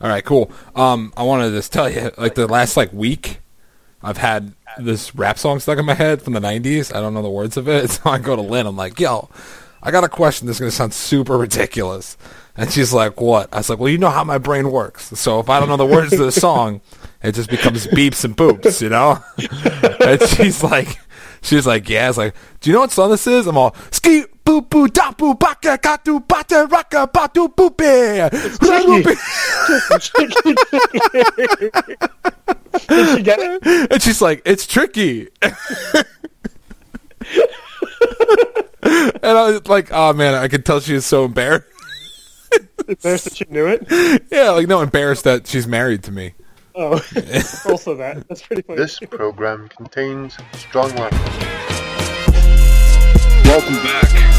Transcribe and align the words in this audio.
All 0.00 0.08
right, 0.08 0.24
cool. 0.24 0.50
Um, 0.76 1.12
I 1.16 1.24
wanted 1.24 1.50
to 1.50 1.56
just 1.56 1.72
tell 1.72 1.90
you, 1.90 2.10
like 2.16 2.34
the 2.34 2.46
last 2.46 2.76
like 2.76 2.92
week, 2.92 3.40
I've 4.02 4.18
had 4.18 4.54
this 4.78 5.14
rap 5.14 5.38
song 5.38 5.58
stuck 5.58 5.78
in 5.78 5.84
my 5.84 5.94
head 5.94 6.22
from 6.22 6.34
the 6.34 6.40
'90s. 6.40 6.94
I 6.94 7.00
don't 7.00 7.14
know 7.14 7.22
the 7.22 7.28
words 7.28 7.56
of 7.56 7.68
it, 7.68 7.90
so 7.90 8.10
I 8.10 8.18
go 8.18 8.36
to 8.36 8.42
Lynn. 8.42 8.66
I'm 8.66 8.76
like, 8.76 9.00
"Yo, 9.00 9.28
I 9.82 9.90
got 9.90 10.04
a 10.04 10.08
question. 10.08 10.46
This 10.46 10.56
is 10.56 10.60
gonna 10.60 10.70
sound 10.70 10.94
super 10.94 11.36
ridiculous." 11.36 12.16
And 12.56 12.70
she's 12.72 12.92
like, 12.92 13.20
"What?" 13.20 13.52
I 13.52 13.58
was 13.58 13.70
like, 13.70 13.80
"Well, 13.80 13.88
you 13.88 13.98
know 13.98 14.10
how 14.10 14.22
my 14.22 14.38
brain 14.38 14.70
works. 14.70 15.18
So 15.18 15.40
if 15.40 15.50
I 15.50 15.58
don't 15.58 15.68
know 15.68 15.76
the 15.76 15.86
words 15.86 16.10
to 16.10 16.24
the 16.24 16.32
song, 16.46 16.80
it 17.22 17.32
just 17.32 17.50
becomes 17.50 17.88
beeps 17.88 18.24
and 18.24 18.36
boops, 18.36 18.80
you 18.80 18.90
know." 18.90 19.22
and 20.06 20.22
she's 20.28 20.62
like, 20.62 20.96
"She's 21.42 21.66
like, 21.66 21.88
yeah." 21.88 22.08
It's 22.08 22.18
like, 22.18 22.34
"Do 22.60 22.70
you 22.70 22.74
know 22.74 22.80
what 22.80 22.92
song 22.92 23.10
this 23.10 23.26
is?" 23.26 23.48
I'm 23.48 23.58
all 23.58 23.74
ski 23.90 24.26
boo 24.48 24.62
boo 24.62 24.88
da 24.88 25.12
boo 25.12 25.34
baka 25.34 25.76
katu 25.76 26.26
bata 26.26 26.66
raka 26.70 27.06
batu 27.06 27.48
boopy. 27.48 28.30
Did 32.88 33.16
she 33.16 33.22
get 33.22 33.38
it? 33.40 33.92
And 33.92 34.02
she's 34.02 34.22
like, 34.22 34.40
"It's 34.46 34.66
tricky." 34.66 35.28
and 35.42 35.66
I 39.22 39.50
was 39.50 39.68
like, 39.68 39.88
"Oh 39.92 40.14
man, 40.14 40.34
I 40.34 40.48
could 40.48 40.64
tell 40.64 40.80
she 40.80 40.94
is 40.94 41.04
so 41.04 41.26
embarrassed." 41.26 41.66
Embarrassed 42.88 43.24
that 43.24 43.36
she 43.36 43.44
knew 43.50 43.66
it. 43.66 43.86
yeah, 44.32 44.50
like 44.50 44.66
no, 44.66 44.80
embarrassed 44.80 45.24
that 45.24 45.46
she's 45.46 45.66
married 45.66 46.04
to 46.04 46.12
me. 46.12 46.32
Oh, 46.74 46.94
also 47.68 47.94
that. 47.96 48.26
That's 48.28 48.40
pretty 48.40 48.62
funny. 48.62 48.78
This 48.78 48.98
program 49.00 49.68
contains 49.68 50.38
strong 50.54 50.94
language. 50.94 51.58
Welcome 53.44 53.74
back. 53.82 54.37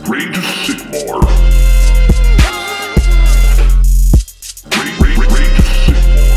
Rage 0.00 0.36
of 0.36 0.44
Sigmar. 0.44 1.22
Rage, 4.76 5.00
rage, 5.00 5.16
rage 5.16 5.26
Sigmar. 5.86 6.36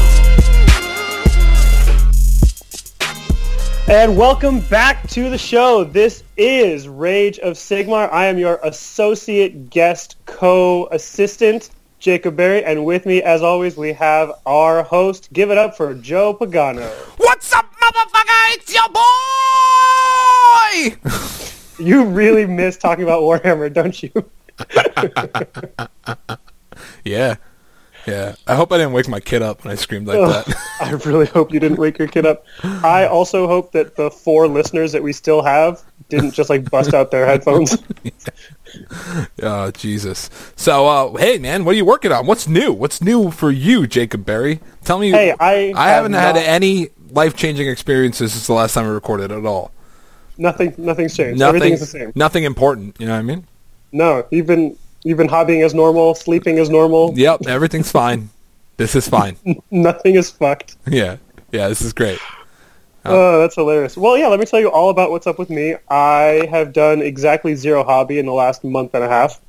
And 3.89 4.15
welcome 4.15 4.61
back 4.61 5.09
to 5.09 5.29
the 5.29 5.37
show. 5.37 5.83
This 5.83 6.23
is 6.37 6.87
Rage 6.87 7.37
of 7.39 7.55
Sigmar. 7.55 8.09
I 8.13 8.27
am 8.27 8.37
your 8.37 8.61
associate 8.63 9.69
guest 9.69 10.15
co-assistant, 10.25 11.71
Jacob 11.99 12.37
Berry, 12.37 12.63
and 12.63 12.85
with 12.85 13.05
me, 13.05 13.21
as 13.21 13.43
always, 13.43 13.75
we 13.75 13.91
have 13.91 14.31
our 14.45 14.83
host. 14.83 15.27
Give 15.33 15.51
it 15.51 15.57
up 15.57 15.75
for 15.75 15.93
Joe 15.95 16.33
Pagano. 16.33 16.89
What's 17.17 17.51
up, 17.51 17.65
motherfucker? 17.75 18.53
It's 18.53 18.73
your 18.73 18.87
boy. 21.03 21.09
You 21.79 22.05
really 22.05 22.45
miss 22.45 22.77
talking 22.77 23.03
about 23.03 23.21
Warhammer, 23.21 23.71
don't 23.71 24.01
you? 24.03 24.11
yeah, 27.03 27.35
yeah. 28.05 28.35
I 28.47 28.55
hope 28.55 28.71
I 28.71 28.77
didn't 28.77 28.93
wake 28.93 29.07
my 29.07 29.19
kid 29.19 29.41
up 29.41 29.63
when 29.63 29.71
I 29.71 29.75
screamed 29.75 30.07
like 30.07 30.17
that. 30.19 30.55
I 30.81 30.91
really 31.07 31.25
hope 31.27 31.53
you 31.53 31.59
didn't 31.59 31.77
wake 31.79 31.97
your 31.97 32.07
kid 32.07 32.25
up. 32.25 32.45
I 32.63 33.05
also 33.07 33.47
hope 33.47 33.71
that 33.73 33.95
the 33.95 34.11
four 34.11 34.47
listeners 34.47 34.91
that 34.91 35.03
we 35.03 35.13
still 35.13 35.41
have 35.41 35.81
didn't 36.09 36.31
just 36.31 36.49
like 36.49 36.69
bust 36.69 36.93
out 36.93 37.11
their 37.11 37.25
headphones. 37.25 37.77
oh 39.41 39.71
Jesus! 39.71 40.29
So, 40.55 40.87
uh, 40.87 41.17
hey 41.17 41.37
man, 41.39 41.65
what 41.65 41.73
are 41.73 41.77
you 41.77 41.85
working 41.85 42.11
on? 42.11 42.25
What's 42.25 42.47
new? 42.47 42.73
What's 42.73 43.01
new 43.01 43.31
for 43.31 43.51
you, 43.51 43.87
Jacob 43.87 44.25
Berry? 44.25 44.59
Tell 44.83 44.99
me. 44.99 45.11
Hey, 45.11 45.33
I 45.39 45.73
I 45.75 45.87
have 45.89 46.03
haven't 46.03 46.13
had 46.13 46.35
not- 46.35 46.43
any 46.43 46.89
life 47.11 47.35
changing 47.35 47.67
experiences 47.67 48.33
since 48.33 48.47
the 48.47 48.53
last 48.53 48.73
time 48.73 48.85
we 48.85 48.91
recorded 48.91 49.31
at 49.31 49.45
all. 49.45 49.71
Nothing, 50.39 50.73
nothing's 50.77 51.15
changed. 51.15 51.37
Nothing. 51.37 51.57
Everything's 51.57 51.79
the 51.81 51.85
same. 51.85 52.11
Nothing 52.15 52.45
important. 52.45 52.95
You 52.97 53.07
know 53.07 53.13
what 53.13 53.19
I 53.19 53.23
mean? 53.23 53.45
No, 53.91 54.25
you've 54.31 54.47
been 54.47 54.77
you've 55.03 55.17
been 55.17 55.27
hobbying 55.27 55.63
as 55.63 55.73
normal, 55.73 56.15
sleeping 56.15 56.57
as 56.59 56.69
normal. 56.69 57.13
Yep. 57.15 57.47
Everything's 57.47 57.91
fine. 57.91 58.29
This 58.77 58.95
is 58.95 59.07
fine. 59.07 59.35
Nothing 59.71 60.15
is 60.15 60.31
fucked. 60.31 60.77
Yeah. 60.87 61.17
Yeah. 61.51 61.67
This 61.67 61.81
is 61.81 61.93
great. 61.93 62.19
Oh, 63.05 63.39
that's 63.39 63.55
hilarious. 63.55 63.97
Well, 63.97 64.17
yeah, 64.17 64.27
let 64.27 64.39
me 64.39 64.45
tell 64.45 64.59
you 64.59 64.69
all 64.69 64.89
about 64.89 65.09
what's 65.09 65.25
up 65.25 65.39
with 65.39 65.49
me. 65.49 65.75
I 65.89 66.47
have 66.51 66.73
done 66.73 67.01
exactly 67.01 67.55
zero 67.55 67.83
hobby 67.83 68.19
in 68.19 68.25
the 68.25 68.33
last 68.33 68.63
month 68.63 68.93
and 68.93 69.03
a 69.03 69.09
half. 69.09 69.41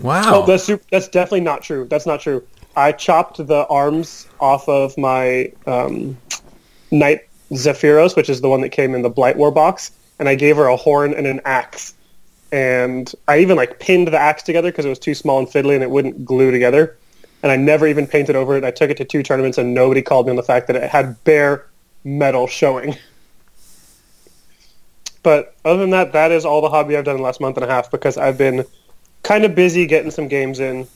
Wow. 0.00 0.22
Oh, 0.26 0.46
that's 0.46 0.70
that's 0.90 1.08
definitely 1.08 1.40
not 1.40 1.62
true. 1.62 1.86
That's 1.88 2.06
not 2.06 2.20
true. 2.20 2.46
I 2.76 2.92
chopped 2.92 3.44
the 3.44 3.66
arms 3.68 4.28
off 4.40 4.68
of 4.68 4.96
my 4.96 5.52
um, 5.66 6.16
Knight 6.90 7.20
Zephyros, 7.52 8.16
which 8.16 8.30
is 8.30 8.40
the 8.40 8.48
one 8.48 8.60
that 8.62 8.70
came 8.70 8.94
in 8.94 9.02
the 9.02 9.10
Blight 9.10 9.36
War 9.36 9.50
box, 9.50 9.92
and 10.22 10.28
I 10.28 10.36
gave 10.36 10.54
her 10.54 10.68
a 10.68 10.76
horn 10.76 11.14
and 11.14 11.26
an 11.26 11.40
axe. 11.44 11.94
And 12.52 13.12
I 13.26 13.40
even 13.40 13.56
like 13.56 13.80
pinned 13.80 14.06
the 14.06 14.16
axe 14.16 14.44
together 14.44 14.70
because 14.70 14.84
it 14.84 14.88
was 14.88 15.00
too 15.00 15.16
small 15.16 15.40
and 15.40 15.48
fiddly 15.48 15.74
and 15.74 15.82
it 15.82 15.90
wouldn't 15.90 16.24
glue 16.24 16.52
together. 16.52 16.96
And 17.42 17.50
I 17.50 17.56
never 17.56 17.88
even 17.88 18.06
painted 18.06 18.36
over 18.36 18.56
it. 18.56 18.62
I 18.62 18.70
took 18.70 18.88
it 18.88 18.96
to 18.98 19.04
two 19.04 19.24
tournaments 19.24 19.58
and 19.58 19.74
nobody 19.74 20.00
called 20.00 20.26
me 20.26 20.30
on 20.30 20.36
the 20.36 20.44
fact 20.44 20.68
that 20.68 20.76
it 20.76 20.88
had 20.88 21.24
bare 21.24 21.66
metal 22.04 22.46
showing. 22.46 22.96
But 25.24 25.56
other 25.64 25.80
than 25.80 25.90
that, 25.90 26.12
that 26.12 26.30
is 26.30 26.44
all 26.44 26.60
the 26.60 26.70
hobby 26.70 26.96
I've 26.96 27.04
done 27.04 27.16
in 27.16 27.20
the 27.20 27.24
last 27.24 27.40
month 27.40 27.56
and 27.56 27.64
a 27.64 27.68
half 27.68 27.90
because 27.90 28.16
I've 28.16 28.38
been 28.38 28.64
kind 29.24 29.44
of 29.44 29.56
busy 29.56 29.88
getting 29.88 30.12
some 30.12 30.28
games 30.28 30.60
in. 30.60 30.86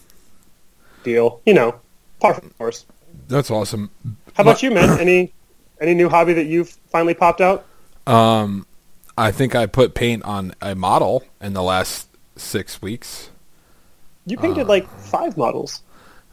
Deal, 1.03 1.41
you 1.45 1.55
know, 1.55 1.81
par 2.21 2.35
for 2.35 2.43
the 2.43 2.51
course. 2.51 2.87
That's 3.27 3.51
awesome. 3.51 3.91
How 4.35 4.43
about 4.43 4.63
you, 4.63 4.71
man? 4.71 5.01
Any 5.01 5.33
any 5.81 5.95
new 5.95 6.09
hobby 6.09 6.33
that 6.35 6.47
you've 6.47 6.71
finally 6.91 7.15
popped 7.15 7.41
out? 7.41 7.67
Um, 8.07 8.67
I 9.19 9.33
think 9.33 9.55
I 9.55 9.67
put 9.67 9.95
paint 9.95 10.23
on 10.25 10.55
a 10.61 10.75
model 10.75 11.25
in 11.41 11.55
the 11.55 11.63
last 11.63 12.09
six 12.37 12.83
weeks. 12.83 13.31
You 14.27 14.37
painted 14.37 14.67
like 14.67 14.89
five 14.89 15.37
models. 15.37 15.83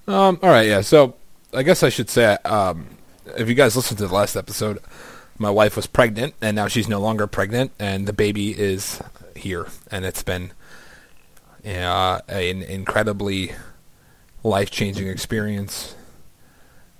Um, 0.07 0.39
all 0.41 0.49
right, 0.49 0.67
yeah. 0.67 0.81
So 0.81 1.15
I 1.53 1.63
guess 1.63 1.83
I 1.83 1.89
should 1.89 2.09
say, 2.09 2.37
um, 2.43 2.87
if 3.37 3.47
you 3.47 3.55
guys 3.55 3.75
listened 3.75 3.99
to 3.99 4.07
the 4.07 4.13
last 4.13 4.35
episode, 4.35 4.79
my 5.37 5.49
wife 5.49 5.75
was 5.75 5.87
pregnant, 5.87 6.33
and 6.41 6.55
now 6.55 6.67
she's 6.67 6.87
no 6.89 6.99
longer 6.99 7.27
pregnant, 7.27 7.71
and 7.79 8.07
the 8.07 8.13
baby 8.13 8.57
is 8.57 9.01
here, 9.35 9.67
and 9.89 10.05
it's 10.05 10.23
been 10.23 10.51
uh, 11.65 12.19
an 12.27 12.61
incredibly 12.63 13.53
life-changing 14.43 15.07
experience 15.07 15.95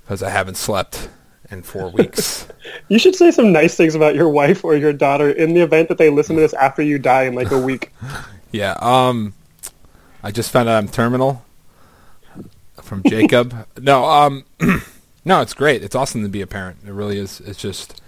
because 0.01 0.23
I 0.23 0.29
haven't 0.29 0.55
slept 0.55 1.09
in 1.49 1.63
four 1.63 1.89
weeks. 1.89 2.47
You 2.93 2.99
should 2.99 3.15
say 3.15 3.31
some 3.31 3.51
nice 3.51 3.73
things 3.73 3.95
about 3.95 4.13
your 4.13 4.29
wife 4.29 4.63
or 4.63 4.75
your 4.75 4.93
daughter 4.93 5.31
in 5.31 5.55
the 5.55 5.61
event 5.61 5.89
that 5.89 5.97
they 5.97 6.11
listen 6.11 6.35
to 6.35 6.43
this 6.43 6.53
after 6.53 6.83
you 6.83 6.99
die 6.99 7.23
in 7.23 7.33
like 7.33 7.49
a 7.49 7.57
week. 7.57 7.91
yeah. 8.51 8.77
Um, 8.79 9.33
I 10.21 10.29
just 10.29 10.51
found 10.51 10.69
out 10.69 10.77
I'm 10.77 10.87
terminal 10.87 11.43
from 12.83 13.01
Jacob. 13.07 13.65
no. 13.81 14.05
Um, 14.05 14.45
no. 15.25 15.41
It's 15.41 15.55
great. 15.55 15.81
It's 15.81 15.95
awesome 15.95 16.21
to 16.21 16.29
be 16.29 16.41
a 16.41 16.45
parent. 16.45 16.81
It 16.85 16.91
really 16.91 17.17
is. 17.17 17.39
It's 17.39 17.57
just 17.57 17.99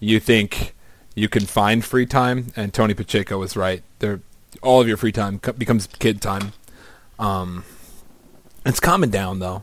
you 0.00 0.18
think 0.18 0.74
you 1.14 1.28
can 1.28 1.46
find 1.46 1.84
free 1.84 2.04
time, 2.04 2.48
and 2.56 2.74
Tony 2.74 2.94
Pacheco 2.94 3.38
was 3.38 3.56
right. 3.56 3.84
There, 4.00 4.22
all 4.60 4.80
of 4.80 4.88
your 4.88 4.96
free 4.96 5.12
time 5.12 5.40
becomes 5.56 5.86
kid 5.86 6.20
time. 6.20 6.52
Um, 7.16 7.62
it's 8.66 8.80
calming 8.80 9.10
down 9.10 9.38
though. 9.38 9.62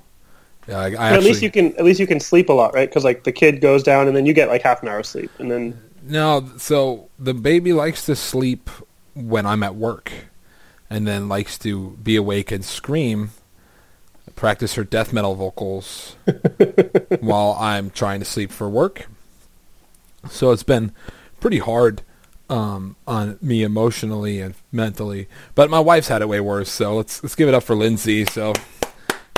Yeah, 0.69 0.77
I, 0.77 0.85
I 0.85 0.89
But 0.91 0.99
actually, 0.99 1.17
at 1.17 1.23
least 1.23 1.41
you 1.41 1.51
can 1.51 1.75
at 1.77 1.83
least 1.83 1.99
you 1.99 2.05
can 2.05 2.19
sleep 2.19 2.49
a 2.49 2.53
lot, 2.53 2.75
right? 2.75 2.87
Because 2.87 3.03
like 3.03 3.23
the 3.23 3.31
kid 3.31 3.59
goes 3.59 3.81
down 3.81 4.07
and 4.07 4.15
then 4.15 4.27
you 4.27 4.33
get 4.33 4.49
like 4.49 4.61
half 4.61 4.83
an 4.83 4.87
hour 4.87 4.99
of 4.99 5.05
sleep, 5.05 5.31
and 5.39 5.49
then 5.49 5.79
No, 6.03 6.47
so 6.57 7.09
the 7.17 7.33
baby 7.33 7.73
likes 7.73 8.05
to 8.05 8.15
sleep 8.15 8.69
when 9.15 9.47
I'm 9.47 9.63
at 9.63 9.75
work, 9.75 10.11
and 10.87 11.07
then 11.07 11.27
likes 11.27 11.57
to 11.59 11.97
be 12.03 12.15
awake 12.15 12.51
and 12.51 12.63
scream, 12.63 13.31
practice 14.35 14.75
her 14.75 14.83
death 14.83 15.11
metal 15.11 15.33
vocals 15.33 16.15
while 17.19 17.57
I'm 17.59 17.89
trying 17.89 18.19
to 18.19 18.25
sleep 18.25 18.51
for 18.51 18.69
work. 18.69 19.07
So 20.29 20.51
it's 20.51 20.63
been 20.63 20.91
pretty 21.39 21.59
hard 21.59 22.03
um, 22.47 22.95
on 23.07 23.39
me 23.41 23.63
emotionally 23.63 24.39
and 24.39 24.53
mentally, 24.71 25.27
but 25.55 25.71
my 25.71 25.79
wife's 25.79 26.09
had 26.09 26.21
it 26.21 26.29
way 26.29 26.39
worse. 26.39 26.69
So 26.69 26.95
let's 26.95 27.23
let's 27.23 27.33
give 27.33 27.47
it 27.47 27.55
up 27.55 27.63
for 27.63 27.75
Lindsay. 27.75 28.25
So 28.25 28.53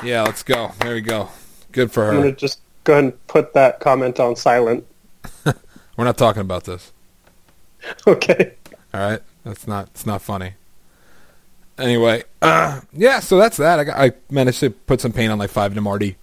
yeah, 0.04 0.24
let's 0.24 0.44
go. 0.44 0.72
There 0.80 0.94
we 0.96 1.02
go. 1.02 1.30
Good 1.72 1.92
for 1.92 2.06
her. 2.06 2.12
I'm 2.12 2.18
gonna 2.18 2.32
just 2.34 2.60
go 2.84 2.94
ahead 2.94 3.04
and 3.06 3.28
put 3.28 3.54
that 3.54 3.80
comment 3.80 4.20
on 4.20 4.36
silent. 4.36 4.86
We're 5.46 6.06
not 6.06 6.18
talking 6.18 6.42
about 6.42 6.64
this. 6.66 6.92
Okay. 8.06 8.54
All 8.94 9.00
right, 9.00 9.22
that's 9.44 9.66
not 9.68 9.88
it's 9.88 10.06
not 10.06 10.22
funny. 10.22 10.54
Anyway, 11.80 12.24
uh, 12.44 12.82
yeah, 12.94 13.20
so 13.20 13.38
that's 13.40 13.58
that. 13.58 13.80
I 13.80 13.84
got, 13.86 13.98
I 13.98 14.12
managed 14.30 14.60
to 14.60 14.70
put 14.70 15.02
some 15.02 15.12
paint 15.12 15.32
on 15.32 15.40
like 15.40 15.50
five 15.50 15.74
Namarti. 15.74 16.16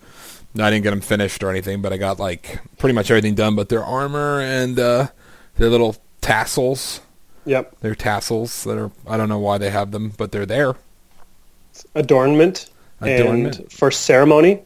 I 0.60 0.70
didn't 0.70 0.82
get 0.84 0.90
them 0.90 1.00
finished 1.00 1.42
or 1.42 1.50
anything, 1.50 1.82
but 1.82 1.92
I 1.92 1.96
got 1.96 2.20
like 2.20 2.60
pretty 2.78 2.94
much 2.94 3.10
everything 3.10 3.34
done. 3.34 3.56
But 3.56 3.70
their 3.70 3.84
armor 3.84 4.40
and 4.40 4.78
uh, 4.78 5.08
their 5.56 5.68
little 5.68 5.96
tassels, 6.20 7.00
Yep. 7.44 7.80
their 7.80 7.94
tassels 7.96 8.62
that 8.64 8.78
are 8.78 8.92
I 9.06 9.16
don't 9.16 9.28
know 9.28 9.38
why 9.40 9.58
they 9.58 9.70
have 9.70 9.90
them, 9.90 10.12
but 10.16 10.30
they're 10.30 10.46
there. 10.46 10.74
Adornment. 11.96 12.70
Adornment. 13.00 13.58
And 13.58 13.72
for 13.72 13.90
ceremony, 13.90 14.62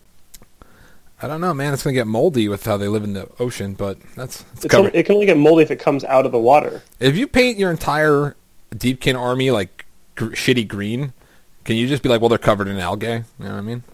I 1.23 1.29
don't 1.29 1.41
know, 1.41 1.55
man. 1.55 1.73
It's 1.73 1.85
gonna 1.85 1.95
get 1.95 2.09
moldy 2.09 2.49
with 2.49 2.65
how 2.65 2.77
they 2.77 2.89
live 2.89 3.05
in 3.05 3.13
the 3.13 3.29
ocean, 3.39 3.75
but 3.75 3.99
that's 4.17 4.45
only, 4.75 4.91
it 4.93 5.05
can 5.05 5.15
only 5.15 5.27
get 5.27 5.37
moldy 5.37 5.63
if 5.63 5.71
it 5.71 5.79
comes 5.79 6.03
out 6.03 6.27
of 6.27 6.33
the 6.33 6.39
water. 6.39 6.83
If 6.99 7.17
you 7.17 7.29
paint 7.29 7.59
your 7.59 7.71
entire 7.71 8.35
Deepkin 8.75 9.17
army 9.17 9.53
like 9.53 9.87
gr- 10.17 10.31
shitty 10.31 10.67
green, 10.67 11.13
can 11.65 11.77
you 11.77 11.87
just 11.87 12.03
be 12.03 12.09
like, 12.09 12.21
well, 12.21 12.29
they're 12.29 12.39
covered 12.39 12.67
in 12.67 12.79
algae? 12.79 13.07
You 13.07 13.23
know 13.39 13.51
what 13.51 13.53
I 13.53 13.61
mean? 13.61 13.85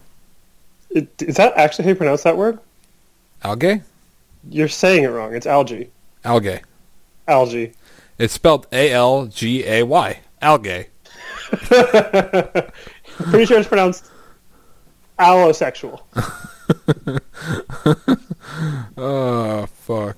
It, 0.89 1.21
is 1.21 1.35
that 1.35 1.55
actually 1.55 1.83
how 1.83 1.89
you 1.89 1.95
pronounce 1.95 2.23
that 2.23 2.35
word? 2.35 2.57
Algae? 3.43 3.83
You're 4.49 4.67
saying 4.67 5.03
it 5.03 5.09
wrong. 5.09 5.35
It's 5.35 5.45
algae. 5.45 5.91
Algae. 6.25 6.61
Algae. 7.27 7.73
It's 8.17 8.33
spelled 8.33 8.65
A 8.71 8.91
L 8.91 9.27
G 9.27 9.63
A 9.65 9.83
Y. 9.83 10.19
Algae. 10.41 10.87
Pretty 11.51 13.45
sure 13.45 13.59
it's 13.59 13.67
pronounced 13.67 14.09
allosexual. 15.19 16.01
Oh 18.97 19.65
fuck. 19.73 20.17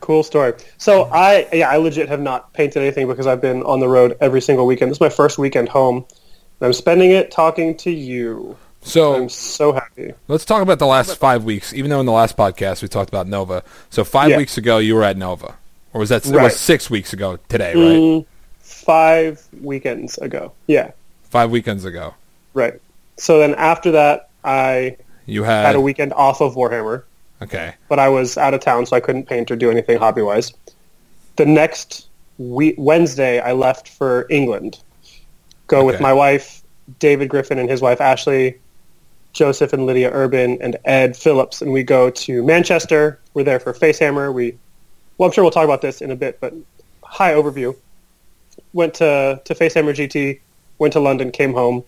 Cool 0.00 0.22
story. 0.24 0.54
So 0.78 1.04
I, 1.04 1.46
yeah, 1.52 1.70
I 1.70 1.76
legit 1.76 2.08
have 2.08 2.20
not 2.20 2.52
painted 2.54 2.80
anything 2.82 3.06
because 3.06 3.26
I've 3.26 3.40
been 3.40 3.62
on 3.62 3.78
the 3.78 3.88
road 3.88 4.16
every 4.20 4.40
single 4.40 4.66
weekend. 4.66 4.90
This 4.90 4.96
is 4.96 5.00
my 5.00 5.08
first 5.08 5.38
weekend 5.38 5.68
home. 5.68 6.04
I'm 6.60 6.72
spending 6.72 7.10
it 7.12 7.30
talking 7.30 7.76
to 7.78 7.90
you. 7.90 8.56
So 8.82 9.14
I'm 9.14 9.28
so 9.28 9.72
happy. 9.72 10.12
let's 10.26 10.44
talk 10.44 10.60
about 10.62 10.80
the 10.80 10.86
last 10.86 11.16
five 11.16 11.44
weeks. 11.44 11.72
Even 11.72 11.88
though 11.90 12.00
in 12.00 12.06
the 12.06 12.12
last 12.12 12.36
podcast 12.36 12.82
we 12.82 12.88
talked 12.88 13.08
about 13.10 13.28
Nova. 13.28 13.62
So 13.90 14.02
five 14.02 14.30
Yeah. 14.30 14.38
weeks 14.38 14.58
ago 14.58 14.78
you 14.78 14.96
were 14.96 15.04
at 15.04 15.16
Nova, 15.16 15.54
or 15.92 16.00
was 16.00 16.08
that 16.08 16.26
it 16.26 16.34
Right. 16.34 16.44
was 16.44 16.58
six 16.58 16.90
weeks 16.90 17.12
ago 17.12 17.38
today? 17.48 17.74
Right, 17.74 17.76
Mm, 17.98 18.26
five 18.60 19.40
weekends 19.60 20.18
ago. 20.18 20.50
Yeah, 20.66 20.90
five 21.30 21.50
weekends 21.52 21.84
ago. 21.84 22.14
right. 22.54 22.74
So 23.16 23.38
then 23.38 23.54
after 23.54 23.92
that, 23.92 24.30
I 24.44 24.96
You 25.26 25.42
had 25.44 25.66
had 25.66 25.76
a 25.76 25.80
weekend 25.80 26.12
off 26.12 26.40
of 26.40 26.54
Warhammer, 26.54 27.04
okay. 27.40 27.74
but 27.88 27.98
I 27.98 28.08
was 28.08 28.36
out 28.36 28.54
of 28.54 28.60
town, 28.60 28.86
so 28.86 28.96
I 28.96 29.00
couldn't 29.00 29.26
paint 29.26 29.50
or 29.50 29.56
do 29.56 29.70
anything 29.70 29.98
hobby 29.98 30.22
wise. 30.22 30.52
The 31.36 31.46
next 31.46 32.08
we- 32.38 32.74
Wednesday, 32.76 33.40
I 33.40 33.52
left 33.52 33.88
for 33.88 34.26
England. 34.30 34.80
Go 35.66 35.84
with 35.84 36.00
my 36.00 36.12
wife, 36.12 36.62
David 36.98 37.28
Griffin, 37.28 37.58
and 37.58 37.70
his 37.70 37.80
wife 37.80 38.00
Ashley, 38.00 38.58
Joseph 39.32 39.72
and 39.72 39.86
Lydia 39.86 40.10
Urban, 40.12 40.58
and 40.60 40.76
Ed 40.84 41.16
Phillips, 41.16 41.62
and 41.62 41.72
we 41.72 41.82
go 41.82 42.10
to 42.10 42.44
Manchester. 42.44 43.18
We're 43.32 43.44
there 43.44 43.60
for 43.60 43.72
Facehammer. 43.72 44.32
We, 44.32 44.58
well, 45.16 45.28
I'm 45.28 45.32
sure 45.32 45.42
we'll 45.42 45.50
talk 45.50 45.64
about 45.64 45.80
this 45.80 46.02
in 46.02 46.10
a 46.10 46.16
bit, 46.16 46.38
but 46.40 46.52
high 47.02 47.32
overview. 47.32 47.74
Went 48.74 48.94
to 48.94 49.40
to 49.44 49.54
Facehammer 49.54 49.94
GT, 49.94 50.40
went 50.78 50.92
to 50.92 51.00
London, 51.00 51.30
came 51.30 51.54
home. 51.54 51.84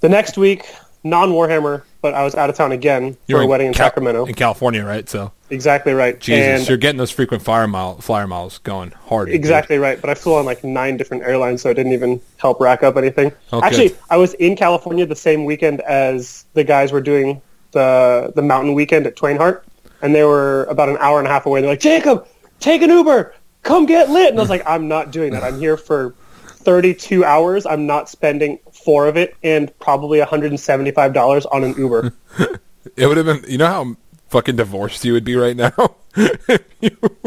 The 0.00 0.08
next 0.08 0.36
week, 0.36 0.64
non 1.04 1.30
Warhammer, 1.30 1.82
but 2.02 2.14
I 2.14 2.22
was 2.24 2.34
out 2.34 2.50
of 2.50 2.56
town 2.56 2.72
again 2.72 3.16
You're 3.26 3.40
for 3.40 3.44
a 3.44 3.46
wedding 3.46 3.68
in 3.68 3.74
Cal- 3.74 3.86
Sacramento. 3.86 4.26
in 4.26 4.34
California, 4.34 4.84
right? 4.84 5.08
So 5.08 5.32
Exactly 5.48 5.92
right. 5.92 6.18
Jesus, 6.18 6.60
and 6.60 6.68
you're 6.68 6.76
getting 6.76 6.98
those 6.98 7.12
frequent 7.12 7.42
flyer 7.42 7.68
mile 7.68 7.96
flyer 7.98 8.26
miles 8.26 8.58
going 8.58 8.90
hard. 8.90 9.26
dude. 9.28 9.36
exactly 9.36 9.78
right. 9.78 10.00
But 10.00 10.10
I 10.10 10.14
flew 10.14 10.34
on 10.34 10.44
like 10.44 10.64
nine 10.64 10.96
different 10.96 11.22
airlines, 11.22 11.62
so 11.62 11.70
it 11.70 11.74
didn't 11.74 11.92
even 11.92 12.20
help 12.36 12.60
rack 12.60 12.82
up 12.82 12.96
anything. 12.96 13.32
Oh, 13.52 13.60
good. 13.60 13.66
Actually, 13.66 13.96
I 14.10 14.16
was 14.16 14.34
in 14.34 14.56
California 14.56 15.06
the 15.06 15.14
same 15.16 15.44
weekend 15.44 15.80
as 15.82 16.44
the 16.54 16.64
guys 16.64 16.90
were 16.92 17.00
doing 17.00 17.40
the 17.72 18.32
the 18.34 18.42
mountain 18.42 18.74
weekend 18.74 19.06
at 19.06 19.14
Twain 19.14 19.36
Harte, 19.36 19.64
and 20.02 20.14
they 20.14 20.24
were 20.24 20.64
about 20.64 20.88
an 20.88 20.96
hour 20.98 21.18
and 21.20 21.28
a 21.28 21.30
half 21.30 21.46
away. 21.46 21.60
They're 21.60 21.70
like, 21.70 21.80
Jacob, 21.80 22.26
take 22.58 22.82
an 22.82 22.90
Uber, 22.90 23.32
come 23.62 23.86
get 23.86 24.10
lit. 24.10 24.30
And 24.30 24.38
I 24.38 24.42
was 24.42 24.50
like, 24.50 24.64
I'm 24.66 24.88
not 24.88 25.12
doing 25.12 25.32
that. 25.32 25.44
I'm 25.44 25.60
here 25.60 25.76
for 25.76 26.12
32 26.48 27.24
hours. 27.24 27.66
I'm 27.66 27.86
not 27.86 28.08
spending 28.08 28.58
four 28.86 29.08
of 29.08 29.16
it 29.18 29.34
and 29.42 29.76
probably 29.80 30.20
175 30.20 31.12
dollars 31.12 31.44
on 31.46 31.62
an 31.64 31.74
Uber. 31.76 32.14
It 32.94 33.08
would 33.08 33.16
have 33.16 33.26
been. 33.26 33.44
You 33.50 33.58
know 33.58 33.66
how 33.66 33.96
fucking 34.28 34.54
divorced 34.56 35.04
you 35.04 35.12
would 35.12 35.24
be 35.24 35.34
right 35.34 35.56
now. 35.56 35.72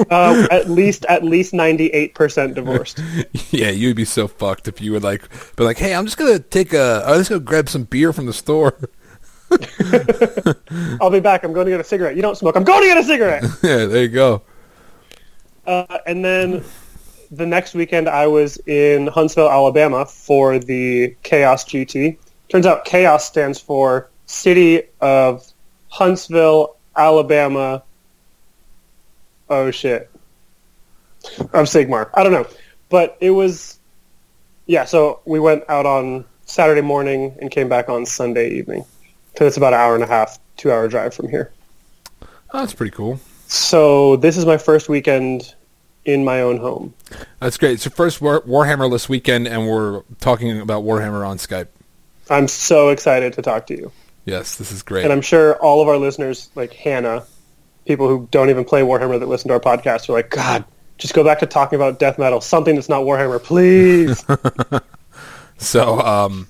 uh, 0.09 0.47
at 0.49 0.69
least 0.69 1.03
at 1.05 1.21
least 1.21 1.53
98 1.53 2.15
percent 2.15 2.55
divorced. 2.55 3.01
yeah, 3.51 3.69
you'd 3.69 3.97
be 3.97 4.05
so 4.05 4.29
fucked 4.29 4.69
if 4.69 4.79
you 4.79 4.93
would 4.93 5.03
like 5.03 5.27
be 5.57 5.65
like, 5.65 5.77
"Hey, 5.77 5.93
I'm 5.93 6.05
just 6.05 6.17
gonna 6.17 6.39
take 6.39 6.71
a. 6.71 7.03
I'm 7.05 7.17
just 7.17 7.29
gonna 7.29 7.41
grab 7.41 7.67
some 7.67 7.83
beer 7.83 8.13
from 8.13 8.25
the 8.25 8.33
store." 8.33 8.79
I'll 11.01 11.09
be 11.09 11.19
back. 11.19 11.43
I'm 11.43 11.51
going 11.51 11.65
to 11.65 11.71
get 11.71 11.81
a 11.81 11.83
cigarette. 11.83 12.15
You 12.15 12.21
don't 12.21 12.37
smoke. 12.37 12.55
I'm 12.55 12.63
going 12.63 12.81
to 12.81 12.87
get 12.87 12.97
a 12.97 13.03
cigarette. 13.03 13.43
yeah, 13.63 13.85
there 13.85 14.03
you 14.03 14.07
go. 14.07 14.43
Uh, 15.65 15.97
and 16.05 16.23
then 16.23 16.63
the 17.31 17.45
next 17.45 17.73
weekend, 17.73 18.09
I 18.09 18.27
was 18.27 18.57
in 18.65 19.07
Huntsville, 19.07 19.49
Alabama 19.49 20.05
for 20.05 20.59
the 20.59 21.15
Chaos 21.23 21.63
GT. 21.65 22.17
Turns 22.49 22.65
out 22.65 22.85
Chaos 22.85 23.25
stands 23.25 23.59
for 23.59 24.09
City 24.25 24.83
of 25.01 25.45
Huntsville, 25.89 26.75
Alabama. 26.95 27.83
Oh 29.49 29.71
shit. 29.71 30.09
Of 31.39 31.65
Sigmar. 31.65 32.09
I 32.13 32.23
don't 32.23 32.31
know. 32.31 32.47
But 32.89 33.17
it 33.19 33.31
was, 33.31 33.79
yeah, 34.65 34.85
so 34.85 35.19
we 35.25 35.39
went 35.39 35.63
out 35.69 35.85
on 35.85 36.25
Saturday 36.45 36.81
morning 36.81 37.35
and 37.39 37.51
came 37.51 37.69
back 37.69 37.89
on 37.89 38.05
Sunday 38.05 38.51
evening. 38.51 38.85
So 39.37 39.45
it's 39.45 39.57
about 39.57 39.73
an 39.73 39.79
hour 39.79 39.93
and 39.93 40.03
a 40.03 40.07
half, 40.07 40.39
two 40.57 40.71
hour 40.71 40.87
drive 40.87 41.13
from 41.13 41.29
here. 41.29 41.51
Oh, 42.21 42.59
that's 42.59 42.73
pretty 42.73 42.91
cool. 42.91 43.19
So 43.47 44.15
this 44.15 44.37
is 44.37 44.45
my 44.45 44.57
first 44.57 44.89
weekend 44.89 45.53
in 46.13 46.23
my 46.23 46.41
own 46.41 46.57
home. 46.57 46.93
That's 47.39 47.57
great. 47.57 47.73
It's 47.73 47.85
your 47.85 47.91
first 47.91 48.21
War- 48.21 48.41
Warhammerless 48.41 49.07
weekend, 49.09 49.47
and 49.47 49.67
we're 49.67 50.01
talking 50.19 50.59
about 50.59 50.83
Warhammer 50.83 51.27
on 51.27 51.37
Skype. 51.37 51.67
I'm 52.29 52.47
so 52.47 52.89
excited 52.89 53.33
to 53.33 53.41
talk 53.41 53.67
to 53.67 53.75
you. 53.77 53.91
Yes, 54.25 54.55
this 54.57 54.71
is 54.71 54.83
great. 54.83 55.03
And 55.03 55.13
I'm 55.13 55.21
sure 55.21 55.55
all 55.55 55.81
of 55.81 55.87
our 55.87 55.97
listeners, 55.97 56.49
like 56.55 56.73
Hannah, 56.73 57.25
people 57.85 58.07
who 58.07 58.27
don't 58.31 58.49
even 58.49 58.65
play 58.65 58.81
Warhammer 58.81 59.19
that 59.19 59.27
listen 59.27 59.47
to 59.47 59.53
our 59.55 59.59
podcast, 59.59 60.09
are 60.09 60.13
like, 60.13 60.29
God, 60.29 60.63
just 60.97 61.13
go 61.13 61.23
back 61.23 61.39
to 61.39 61.45
talking 61.47 61.77
about 61.77 61.97
death 61.99 62.19
metal, 62.19 62.41
something 62.41 62.75
that's 62.75 62.89
not 62.89 63.03
Warhammer, 63.03 63.41
please. 63.41 64.23
So, 65.61 65.99
um, 65.99 66.47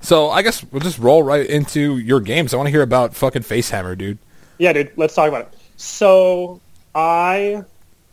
so 0.00 0.30
I 0.30 0.42
guess 0.42 0.64
we'll 0.64 0.80
just 0.80 0.98
roll 0.98 1.22
right 1.22 1.46
into 1.46 1.98
your 1.98 2.20
games. 2.20 2.52
I 2.52 2.56
want 2.56 2.66
to 2.66 2.70
hear 2.72 2.82
about 2.82 3.14
fucking 3.14 3.42
Facehammer, 3.42 3.96
dude. 3.96 4.18
yeah, 4.58 4.72
dude, 4.72 4.92
let's 4.96 5.14
talk 5.14 5.28
about 5.28 5.42
it. 5.42 5.54
So 5.76 6.60
I 6.92 7.62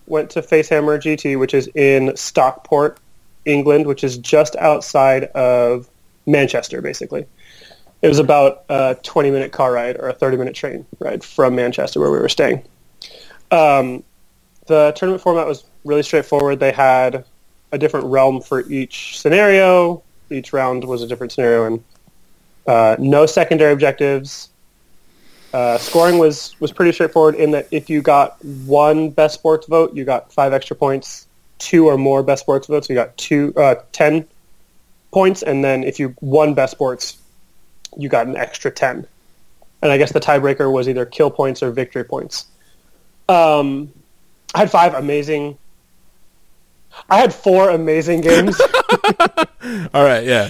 went 0.10 0.30
to 0.32 0.42
Facehammer 0.42 1.00
GT, 1.00 1.40
which 1.40 1.54
is 1.54 1.70
in 1.76 2.16
Stockport, 2.16 3.00
England, 3.46 3.88
which 3.88 4.04
is 4.04 4.18
just 4.18 4.56
outside 4.58 5.26
of 5.26 5.90
Manchester, 6.26 6.82
basically. 6.82 7.26
It 8.02 8.08
was 8.08 8.20
about 8.20 8.64
a 8.70 8.96
20-minute 9.04 9.52
car 9.52 9.74
ride 9.74 9.98
or 9.98 10.10
a 10.10 10.14
30-minute 10.14 10.56
train 10.56 10.86
ride 11.00 11.24
from 11.24 11.56
Manchester, 11.56 12.00
where 12.00 12.12
we 12.12 12.20
were 12.20 12.30
staying. 12.30 12.64
Um, 13.52 14.04
the 14.68 14.94
tournament 14.96 15.22
format 15.22 15.48
was 15.48 15.64
really 15.84 16.04
straightforward. 16.04 16.60
They 16.60 16.72
had 16.72 17.26
a 17.72 17.78
different 17.78 18.08
realm 18.08 18.42
for 18.42 18.62
each 18.70 19.20
scenario. 19.20 20.04
Each 20.30 20.54
round 20.54 20.84
was 20.86 21.02
a 21.02 21.08
different 21.08 21.32
scenario, 21.32 21.66
and 21.66 21.84
uh, 22.68 22.96
no 23.00 23.26
secondary 23.26 23.74
objectives. 23.74 24.50
Uh, 25.54 25.78
scoring 25.78 26.18
was, 26.18 26.56
was 26.60 26.72
pretty 26.72 26.92
straightforward 26.92 27.36
in 27.36 27.52
that 27.52 27.68
if 27.72 27.90
you 27.90 28.02
got 28.02 28.44
one 28.44 29.10
best 29.10 29.34
sports 29.34 29.66
vote, 29.68 29.96
you 29.96 30.06
got 30.06 30.32
five 30.32 30.54
extra 30.54 30.76
points. 30.76 31.28
Two 31.58 31.88
or 31.88 31.98
more 31.98 32.24
best 32.24 32.42
sports 32.42 32.68
votes, 32.68 32.88
you 32.88 32.96
got 32.96 33.18
two, 33.18 33.54
uh, 33.58 33.76
ten 33.92 34.26
points, 35.12 35.44
and 35.44 35.64
then 35.64 35.84
if 35.84 36.00
you 36.00 36.16
won 36.22 36.54
best 36.54 36.72
sports, 36.72 37.18
you 37.98 38.08
got 38.08 38.28
an 38.28 38.38
extra 38.38 38.72
ten. 38.72 39.06
And 39.82 39.92
I 39.92 39.98
guess 39.98 40.14
the 40.14 40.22
tiebreaker 40.22 40.72
was 40.72 40.88
either 40.88 41.06
kill 41.06 41.30
points 41.30 41.62
or 41.62 41.72
victory 41.72 42.06
points. 42.06 42.46
Um, 43.28 43.92
I 44.56 44.60
had 44.60 44.72
five 44.72 44.94
amazing. 44.94 45.58
I 47.10 47.18
had 47.18 47.34
four 47.34 47.70
amazing 47.70 48.22
games. 48.22 48.60
All 49.94 50.04
right, 50.04 50.26
yeah, 50.26 50.50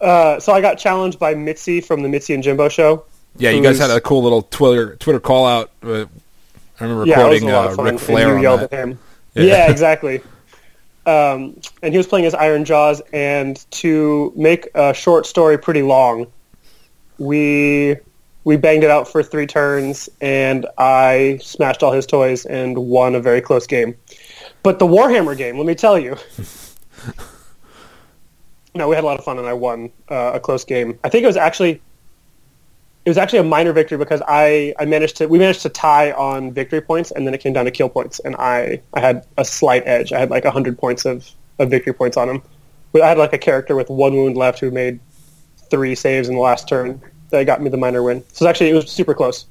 uh, 0.00 0.40
so 0.40 0.52
I 0.52 0.60
got 0.60 0.78
challenged 0.78 1.18
by 1.18 1.34
Mitzi 1.34 1.80
from 1.80 2.02
the 2.02 2.08
Mitzi 2.08 2.34
and 2.34 2.42
Jimbo 2.42 2.68
show. 2.68 3.04
Yeah. 3.36 3.50
You 3.50 3.62
guys 3.62 3.78
had 3.78 3.90
a 3.90 4.00
cool 4.00 4.22
little 4.22 4.42
Twitter 4.42 4.96
Twitter 4.96 5.20
call 5.20 5.46
out. 5.46 5.70
Uh, 5.82 6.06
I 6.80 6.84
remember 6.84 7.06
Yeah, 7.06 7.14
quoting 7.16 7.50
uh. 7.50 7.74
And 7.78 8.00
Flair 8.00 8.28
you 8.30 8.34
on 8.36 8.42
yelled 8.42 8.60
that. 8.60 8.72
at 8.72 8.78
him. 8.88 8.98
Yeah. 9.34 9.42
Yeah, 9.44 9.66
exactly. 9.70 10.20
Um, 11.06 11.58
and 11.82 11.94
he 11.94 11.96
was 11.96 12.06
playing 12.06 12.26
as 12.26 12.34
Ironjawz, 12.34 13.00
and 13.14 13.64
to 13.72 14.32
make 14.36 14.68
a 14.74 14.92
short 14.92 15.24
story 15.26 15.56
pretty 15.58 15.82
long, 15.82 16.26
we 17.18 17.96
we 18.44 18.56
banged 18.56 18.84
it 18.84 18.90
out 18.90 19.08
for 19.08 19.22
three 19.22 19.46
turns, 19.46 20.08
and 20.20 20.66
I 20.76 21.38
smashed 21.42 21.82
all 21.82 21.92
his 21.92 22.06
toys 22.06 22.44
and 22.46 22.76
won 22.76 23.14
a 23.14 23.20
very 23.20 23.40
close 23.40 23.66
game. 23.66 23.96
But 24.62 24.78
the 24.78 24.86
Warhammer 24.86 25.36
game, 25.36 25.56
let 25.56 25.66
me 25.66 25.74
tell 25.74 25.98
you. 25.98 26.16
no, 28.74 28.88
we 28.88 28.94
had 28.94 29.04
a 29.04 29.06
lot 29.06 29.18
of 29.18 29.24
fun, 29.24 29.38
and 29.38 29.46
I 29.46 29.52
won 29.54 29.90
uh, 30.10 30.32
a 30.34 30.40
close 30.40 30.64
game. 30.64 30.98
I 31.04 31.08
think 31.08 31.24
it 31.24 31.26
was 31.26 31.36
actually 31.36 31.80
it 33.08 33.10
was 33.10 33.16
actually 33.16 33.38
a 33.38 33.44
minor 33.44 33.72
victory 33.72 33.96
because 33.96 34.20
I, 34.28 34.74
I 34.78 34.84
managed 34.84 35.16
to 35.16 35.28
we 35.28 35.38
managed 35.38 35.62
to 35.62 35.70
tie 35.70 36.12
on 36.12 36.52
victory 36.52 36.82
points 36.82 37.10
and 37.10 37.26
then 37.26 37.32
it 37.32 37.38
came 37.38 37.54
down 37.54 37.64
to 37.64 37.70
kill 37.70 37.88
points 37.88 38.18
and 38.18 38.36
I, 38.36 38.82
I 38.92 39.00
had 39.00 39.26
a 39.38 39.46
slight 39.46 39.82
edge. 39.86 40.12
I 40.12 40.18
had 40.18 40.28
like 40.28 40.44
hundred 40.44 40.76
points 40.76 41.06
of, 41.06 41.26
of 41.58 41.70
victory 41.70 41.94
points 41.94 42.18
on 42.18 42.28
him. 42.28 42.42
But 42.92 43.00
I 43.00 43.08
had 43.08 43.16
like 43.16 43.32
a 43.32 43.38
character 43.38 43.74
with 43.74 43.88
one 43.88 44.12
wound 44.12 44.36
left 44.36 44.58
who 44.58 44.70
made 44.70 45.00
three 45.70 45.94
saves 45.94 46.28
in 46.28 46.34
the 46.34 46.40
last 46.42 46.68
turn 46.68 47.00
that 47.30 47.44
got 47.44 47.62
me 47.62 47.70
the 47.70 47.78
minor 47.78 48.02
win. 48.02 48.20
So 48.34 48.44
it's 48.44 48.50
actually 48.50 48.68
it 48.68 48.74
was 48.74 48.90
super 48.90 49.14
close. 49.14 49.46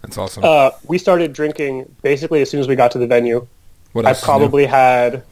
That's 0.00 0.16
awesome. 0.16 0.42
Uh, 0.42 0.70
we 0.84 0.96
started 0.96 1.34
drinking 1.34 1.94
basically 2.00 2.40
as 2.40 2.48
soon 2.48 2.60
as 2.60 2.68
we 2.68 2.76
got 2.76 2.92
to 2.92 2.98
the 2.98 3.06
venue. 3.06 3.46
what 3.92 4.06
I 4.06 4.08
else 4.08 4.20
is 4.20 4.24
new? 4.24 4.26
probably 4.26 4.64
had 4.64 5.22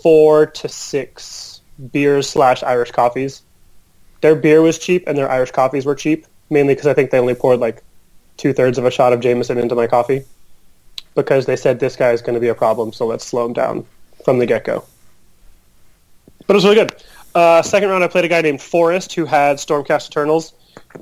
four 0.00 0.46
to 0.46 0.68
six 0.68 1.60
beers 1.90 2.28
slash 2.28 2.62
Irish 2.62 2.92
coffees 2.92 3.42
their 4.22 4.34
beer 4.34 4.62
was 4.62 4.78
cheap 4.78 5.04
and 5.06 5.18
their 5.18 5.30
Irish 5.30 5.50
coffees 5.50 5.84
were 5.84 5.94
cheap, 5.94 6.26
mainly 6.48 6.74
because 6.74 6.86
I 6.86 6.94
think 6.94 7.10
they 7.10 7.18
only 7.18 7.34
poured 7.34 7.60
like 7.60 7.82
two 8.38 8.52
thirds 8.52 8.78
of 8.78 8.86
a 8.86 8.90
shot 8.90 9.12
of 9.12 9.20
Jameson 9.20 9.58
into 9.58 9.74
my 9.74 9.86
coffee 9.86 10.24
because 11.14 11.46
they 11.46 11.56
said 11.56 11.78
this 11.78 11.96
guy 11.96 12.12
is 12.12 12.22
going 12.22 12.34
to 12.34 12.40
be 12.40 12.48
a 12.48 12.54
problem, 12.54 12.92
so 12.92 13.06
let's 13.06 13.26
slow 13.26 13.44
him 13.44 13.52
down 13.52 13.84
from 14.24 14.38
the 14.38 14.46
get 14.46 14.64
go. 14.64 14.84
But 16.46 16.54
it 16.54 16.56
was 16.56 16.64
really 16.64 16.76
good. 16.76 16.94
Uh, 17.34 17.62
second 17.62 17.88
round, 17.88 18.04
I 18.04 18.08
played 18.08 18.24
a 18.24 18.28
guy 18.28 18.40
named 18.42 18.60
Forrest 18.60 19.14
who 19.14 19.24
had 19.24 19.56
Stormcast 19.56 20.08
Eternals, 20.08 20.54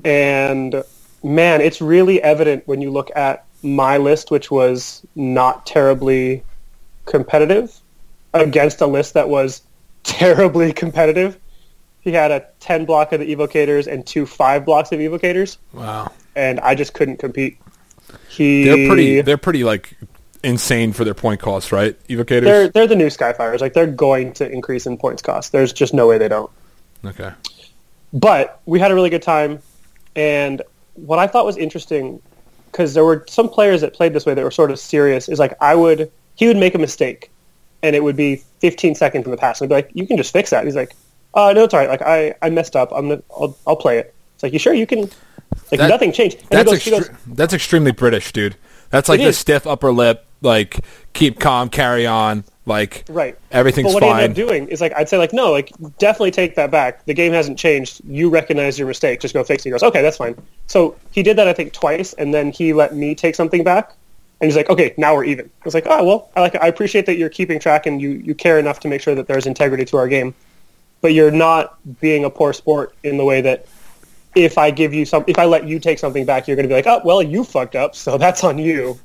and 0.03 0.83
man, 1.23 1.61
it's 1.61 1.81
really 1.81 2.21
evident 2.21 2.67
when 2.67 2.81
you 2.81 2.91
look 2.91 3.11
at 3.15 3.45
my 3.63 3.97
list, 3.97 4.31
which 4.31 4.49
was 4.49 5.05
not 5.15 5.65
terribly 5.65 6.43
competitive, 7.05 7.79
against 8.33 8.81
a 8.81 8.87
list 8.87 9.13
that 9.13 9.29
was 9.29 9.61
terribly 10.03 10.73
competitive. 10.83 11.37
He 12.01 12.11
had 12.11 12.31
a 12.31 12.45
10 12.59 12.85
block 12.85 13.11
of 13.11 13.19
the 13.19 13.35
evocators 13.35 13.85
and 13.87 14.05
two 14.05 14.25
5 14.25 14.65
blocks 14.65 14.91
of 14.91 14.99
evocators, 14.99 15.57
Wow. 15.73 16.11
and 16.35 16.59
I 16.61 16.73
just 16.75 16.93
couldn't 16.93 17.17
compete. 17.17 17.57
He, 18.27 18.63
They're 18.65 18.87
pretty. 18.87 19.21
They're 19.21 19.37
pretty 19.37 19.63
like 19.63 19.95
insane 20.43 20.91
for 20.93 21.03
their 21.05 21.13
point 21.13 21.39
cost, 21.39 21.71
right? 21.71 21.95
Evocators. 22.07 22.41
They're, 22.43 22.67
they're 22.69 22.87
the 22.87 22.95
new 22.95 23.07
Skyfires. 23.07 23.61
Like, 23.61 23.73
they're 23.73 23.85
going 23.87 24.33
to 24.33 24.49
increase 24.51 24.87
in 24.87 24.97
points 24.97 25.21
cost. 25.21 25.51
There's 25.51 25.71
just 25.71 25.93
no 25.93 26.07
way 26.07 26.17
they 26.17 26.27
don't. 26.27 26.49
okay. 27.05 27.31
But 28.13 28.59
we 28.65 28.79
had 28.79 28.91
a 28.91 28.95
really 28.95 29.09
good 29.09 29.21
time, 29.21 29.59
and 30.17 30.61
what 30.95 31.19
I 31.19 31.27
thought 31.27 31.45
was 31.45 31.55
interesting, 31.55 32.21
because 32.71 32.93
there 32.93 33.05
were 33.05 33.23
some 33.29 33.47
players 33.47 33.79
that 33.81 33.93
played 33.93 34.11
this 34.13 34.25
way 34.25 34.33
that 34.33 34.43
were 34.43 34.51
sort 34.51 34.71
of 34.71 34.79
serious, 34.79 35.29
is 35.29 35.39
like 35.39 35.53
I 35.61 35.75
would, 35.75 36.11
he 36.35 36.47
would 36.47 36.57
make 36.57 36.75
a 36.75 36.77
mistake, 36.79 37.31
and 37.83 37.95
it 37.95 38.03
would 38.03 38.17
be 38.17 38.43
15 38.59 38.95
seconds 38.95 39.23
in 39.25 39.31
the 39.31 39.37
past, 39.37 39.61
and 39.61 39.71
I'd 39.71 39.83
be 39.83 39.87
like, 39.87 39.91
you 39.95 40.05
can 40.07 40.17
just 40.17 40.33
fix 40.33 40.49
that. 40.49 40.65
He's 40.65 40.75
like, 40.75 40.93
uh, 41.33 41.53
no, 41.53 41.63
it's 41.63 41.73
all 41.73 41.79
right. 41.79 41.89
Like 41.89 42.01
I, 42.01 42.33
I 42.41 42.49
messed 42.49 42.75
up. 42.75 42.91
I'm 42.91 43.09
gonna, 43.09 43.21
I'll, 43.31 43.57
I'll 43.67 43.75
play 43.75 43.97
it. 43.99 44.13
It's 44.35 44.43
like, 44.43 44.53
you 44.53 44.59
sure 44.59 44.73
you 44.73 44.87
can? 44.87 45.01
Like 45.71 45.79
That- 45.79 45.89
nothing 45.89 46.11
changed. 46.11 46.37
And 46.39 46.49
That's 46.51 46.69
goes- 46.71 46.83
he 46.83 46.91
goes, 46.91 47.09
that's 47.27 47.53
extremely 47.53 47.91
British, 47.91 48.31
dude. 48.31 48.55
That's 48.89 49.07
like 49.09 49.19
the 49.21 49.27
is. 49.27 49.37
stiff 49.37 49.65
upper 49.65 49.91
lip, 49.91 50.25
like 50.41 50.79
keep 51.13 51.39
calm, 51.39 51.69
carry 51.69 52.05
on, 52.05 52.43
like 52.65 53.05
Right. 53.09 53.37
everything's 53.51 53.87
But 53.87 53.93
what 53.93 54.03
he 54.03 54.09
fine. 54.09 54.23
ended 54.23 54.43
up 54.43 54.47
doing 54.49 54.67
is 54.67 54.81
like 54.81 54.93
I'd 54.97 55.07
say 55.07 55.17
like 55.17 55.31
no, 55.31 55.51
like 55.51 55.71
definitely 55.97 56.31
take 56.31 56.55
that 56.55 56.71
back. 56.71 57.05
The 57.05 57.13
game 57.13 57.31
hasn't 57.31 57.57
changed. 57.57 58.01
You 58.05 58.29
recognize 58.29 58.77
your 58.77 58.87
mistake. 58.87 59.21
Just 59.21 59.33
go 59.33 59.43
fix 59.45 59.63
it. 59.65 59.69
He 59.69 59.71
goes, 59.71 59.83
okay, 59.83 60.01
that's 60.01 60.17
fine. 60.17 60.35
So 60.67 60.95
he 61.11 61.23
did 61.23 61.37
that 61.37 61.47
I 61.47 61.53
think 61.53 61.71
twice, 61.71 62.11
and 62.13 62.33
then 62.33 62.51
he 62.51 62.73
let 62.73 62.93
me 62.95 63.15
take 63.15 63.35
something 63.35 63.63
back, 63.63 63.93
and 64.41 64.47
he's 64.49 64.57
like, 64.57 64.69
okay, 64.69 64.93
now 64.97 65.15
we're 65.15 65.23
even. 65.23 65.45
I 65.45 65.63
was 65.63 65.73
like, 65.73 65.85
oh 65.89 66.03
well, 66.03 66.29
I 66.35 66.41
like 66.41 66.55
I 66.55 66.67
appreciate 66.67 67.05
that 67.05 67.15
you're 67.15 67.29
keeping 67.29 67.59
track 67.59 67.85
and 67.85 68.01
you 68.01 68.09
you 68.09 68.35
care 68.35 68.59
enough 68.59 68.81
to 68.81 68.89
make 68.89 68.99
sure 69.01 69.15
that 69.15 69.27
there's 69.27 69.47
integrity 69.47 69.85
to 69.85 69.95
our 69.97 70.09
game, 70.09 70.33
but 71.01 71.13
you're 71.13 71.31
not 71.31 71.77
being 71.99 72.25
a 72.25 72.29
poor 72.29 72.53
sport 72.53 72.95
in 73.03 73.17
the 73.17 73.25
way 73.25 73.41
that. 73.41 73.65
If 74.33 74.57
I 74.57 74.71
give 74.71 74.93
you 74.93 75.03
some, 75.03 75.25
if 75.27 75.37
I 75.37 75.43
let 75.43 75.67
you 75.67 75.77
take 75.77 75.99
something 75.99 76.23
back, 76.23 76.47
you're 76.47 76.55
going 76.55 76.63
to 76.63 76.69
be 76.69 76.73
like, 76.73 76.87
oh, 76.87 77.01
well, 77.03 77.21
you 77.21 77.43
fucked 77.43 77.75
up, 77.75 77.95
so 77.95 78.17
that's 78.17 78.45
on 78.45 78.57
you, 78.57 78.97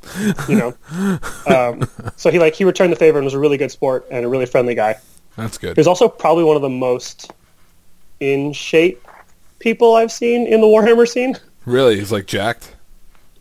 you 0.49 0.55
know. 0.55 0.75
um, 1.49 1.83
so 2.15 2.31
he 2.31 2.39
like 2.39 2.55
he 2.55 2.63
returned 2.63 2.93
the 2.93 2.97
favor 2.97 3.19
and 3.19 3.25
was 3.25 3.35
a 3.35 3.39
really 3.41 3.57
good 3.57 3.73
sport 3.73 4.07
and 4.09 4.25
a 4.25 4.29
really 4.29 4.47
friendly 4.47 4.77
guy. 4.77 4.95
That's 5.37 5.59
good. 5.59 5.77
He's 5.77 5.89
also 5.89 6.09
probably 6.09 6.45
one 6.45 6.55
of 6.55 6.63
the 6.63 6.69
most 6.69 7.33
in 8.21 8.53
shape 8.53 9.05
people 9.59 9.97
I've 9.97 10.13
seen 10.13 10.47
in 10.47 10.61
the 10.61 10.67
Warhammer 10.67 11.09
scene. 11.09 11.37
Really, 11.65 11.99
he's 11.99 12.13
like 12.13 12.27
jacked. 12.27 12.73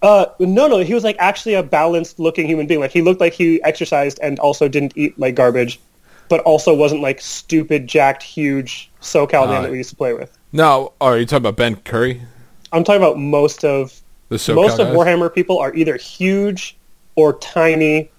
Uh, 0.02 0.26
no, 0.40 0.68
no, 0.68 0.80
he 0.80 0.94
was 0.94 1.04
like 1.04 1.16
actually 1.20 1.56
a 1.56 1.64
balanced 1.64 2.20
looking 2.20 2.48
human 2.48 2.68
being. 2.68 2.80
Like 2.80 2.92
he 2.92 3.02
looked 3.02 3.22
like 3.22 3.34
he 3.34 3.62
exercised 3.64 4.20
and 4.22 4.38
also 4.40 4.68
didn't 4.68 4.94
eat 4.96 5.18
like 5.18 5.36
garbage, 5.36 5.80
but 6.30 6.42
also 6.42 6.74
wasn't 6.74 7.02
like 7.02 7.22
stupid, 7.22 7.88
jacked, 7.88 8.24
huge 8.24 8.90
SoCal 9.02 9.48
man 9.48 9.58
Uh, 9.58 9.62
that 9.64 9.72
we 9.72 9.78
used 9.78 9.90
to 9.92 9.96
play 9.96 10.14
with. 10.14 10.38
No, 10.52 10.94
oh, 11.02 11.08
are 11.08 11.18
you 11.18 11.26
talking 11.26 11.38
about 11.38 11.58
Ben 11.58 11.76
Curry? 11.78 12.22
I'm 12.72 12.84
talking 12.84 13.02
about 13.02 13.18
most 13.18 13.64
of 13.64 14.02
The 14.30 14.36
SoCal 14.36 14.56
most 14.56 14.80
of? 14.80 14.88
Warhammer 14.88 15.34
people 15.34 15.60
are 15.60 15.74
either 15.76 15.98
huge 15.98 16.78
or 17.16 17.34
tiny 17.40 18.10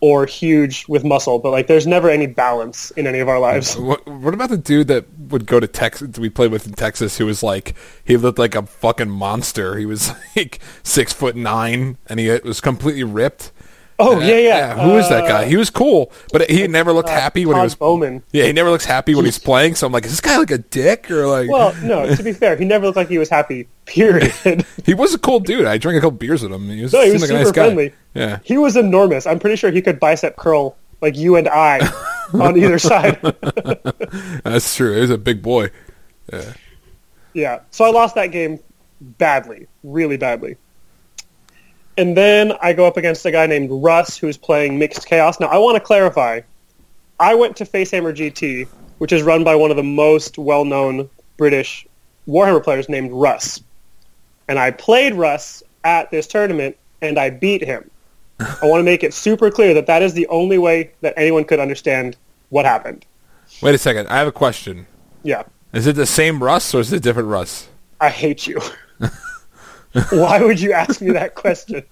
or 0.00 0.26
huge 0.26 0.86
with 0.86 1.02
muscle, 1.02 1.38
but 1.38 1.50
like 1.50 1.66
there's 1.66 1.86
never 1.86 2.10
any 2.10 2.26
balance 2.26 2.90
in 2.90 3.06
any 3.06 3.20
of 3.20 3.28
our 3.30 3.38
lives. 3.38 3.74
What, 3.74 4.06
what 4.06 4.34
about 4.34 4.50
the 4.50 4.58
dude 4.58 4.88
that 4.88 5.06
would 5.30 5.46
go 5.46 5.60
to 5.60 5.66
Texas? 5.66 6.18
We 6.18 6.28
played 6.28 6.50
with 6.50 6.66
in 6.66 6.74
Texas, 6.74 7.16
who 7.16 7.24
was 7.24 7.42
like 7.42 7.74
he 8.04 8.18
looked 8.18 8.38
like 8.38 8.54
a 8.54 8.64
fucking 8.66 9.08
monster. 9.08 9.78
He 9.78 9.86
was 9.86 10.12
like 10.36 10.60
six 10.82 11.14
foot 11.14 11.36
nine, 11.36 11.96
and 12.06 12.20
he 12.20 12.28
was 12.44 12.60
completely 12.60 13.02
ripped. 13.02 13.50
Oh 13.98 14.18
yeah, 14.20 14.38
yeah. 14.38 14.74
Who 14.82 14.96
is 14.98 15.08
that 15.08 15.24
Uh, 15.24 15.28
guy? 15.28 15.44
He 15.46 15.56
was 15.56 15.70
cool, 15.70 16.10
but 16.32 16.50
he 16.50 16.66
never 16.66 16.92
looked 16.92 17.08
happy 17.08 17.46
when 17.46 17.56
he 17.56 17.62
was. 17.62 17.74
Bowman. 17.76 18.22
Yeah, 18.32 18.44
he 18.44 18.52
never 18.52 18.70
looks 18.70 18.84
happy 18.84 19.14
when 19.14 19.24
he's 19.24 19.38
playing. 19.38 19.76
So 19.76 19.86
I'm 19.86 19.92
like, 19.92 20.04
is 20.04 20.10
this 20.10 20.20
guy 20.20 20.36
like 20.38 20.50
a 20.50 20.58
dick 20.58 21.08
or 21.10 21.26
like? 21.28 21.48
Well, 21.48 21.74
no. 21.82 22.12
To 22.14 22.22
be 22.22 22.32
fair, 22.32 22.56
he 22.56 22.64
never 22.64 22.86
looked 22.86 22.96
like 22.96 23.08
he 23.08 23.18
was 23.18 23.28
happy. 23.28 23.68
Period. 23.86 24.32
he 24.84 24.94
was 24.94 25.14
a 25.14 25.18
cool 25.18 25.38
dude. 25.40 25.66
I 25.66 25.78
drank 25.78 25.96
a 25.98 26.00
couple 26.00 26.18
beers 26.18 26.42
with 26.42 26.52
him. 26.52 26.68
He 26.68 26.82
was, 26.82 26.92
No, 26.92 27.04
he 27.04 27.12
was 27.12 27.22
like 27.22 27.30
a 27.30 27.34
super 27.34 27.44
nice 27.44 27.52
guy. 27.52 27.64
friendly. 27.66 27.92
Yeah, 28.14 28.38
he 28.42 28.58
was 28.58 28.76
enormous. 28.76 29.26
I'm 29.26 29.38
pretty 29.38 29.56
sure 29.56 29.70
he 29.70 29.80
could 29.82 30.00
bicep 30.00 30.36
curl 30.36 30.76
like 31.00 31.16
you 31.16 31.36
and 31.36 31.48
I 31.48 31.78
on 32.32 32.56
either 32.58 32.78
side. 32.78 33.20
that's 34.42 34.74
true. 34.74 34.94
He 34.94 35.00
was 35.00 35.10
a 35.10 35.18
big 35.18 35.42
boy. 35.42 35.70
Yeah. 36.32 36.52
yeah. 37.34 37.60
So 37.70 37.84
I 37.84 37.90
lost 37.90 38.14
that 38.16 38.28
game 38.28 38.58
badly, 39.00 39.66
really 39.82 40.16
badly. 40.16 40.56
And 41.96 42.16
then 42.16 42.52
I 42.60 42.72
go 42.72 42.86
up 42.86 42.96
against 42.96 43.24
a 43.24 43.30
guy 43.30 43.46
named 43.46 43.70
Russ 43.70 44.16
who's 44.16 44.36
playing 44.36 44.78
Mixed 44.78 45.06
Chaos. 45.06 45.38
Now 45.38 45.46
I 45.46 45.58
want 45.58 45.76
to 45.76 45.80
clarify. 45.80 46.40
I 47.20 47.34
went 47.34 47.56
to 47.56 47.64
Facehammer 47.64 48.14
GT, 48.14 48.66
which 48.98 49.12
is 49.12 49.22
run 49.22 49.44
by 49.44 49.54
one 49.54 49.70
of 49.70 49.76
the 49.76 49.84
most 49.84 50.36
well-known 50.36 51.08
British 51.36 51.86
Warhammer 52.26 52.62
players 52.62 52.88
named 52.88 53.12
Russ. 53.12 53.62
And 54.48 54.58
I 54.58 54.72
played 54.72 55.14
Russ 55.14 55.62
at 55.84 56.10
this 56.10 56.26
tournament 56.26 56.76
and 57.00 57.18
I 57.18 57.30
beat 57.30 57.62
him. 57.62 57.88
I 58.40 58.66
want 58.66 58.80
to 58.80 58.84
make 58.84 59.04
it 59.04 59.14
super 59.14 59.50
clear 59.50 59.74
that 59.74 59.86
that 59.86 60.02
is 60.02 60.14
the 60.14 60.26
only 60.26 60.58
way 60.58 60.90
that 61.02 61.14
anyone 61.16 61.44
could 61.44 61.60
understand 61.60 62.16
what 62.48 62.64
happened. 62.64 63.06
Wait 63.62 63.74
a 63.74 63.78
second. 63.78 64.08
I 64.08 64.18
have 64.18 64.26
a 64.26 64.32
question. 64.32 64.86
Yeah. 65.22 65.44
Is 65.72 65.86
it 65.86 65.94
the 65.96 66.06
same 66.06 66.42
Russ 66.42 66.74
or 66.74 66.80
is 66.80 66.92
it 66.92 66.96
a 66.96 67.00
different 67.00 67.28
Russ? 67.28 67.68
I 68.00 68.10
hate 68.10 68.46
you. 68.46 68.60
Why 70.10 70.42
would 70.42 70.60
you 70.60 70.72
ask 70.72 71.00
me 71.00 71.12
that 71.12 71.34
question? 71.34 71.84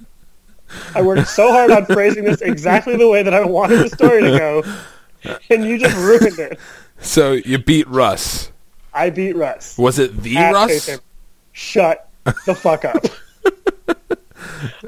I 0.95 1.03
worked 1.03 1.29
so 1.29 1.53
hard 1.53 1.71
on 1.71 1.87
phrasing 1.87 2.25
this 2.25 2.41
exactly 2.41 2.97
the 2.97 3.09
way 3.09 3.23
that 3.23 3.35
I 3.35 3.45
wanted 3.45 3.79
the 3.79 3.89
story 3.91 4.23
to 4.23 4.39
go, 4.39 4.63
and 5.51 5.65
you 5.65 5.79
just 5.79 5.97
ruined 5.97 6.39
it. 6.39 6.59
So 7.01 7.33
you 7.33 7.59
beat 7.59 7.87
Russ. 7.89 8.51
I 8.95 9.11
beat 9.11 9.37
Russ. 9.37 9.77
Was 9.79 9.99
it 9.99 10.23
the 10.23 10.37
At 10.37 10.53
Russ? 10.53 10.99
Shut 11.53 12.09
the 12.47 12.55
fuck 12.55 12.85
up. 12.85 13.05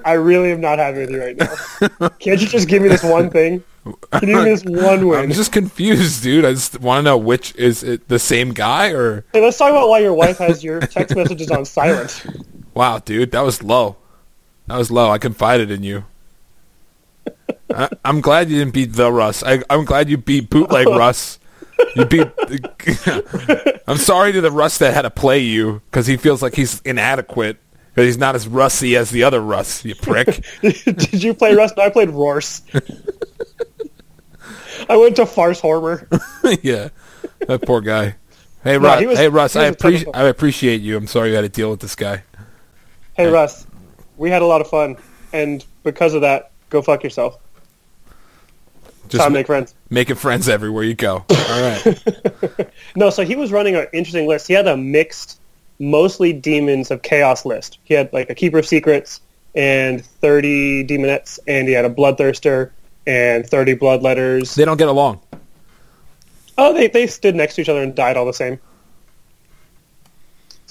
I 0.04 0.12
really 0.12 0.52
am 0.52 0.61
not 0.61 0.78
happy 0.78 1.00
with 1.00 1.11
you 1.11 1.21
right 1.21 1.37
now. 1.37 2.09
Can't 2.18 2.40
you 2.40 2.47
just 2.47 2.68
give 2.68 2.83
me 2.83 2.88
this 2.88 3.02
one 3.02 3.30
thing? 3.30 3.62
Can 4.12 4.28
you 4.28 4.37
give 4.37 4.44
me 4.44 4.50
this 4.50 4.64
one 4.64 5.06
win? 5.06 5.21
I'm 5.21 5.33
just 5.33 5.52
confused, 5.52 6.23
dude. 6.23 6.44
I 6.44 6.52
just 6.52 6.80
want 6.80 7.00
to 7.00 7.02
know 7.02 7.18
which 7.18 7.54
is 7.56 7.83
it 7.83 8.09
the 8.09 8.18
same 8.18 8.52
guy 8.52 8.90
or 8.90 9.25
Hey, 9.33 9.42
let's 9.42 9.59
talk 9.59 9.71
about 9.71 9.88
why 9.88 9.99
your 9.99 10.14
wife 10.14 10.38
has 10.38 10.64
your 10.64 10.80
text 10.80 11.14
messages 11.14 11.50
on 11.50 11.64
silent. 11.64 12.25
Wow, 12.75 12.99
dude, 12.99 13.33
that 13.33 13.40
was 13.43 13.62
low. 13.62 13.97
That 14.66 14.76
was 14.78 14.90
low. 14.90 15.11
I 15.11 15.19
confided 15.19 15.71
in 15.71 15.83
you. 15.83 16.04
I, 17.75 17.88
I'm 18.04 18.21
glad 18.21 18.50
you 18.50 18.59
didn't 18.59 18.75
beat 18.75 18.93
the 18.93 19.11
Russ. 19.12 19.43
I, 19.43 19.62
I'm 19.71 19.85
glad 19.85 20.09
you 20.09 20.16
beat 20.16 20.50
bootleg 20.50 20.87
Russ. 20.88 21.38
You 21.97 22.04
beat. 22.07 22.28
I'm 23.87 23.97
sorry 23.99 24.33
to 24.33 24.40
the 24.40 24.50
Russ 24.50 24.78
that 24.78 24.95
had 24.95 25.02
to 25.02 25.11
play 25.11 25.40
you 25.40 25.83
because 25.90 26.07
he 26.07 26.16
feels 26.16 26.40
like 26.43 26.54
he's 26.54 26.81
inadequate 26.83 27.59
because 27.90 28.07
he's 28.07 28.19
not 28.19 28.35
as 28.35 28.47
rusty 28.49 28.97
as 28.97 29.11
the 29.11 29.25
other 29.25 29.40
Russ. 29.40 29.85
You 29.85 29.95
prick. 29.95 30.45
Did 30.62 31.23
you 31.23 31.35
play 31.35 31.54
Rust? 31.54 31.76
No, 31.76 31.83
I 31.85 31.90
played 31.90 32.11
Rorse. 32.11 32.62
I 34.88 34.97
went 34.97 35.16
to 35.16 35.26
Farce 35.26 35.61
Hormer. 35.61 36.07
yeah, 36.62 36.88
that 37.47 37.62
poor 37.62 37.81
guy. 37.81 38.16
Hey, 38.62 38.78
No, 38.78 38.85
Russ. 38.88 39.04
was- 39.04 39.19
hey, 39.19 39.28
Russ. 39.28 39.57
I 39.57 39.64
a 39.64 39.75
ton 39.75 39.95
of 39.95 40.00
appreciate. 40.00 40.16
I 40.16 40.23
appreciate 40.28 40.81
you. 40.81 40.97
I'm 40.97 41.07
sorry 41.07 41.31
you 41.31 41.35
had 41.37 41.43
to 41.43 41.49
deal 41.49 41.71
with 41.71 41.81
this 41.81 41.95
guy. 41.95 42.23
Hey, 43.16 43.26
Russ, 43.30 43.66
we 44.16 44.30
had 44.30 44.42
a 44.42 44.47
lot 44.47 44.61
of 44.61 44.68
fun, 44.68 44.97
and 45.33 45.64
because 45.83 46.14
of 46.14 46.23
that, 46.23 46.50
go 46.71 46.83
fuck 46.83 47.04
yourself. 47.04 47.38
Just 49.09 49.23
Time 49.23 49.33
to 49.33 49.38
make 49.38 49.47
friends. 49.47 49.75
making 49.90 50.16
friends 50.16 50.49
everywhere 50.49 50.83
you 50.83 50.94
go. 50.94 51.25
All 51.30 51.61
right. 51.61 52.71
No, 52.97 53.11
so 53.11 53.25
he 53.25 53.35
was 53.37 53.50
running 53.52 53.75
an 53.75 53.87
interesting 53.92 54.26
list. 54.28 54.47
He 54.47 54.54
had 54.54 54.66
a 54.68 54.76
mixed, 54.76 55.40
mostly 55.80 56.33
demons 56.33 56.90
of 56.92 57.02
chaos 57.02 57.44
list. 57.44 57.78
He 57.85 57.92
had 57.94 58.12
like 58.12 58.30
a 58.30 58.35
keeper 58.37 58.59
of 58.59 58.66
secrets 58.66 59.21
and 59.54 60.04
30 60.04 60.87
daemonettes, 60.87 61.38
and 61.49 61.66
he 61.68 61.75
had 61.75 61.85
a 61.85 61.90
bloodthirster 61.90 62.71
and 63.06 63.44
30 63.47 63.75
bloodletters. 63.76 64.54
they 64.54 64.64
don't 64.64 64.76
get 64.76 64.88
along. 64.88 65.21
Oh, 66.56 66.73
they 66.73 66.87
they 66.87 67.06
stood 67.09 67.35
next 67.35 67.56
to 67.56 67.62
each 67.62 67.68
other 67.68 67.83
and 67.83 67.94
died 67.97 68.16
all 68.16 68.26
the 68.26 68.33
same. 68.33 68.61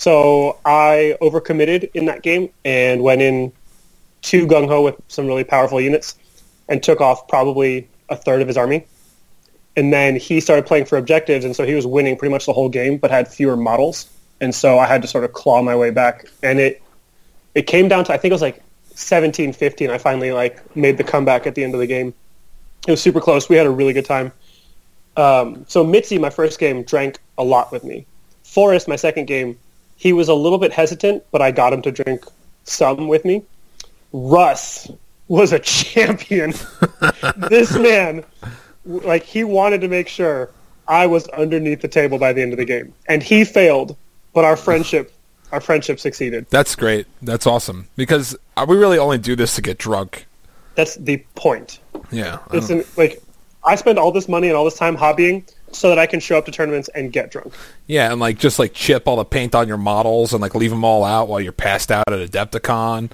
So 0.03 0.57
I 0.65 1.15
overcommitted 1.21 1.89
in 1.93 2.05
that 2.05 2.23
game 2.23 2.49
and 2.65 3.03
went 3.03 3.21
in 3.21 3.51
too 4.21 4.45
gung 4.47 4.67
ho 4.67 4.81
with 4.83 4.95
some 5.07 5.27
really 5.27 5.43
powerful 5.43 5.79
units, 5.79 6.15
and 6.69 6.81
took 6.81 7.01
off 7.01 7.27
probably 7.27 7.87
a 8.09 8.15
third 8.15 8.41
of 8.41 8.47
his 8.47 8.57
army. 8.57 8.85
And 9.75 9.91
then 9.91 10.15
he 10.15 10.39
started 10.39 10.65
playing 10.65 10.85
for 10.85 10.97
objectives, 10.97 11.45
and 11.45 11.55
so 11.55 11.65
he 11.65 11.73
was 11.73 11.87
winning 11.87 12.17
pretty 12.17 12.31
much 12.31 12.45
the 12.45 12.53
whole 12.53 12.69
game, 12.69 12.97
but 12.97 13.11
had 13.11 13.27
fewer 13.27 13.57
models 13.57 14.09
and 14.43 14.53
so 14.53 14.77
I 14.77 14.85
had 14.85 15.01
to 15.01 15.07
sort 15.07 15.23
of 15.23 15.31
claw 15.31 15.61
my 15.61 15.75
way 15.75 15.89
back. 15.89 16.25
And 16.43 16.59
it 16.59 16.81
it 17.55 17.63
came 17.63 17.87
down 17.87 18.03
to 18.05 18.13
I 18.13 18.17
think 18.17 18.31
it 18.31 18.35
was 18.35 18.41
like 18.41 18.61
17-15. 18.93 19.89
I 19.89 19.97
finally 19.97 20.33
like 20.33 20.75
made 20.75 20.97
the 20.97 21.03
comeback 21.03 21.47
at 21.47 21.55
the 21.55 21.63
end 21.63 21.73
of 21.73 21.79
the 21.79 21.87
game. 21.87 22.13
It 22.85 22.91
was 22.91 23.01
super 23.01 23.21
close. 23.21 23.47
We 23.47 23.55
had 23.55 23.65
a 23.65 23.71
really 23.71 23.93
good 23.93 24.05
time. 24.05 24.33
Um, 25.15 25.65
so 25.69 25.83
Mitzi, 25.83 26.17
my 26.17 26.29
first 26.29 26.59
game, 26.59 26.83
drank 26.83 27.19
a 27.37 27.43
lot 27.43 27.71
with 27.71 27.85
me. 27.85 28.05
Forrest, 28.43 28.87
my 28.87 28.97
second 28.97 29.25
game, 29.27 29.57
he 29.95 30.13
was 30.13 30.27
a 30.29 30.33
little 30.33 30.57
bit 30.57 30.71
hesitant, 30.71 31.23
but 31.31 31.41
I 31.41 31.51
got 31.51 31.73
him 31.73 31.81
to 31.83 31.91
drink 31.91 32.25
some 32.63 33.07
with 33.07 33.25
me. 33.25 33.43
Russ 34.11 34.89
was 35.27 35.53
a 35.53 35.59
champion. 35.59 36.53
this 37.49 37.77
man, 37.77 38.23
like, 38.85 39.23
he 39.23 39.43
wanted 39.43 39.81
to 39.81 39.87
make 39.87 40.07
sure 40.07 40.49
I 40.87 41.07
was 41.07 41.27
underneath 41.29 41.81
the 41.81 41.87
table 41.87 42.17
by 42.17 42.33
the 42.33 42.41
end 42.41 42.53
of 42.53 42.57
the 42.57 42.65
game, 42.65 42.93
and 43.07 43.23
he 43.23 43.45
failed, 43.45 43.95
but 44.33 44.43
our 44.43 44.57
friendship, 44.57 45.13
our 45.51 45.61
friendship 45.61 45.99
succeeded. 45.99 46.47
That's 46.49 46.75
great. 46.75 47.07
That's 47.21 47.47
awesome. 47.47 47.87
Because 47.95 48.35
we 48.67 48.75
really 48.75 48.97
only 48.97 49.17
do 49.17 49.35
this 49.35 49.55
to 49.55 49.61
get 49.61 49.77
drunk. 49.77 50.25
That's 50.75 50.95
the 50.95 51.23
point. 51.35 51.79
Yeah. 52.11 52.39
It's 52.51 52.97
like 52.97 53.21
I 53.63 53.75
spend 53.75 53.99
all 53.99 54.11
this 54.11 54.27
money 54.27 54.47
and 54.47 54.57
all 54.57 54.65
this 54.65 54.77
time 54.77 54.97
hobbying 54.97 55.49
so 55.75 55.89
that 55.89 55.99
I 55.99 56.05
can 56.05 56.19
show 56.19 56.37
up 56.37 56.45
to 56.45 56.51
tournaments 56.51 56.89
and 56.95 57.11
get 57.11 57.31
drunk. 57.31 57.53
yeah, 57.87 58.11
and 58.11 58.19
like 58.19 58.37
just 58.39 58.59
like 58.59 58.73
chip 58.73 59.07
all 59.07 59.15
the 59.17 59.25
paint 59.25 59.55
on 59.55 59.67
your 59.67 59.77
models 59.77 60.33
and 60.33 60.41
like 60.41 60.55
leave 60.55 60.69
them 60.71 60.83
all 60.83 61.03
out 61.03 61.27
while 61.27 61.39
you're 61.41 61.51
passed 61.51 61.91
out 61.91 62.03
at 62.11 62.29
Adepticon. 62.31 63.11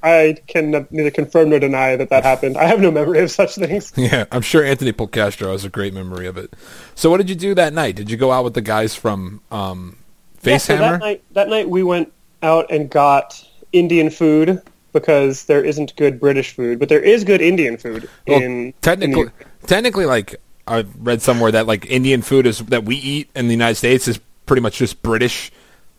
I 0.00 0.36
can 0.46 0.86
neither 0.90 1.10
confirm 1.10 1.50
nor 1.50 1.58
deny 1.58 1.96
that 1.96 2.10
that 2.10 2.22
happened. 2.22 2.56
I 2.56 2.66
have 2.66 2.80
no 2.80 2.90
memory 2.92 3.18
of 3.18 3.32
such 3.32 3.56
things. 3.56 3.92
Yeah, 3.96 4.26
I'm 4.30 4.42
sure 4.42 4.62
Anthony 4.64 4.92
Polcastro 4.92 5.50
has 5.50 5.64
a 5.64 5.68
great 5.68 5.92
memory 5.92 6.28
of 6.28 6.36
it. 6.36 6.54
So, 6.94 7.10
what 7.10 7.16
did 7.16 7.28
you 7.28 7.34
do 7.34 7.52
that 7.56 7.72
night? 7.72 7.96
Did 7.96 8.08
you 8.08 8.16
go 8.16 8.30
out 8.30 8.44
with 8.44 8.54
the 8.54 8.60
guys 8.60 8.94
from 8.94 9.40
um, 9.50 9.98
Yeah, 10.42 10.58
so 10.58 10.74
Facehammer? 10.76 10.78
that 10.92 11.00
night, 11.00 11.24
that 11.32 11.48
night 11.48 11.68
we 11.68 11.82
went 11.82 12.12
out 12.44 12.70
and 12.70 12.88
got 12.88 13.44
Indian 13.72 14.08
food 14.10 14.62
because 14.92 15.46
there 15.46 15.64
isn't 15.64 15.96
good 15.96 16.20
British 16.20 16.52
food, 16.54 16.78
but 16.78 16.88
there 16.88 17.02
is 17.02 17.24
good 17.24 17.40
Indian 17.40 17.76
food 17.76 18.08
Well, 18.28 18.40
in 18.40 18.74
technically, 18.80 19.22
in 19.22 19.32
technically, 19.66 20.06
like 20.06 20.36
I 20.68 20.84
read 20.98 21.22
somewhere 21.22 21.50
that 21.52 21.66
like 21.66 21.86
Indian 21.86 22.22
food 22.22 22.46
is 22.46 22.58
that 22.58 22.84
we 22.84 22.96
eat 22.96 23.30
in 23.34 23.46
the 23.48 23.54
United 23.54 23.76
States 23.76 24.06
is 24.06 24.20
pretty 24.46 24.60
much 24.60 24.78
just 24.78 25.02
British, 25.02 25.50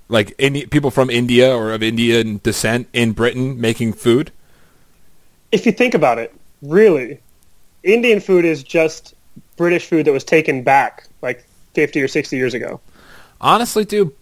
like 0.08 0.34
Indi- 0.38 0.68
people 0.68 0.92
from 0.92 1.10
India 1.10 1.56
or 1.56 1.72
of 1.74 1.84
Indian 1.84 2.40
descent 2.44 2.88
in 2.94 3.14
Britain 3.14 3.60
making 3.60 3.94
food. 3.94 4.32
if 5.52 5.66
you 5.66 5.72
think 5.72 5.94
about 5.94 6.20
it, 6.20 6.34
really, 6.62 7.20
Indian 7.84 8.20
food 8.20 8.46
is 8.46 8.64
just 8.64 9.16
British 9.58 9.86
food 9.88 10.06
that 10.06 10.14
was 10.14 10.24
taken 10.24 10.64
back 10.64 11.08
like 11.22 11.46
50 11.74 12.02
or 12.02 12.08
60 12.08 12.36
years 12.38 12.54
ago. 12.54 12.80
Honestly, 13.42 13.86
dude, 13.86 14.14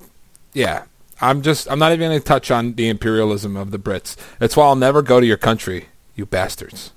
yeah. 0.54 0.84
I'm 1.20 1.42
just 1.42 1.70
I'm 1.70 1.80
not 1.80 1.92
even 1.94 2.10
going 2.10 2.20
to 2.20 2.24
touch 2.24 2.52
on 2.52 2.74
the 2.74 2.90
imperialism 2.90 3.58
of 3.58 3.72
the 3.72 3.80
Brits. 3.80 4.16
That's 4.40 4.56
why 4.56 4.66
I'll 4.66 4.76
never 4.76 5.02
go 5.02 5.20
to 5.20 5.26
your 5.26 5.38
country, 5.38 5.88
you 6.16 6.26
bastards. 6.28 6.92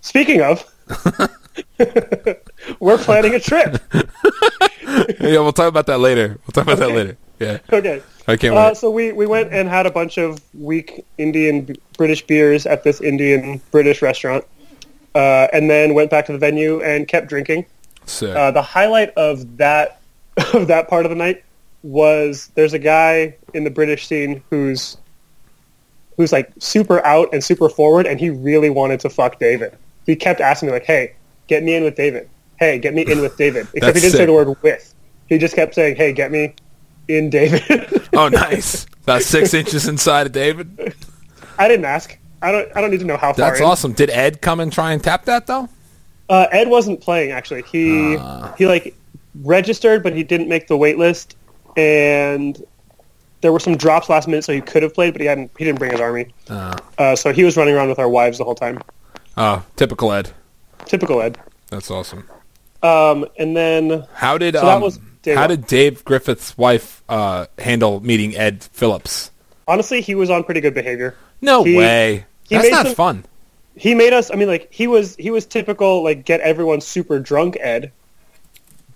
Speaking 0.00 0.40
of, 0.40 0.64
we're 2.80 2.98
planning 2.98 3.34
a 3.34 3.40
trip. 3.40 3.82
yeah, 3.94 5.40
we'll 5.40 5.52
talk 5.52 5.68
about 5.68 5.86
that 5.86 5.98
later. 5.98 6.38
We'll 6.46 6.52
talk 6.52 6.64
about 6.64 6.78
that 6.78 6.92
later. 6.92 7.16
Yeah, 7.38 7.58
Okay. 7.72 8.02
I 8.28 8.36
can't 8.36 8.54
Uh, 8.54 8.72
so 8.74 8.88
we, 8.90 9.10
we 9.10 9.26
went 9.26 9.52
and 9.52 9.68
had 9.68 9.84
a 9.84 9.90
bunch 9.90 10.16
of 10.16 10.40
weak 10.54 11.04
Indian 11.18 11.74
British 11.96 12.24
beers 12.24 12.66
at 12.66 12.84
this 12.84 13.00
Indian 13.00 13.60
British 13.72 14.00
restaurant, 14.00 14.44
uh, 15.14 15.48
and 15.52 15.68
then 15.68 15.94
went 15.94 16.10
back 16.10 16.26
to 16.26 16.32
the 16.32 16.38
venue 16.38 16.80
and 16.82 17.08
kept 17.08 17.28
drinking. 17.28 17.66
Uh, 18.36 18.50
the 18.52 18.62
highlight 18.62 19.10
of 19.10 19.56
that 19.56 20.00
of 20.54 20.68
that 20.68 20.88
part 20.88 21.04
of 21.04 21.10
the 21.10 21.16
night 21.16 21.44
was 21.82 22.50
there's 22.54 22.72
a 22.74 22.78
guy 22.78 23.34
in 23.54 23.64
the 23.64 23.70
British 23.70 24.06
scene 24.06 24.42
who's 24.50 24.96
who's 26.16 26.32
like 26.32 26.52
super 26.58 27.04
out 27.04 27.28
and 27.32 27.42
super 27.42 27.68
forward, 27.68 28.06
and 28.06 28.20
he 28.20 28.30
really 28.30 28.70
wanted 28.70 29.00
to 29.00 29.10
fuck 29.10 29.40
David. 29.40 29.76
He 30.06 30.14
kept 30.14 30.40
asking 30.40 30.68
me 30.68 30.72
like, 30.74 30.84
"Hey, 30.84 31.14
get 31.52 31.62
me 31.62 31.74
in 31.74 31.84
with 31.84 31.96
David. 31.96 32.28
Hey, 32.58 32.78
get 32.78 32.94
me 32.94 33.02
in 33.02 33.20
with 33.20 33.36
David." 33.36 33.66
Except 33.74 33.80
That's 33.94 33.96
he 33.98 34.00
didn't 34.08 34.16
say 34.18 34.26
the 34.26 34.32
word 34.32 34.56
"with." 34.62 34.94
He 35.28 35.38
just 35.38 35.54
kept 35.54 35.74
saying, 35.74 35.96
"Hey, 35.96 36.12
get 36.12 36.30
me 36.30 36.54
in 37.08 37.30
David." 37.30 37.62
oh, 38.14 38.28
nice. 38.28 38.86
About 39.02 39.22
six 39.22 39.52
inches 39.60 39.88
inside 39.88 40.26
of 40.26 40.32
David. 40.32 40.94
I 41.58 41.68
didn't 41.68 41.84
ask. 41.86 42.16
I 42.40 42.50
don't. 42.52 42.68
I 42.76 42.80
don't 42.80 42.90
need 42.90 43.00
to 43.00 43.06
know 43.06 43.16
how 43.16 43.32
far. 43.32 43.48
That's 43.50 43.60
in. 43.60 43.66
awesome. 43.66 43.92
Did 43.92 44.10
Ed 44.10 44.40
come 44.40 44.60
and 44.60 44.72
try 44.72 44.92
and 44.92 45.02
tap 45.02 45.24
that 45.26 45.46
though? 45.46 45.68
Uh, 46.28 46.46
Ed 46.50 46.68
wasn't 46.68 47.00
playing 47.00 47.30
actually. 47.32 47.62
He 47.62 48.16
Ah. 48.18 48.54
he 48.58 48.66
like 48.66 48.94
registered, 49.42 50.02
but 50.02 50.14
he 50.14 50.22
didn't 50.22 50.48
make 50.48 50.66
the 50.68 50.76
wait 50.76 50.98
list, 50.98 51.36
and 51.76 52.62
there 53.42 53.52
were 53.52 53.60
some 53.60 53.76
drops 53.76 54.08
last 54.08 54.28
minute, 54.28 54.44
so 54.44 54.52
he 54.52 54.60
could 54.60 54.82
have 54.82 54.94
played, 54.94 55.12
but 55.14 55.20
he 55.20 55.26
hadn't. 55.26 55.50
He 55.58 55.64
didn't 55.64 55.78
bring 55.78 55.90
his 55.92 56.00
army, 56.00 56.26
Uh, 56.48 56.76
uh, 56.98 57.16
so 57.16 57.32
he 57.32 57.44
was 57.44 57.56
running 57.56 57.74
around 57.74 57.88
with 57.88 57.98
our 57.98 58.08
wives 58.08 58.38
the 58.38 58.44
whole 58.44 58.54
time. 58.54 58.80
oh, 59.36 59.62
typical 59.76 60.12
Ed. 60.12 60.30
Typical 60.86 61.22
Ed. 61.22 61.38
That's 61.68 61.90
awesome. 61.90 62.28
Um, 62.82 63.26
and 63.38 63.56
then 63.56 64.06
How 64.14 64.36
did 64.38 64.54
So 64.54 64.66
um, 64.66 64.90
how 65.24 65.46
did 65.46 65.66
Dave 65.66 66.04
Griffith's 66.04 66.58
wife 66.58 67.02
uh, 67.08 67.46
handle 67.58 68.00
meeting 68.00 68.36
Ed 68.36 68.62
Phillips? 68.64 69.30
honestly, 69.68 70.00
he 70.00 70.14
was 70.16 70.28
on 70.28 70.42
pretty 70.44 70.60
good 70.60 70.74
behavior. 70.74 71.14
No 71.40 71.62
He- 71.62 71.76
way. 71.76 72.26
he 72.48 72.56
That's 72.56 72.70
not 72.70 72.86
some- 72.86 72.94
fun. 72.96 73.24
He 73.74 73.94
made 73.94 74.12
us. 74.12 74.30
I 74.30 74.34
mean, 74.34 74.48
like 74.48 74.68
he 74.70 74.86
was 74.86 75.16
he 75.16 75.30
was 75.30 75.46
typical 75.46 76.02
like 76.04 76.26
get 76.26 76.40
everyone 76.40 76.82
super 76.82 77.18
drunk 77.18 77.56
Ed, 77.60 77.90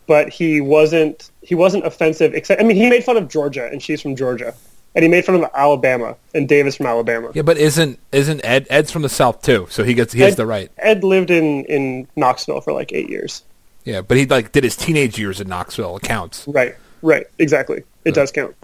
but 0.07 0.29
he 0.29 0.61
wasn't 0.61 1.31
he 1.41 1.55
wasn't 1.55 1.87
offensive. 1.87 2.35
Except 2.35 2.61
I 2.61 2.65
mean, 2.65 2.77
he 2.77 2.91
made 2.91 3.03
fun 3.03 3.17
of 3.17 3.27
Georgia, 3.29 3.67
and 3.73 3.83
she's 3.83 4.03
from 4.03 4.15
Georgia, 4.17 4.55
and 4.97 5.03
he 5.03 5.09
made 5.11 5.27
fun 5.27 5.35
of 5.35 5.49
Alabama, 5.55 6.17
and 6.35 6.49
Davis 6.49 6.77
from 6.77 6.87
Alabama. 6.87 7.31
Yeah, 7.35 7.43
but 7.43 7.59
isn't 7.59 8.01
isn't 8.13 8.41
Ed 8.45 8.67
Ed's 8.71 8.91
from 8.91 9.03
the 9.03 9.11
South 9.11 9.43
too? 9.43 9.67
So 9.71 9.85
he 9.85 9.93
gets 9.93 10.15
he 10.15 10.23
has 10.23 10.33
Ed- 10.33 10.37
the 10.39 10.47
right. 10.47 10.73
Ed 10.79 11.05
lived 11.05 11.31
in 11.31 11.65
in 11.67 12.09
Knoxville 12.17 12.63
for 12.63 12.73
like 12.73 12.93
eight 12.93 13.11
years. 13.11 13.45
Yeah, 13.85 14.01
but 14.01 14.17
he 14.17 14.25
like 14.25 14.53
did 14.53 14.65
his 14.65 14.75
teenage 14.75 15.19
years 15.19 15.41
in 15.41 15.49
Knoxville. 15.49 15.99
It 15.99 16.03
counts. 16.03 16.49
Right, 16.49 16.75
right, 17.03 17.27
exactly. 17.39 17.85
It 18.05 18.15
does 18.15 18.33
count. 18.33 18.57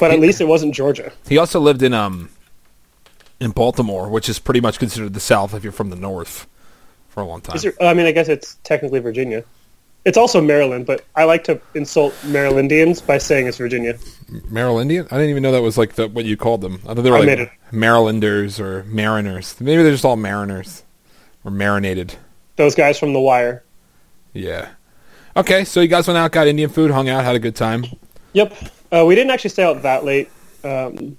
But 0.00 0.10
at 0.10 0.20
least 0.20 0.40
it 0.40 0.46
wasn't 0.46 0.74
Georgia. 0.74 1.12
He 1.28 1.36
also 1.36 1.60
lived 1.60 1.82
in 1.82 1.92
um 1.92 2.30
in 3.38 3.50
Baltimore, 3.50 4.08
which 4.08 4.28
is 4.28 4.38
pretty 4.38 4.60
much 4.60 4.78
considered 4.78 5.12
the 5.12 5.20
South 5.20 5.54
if 5.54 5.62
you're 5.62 5.72
from 5.72 5.90
the 5.90 5.96
North 5.96 6.46
for 7.08 7.20
a 7.20 7.26
long 7.26 7.42
time. 7.42 7.56
Is 7.56 7.62
there, 7.62 7.74
I 7.80 7.92
mean, 7.92 8.06
I 8.06 8.12
guess 8.12 8.28
it's 8.28 8.56
technically 8.64 9.00
Virginia. 9.00 9.44
It's 10.04 10.16
also 10.16 10.40
Maryland, 10.40 10.86
but 10.86 11.04
I 11.14 11.24
like 11.24 11.44
to 11.44 11.60
insult 11.74 12.14
Marylandians 12.22 13.06
by 13.06 13.18
saying 13.18 13.46
it's 13.46 13.58
Virginia. 13.58 13.94
Marylandian? 14.50 15.06
I 15.12 15.16
didn't 15.16 15.30
even 15.30 15.42
know 15.42 15.52
that 15.52 15.62
was 15.62 15.76
like 15.76 15.94
the, 15.94 16.08
what 16.08 16.24
you 16.24 16.36
called 16.36 16.62
them. 16.62 16.80
I 16.84 16.94
thought 16.94 17.02
they 17.02 17.10
were 17.10 17.18
I 17.18 17.24
like. 17.24 17.60
Marylanders 17.70 18.58
or 18.58 18.84
Mariners. 18.84 19.60
Maybe 19.60 19.82
they're 19.82 19.92
just 19.92 20.04
all 20.04 20.16
Mariners 20.16 20.84
or 21.44 21.50
marinated. 21.50 22.14
Those 22.56 22.74
guys 22.74 22.98
from 22.98 23.12
The 23.12 23.20
Wire. 23.20 23.62
Yeah. 24.32 24.70
Okay, 25.36 25.64
so 25.64 25.80
you 25.80 25.88
guys 25.88 26.06
went 26.06 26.18
out, 26.18 26.32
got 26.32 26.46
Indian 26.46 26.70
food, 26.70 26.90
hung 26.90 27.08
out, 27.08 27.24
had 27.24 27.36
a 27.36 27.38
good 27.38 27.54
time. 27.56 27.84
Yep. 28.32 28.56
Uh, 28.92 29.04
we 29.06 29.14
didn't 29.14 29.30
actually 29.30 29.50
stay 29.50 29.64
out 29.64 29.82
that 29.82 30.04
late. 30.04 30.28
Um, 30.64 31.16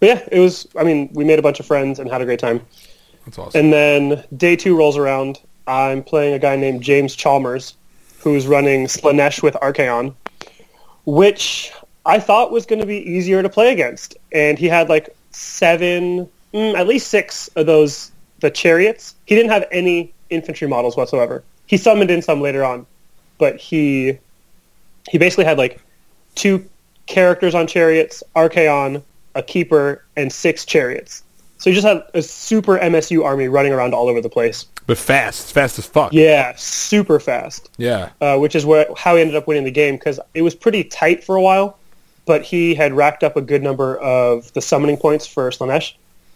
but 0.00 0.06
yeah, 0.06 0.28
it 0.30 0.40
was, 0.40 0.66
I 0.78 0.84
mean, 0.84 1.10
we 1.12 1.24
made 1.24 1.38
a 1.38 1.42
bunch 1.42 1.60
of 1.60 1.66
friends 1.66 1.98
and 1.98 2.10
had 2.10 2.20
a 2.20 2.24
great 2.24 2.38
time. 2.38 2.60
That's 3.24 3.38
awesome. 3.38 3.58
And 3.58 3.72
then 3.72 4.24
day 4.36 4.56
two 4.56 4.76
rolls 4.76 4.96
around. 4.96 5.40
I'm 5.66 6.02
playing 6.02 6.34
a 6.34 6.38
guy 6.38 6.56
named 6.56 6.82
James 6.82 7.16
Chalmers, 7.16 7.74
who's 8.26 8.48
running 8.48 8.86
Slaanesh 8.86 9.40
with 9.40 9.54
Archaon, 9.62 10.12
which 11.04 11.70
I 12.04 12.18
thought 12.18 12.50
was 12.50 12.66
going 12.66 12.80
to 12.80 12.86
be 12.86 12.96
easier 13.08 13.40
to 13.40 13.48
play 13.48 13.72
against. 13.72 14.16
And 14.32 14.58
he 14.58 14.66
had 14.66 14.88
like 14.88 15.14
seven, 15.30 16.28
mm, 16.52 16.74
at 16.74 16.88
least 16.88 17.06
six 17.06 17.46
of 17.54 17.66
those, 17.66 18.10
the 18.40 18.50
chariots. 18.50 19.14
He 19.26 19.36
didn't 19.36 19.52
have 19.52 19.64
any 19.70 20.12
infantry 20.28 20.66
models 20.66 20.96
whatsoever. 20.96 21.44
He 21.66 21.76
summoned 21.76 22.10
in 22.10 22.20
some 22.20 22.40
later 22.40 22.64
on, 22.64 22.84
but 23.38 23.58
he 23.60 24.18
he 25.08 25.18
basically 25.18 25.44
had 25.44 25.56
like 25.56 25.80
two 26.34 26.68
characters 27.06 27.54
on 27.54 27.68
chariots, 27.68 28.24
Archaon, 28.34 29.04
a 29.36 29.42
keeper, 29.44 30.04
and 30.16 30.32
six 30.32 30.64
chariots. 30.64 31.22
So 31.58 31.70
you 31.70 31.74
just 31.74 31.86
had 31.86 32.02
a 32.14 32.22
super 32.22 32.78
MSU 32.78 33.24
army 33.24 33.48
running 33.48 33.72
around 33.72 33.94
all 33.94 34.08
over 34.08 34.20
the 34.20 34.28
place. 34.28 34.66
but 34.86 34.98
fast, 34.98 35.52
fast 35.52 35.78
as 35.78 35.86
fuck. 35.86 36.12
Yeah, 36.12 36.52
super 36.56 37.18
fast, 37.18 37.70
Yeah. 37.76 38.10
uh, 38.20 38.36
which 38.38 38.54
is 38.54 38.64
what, 38.64 38.96
how 38.98 39.16
he 39.16 39.20
ended 39.22 39.34
up 39.36 39.46
winning 39.48 39.64
the 39.64 39.70
game 39.72 39.96
because 39.96 40.20
it 40.34 40.42
was 40.42 40.54
pretty 40.54 40.84
tight 40.84 41.24
for 41.24 41.34
a 41.34 41.42
while, 41.42 41.76
but 42.24 42.42
he 42.42 42.74
had 42.74 42.92
racked 42.92 43.24
up 43.24 43.36
a 43.36 43.40
good 43.40 43.62
number 43.62 43.96
of 43.98 44.52
the 44.52 44.60
summoning 44.60 44.96
points 44.96 45.26
for 45.26 45.50
Slaanesh. 45.50 45.94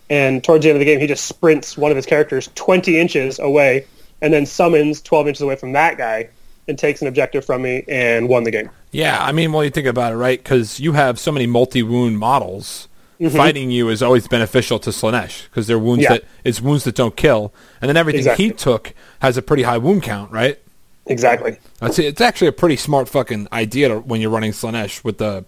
And 0.09 0.43
towards 0.43 0.65
the 0.65 0.71
end 0.71 0.77
of 0.77 0.81
the 0.81 0.85
game, 0.85 0.99
he 0.99 1.07
just 1.07 1.27
sprints 1.27 1.77
one 1.79 1.93
of 1.93 1.97
his 1.97 2.07
characters 2.07 2.49
20 2.57 2.99
inches 2.99 3.39
away 3.39 3.85
and 4.21 4.33
then 4.35 4.47
summons 4.47 5.01
12 5.01 5.29
inches 5.29 5.43
away 5.43 5.55
from 5.55 5.73
that 5.73 5.97
guy 5.97 6.29
and 6.67 6.77
takes 6.79 7.01
an 7.03 7.07
objective 7.09 7.45
from 7.45 7.63
me 7.63 7.85
and 7.89 8.29
won 8.29 8.43
the 8.43 8.51
game. 8.51 8.69
Yeah, 8.91 9.23
I 9.23 9.31
mean, 9.33 9.53
well, 9.53 9.63
you 9.63 9.71
think 9.71 9.87
about 9.87 10.13
it, 10.13 10.17
right? 10.17 10.43
Because 10.43 10.81
you 10.81 10.93
have 10.95 11.21
so 11.21 11.31
many 11.31 11.47
multi-wound 11.47 12.19
models. 12.19 12.89
Fighting 13.29 13.71
you 13.71 13.91
is 13.91 14.03
always 14.03 14.27
beneficial 14.29 14.79
to 14.79 14.91
Slaanesh 14.91 15.45
because 15.45 15.67
they're 15.67 15.79
wounds 15.79 16.05
Mm-hmm. 16.05 16.13
Yeah. 16.15 16.19
that 16.21 16.29
it's 16.45 16.61
wounds 16.61 16.85
that 16.85 16.95
don't 16.95 17.17
kill, 17.17 17.53
and 17.83 17.89
then 17.89 17.97
everything 17.99 18.21
Exactly. 18.21 18.45
he 18.47 18.51
took 18.53 18.95
has 19.21 19.37
a 19.37 19.43
pretty 19.43 19.63
high 19.65 19.77
wound 19.79 20.03
count, 20.03 20.31
right? 20.33 20.59
Exactly. 21.07 21.59
I'd 21.83 21.99
it's 21.99 22.21
actually 22.21 22.49
a 22.49 22.53
pretty 22.53 22.77
smart 22.77 23.09
fucking 23.09 23.49
idea 23.53 23.89
to, 23.89 23.99
when 24.01 24.21
you're 24.21 24.31
running 24.31 24.53
Slaanesh 24.53 25.03
with 25.05 25.19
the 25.19 25.45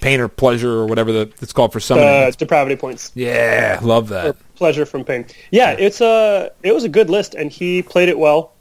pain 0.00 0.20
or 0.20 0.28
pleasure 0.28 0.70
or 0.72 0.86
whatever 0.86 1.12
the, 1.12 1.32
it's 1.40 1.52
called 1.52 1.72
for 1.72 1.80
summoning. 1.80 2.08
Uh, 2.24 2.30
depravity 2.36 2.76
points. 2.76 3.10
yeah, 3.14 3.78
love 3.82 4.10
or 4.10 4.14
that. 4.14 4.36
pleasure 4.56 4.84
from 4.84 5.04
pain. 5.04 5.24
Yeah, 5.50 5.70
it's 5.78 6.00
a 6.02 6.50
it 6.62 6.72
was 6.72 6.84
a 6.84 6.88
good 6.90 7.08
list, 7.08 7.34
and 7.34 7.50
he 7.50 7.80
played 7.82 8.08
it 8.10 8.18
well, 8.18 8.52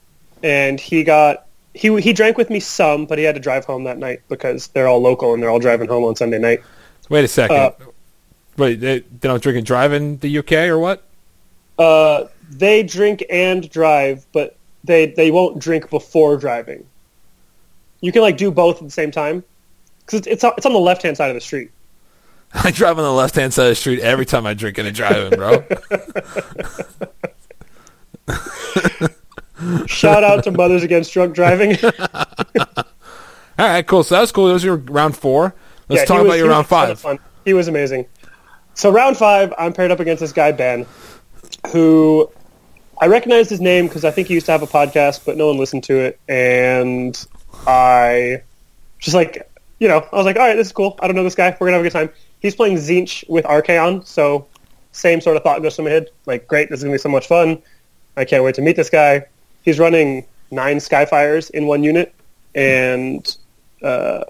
and 0.44 0.80
he 0.80 1.04
got 1.04 1.48
he 1.74 2.00
he 2.00 2.14
drank 2.14 2.38
with 2.38 2.50
me 2.50 2.60
some, 2.62 3.08
but 3.08 3.18
he 3.18 3.24
had 3.26 3.36
to 3.36 3.42
drive 3.42 3.66
home 3.66 3.84
that 3.86 3.98
night 3.98 4.22
because 4.30 4.68
they're 4.68 4.88
all 4.88 5.02
local 5.02 5.34
and 5.34 5.42
they're 5.44 5.50
all 5.50 5.60
driving 5.60 5.90
home 5.90 6.04
on 6.06 6.16
Sunday 6.16 6.40
night. 6.40 6.62
Wait 7.10 7.26
a 7.26 7.28
second. 7.28 7.58
Uh, 7.58 7.72
Wait, 8.58 8.76
they, 8.76 9.00
they 9.00 9.06
don't 9.28 9.42
drink 9.42 9.58
and 9.58 9.66
drive 9.66 9.94
in 9.94 10.18
the 10.20 10.38
UK 10.40 10.52
or 10.70 10.78
what? 10.80 11.04
Uh, 11.80 12.26
they 12.52 12.84
drink 12.84 13.24
and 13.30 13.68
drive, 13.70 14.26
but 14.32 14.56
they 14.84 15.08
they 15.08 15.32
won't 15.32 15.60
drink 15.60 15.90
before 15.90 16.38
driving. 16.38 16.86
You 18.02 18.12
can 18.12 18.22
like 18.22 18.38
do 18.38 18.52
both 18.52 18.78
at 18.78 18.84
the 18.84 18.92
same 18.92 19.10
time 19.12 19.44
because 20.06 20.20
it's 20.20 20.28
it's 20.28 20.44
on, 20.44 20.54
it's 20.58 20.66
on 20.66 20.74
the 20.74 20.80
left 20.80 21.02
hand 21.02 21.18
side 21.18 21.30
of 21.30 21.36
the 21.36 21.42
street. 21.42 21.72
I 22.54 22.70
drive 22.70 23.00
on 23.00 23.04
the 23.04 23.12
left 23.12 23.34
hand 23.36 23.54
side 23.54 23.64
of 23.64 23.70
the 23.72 23.76
street 23.76 24.02
every 24.02 24.26
time 24.26 24.46
I 24.46 24.54
drink 24.54 24.78
and 24.78 24.94
drive 24.94 25.34
in, 25.34 25.40
bro. 25.40 25.64
Shout 29.88 30.24
out 30.24 30.44
to 30.44 30.52
Mothers 30.52 30.84
Against 30.84 31.14
Drunk 31.14 31.34
Driving. 31.36 31.78
All 33.58 33.68
right, 33.70 33.86
cool. 33.88 34.04
So 34.04 34.16
that 34.16 34.22
was 34.22 34.32
cool. 34.32 34.48
Those 34.48 34.66
are 34.66 34.76
round 34.76 35.16
four. 35.16 35.56
Let's 35.88 36.02
Yeah, 36.02 36.06
talk 36.06 36.18
he 36.18 36.22
about 36.22 36.30
was- 36.32 36.38
your 36.38 36.48
was 36.48 36.54
round 36.56 36.68
five. 37.04 37.20
He 37.46 37.54
was 37.54 37.68
amazing. 37.68 38.06
So 38.76 38.92
round 38.92 39.18
five, 39.18 39.54
I'm 39.58 39.74
paired 39.74 39.92
up 39.92 40.00
against 40.00 40.22
this 40.22 40.34
guy 40.34 40.52
Ben, 40.52 40.86
who 41.72 42.30
I 43.00 43.08
recognized 43.08 43.50
his 43.50 43.62
name 43.62 43.88
because 43.88 44.04
I 44.04 44.12
think 44.12 44.28
he 44.28 44.34
used 44.34 44.46
to 44.48 44.52
have 44.52 44.64
a 44.64 44.68
podcast, 44.68 45.26
but 45.26 45.38
no 45.38 45.48
one 45.48 45.58
listened 45.58 45.84
to 45.86 46.00
it, 46.00 46.20
and 46.28 47.28
I 47.68 48.42
just 49.00 49.16
like 49.16 49.50
you 49.80 49.88
know 49.88 50.08
I 50.12 50.16
was 50.16 50.26
like, 50.26 50.38
all 50.38 50.44
right, 50.44 50.56
this 50.56 50.68
is 50.68 50.74
cool. 50.74 50.98
I 51.02 51.08
don't 51.08 51.16
know 51.16 51.24
this 51.24 51.36
guy. 51.36 51.56
We're 51.60 51.68
gonna 51.68 51.78
have 51.78 51.86
a 51.86 51.90
good 51.90 51.98
time. 51.98 52.10
He's 52.40 52.56
playing 52.56 52.78
Tzeentch 52.78 53.28
with 53.30 53.46
Archaon, 53.46 54.06
so 54.06 54.48
same 54.92 55.22
sort 55.22 55.38
of 55.38 55.44
thought 55.44 55.62
goes 55.62 55.76
through 55.76 55.86
my 55.86 55.92
head. 55.92 56.10
Like, 56.26 56.48
great, 56.48 56.70
this 56.70 56.80
is 56.80 56.84
gonna 56.84 56.96
be 56.96 57.00
so 57.00 57.10
much 57.10 57.28
fun. 57.28 57.62
I 58.18 58.26
can't 58.26 58.44
wait 58.44 58.56
to 58.56 58.62
meet 58.62 58.76
this 58.76 58.90
guy. 58.90 59.26
He's 59.64 59.80
running 59.80 60.26
nine 60.52 60.78
Skyfires 60.78 61.50
in 61.52 61.68
one 61.68 61.84
unit, 61.84 62.14
and 62.56 63.36
uh, 63.82 64.24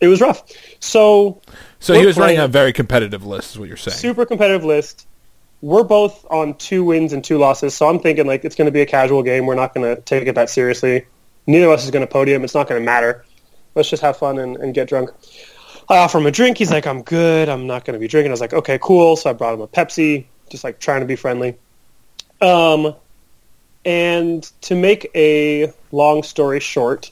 it 0.00 0.08
was 0.08 0.20
rough. 0.20 0.42
So 0.80 1.40
So 1.78 1.94
he 1.94 2.06
was 2.06 2.16
running 2.16 2.38
a 2.38 2.48
very 2.48 2.72
competitive 2.72 3.24
list, 3.24 3.52
is 3.52 3.58
what 3.58 3.68
you're 3.68 3.76
saying. 3.76 3.96
super 3.96 4.26
competitive 4.26 4.64
list. 4.64 5.06
We're 5.62 5.84
both 5.84 6.24
on 6.30 6.54
two 6.54 6.84
wins 6.84 7.12
and 7.12 7.24
two 7.24 7.38
losses, 7.38 7.74
so 7.74 7.88
I'm 7.88 7.98
thinking 7.98 8.26
like 8.26 8.44
it's 8.44 8.54
going 8.54 8.66
to 8.66 8.72
be 8.72 8.82
a 8.82 8.86
casual 8.86 9.22
game. 9.22 9.46
We're 9.46 9.54
not 9.54 9.74
going 9.74 9.96
to 9.96 10.00
take 10.02 10.26
it 10.28 10.34
that 10.34 10.50
seriously. 10.50 11.06
Neither 11.46 11.66
of 11.66 11.72
us 11.72 11.84
is 11.84 11.90
going 11.90 12.06
to 12.06 12.12
podium. 12.12 12.44
It's 12.44 12.54
not 12.54 12.68
going 12.68 12.80
to 12.80 12.84
matter. 12.84 13.24
Let's 13.74 13.88
just 13.88 14.02
have 14.02 14.16
fun 14.16 14.38
and, 14.38 14.56
and 14.56 14.74
get 14.74 14.88
drunk. 14.88 15.10
I 15.88 15.98
offer 15.98 16.18
him 16.18 16.26
a 16.26 16.30
drink. 16.30 16.58
He's 16.58 16.70
like, 16.70 16.86
I'm 16.86 17.02
good. 17.02 17.48
I'm 17.48 17.66
not 17.66 17.84
going 17.84 17.94
to 17.94 18.00
be 18.00 18.08
drinking. 18.08 18.30
I 18.30 18.34
was 18.34 18.40
like, 18.40 18.52
okay, 18.52 18.78
cool. 18.82 19.16
So 19.16 19.30
I 19.30 19.32
brought 19.32 19.54
him 19.54 19.60
a 19.60 19.68
Pepsi, 19.68 20.26
just 20.50 20.64
like 20.64 20.78
trying 20.80 21.00
to 21.00 21.06
be 21.06 21.16
friendly. 21.16 21.56
Um, 22.40 22.94
and 23.84 24.42
to 24.62 24.74
make 24.74 25.10
a 25.14 25.72
long 25.92 26.22
story 26.22 26.60
short, 26.60 27.10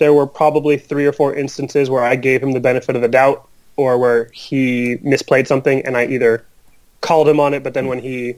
there 0.00 0.12
were 0.12 0.26
probably 0.26 0.76
three 0.76 1.06
or 1.06 1.12
four 1.12 1.32
instances 1.34 1.88
where 1.88 2.02
I 2.02 2.16
gave 2.16 2.42
him 2.42 2.50
the 2.52 2.58
benefit 2.60 2.96
of 2.96 3.02
the 3.02 3.08
doubt 3.08 3.48
or 3.76 3.96
where 3.98 4.24
he 4.32 4.96
misplayed 4.96 5.46
something 5.46 5.86
and 5.86 5.96
I 5.96 6.06
either 6.06 6.44
called 7.00 7.28
him 7.28 7.38
on 7.38 7.54
it, 7.54 7.62
but 7.62 7.72
then 7.74 7.86
when 7.86 8.00
he 8.00 8.34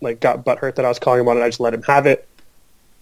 like 0.00 0.20
got 0.20 0.44
butthurt 0.44 0.76
that 0.76 0.84
I 0.84 0.88
was 0.88 0.98
calling 0.98 1.20
him 1.20 1.28
on 1.28 1.36
it, 1.36 1.42
I 1.42 1.48
just 1.48 1.60
let 1.60 1.74
him 1.74 1.82
have 1.82 2.06
it. 2.06 2.26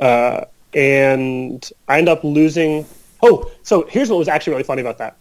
Uh, 0.01 0.45
and 0.75 1.71
I 1.89 1.99
end 1.99 2.09
up 2.09 2.25
losing. 2.25 2.85
Oh, 3.23 3.51
so 3.62 3.87
here's 3.89 4.11
what 4.11 4.19
was 4.19 4.29
actually 4.29 4.53
really 4.55 4.65
funny 4.65 4.81
about 4.83 4.99
that. 4.99 5.17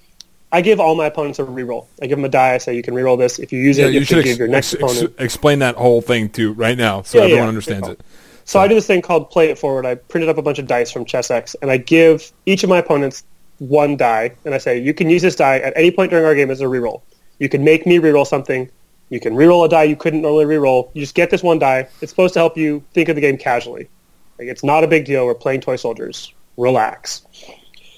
I 0.51 0.61
give 0.61 0.79
all 0.79 0.95
my 0.95 1.05
opponents 1.07 1.39
a 1.39 1.43
reroll. 1.43 1.85
I 2.01 2.07
give 2.07 2.17
them 2.17 2.25
a 2.25 2.29
die. 2.29 2.53
I 2.53 2.57
say 2.59 2.75
you 2.75 2.81
can 2.83 2.93
reroll 2.93 3.17
this. 3.17 3.39
If 3.39 3.51
you 3.51 3.59
use 3.59 3.77
Yeah, 3.77 3.85
it, 3.87 3.93
you 3.93 3.99
you 3.99 4.05
should 4.05 4.19
ex- 4.19 4.27
give 4.29 4.39
your 4.39 4.47
next 4.47 4.73
ex- 4.73 4.83
ex- 4.83 4.93
opponent. 4.93 5.15
explain 5.19 5.59
that 5.59 5.75
whole 5.75 6.01
thing 6.01 6.29
to 6.29 6.53
right 6.53 6.77
now, 6.77 7.01
so 7.01 7.17
Yeah, 7.17 7.25
everyone 7.25 7.43
yeah. 7.43 7.49
understands 7.49 7.87
it. 7.89 7.99
So 8.45 8.59
I 8.59 8.67
do 8.67 8.75
this 8.75 8.85
thing 8.85 9.01
called 9.01 9.31
play 9.31 9.49
it 9.49 9.57
forward. 9.57 9.85
I 9.85 9.95
printed 9.95 10.29
up 10.29 10.37
a 10.37 10.41
bunch 10.41 10.59
of 10.59 10.67
dice 10.67 10.91
from 10.91 11.03
Chessex, 11.03 11.55
and 11.61 11.71
I 11.71 11.77
give 11.77 12.31
each 12.45 12.63
of 12.63 12.69
my 12.69 12.77
opponents 12.77 13.23
one 13.57 13.97
die, 13.97 14.35
and 14.45 14.53
I 14.53 14.59
say, 14.59 14.77
you 14.77 14.93
can 14.93 15.09
use 15.09 15.23
this 15.23 15.35
die 15.35 15.57
at 15.59 15.73
any 15.75 15.89
point 15.89 16.11
during 16.11 16.25
our 16.25 16.35
game 16.35 16.51
as 16.51 16.61
a 16.61 16.65
reroll. 16.65 17.01
You 17.39 17.49
can 17.49 17.63
make 17.63 17.85
me 17.85 17.97
reroll 17.97 18.25
something. 18.25 18.69
You 19.09 19.19
can 19.19 19.33
reroll 19.33 19.65
a 19.65 19.69
die 19.69 19.83
you 19.83 19.95
couldn't 19.95 20.21
normally 20.21 20.45
reroll. 20.45 20.89
You 20.93 21.01
just 21.01 21.15
get 21.15 21.31
this 21.31 21.41
one 21.41 21.57
die. 21.57 21.87
It's 22.01 22.11
supposed 22.11 22.33
to 22.35 22.39
help 22.39 22.55
you 22.55 22.83
think 22.93 23.09
of 23.09 23.15
the 23.15 23.21
game 23.21 23.37
casually. 23.37 23.89
Like, 24.37 24.47
it's 24.47 24.63
not 24.63 24.83
a 24.83 24.87
big 24.87 25.05
deal. 25.05 25.25
We're 25.25 25.33
playing 25.33 25.61
toy 25.61 25.75
soldiers. 25.75 26.31
Relax. 26.57 27.25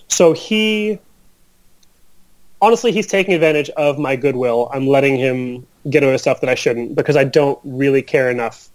So 0.08 0.34
he, 0.34 1.00
honestly, 2.62 2.92
he's 2.92 3.08
taking 3.08 3.34
advantage 3.34 3.70
of 3.72 4.00
my 4.00 4.16
goodwill. 4.16 4.70
I'm 4.74 4.88
letting 4.88 5.18
him 5.18 5.68
get 5.90 6.04
away 6.04 6.14
with 6.14 6.22
stuff 6.22 6.42
that 6.42 6.50
I 6.50 6.56
shouldn't 6.56 6.96
because 6.96 7.18
I 7.18 7.26
don't 7.26 7.60
really 7.64 8.02
care 8.02 8.30
enough 8.30 8.70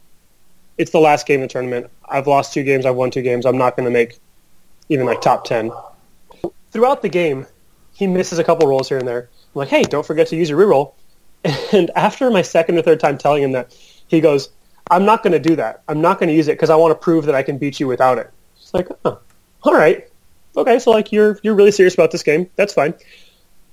it's 0.78 0.90
the 0.90 1.00
last 1.00 1.26
game 1.26 1.42
of 1.42 1.48
the 1.48 1.52
tournament. 1.52 1.90
I've 2.08 2.26
lost 2.26 2.52
two 2.52 2.62
games. 2.62 2.86
I've 2.86 2.96
won 2.96 3.10
two 3.10 3.22
games. 3.22 3.46
I'm 3.46 3.58
not 3.58 3.76
going 3.76 3.84
to 3.84 3.90
make 3.90 4.18
even 4.88 5.06
like 5.06 5.20
top 5.20 5.44
ten. 5.44 5.70
Throughout 6.70 7.02
the 7.02 7.08
game, 7.08 7.46
he 7.94 8.06
misses 8.06 8.38
a 8.38 8.44
couple 8.44 8.66
rolls 8.66 8.88
here 8.88 8.98
and 8.98 9.06
there. 9.06 9.28
I'm 9.54 9.58
like, 9.58 9.68
hey, 9.68 9.82
don't 9.82 10.06
forget 10.06 10.28
to 10.28 10.36
use 10.36 10.48
your 10.48 10.58
reroll. 10.58 10.94
And 11.72 11.90
after 11.96 12.30
my 12.30 12.42
second 12.42 12.78
or 12.78 12.82
third 12.82 13.00
time 13.00 13.18
telling 13.18 13.42
him 13.42 13.52
that, 13.52 13.76
he 14.06 14.20
goes, 14.20 14.50
I'm 14.90 15.04
not 15.04 15.22
going 15.22 15.32
to 15.32 15.40
do 15.40 15.56
that. 15.56 15.82
I'm 15.88 16.00
not 16.00 16.18
going 16.18 16.28
to 16.28 16.34
use 16.34 16.48
it 16.48 16.52
because 16.52 16.70
I 16.70 16.76
want 16.76 16.92
to 16.92 17.02
prove 17.02 17.24
that 17.26 17.34
I 17.34 17.42
can 17.42 17.58
beat 17.58 17.80
you 17.80 17.86
without 17.86 18.18
it. 18.18 18.30
It's 18.56 18.74
like, 18.74 18.88
oh, 19.04 19.18
all 19.62 19.74
right, 19.74 20.08
okay. 20.56 20.78
So 20.78 20.90
like 20.90 21.12
you're 21.12 21.38
you're 21.42 21.54
really 21.54 21.70
serious 21.70 21.94
about 21.94 22.10
this 22.10 22.22
game. 22.22 22.48
That's 22.56 22.74
fine. 22.74 22.94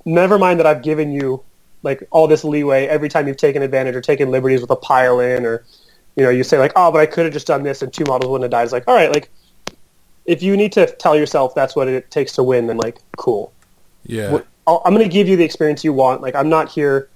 Never 0.06 0.38
mind 0.38 0.60
that 0.60 0.68
I've 0.68 0.82
given 0.82 1.12
you 1.12 1.44
like 1.84 2.04
all 2.12 2.28
this 2.28 2.44
leeway 2.44 2.88
every 2.88 3.10
time 3.10 3.28
you've 3.28 3.38
taken 3.38 3.62
advantage 3.62 3.96
or 3.96 4.02
taken 4.02 4.32
liberties 4.32 4.62
with 4.62 4.70
a 4.70 4.76
pile 4.76 5.20
in 5.20 5.46
or 5.46 5.66
you 6.20 6.26
know, 6.26 6.32
you 6.32 6.44
say 6.44 6.60
like, 6.60 6.74
oh, 6.76 6.92
but 6.92 7.00
I 7.00 7.06
could 7.06 7.26
have 7.26 7.34
just 7.34 7.48
done 7.48 7.64
this 7.64 7.82
and 7.82 7.92
two 7.92 8.04
models 8.06 8.30
wouldn't 8.30 8.44
have 8.44 8.52
died. 8.52 8.64
It's 8.64 8.74
like, 8.74 8.88
all 8.88 8.96
right, 8.96 9.12
like, 9.12 9.30
if 10.26 10.44
you 10.44 10.56
need 10.56 10.74
to 10.74 10.86
tell 10.86 11.16
yourself 11.16 11.56
that's 11.56 11.76
what 11.76 11.88
it 11.88 12.12
takes 12.12 12.34
to 12.34 12.44
win, 12.44 12.68
then 12.68 12.78
like, 12.78 13.00
cool. 13.18 13.52
Yeah. 14.04 14.40
I'll, 14.68 14.82
I'm 14.86 14.94
going 14.94 15.08
to 15.08 15.12
give 15.12 15.28
you 15.28 15.36
the 15.36 15.44
experience 15.44 15.84
you 15.84 15.94
want. 15.94 16.22
Like, 16.22 16.36
I'm 16.36 16.50
not 16.50 16.70
here 16.70 17.10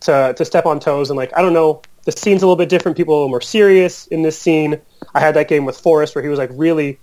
to 0.00 0.34
to 0.36 0.44
step 0.44 0.64
on 0.64 0.80
toes. 0.80 1.10
And 1.10 1.16
like, 1.16 1.36
I 1.36 1.42
don't 1.42 1.52
know, 1.52 1.82
the 2.04 2.12
scene's 2.12 2.42
a 2.42 2.46
little 2.46 2.56
bit 2.56 2.68
different. 2.68 2.96
People 2.96 3.14
are 3.14 3.16
a 3.16 3.20
little 3.20 3.30
more 3.30 3.40
serious 3.40 4.06
in 4.06 4.22
this 4.22 4.38
scene. 4.38 4.80
I 5.14 5.20
had 5.20 5.34
that 5.34 5.48
game 5.48 5.64
with 5.64 5.76
Forrest 5.78 6.14
where 6.14 6.22
he 6.22 6.28
was 6.30 6.38
like 6.38 6.50
really, 6.52 6.98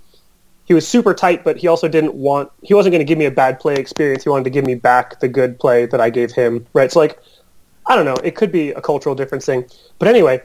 he 0.66 0.74
was 0.74 0.88
super 0.88 1.14
tight, 1.14 1.44
but 1.44 1.58
he 1.58 1.68
also 1.68 1.88
didn't 1.88 2.14
want, 2.16 2.52
he 2.64 2.74
wasn't 2.74 2.94
going 2.94 3.06
to 3.06 3.06
give 3.06 3.18
me 3.18 3.26
a 3.26 3.32
bad 3.32 3.60
play 3.60 3.76
experience. 3.76 4.24
He 4.24 4.30
wanted 4.30 4.46
to 4.46 4.50
give 4.50 4.66
me 4.66 4.76
back 4.76 5.20
the 5.20 5.28
good 5.28 5.60
play 5.60 5.86
that 5.86 6.00
I 6.00 6.10
gave 6.10 6.32
him. 6.32 6.66
Right. 6.74 6.92
So 6.92 7.00
like, 7.00 7.20
I 7.86 7.96
don't 7.96 8.06
know. 8.06 8.16
It 8.24 8.36
could 8.36 8.52
be 8.52 8.72
a 8.72 8.82
cultural 8.82 9.16
difference 9.16 9.46
thing. 9.46 9.66
But 10.00 10.08
anyway, 10.08 10.42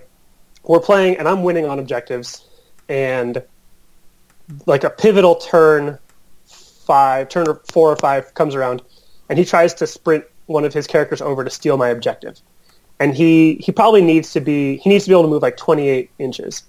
we're 0.66 0.80
playing 0.80 1.16
and 1.16 1.28
I'm 1.28 1.42
winning 1.42 1.66
on 1.66 1.78
objectives 1.78 2.44
and 2.88 3.42
like 4.66 4.84
a 4.84 4.90
pivotal 4.90 5.36
turn 5.36 5.98
five, 6.44 7.28
turn 7.28 7.46
four 7.70 7.90
or 7.90 7.96
five 7.96 8.34
comes 8.34 8.54
around 8.54 8.82
and 9.28 9.38
he 9.38 9.44
tries 9.44 9.74
to 9.74 9.86
sprint 9.86 10.24
one 10.46 10.64
of 10.64 10.72
his 10.72 10.86
characters 10.86 11.20
over 11.20 11.44
to 11.44 11.50
steal 11.50 11.76
my 11.76 11.88
objective. 11.88 12.40
And 12.98 13.14
he, 13.14 13.56
he 13.56 13.72
probably 13.72 14.02
needs 14.02 14.32
to 14.32 14.40
be, 14.40 14.78
he 14.78 14.90
needs 14.90 15.04
to 15.04 15.10
be 15.10 15.14
able 15.14 15.24
to 15.24 15.28
move 15.28 15.42
like 15.42 15.56
28 15.56 16.10
inches. 16.18 16.62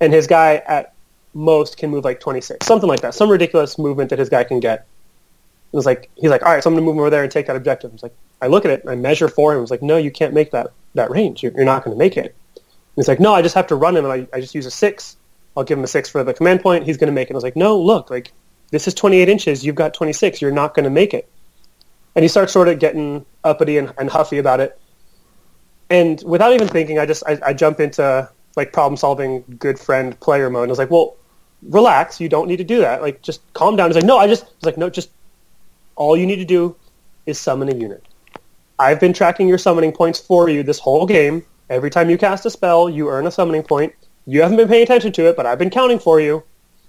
And 0.00 0.12
his 0.12 0.26
guy 0.26 0.62
at 0.66 0.94
most 1.34 1.76
can 1.76 1.90
move 1.90 2.04
like 2.04 2.20
26, 2.20 2.66
something 2.66 2.88
like 2.88 3.00
that. 3.00 3.14
Some 3.14 3.30
ridiculous 3.30 3.78
movement 3.78 4.10
that 4.10 4.18
his 4.18 4.28
guy 4.28 4.44
can 4.44 4.60
get. 4.60 4.86
It 5.72 5.76
was 5.76 5.86
like, 5.86 6.10
he's 6.16 6.30
like, 6.30 6.42
all 6.42 6.52
right, 6.52 6.62
so 6.62 6.68
I'm 6.68 6.74
going 6.74 6.84
to 6.84 6.92
move 6.92 7.00
over 7.00 7.08
there 7.08 7.22
and 7.22 7.32
take 7.32 7.46
that 7.46 7.56
objective. 7.56 7.90
I 7.90 7.94
was 7.94 8.02
like, 8.02 8.14
I 8.42 8.46
look 8.48 8.64
at 8.64 8.70
it 8.70 8.84
I 8.86 8.94
measure 8.94 9.28
for 9.28 9.52
him. 9.52 9.58
I 9.58 9.60
was 9.60 9.70
like, 9.70 9.82
no, 9.82 9.96
you 9.96 10.10
can't 10.10 10.34
make 10.34 10.50
that, 10.50 10.72
that 10.94 11.10
range. 11.10 11.42
You're, 11.42 11.52
you're 11.52 11.64
not 11.64 11.82
going 11.82 11.96
to 11.96 11.98
make 11.98 12.16
it. 12.16 12.36
He's 12.96 13.08
like, 13.08 13.20
no, 13.20 13.32
I 13.32 13.42
just 13.42 13.54
have 13.54 13.66
to 13.68 13.76
run 13.76 13.96
him, 13.96 14.06
I, 14.06 14.26
I 14.32 14.40
just 14.40 14.54
use 14.54 14.66
a 14.66 14.70
six. 14.70 15.16
I'll 15.56 15.64
give 15.64 15.78
him 15.78 15.84
a 15.84 15.88
six 15.88 16.08
for 16.08 16.24
the 16.24 16.32
command 16.32 16.62
point. 16.62 16.84
He's 16.84 16.96
going 16.96 17.08
to 17.08 17.12
make 17.12 17.28
it. 17.28 17.34
I 17.34 17.36
was 17.36 17.44
like, 17.44 17.56
no, 17.56 17.78
look, 17.78 18.10
like 18.10 18.32
this 18.70 18.88
is 18.88 18.94
28 18.94 19.28
inches. 19.28 19.64
You've 19.64 19.74
got 19.76 19.94
26. 19.94 20.40
You're 20.40 20.50
not 20.50 20.74
going 20.74 20.84
to 20.84 20.90
make 20.90 21.12
it. 21.12 21.28
And 22.14 22.22
he 22.22 22.28
starts 22.28 22.52
sort 22.52 22.68
of 22.68 22.78
getting 22.78 23.24
uppity 23.44 23.78
and, 23.78 23.92
and 23.98 24.10
huffy 24.10 24.38
about 24.38 24.60
it. 24.60 24.78
And 25.90 26.22
without 26.24 26.52
even 26.52 26.68
thinking, 26.68 26.98
I 26.98 27.06
just 27.06 27.22
I, 27.26 27.38
I 27.44 27.52
jump 27.52 27.80
into 27.80 28.28
like 28.56 28.72
problem 28.72 28.96
solving, 28.96 29.44
good 29.58 29.78
friend 29.78 30.18
player 30.20 30.48
mode. 30.48 30.64
And 30.64 30.70
I 30.70 30.72
was 30.72 30.78
like, 30.78 30.90
well, 30.90 31.16
relax. 31.62 32.20
You 32.20 32.28
don't 32.28 32.48
need 32.48 32.56
to 32.58 32.64
do 32.64 32.80
that. 32.80 33.02
Like, 33.02 33.22
just 33.22 33.40
calm 33.52 33.76
down. 33.76 33.90
He's 33.90 33.96
like, 33.96 34.04
no, 34.04 34.18
I 34.18 34.26
just. 34.26 34.44
I 34.44 34.48
was 34.60 34.66
like, 34.66 34.78
no, 34.78 34.88
just 34.88 35.10
all 35.96 36.16
you 36.16 36.26
need 36.26 36.36
to 36.36 36.44
do 36.44 36.74
is 37.26 37.38
summon 37.38 37.68
a 37.68 37.74
unit. 37.74 38.04
I've 38.78 39.00
been 39.00 39.12
tracking 39.12 39.48
your 39.48 39.58
summoning 39.58 39.92
points 39.92 40.18
for 40.18 40.48
you 40.48 40.62
this 40.62 40.78
whole 40.78 41.06
game. 41.06 41.44
Every 41.70 41.90
time 41.90 42.10
you 42.10 42.18
cast 42.18 42.46
a 42.46 42.50
spell, 42.50 42.90
you 42.90 43.08
earn 43.08 43.26
a 43.26 43.30
summoning 43.30 43.62
point. 43.62 43.94
You 44.26 44.42
haven't 44.42 44.56
been 44.56 44.68
paying 44.68 44.82
attention 44.82 45.12
to 45.12 45.28
it, 45.28 45.36
but 45.36 45.46
I've 45.46 45.58
been 45.58 45.70
counting 45.70 45.98
for 45.98 46.20
you. 46.20 46.44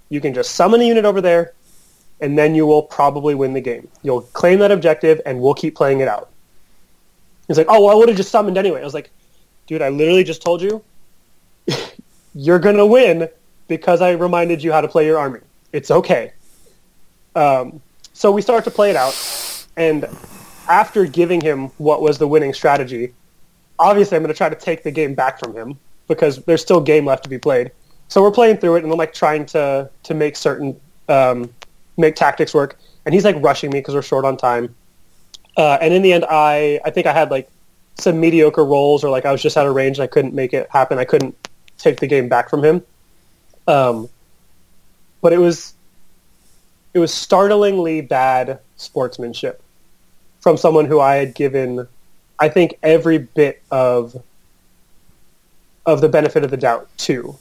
You 0.08 0.20
can 0.20 0.34
just 0.34 0.54
summon 0.54 0.80
a 0.80 0.84
unit 0.84 1.04
over 1.04 1.20
there, 1.20 1.54
and 2.20 2.38
then 2.38 2.54
you 2.54 2.66
will 2.66 2.82
probably 2.82 3.34
win 3.34 3.52
the 3.52 3.60
game. 3.60 3.88
You'll 4.02 4.20
claim 4.20 4.58
that 4.60 4.70
objective, 4.70 5.20
and 5.26 5.40
we'll 5.40 5.54
keep 5.54 5.74
playing 5.74 6.00
it 6.00 6.08
out. 6.08 6.30
He's 7.48 7.58
like, 7.58 7.66
oh, 7.68 7.84
well, 7.84 7.90
I 7.90 7.94
would 7.94 8.08
have 8.08 8.16
just 8.16 8.30
summoned 8.30 8.56
anyway. 8.56 8.80
I 8.80 8.84
was 8.84 8.94
like, 8.94 9.10
dude, 9.66 9.82
I 9.82 9.88
literally 9.88 10.24
just 10.24 10.42
told 10.42 10.62
you 10.62 10.82
you're 12.34 12.58
going 12.58 12.76
to 12.76 12.86
win 12.86 13.28
because 13.68 14.00
I 14.00 14.12
reminded 14.12 14.62
you 14.62 14.72
how 14.72 14.80
to 14.80 14.88
play 14.88 15.06
your 15.06 15.18
army. 15.18 15.40
It's 15.72 15.90
okay. 15.90 16.32
Um, 17.34 17.80
so 18.12 18.30
we 18.30 18.42
start 18.42 18.64
to 18.64 18.70
play 18.70 18.90
it 18.90 18.96
out, 18.96 19.66
and 19.76 20.06
after 20.68 21.04
giving 21.04 21.40
him 21.40 21.66
what 21.78 22.00
was 22.00 22.18
the 22.18 22.28
winning 22.28 22.54
strategy, 22.54 23.12
obviously 23.78 24.16
I'm 24.16 24.22
going 24.22 24.32
to 24.32 24.36
try 24.36 24.48
to 24.48 24.56
take 24.56 24.82
the 24.82 24.90
game 24.90 25.14
back 25.14 25.38
from 25.38 25.54
him 25.54 25.78
because 26.08 26.42
there's 26.44 26.62
still 26.62 26.80
game 26.80 27.06
left 27.06 27.24
to 27.24 27.30
be 27.30 27.38
played. 27.38 27.70
So 28.08 28.22
we're 28.22 28.30
playing 28.30 28.58
through 28.58 28.76
it, 28.76 28.84
and 28.84 28.92
I'm 28.92 28.98
like 28.98 29.14
trying 29.14 29.46
to 29.46 29.90
to 30.02 30.14
make 30.14 30.36
certain 30.36 30.78
um, 31.08 31.52
make 31.96 32.14
tactics 32.14 32.54
work, 32.54 32.78
and 33.04 33.14
he's 33.14 33.24
like 33.24 33.36
rushing 33.40 33.70
me 33.70 33.80
because 33.80 33.94
we're 33.94 34.02
short 34.02 34.24
on 34.24 34.36
time. 34.36 34.74
Uh, 35.56 35.78
and 35.80 35.94
in 35.94 36.02
the 36.02 36.12
end, 36.12 36.24
I 36.28 36.80
I 36.84 36.90
think 36.90 37.06
I 37.06 37.12
had 37.12 37.30
like 37.30 37.48
some 37.96 38.20
mediocre 38.20 38.64
rolls, 38.64 39.04
or 39.04 39.10
like 39.10 39.24
I 39.24 39.32
was 39.32 39.42
just 39.42 39.56
out 39.56 39.66
of 39.66 39.74
range 39.74 39.98
and 39.98 40.04
I 40.04 40.06
couldn't 40.06 40.34
make 40.34 40.52
it 40.52 40.68
happen. 40.70 40.98
I 40.98 41.04
couldn't 41.04 41.34
take 41.78 42.00
the 42.00 42.06
game 42.06 42.28
back 42.28 42.50
from 42.50 42.64
him. 42.64 42.82
Um, 43.66 44.08
but 45.22 45.32
it 45.32 45.38
was 45.38 45.74
it 46.92 46.98
was 46.98 47.12
startlingly 47.12 48.00
bad 48.00 48.60
sportsmanship 48.76 49.62
from 50.40 50.56
someone 50.56 50.84
who 50.84 51.00
I 51.00 51.16
had 51.16 51.34
given, 51.34 51.88
I 52.38 52.48
think, 52.48 52.78
every 52.82 53.18
bit 53.18 53.62
of 53.70 54.20
of 55.86 56.00
the 56.00 56.08
benefit 56.08 56.44
of 56.44 56.50
the 56.50 56.56
doubt 56.56 56.88
too. 56.96 57.36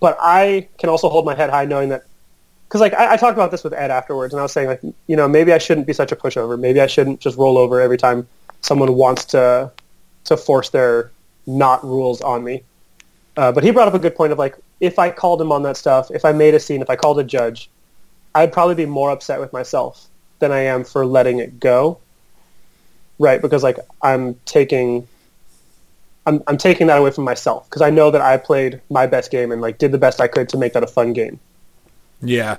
But 0.00 0.16
I 0.20 0.68
can 0.78 0.88
also 0.88 1.08
hold 1.08 1.24
my 1.24 1.34
head 1.34 1.50
high 1.50 1.64
knowing 1.64 1.90
that, 1.90 2.04
because 2.66 2.80
like 2.80 2.94
I, 2.94 3.12
I 3.12 3.16
talked 3.16 3.36
about 3.36 3.50
this 3.50 3.62
with 3.62 3.72
Ed 3.72 3.90
afterwards, 3.90 4.32
and 4.34 4.40
I 4.40 4.42
was 4.42 4.52
saying 4.52 4.68
like, 4.68 4.80
you 5.06 5.16
know, 5.16 5.28
maybe 5.28 5.52
I 5.52 5.58
shouldn't 5.58 5.86
be 5.86 5.92
such 5.92 6.12
a 6.12 6.16
pushover. 6.16 6.58
Maybe 6.58 6.80
I 6.80 6.86
shouldn't 6.86 7.20
just 7.20 7.36
roll 7.36 7.58
over 7.58 7.80
every 7.80 7.98
time 7.98 8.26
someone 8.62 8.94
wants 8.94 9.24
to 9.26 9.70
to 10.24 10.36
force 10.36 10.70
their 10.70 11.10
not 11.46 11.84
rules 11.84 12.20
on 12.20 12.42
me. 12.44 12.62
Uh, 13.36 13.50
but 13.50 13.64
he 13.64 13.70
brought 13.70 13.88
up 13.88 13.94
a 13.94 13.98
good 13.98 14.14
point 14.14 14.32
of 14.32 14.38
like, 14.38 14.56
if 14.80 14.98
I 14.98 15.10
called 15.10 15.40
him 15.40 15.52
on 15.52 15.62
that 15.62 15.76
stuff, 15.76 16.10
if 16.10 16.24
I 16.24 16.32
made 16.32 16.54
a 16.54 16.60
scene, 16.60 16.82
if 16.82 16.90
I 16.90 16.96
called 16.96 17.18
a 17.18 17.24
judge, 17.24 17.70
I'd 18.34 18.52
probably 18.52 18.74
be 18.74 18.86
more 18.86 19.10
upset 19.10 19.40
with 19.40 19.52
myself 19.52 20.08
than 20.38 20.52
I 20.52 20.60
am 20.60 20.84
for 20.84 21.06
letting 21.06 21.38
it 21.38 21.58
go. 21.58 21.98
Right, 23.22 23.40
because 23.40 23.62
like 23.62 23.78
I'm 24.02 24.34
taking 24.46 25.06
I'm 26.26 26.42
I'm 26.48 26.58
taking 26.58 26.88
that 26.88 26.98
away 26.98 27.12
from 27.12 27.22
myself 27.22 27.70
because 27.70 27.80
I 27.80 27.88
know 27.88 28.10
that 28.10 28.20
I 28.20 28.36
played 28.36 28.80
my 28.90 29.06
best 29.06 29.30
game 29.30 29.52
and 29.52 29.60
like 29.60 29.78
did 29.78 29.92
the 29.92 29.98
best 29.98 30.20
I 30.20 30.26
could 30.26 30.48
to 30.48 30.58
make 30.58 30.72
that 30.72 30.82
a 30.82 30.88
fun 30.88 31.12
game. 31.12 31.38
Yeah. 32.20 32.56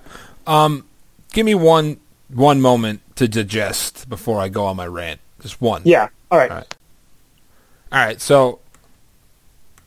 Um, 0.48 0.86
give 1.34 1.46
me 1.46 1.54
one 1.54 2.00
one 2.30 2.62
moment 2.62 3.02
to 3.18 3.28
digest 3.28 4.08
before 4.08 4.40
I 4.40 4.48
go 4.48 4.64
on 4.64 4.78
my 4.78 4.88
rant. 4.88 5.20
Just 5.42 5.60
one. 5.60 5.82
Yeah. 5.84 6.08
All 6.32 6.38
right. 6.38 6.50
All 6.50 6.58
right. 6.58 6.78
All 7.92 8.06
right. 8.06 8.22
So 8.22 8.60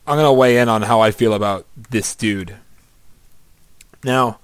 I'm 0.05 0.15
gonna 0.15 0.31
weigh 0.31 0.59
in 0.59 0.69
on 0.69 0.83
how 0.83 0.99
I 0.99 1.09
feel 1.09 1.33
about 1.33 1.65
this 1.89 2.13
dude. 2.13 2.55
Now, 4.03 4.39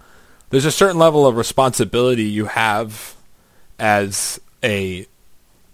there's 0.50 0.66
a 0.66 0.72
certain 0.72 0.98
level 0.98 1.28
of 1.28 1.38
responsibility 1.38 2.24
you 2.24 2.46
have 2.46 3.14
as 3.78 4.40
a 4.64 5.06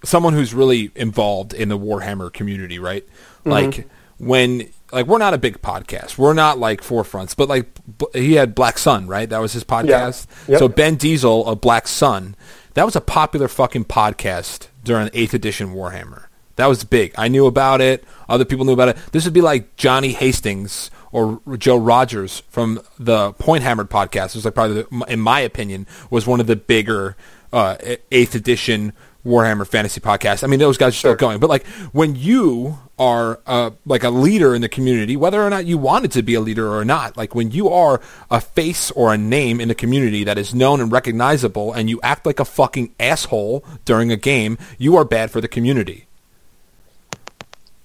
someone 0.04 0.34
who's 0.34 0.54
really 0.54 0.92
involved 0.96 1.54
in 1.54 1.70
the 1.70 1.78
Warhammer 1.78 2.32
community, 2.32 2.80
right? 2.80 3.06
Like 3.46 3.88
when 4.18 4.70
like 4.92 5.08
we're 5.08 5.18
not 5.18 5.34
a 5.34 5.38
big 5.38 5.62
podcast. 5.62 6.18
We're 6.18 6.34
not 6.34 6.60
like 6.60 6.82
forefronts, 6.82 7.36
but 7.36 7.48
like 7.50 7.68
b- 7.98 8.08
he 8.14 8.34
had 8.34 8.56
Black 8.56 8.78
Sun, 8.78 9.08
right? 9.08 9.30
That 9.30 9.40
was 9.40 9.54
his 9.54 9.64
podcast. 9.64 10.28
Yep. 10.48 10.60
So 10.60 10.68
Ben 10.68 10.96
Diesel 10.96 11.46
of 11.46 11.62
Black 11.62 11.88
Sun, 11.88 12.36
that 12.74 12.86
was 12.86 12.96
a 12.96 13.02
popular 13.02 13.48
fucking 13.48 13.86
podcast 13.86 14.68
during 14.84 15.10
8th 15.10 15.34
edition 15.34 15.74
Warhammer. 15.74 16.26
That 16.56 16.68
was 16.68 16.84
big. 16.84 17.14
I 17.18 17.30
knew 17.30 17.46
about 17.46 17.80
it. 17.80 18.04
Other 18.28 18.44
people 18.44 18.66
knew 18.66 18.74
about 18.74 18.90
it. 18.90 18.98
This 19.14 19.24
would 19.24 19.34
be 19.34 19.42
like 19.42 19.78
Johnny 19.78 20.12
Hastings 20.12 20.92
or 21.12 21.42
Joe 21.58 21.78
Rogers 21.78 22.44
from 22.50 22.82
the 23.00 23.32
Point 23.34 23.64
Hammered 23.64 23.90
podcast. 23.90 24.28
It 24.28 24.36
was 24.36 24.46
like 24.46 24.56
probably, 24.56 24.84
the, 24.84 25.06
in 25.08 25.22
my 25.22 25.40
opinion, 25.40 25.88
was 26.10 26.28
one 26.28 26.42
of 26.42 26.48
the 26.48 26.58
bigger 26.58 27.16
uh, 27.54 27.78
8th 28.12 28.36
edition 28.36 28.94
Warhammer 29.26 29.68
fantasy 29.68 30.00
Podcast. 30.00 30.44
I 30.44 30.48
mean, 30.48 30.60
those 30.60 30.78
guys 30.78 30.94
are 30.94 30.98
still 30.98 31.16
going. 31.16 31.40
But 31.40 31.50
like 31.50 31.66
when 31.92 32.16
you 32.16 32.78
are 32.98 33.40
uh, 33.46 33.72
like 33.86 34.04
a 34.04 34.10
leader 34.10 34.56
in 34.56 34.62
the 34.62 34.70
community, 34.70 35.16
whether 35.16 35.42
or 35.42 35.50
not 35.50 35.66
you 35.66 35.78
wanted 35.78 36.12
to 36.12 36.24
be 36.24 36.36
a 36.36 36.42
leader 36.42 36.74
or 36.74 36.86
not, 36.86 37.18
like 37.18 37.36
when 37.36 37.52
you 37.52 37.70
are 37.70 38.02
a 38.32 38.42
face 38.42 38.92
or 38.92 39.14
a 39.14 39.18
name 39.18 39.60
in 39.60 39.68
the 39.68 39.76
community 39.76 40.24
that 40.24 40.38
is 40.38 40.54
known 40.54 40.82
and 40.82 40.92
recognizable, 40.92 41.74
and 41.74 41.90
you 41.90 42.00
act 42.02 42.26
like 42.26 42.40
a 42.40 42.46
fucking 42.46 42.94
asshole 43.00 43.64
during 43.86 44.12
a 44.12 44.18
game, 44.18 44.58
you 44.78 44.96
are 44.96 45.06
bad 45.06 45.32
for 45.32 45.42
the 45.42 45.48
community. 45.48 46.06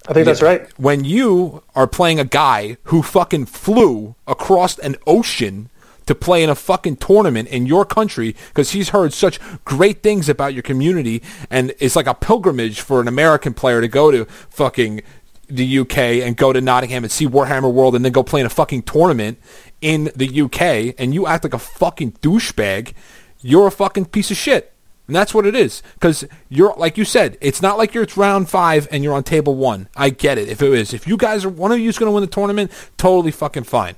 I 0.07 0.13
think 0.13 0.25
that's 0.25 0.41
right. 0.41 0.67
When 0.77 1.03
you 1.03 1.63
are 1.73 1.87
playing 1.87 2.19
a 2.19 2.25
guy 2.25 2.77
who 2.83 3.01
fucking 3.01 3.47
flew 3.47 4.15
across 4.27 4.77
an 4.77 4.97
ocean 5.07 5.69
to 6.05 6.15
play 6.15 6.43
in 6.43 6.49
a 6.49 6.55
fucking 6.55 6.97
tournament 6.97 7.47
in 7.49 7.65
your 7.65 7.85
country 7.85 8.35
because 8.49 8.71
he's 8.71 8.89
heard 8.89 9.13
such 9.13 9.39
great 9.65 10.03
things 10.03 10.29
about 10.29 10.53
your 10.53 10.63
community 10.63 11.21
and 11.49 11.73
it's 11.79 11.95
like 11.95 12.07
a 12.07 12.13
pilgrimage 12.13 12.81
for 12.81 13.01
an 13.01 13.07
American 13.07 13.53
player 13.53 13.81
to 13.81 13.87
go 13.87 14.11
to 14.11 14.25
fucking 14.49 15.01
the 15.47 15.79
UK 15.79 15.97
and 15.97 16.37
go 16.37 16.51
to 16.51 16.61
Nottingham 16.61 17.03
and 17.03 17.11
see 17.11 17.27
Warhammer 17.27 17.71
World 17.71 17.95
and 17.95 18.03
then 18.03 18.11
go 18.11 18.23
play 18.23 18.39
in 18.39 18.45
a 18.45 18.49
fucking 18.49 18.83
tournament 18.83 19.39
in 19.81 20.11
the 20.15 20.41
UK 20.41 20.95
and 20.97 21.13
you 21.13 21.27
act 21.27 21.43
like 21.43 21.53
a 21.53 21.59
fucking 21.59 22.13
douchebag, 22.13 22.93
you're 23.41 23.67
a 23.67 23.71
fucking 23.71 24.05
piece 24.05 24.31
of 24.31 24.37
shit. 24.37 24.71
And 25.07 25.15
that's 25.15 25.35
what 25.35 25.45
it 25.45 25.55
is. 25.55 25.83
Because 25.93 26.25
you're, 26.49 26.73
like 26.77 26.97
you 26.97 27.05
said, 27.05 27.37
it's 27.39 27.61
not 27.61 27.77
like 27.77 27.93
you're 27.93 28.03
it's 28.03 28.17
round 28.17 28.49
five 28.49 28.87
and 28.89 29.03
you're 29.03 29.13
on 29.13 29.23
table 29.23 29.55
one. 29.55 29.87
I 29.95 30.09
get 30.09 30.39
it. 30.39 30.49
If 30.49 30.63
it 30.63 30.73
is, 30.73 30.93
if 30.93 31.07
you 31.07 31.15
guys 31.15 31.45
are, 31.45 31.49
one 31.49 31.71
of 31.71 31.77
you 31.77 31.89
is 31.89 31.99
going 31.99 32.07
to 32.07 32.13
win 32.13 32.21
the 32.21 32.27
tournament, 32.27 32.71
totally 32.97 33.31
fucking 33.31 33.65
fine. 33.65 33.95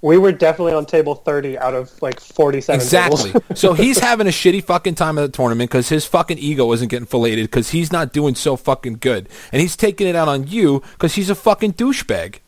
We 0.00 0.16
were 0.16 0.30
definitely 0.30 0.74
on 0.74 0.86
table 0.86 1.16
30 1.16 1.58
out 1.58 1.74
of 1.74 2.00
like 2.00 2.20
47 2.20 2.80
Exactly. 2.80 3.32
so 3.54 3.74
he's 3.74 3.98
having 3.98 4.26
a 4.28 4.30
shitty 4.30 4.62
fucking 4.62 4.94
time 4.94 5.18
at 5.18 5.22
the 5.22 5.28
tournament 5.28 5.70
because 5.70 5.88
his 5.88 6.06
fucking 6.06 6.38
ego 6.38 6.72
isn't 6.72 6.88
getting 6.88 7.06
filleted 7.06 7.46
because 7.46 7.70
he's 7.70 7.90
not 7.90 8.12
doing 8.12 8.34
so 8.34 8.56
fucking 8.56 8.98
good. 9.00 9.28
And 9.52 9.60
he's 9.60 9.76
taking 9.76 10.06
it 10.06 10.14
out 10.14 10.28
on 10.28 10.46
you 10.46 10.82
because 10.92 11.14
he's 11.14 11.30
a 11.30 11.34
fucking 11.34 11.72
douchebag. 11.74 12.38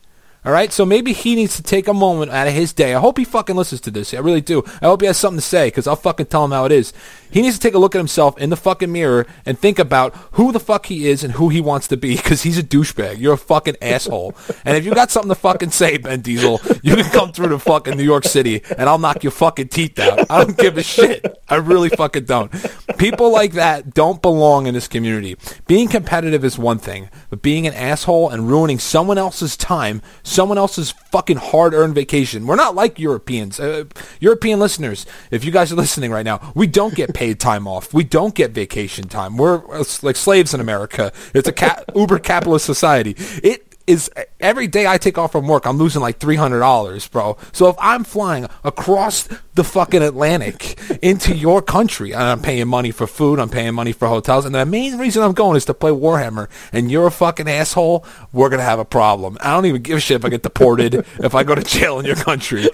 All 0.42 0.52
right, 0.52 0.72
so 0.72 0.86
maybe 0.86 1.12
he 1.12 1.34
needs 1.34 1.56
to 1.56 1.62
take 1.62 1.86
a 1.86 1.92
moment 1.92 2.32
out 2.32 2.46
of 2.46 2.54
his 2.54 2.72
day. 2.72 2.94
I 2.94 3.00
hope 3.00 3.18
he 3.18 3.24
fucking 3.24 3.56
listens 3.56 3.82
to 3.82 3.90
this. 3.90 4.14
I 4.14 4.20
really 4.20 4.40
do. 4.40 4.62
I 4.80 4.86
hope 4.86 5.02
he 5.02 5.06
has 5.06 5.18
something 5.18 5.38
to 5.38 5.44
say 5.44 5.66
because 5.66 5.86
I'll 5.86 5.96
fucking 5.96 6.26
tell 6.26 6.46
him 6.46 6.52
how 6.52 6.64
it 6.64 6.72
is. 6.72 6.94
He 7.30 7.42
needs 7.42 7.56
to 7.56 7.60
take 7.60 7.74
a 7.74 7.78
look 7.78 7.94
at 7.94 7.98
himself 7.98 8.38
in 8.38 8.48
the 8.48 8.56
fucking 8.56 8.90
mirror 8.90 9.26
and 9.44 9.58
think 9.58 9.78
about 9.78 10.14
who 10.32 10.50
the 10.50 10.58
fuck 10.58 10.86
he 10.86 11.08
is 11.08 11.22
and 11.22 11.34
who 11.34 11.50
he 11.50 11.60
wants 11.60 11.88
to 11.88 11.96
be 11.98 12.16
because 12.16 12.42
he's 12.42 12.56
a 12.56 12.62
douchebag. 12.62 13.18
You're 13.18 13.34
a 13.34 13.38
fucking 13.38 13.76
asshole. 13.82 14.34
And 14.64 14.78
if 14.78 14.84
you 14.86 14.94
got 14.94 15.10
something 15.10 15.28
to 15.28 15.34
fucking 15.34 15.70
say, 15.72 15.98
Ben 15.98 16.22
Diesel, 16.22 16.58
you 16.82 16.96
can 16.96 17.10
come 17.10 17.32
through 17.32 17.50
to 17.50 17.58
fucking 17.58 17.98
New 17.98 18.04
York 18.04 18.24
City 18.24 18.62
and 18.78 18.88
I'll 18.88 18.98
knock 18.98 19.22
your 19.22 19.32
fucking 19.32 19.68
teeth 19.68 19.98
out. 19.98 20.30
I 20.30 20.42
don't 20.42 20.56
give 20.56 20.78
a 20.78 20.82
shit. 20.82 21.38
I 21.50 21.56
really 21.56 21.90
fucking 21.90 22.24
don't. 22.24 22.50
People 22.96 23.30
like 23.30 23.52
that 23.52 23.92
don't 23.92 24.22
belong 24.22 24.66
in 24.66 24.74
this 24.74 24.88
community. 24.88 25.36
Being 25.66 25.88
competitive 25.88 26.44
is 26.44 26.58
one 26.58 26.78
thing, 26.78 27.10
but 27.28 27.42
being 27.42 27.66
an 27.66 27.74
asshole 27.74 28.30
and 28.30 28.48
ruining 28.48 28.78
someone 28.78 29.18
else's 29.18 29.56
time, 29.56 30.00
someone 30.30 30.58
else's 30.58 30.92
fucking 31.10 31.36
hard-earned 31.36 31.94
vacation. 31.94 32.46
We're 32.46 32.56
not 32.56 32.74
like 32.74 32.98
Europeans. 32.98 33.58
Uh, 33.58 33.84
European 34.20 34.60
listeners, 34.60 35.04
if 35.30 35.44
you 35.44 35.50
guys 35.50 35.72
are 35.72 35.76
listening 35.76 36.10
right 36.10 36.24
now, 36.24 36.52
we 36.54 36.66
don't 36.66 36.94
get 36.94 37.12
paid 37.12 37.40
time 37.40 37.66
off. 37.66 37.92
We 37.92 38.04
don't 38.04 38.34
get 38.34 38.52
vacation 38.52 39.08
time. 39.08 39.36
We're 39.36 39.56
uh, 39.72 39.84
like 40.02 40.16
slaves 40.16 40.54
in 40.54 40.60
America. 40.60 41.12
It's 41.34 41.48
a 41.48 41.52
ca- 41.52 41.82
uber 41.94 42.18
capitalist 42.18 42.64
society. 42.64 43.14
It 43.42 43.69
is 43.90 44.10
every 44.38 44.68
day 44.68 44.86
I 44.86 44.98
take 44.98 45.18
off 45.18 45.32
from 45.32 45.46
work, 45.48 45.66
I'm 45.66 45.76
losing 45.76 46.00
like 46.00 46.18
three 46.18 46.36
hundred 46.36 46.60
dollars, 46.60 47.08
bro. 47.08 47.36
So 47.52 47.68
if 47.68 47.76
I'm 47.80 48.04
flying 48.04 48.46
across 48.64 49.28
the 49.54 49.64
fucking 49.64 50.02
Atlantic 50.02 50.78
into 51.02 51.34
your 51.34 51.60
country 51.60 52.12
and 52.12 52.22
I'm 52.22 52.40
paying 52.40 52.68
money 52.68 52.92
for 52.92 53.06
food, 53.06 53.40
I'm 53.40 53.48
paying 53.48 53.74
money 53.74 53.92
for 53.92 54.08
hotels, 54.08 54.44
and 54.44 54.54
the 54.54 54.64
main 54.64 54.96
reason 54.98 55.22
I'm 55.22 55.32
going 55.32 55.56
is 55.56 55.64
to 55.66 55.74
play 55.74 55.90
Warhammer, 55.90 56.48
and 56.72 56.90
you're 56.90 57.08
a 57.08 57.10
fucking 57.10 57.48
asshole, 57.48 58.06
we're 58.32 58.48
gonna 58.48 58.62
have 58.62 58.78
a 58.78 58.84
problem. 58.84 59.36
I 59.40 59.52
don't 59.52 59.66
even 59.66 59.82
give 59.82 59.96
a 59.96 60.00
shit 60.00 60.16
if 60.16 60.24
I 60.24 60.28
get 60.28 60.42
deported, 60.42 60.94
if 61.18 61.34
I 61.34 61.42
go 61.42 61.54
to 61.54 61.62
jail 61.62 61.98
in 61.98 62.06
your 62.06 62.16
country. 62.16 62.68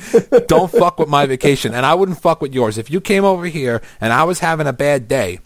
Don't 0.47 0.71
fuck 0.71 0.99
with 0.99 1.09
my 1.09 1.27
vacation, 1.27 1.75
and 1.75 1.87
I 1.87 1.95
wouldn't 1.95 2.21
fuck 2.21 2.41
with 2.41 2.55
yours. 2.55 2.79
If 2.79 2.91
you 2.91 3.01
came 3.01 3.25
over 3.25 3.47
here 3.47 3.81
and 4.01 4.13
I 4.13 4.25
was 4.25 4.41
having 4.41 4.67
a 4.67 4.73
bad 4.73 5.09
day 5.09 5.41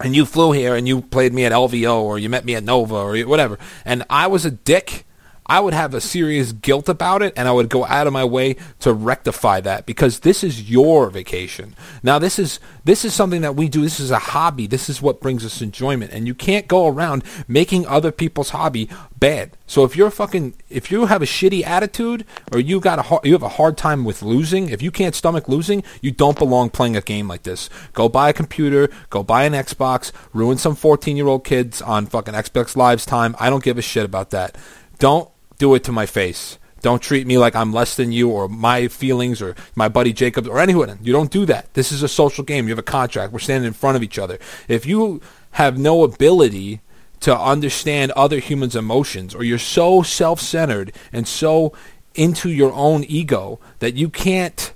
and 0.00 0.16
you 0.16 0.24
flew 0.24 0.52
here 0.52 0.74
and 0.74 0.88
you 0.88 1.02
played 1.02 1.32
me 1.32 1.44
at 1.44 1.52
LVO 1.52 2.00
or 2.02 2.18
you 2.18 2.28
met 2.28 2.44
me 2.44 2.54
at 2.54 2.64
Nova 2.64 2.94
or 2.94 3.18
whatever, 3.20 3.58
and 3.84 4.04
I 4.10 4.26
was 4.26 4.44
a 4.44 4.50
dick, 4.50 5.06
I 5.50 5.58
would 5.58 5.74
have 5.74 5.94
a 5.94 6.00
serious 6.00 6.52
guilt 6.52 6.88
about 6.88 7.22
it 7.22 7.32
and 7.36 7.48
I 7.48 7.50
would 7.50 7.68
go 7.68 7.84
out 7.84 8.06
of 8.06 8.12
my 8.12 8.24
way 8.24 8.54
to 8.78 8.92
rectify 8.92 9.60
that 9.62 9.84
because 9.84 10.20
this 10.20 10.44
is 10.44 10.70
your 10.70 11.10
vacation. 11.10 11.74
Now 12.04 12.20
this 12.20 12.38
is 12.38 12.60
this 12.84 13.04
is 13.04 13.14
something 13.14 13.40
that 13.40 13.56
we 13.56 13.68
do. 13.68 13.82
This 13.82 13.98
is 13.98 14.12
a 14.12 14.20
hobby. 14.20 14.68
This 14.68 14.88
is 14.88 15.02
what 15.02 15.20
brings 15.20 15.44
us 15.44 15.60
enjoyment 15.60 16.12
and 16.12 16.28
you 16.28 16.36
can't 16.36 16.68
go 16.68 16.86
around 16.86 17.24
making 17.48 17.84
other 17.88 18.12
people's 18.12 18.50
hobby 18.50 18.88
bad. 19.18 19.56
So 19.66 19.82
if 19.82 19.96
you're 19.96 20.12
fucking 20.12 20.54
if 20.68 20.92
you 20.92 21.06
have 21.06 21.20
a 21.20 21.26
shitty 21.26 21.66
attitude 21.66 22.24
or 22.52 22.60
you 22.60 22.78
got 22.78 23.00
a 23.00 23.26
you 23.26 23.32
have 23.32 23.42
a 23.42 23.48
hard 23.48 23.76
time 23.76 24.04
with 24.04 24.22
losing, 24.22 24.68
if 24.68 24.80
you 24.80 24.92
can't 24.92 25.16
stomach 25.16 25.48
losing, 25.48 25.82
you 26.00 26.12
don't 26.12 26.38
belong 26.38 26.70
playing 26.70 26.96
a 26.96 27.00
game 27.00 27.26
like 27.26 27.42
this. 27.42 27.68
Go 27.92 28.08
buy 28.08 28.28
a 28.28 28.32
computer, 28.32 28.88
go 29.10 29.24
buy 29.24 29.42
an 29.42 29.54
Xbox, 29.54 30.12
ruin 30.32 30.58
some 30.58 30.76
14-year-old 30.76 31.42
kids 31.42 31.82
on 31.82 32.06
fucking 32.06 32.34
Xbox 32.34 32.76
Live's 32.76 33.04
time. 33.04 33.34
I 33.40 33.50
don't 33.50 33.64
give 33.64 33.78
a 33.78 33.82
shit 33.82 34.04
about 34.04 34.30
that. 34.30 34.56
Don't 35.00 35.28
do 35.60 35.74
it 35.76 35.84
to 35.84 35.92
my 35.92 36.06
face. 36.06 36.58
Don't 36.80 37.02
treat 37.02 37.26
me 37.26 37.36
like 37.36 37.54
I'm 37.54 37.72
less 37.72 37.94
than 37.94 38.10
you 38.10 38.30
or 38.30 38.48
my 38.48 38.88
feelings 38.88 39.42
or 39.42 39.54
my 39.76 39.88
buddy 39.88 40.12
Jacob 40.12 40.48
or 40.48 40.58
anyone. 40.58 40.98
You 41.02 41.12
don't 41.12 41.30
do 41.30 41.44
that. 41.46 41.72
This 41.74 41.92
is 41.92 42.02
a 42.02 42.08
social 42.08 42.42
game. 42.42 42.66
You 42.66 42.72
have 42.72 42.78
a 42.78 42.82
contract. 42.82 43.32
We're 43.32 43.38
standing 43.38 43.68
in 43.68 43.74
front 43.74 43.96
of 43.96 44.02
each 44.02 44.18
other. 44.18 44.38
If 44.66 44.86
you 44.86 45.20
have 45.52 45.78
no 45.78 46.02
ability 46.02 46.80
to 47.20 47.38
understand 47.38 48.12
other 48.12 48.38
humans' 48.38 48.74
emotions 48.74 49.34
or 49.34 49.44
you're 49.44 49.58
so 49.58 50.02
self-centered 50.02 50.92
and 51.12 51.28
so 51.28 51.74
into 52.14 52.48
your 52.48 52.72
own 52.72 53.04
ego 53.04 53.60
that 53.80 53.94
you 53.94 54.08
can't 54.08 54.72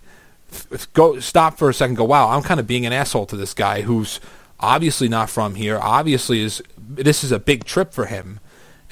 go 0.93 1.19
stop 1.19 1.59
for 1.59 1.69
a 1.69 1.75
second 1.75 1.97
go 1.97 2.05
wow 2.05 2.29
i'm 2.29 2.43
kind 2.43 2.61
of 2.61 2.67
being 2.67 2.87
an 2.87 2.93
asshole 2.93 3.27
to 3.27 3.37
this 3.37 3.53
guy 3.55 3.81
who's 3.83 4.21
obviously 4.61 5.09
not 5.09 5.29
from 5.29 5.57
here 5.57 5.81
obviously 5.81 6.41
is 6.41 6.63
this 6.79 7.25
is 7.25 7.33
a 7.33 7.41
big 7.41 7.65
trip 7.65 7.93
for 7.93 8.07
him 8.07 8.39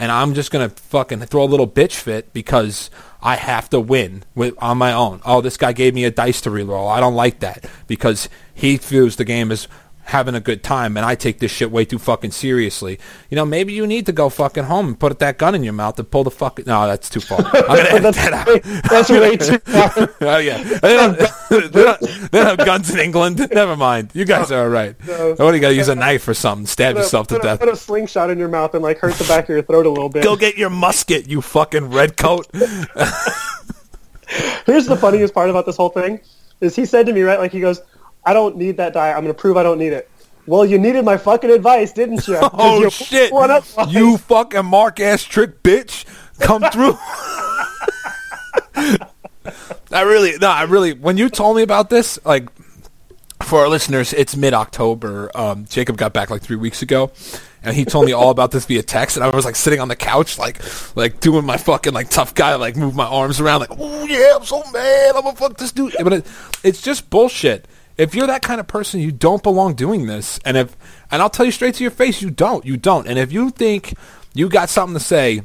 and 0.02 0.10
i'm 0.10 0.34
just 0.34 0.50
gonna 0.50 0.68
fucking 0.68 1.20
throw 1.20 1.44
a 1.44 1.52
little 1.52 1.68
bitch 1.68 1.94
fit 1.94 2.32
because 2.32 2.90
i 3.22 3.36
have 3.36 3.70
to 3.70 3.78
win 3.78 4.24
with 4.34 4.52
on 4.58 4.76
my 4.76 4.92
own. 4.92 5.20
Oh 5.24 5.40
this 5.40 5.56
guy 5.56 5.72
gave 5.72 5.94
me 5.94 6.04
a 6.04 6.10
dice 6.10 6.40
to 6.40 6.50
reroll. 6.50 6.90
I 6.90 6.98
don't 6.98 7.14
like 7.14 7.38
that 7.38 7.64
because 7.86 8.28
he 8.52 8.76
views 8.78 9.14
the 9.14 9.24
game 9.24 9.52
as 9.52 9.68
having 10.04 10.34
a 10.34 10.40
good 10.40 10.62
time 10.62 10.96
and 10.96 11.06
I 11.06 11.14
take 11.14 11.38
this 11.38 11.50
shit 11.50 11.70
way 11.70 11.84
too 11.84 11.98
fucking 11.98 12.32
seriously. 12.32 12.98
You 13.30 13.36
know, 13.36 13.44
maybe 13.44 13.72
you 13.72 13.86
need 13.86 14.06
to 14.06 14.12
go 14.12 14.28
fucking 14.28 14.64
home 14.64 14.88
and 14.88 14.98
put 14.98 15.18
that 15.20 15.38
gun 15.38 15.54
in 15.54 15.62
your 15.62 15.72
mouth 15.72 15.98
and 15.98 16.10
pull 16.10 16.24
the 16.24 16.30
fucking. 16.30 16.64
No, 16.66 16.86
that's 16.86 17.08
too 17.08 17.20
far. 17.20 17.40
I'm 17.44 17.52
gonna 17.52 17.88
edit 17.88 18.14
that 18.16 18.32
out. 18.32 18.62
That's 18.90 19.10
way 19.10 19.36
too 19.36 19.58
far. 19.64 20.14
Oh 20.20 20.38
yeah, 20.38 20.62
they 20.62 20.96
don't, 20.96 21.18
they, 21.18 21.82
don't, 21.82 22.00
they 22.00 22.42
don't 22.42 22.58
have 22.58 22.66
guns 22.66 22.90
in 22.92 22.98
England. 22.98 23.46
Never 23.52 23.76
mind. 23.76 24.10
You 24.14 24.24
guys 24.24 24.50
are 24.50 24.64
all 24.64 24.68
right. 24.68 24.96
No. 25.06 25.30
What 25.30 25.50
do 25.50 25.54
you 25.54 25.60
got 25.60 25.68
to 25.68 25.74
use 25.74 25.88
a 25.88 25.94
knife 25.94 26.26
or 26.28 26.34
something? 26.34 26.66
Stab 26.66 26.96
yourself 26.96 27.28
to 27.28 27.34
put, 27.34 27.44
a, 27.44 27.46
death. 27.46 27.60
put 27.60 27.68
a 27.68 27.76
slingshot 27.76 28.30
in 28.30 28.38
your 28.38 28.48
mouth 28.48 28.74
and 28.74 28.82
like 28.82 28.98
hurt 28.98 29.14
the 29.14 29.24
back 29.24 29.44
of 29.44 29.50
your 29.50 29.62
throat 29.62 29.86
a 29.86 29.90
little 29.90 30.08
bit. 30.08 30.24
Go 30.24 30.36
get 30.36 30.56
your 30.56 30.70
musket, 30.70 31.28
you 31.28 31.40
fucking 31.40 31.90
redcoat. 31.90 32.46
Here's 34.66 34.86
the 34.86 34.96
funniest 34.98 35.34
part 35.34 35.50
about 35.50 35.66
this 35.66 35.76
whole 35.76 35.90
thing 35.90 36.20
is 36.60 36.76
he 36.76 36.86
said 36.86 37.06
to 37.06 37.12
me 37.12 37.22
right 37.22 37.38
like 37.38 37.52
he 37.52 37.60
goes, 37.60 37.82
"I 38.24 38.32
don't 38.32 38.56
need 38.56 38.76
that 38.78 38.92
die. 38.94 39.12
I'm 39.12 39.22
gonna 39.22 39.34
prove 39.34 39.56
I 39.56 39.62
don't 39.62 39.78
need 39.78 39.92
it." 39.92 40.08
Well, 40.46 40.66
you 40.66 40.78
needed 40.78 41.04
my 41.04 41.16
fucking 41.16 41.50
advice, 41.50 41.92
didn't 41.92 42.26
you? 42.26 42.38
Oh 42.52 42.88
shit! 42.88 43.32
You 43.88 44.16
fucking 44.18 44.64
mark 44.64 44.98
ass 45.00 45.22
trick 45.22 45.62
bitch, 45.62 46.04
come 46.40 46.62
through. 46.72 46.98
I 49.92 50.02
really, 50.02 50.38
no, 50.38 50.48
I 50.48 50.62
really. 50.64 50.92
When 50.94 51.16
you 51.16 51.28
told 51.28 51.56
me 51.56 51.62
about 51.62 51.90
this, 51.90 52.18
like 52.24 52.48
for 53.42 53.60
our 53.60 53.68
listeners, 53.68 54.12
it's 54.12 54.36
mid 54.36 54.54
October. 54.54 55.30
Um, 55.34 55.66
Jacob 55.66 55.96
got 55.96 56.12
back 56.12 56.30
like 56.30 56.42
three 56.42 56.56
weeks 56.56 56.82
ago, 56.82 57.12
and 57.62 57.76
he 57.76 57.84
told 57.84 58.06
me 58.06 58.12
all 58.12 58.30
about 58.30 58.50
this 58.50 58.64
via 58.64 58.82
text. 58.82 59.16
And 59.16 59.24
I 59.24 59.30
was 59.30 59.44
like 59.44 59.56
sitting 59.56 59.80
on 59.80 59.88
the 59.88 59.96
couch, 59.96 60.38
like, 60.38 60.60
like 60.96 61.20
doing 61.20 61.44
my 61.44 61.56
fucking 61.56 61.92
like 61.92 62.08
tough 62.10 62.34
guy, 62.34 62.54
like 62.54 62.76
move 62.76 62.94
my 62.94 63.06
arms 63.06 63.40
around, 63.40 63.60
like, 63.60 63.70
oh 63.78 64.04
yeah, 64.04 64.36
I'm 64.36 64.44
so 64.44 64.62
mad, 64.72 65.14
I'm 65.14 65.22
gonna 65.22 65.36
fuck 65.36 65.56
this 65.58 65.72
dude. 65.72 65.94
But 66.02 66.12
it, 66.12 66.26
it's 66.64 66.80
just 66.82 67.10
bullshit. 67.10 67.66
If 67.96 68.14
you're 68.14 68.26
that 68.26 68.42
kind 68.42 68.60
of 68.60 68.66
person, 68.66 69.00
you 69.00 69.12
don't 69.12 69.42
belong 69.42 69.74
doing 69.74 70.06
this. 70.06 70.40
And 70.44 70.56
if, 70.56 70.76
and 71.10 71.20
I'll 71.20 71.30
tell 71.30 71.46
you 71.46 71.52
straight 71.52 71.74
to 71.76 71.84
your 71.84 71.90
face, 71.90 72.22
you 72.22 72.30
don't, 72.30 72.64
you 72.64 72.76
don't. 72.76 73.06
And 73.06 73.18
if 73.18 73.32
you 73.32 73.50
think 73.50 73.94
you 74.34 74.48
got 74.48 74.70
something 74.70 74.94
to 74.94 75.00
say 75.00 75.42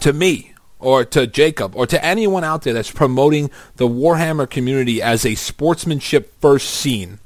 to 0.00 0.12
me 0.12 0.54
or 0.78 1.04
to 1.04 1.26
Jacob 1.26 1.74
or 1.74 1.86
to 1.86 2.02
anyone 2.04 2.44
out 2.44 2.62
there 2.62 2.72
that's 2.72 2.90
promoting 2.90 3.50
the 3.76 3.88
Warhammer 3.88 4.48
community 4.48 5.02
as 5.02 5.26
a 5.26 5.34
sportsmanship 5.34 6.32
first 6.40 6.70
scene, 6.70 7.18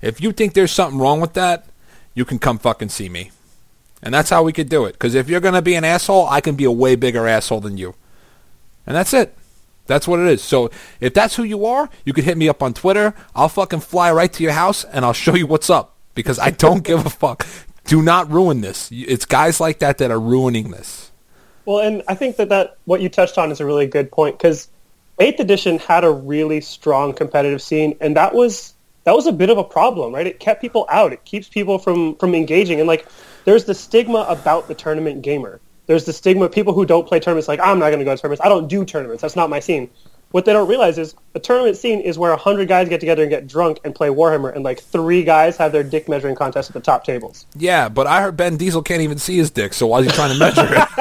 if 0.00 0.20
you 0.20 0.32
think 0.32 0.54
there's 0.54 0.72
something 0.72 0.98
wrong 0.98 1.20
with 1.20 1.34
that, 1.34 1.66
you 2.14 2.24
can 2.24 2.38
come 2.38 2.58
fucking 2.58 2.88
see 2.88 3.08
me. 3.08 3.30
And 4.02 4.14
that's 4.14 4.30
how 4.30 4.42
we 4.42 4.52
could 4.52 4.68
do 4.68 4.86
it. 4.86 4.92
Because 4.92 5.14
if 5.14 5.28
you're 5.28 5.40
going 5.40 5.54
to 5.54 5.62
be 5.62 5.74
an 5.74 5.84
asshole, 5.84 6.26
I 6.28 6.40
can 6.40 6.54
be 6.54 6.64
a 6.64 6.70
way 6.70 6.96
bigger 6.96 7.26
asshole 7.26 7.60
than 7.60 7.76
you. 7.76 7.94
And 8.86 8.96
that's 8.96 9.12
it. 9.12 9.36
That's 9.90 10.06
what 10.06 10.20
it 10.20 10.26
is. 10.28 10.40
So 10.40 10.70
if 11.00 11.14
that's 11.14 11.34
who 11.34 11.42
you 11.42 11.66
are, 11.66 11.90
you 12.04 12.12
can 12.12 12.22
hit 12.22 12.38
me 12.38 12.48
up 12.48 12.62
on 12.62 12.74
Twitter. 12.74 13.12
I'll 13.34 13.48
fucking 13.48 13.80
fly 13.80 14.12
right 14.12 14.32
to 14.32 14.42
your 14.44 14.52
house 14.52 14.84
and 14.84 15.04
I'll 15.04 15.12
show 15.12 15.34
you 15.34 15.48
what's 15.48 15.68
up. 15.68 15.96
Because 16.14 16.38
I 16.38 16.50
don't 16.50 16.84
give 16.84 17.04
a 17.04 17.10
fuck. 17.22 17.44
Do 17.86 18.00
not 18.00 18.30
ruin 18.30 18.60
this. 18.60 18.88
It's 18.92 19.24
guys 19.24 19.58
like 19.58 19.80
that 19.80 19.98
that 19.98 20.12
are 20.12 20.20
ruining 20.20 20.70
this. 20.70 21.10
Well, 21.64 21.80
and 21.80 22.04
I 22.06 22.14
think 22.14 22.36
that, 22.36 22.50
that 22.50 22.76
what 22.84 23.00
you 23.00 23.08
touched 23.08 23.36
on 23.36 23.50
is 23.50 23.58
a 23.58 23.66
really 23.66 23.86
good 23.86 24.12
point 24.12 24.38
because 24.38 24.68
Eighth 25.18 25.40
Edition 25.40 25.78
had 25.78 26.04
a 26.04 26.10
really 26.10 26.60
strong 26.60 27.12
competitive 27.12 27.60
scene, 27.60 27.96
and 28.00 28.16
that 28.16 28.32
was 28.32 28.74
that 29.04 29.14
was 29.14 29.26
a 29.26 29.32
bit 29.32 29.50
of 29.50 29.58
a 29.58 29.64
problem, 29.64 30.14
right? 30.14 30.26
It 30.26 30.40
kept 30.40 30.60
people 30.60 30.86
out. 30.88 31.12
It 31.12 31.24
keeps 31.24 31.48
people 31.48 31.78
from 31.78 32.14
from 32.16 32.34
engaging, 32.34 32.78
and 32.78 32.86
like 32.86 33.06
there's 33.44 33.64
the 33.64 33.74
stigma 33.74 34.24
about 34.28 34.68
the 34.68 34.74
tournament 34.74 35.22
gamer. 35.22 35.60
There's 35.86 36.04
the 36.04 36.12
stigma 36.12 36.48
people 36.48 36.72
who 36.72 36.86
don't 36.86 37.06
play 37.06 37.20
tournaments. 37.20 37.48
Like 37.48 37.60
I'm 37.60 37.78
not 37.78 37.88
going 37.88 37.98
to 37.98 38.04
go 38.04 38.14
to 38.14 38.20
tournaments. 38.20 38.44
I 38.44 38.48
don't 38.48 38.68
do 38.68 38.84
tournaments. 38.84 39.22
That's 39.22 39.36
not 39.36 39.50
my 39.50 39.60
scene. 39.60 39.90
What 40.30 40.44
they 40.44 40.52
don't 40.52 40.68
realize 40.68 40.96
is 40.96 41.16
a 41.34 41.40
tournament 41.40 41.76
scene 41.76 42.00
is 42.00 42.16
where 42.16 42.34
hundred 42.36 42.68
guys 42.68 42.88
get 42.88 43.00
together 43.00 43.22
and 43.22 43.30
get 43.30 43.48
drunk 43.48 43.80
and 43.82 43.92
play 43.92 44.08
Warhammer, 44.08 44.54
and 44.54 44.62
like 44.62 44.80
three 44.80 45.24
guys 45.24 45.56
have 45.56 45.72
their 45.72 45.82
dick 45.82 46.08
measuring 46.08 46.36
contest 46.36 46.70
at 46.70 46.74
the 46.74 46.80
top 46.80 47.04
tables. 47.04 47.46
Yeah, 47.56 47.88
but 47.88 48.06
I 48.06 48.22
heard 48.22 48.36
Ben 48.36 48.56
Diesel 48.56 48.82
can't 48.82 49.02
even 49.02 49.18
see 49.18 49.36
his 49.36 49.50
dick, 49.50 49.74
so 49.74 49.88
why 49.88 50.00
is 50.00 50.06
he 50.06 50.12
trying 50.12 50.32
to 50.32 50.38
measure 50.38 50.68
it? 50.72 50.88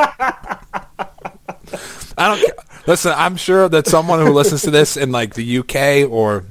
I 2.17 2.35
don't 2.35 2.43
listen. 2.87 3.13
I'm 3.15 3.37
sure 3.37 3.69
that 3.69 3.87
someone 3.87 4.25
who 4.25 4.33
listens 4.33 4.63
to 4.63 4.71
this 4.71 4.97
in 4.97 5.11
like 5.11 5.35
the 5.35 5.59
UK 5.59 6.11
or 6.11 6.45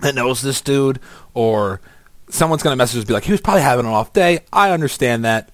that 0.00 0.14
knows 0.14 0.42
this 0.42 0.60
dude 0.60 1.00
or 1.32 1.80
someone's 2.28 2.62
gonna 2.62 2.76
message 2.76 2.98
us 2.98 3.04
be 3.04 3.14
like, 3.14 3.24
he 3.24 3.32
was 3.32 3.40
probably 3.40 3.62
having 3.62 3.86
an 3.86 3.92
off 3.92 4.12
day. 4.12 4.40
I 4.52 4.72
understand 4.72 5.24
that. 5.24 5.50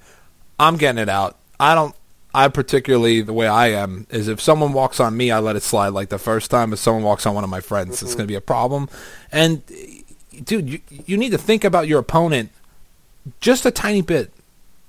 I'm 0.58 0.78
getting 0.78 1.02
it 1.02 1.10
out. 1.10 1.36
I 1.58 1.74
don't. 1.74 1.94
I 2.34 2.48
particularly 2.48 3.22
the 3.22 3.32
way 3.32 3.48
I 3.48 3.68
am 3.68 4.06
is 4.10 4.28
if 4.28 4.42
someone 4.42 4.74
walks 4.74 5.00
on 5.00 5.16
me, 5.16 5.30
I 5.30 5.38
let 5.38 5.56
it 5.56 5.62
slide 5.62 5.88
like 5.88 6.10
the 6.10 6.18
first 6.18 6.50
time. 6.50 6.72
If 6.72 6.78
someone 6.78 7.02
walks 7.02 7.24
on 7.24 7.34
one 7.34 7.44
of 7.44 7.50
my 7.50 7.60
friends, 7.60 8.02
it's 8.02 8.10
mm-hmm. 8.10 8.18
going 8.18 8.26
to 8.26 8.32
be 8.32 8.34
a 8.34 8.42
problem. 8.42 8.90
And 9.32 9.62
dude, 10.44 10.68
you 10.68 10.80
you 11.06 11.16
need 11.16 11.30
to 11.30 11.38
think 11.38 11.64
about 11.64 11.88
your 11.88 11.98
opponent 11.98 12.50
just 13.40 13.64
a 13.64 13.70
tiny 13.70 14.02
bit 14.02 14.32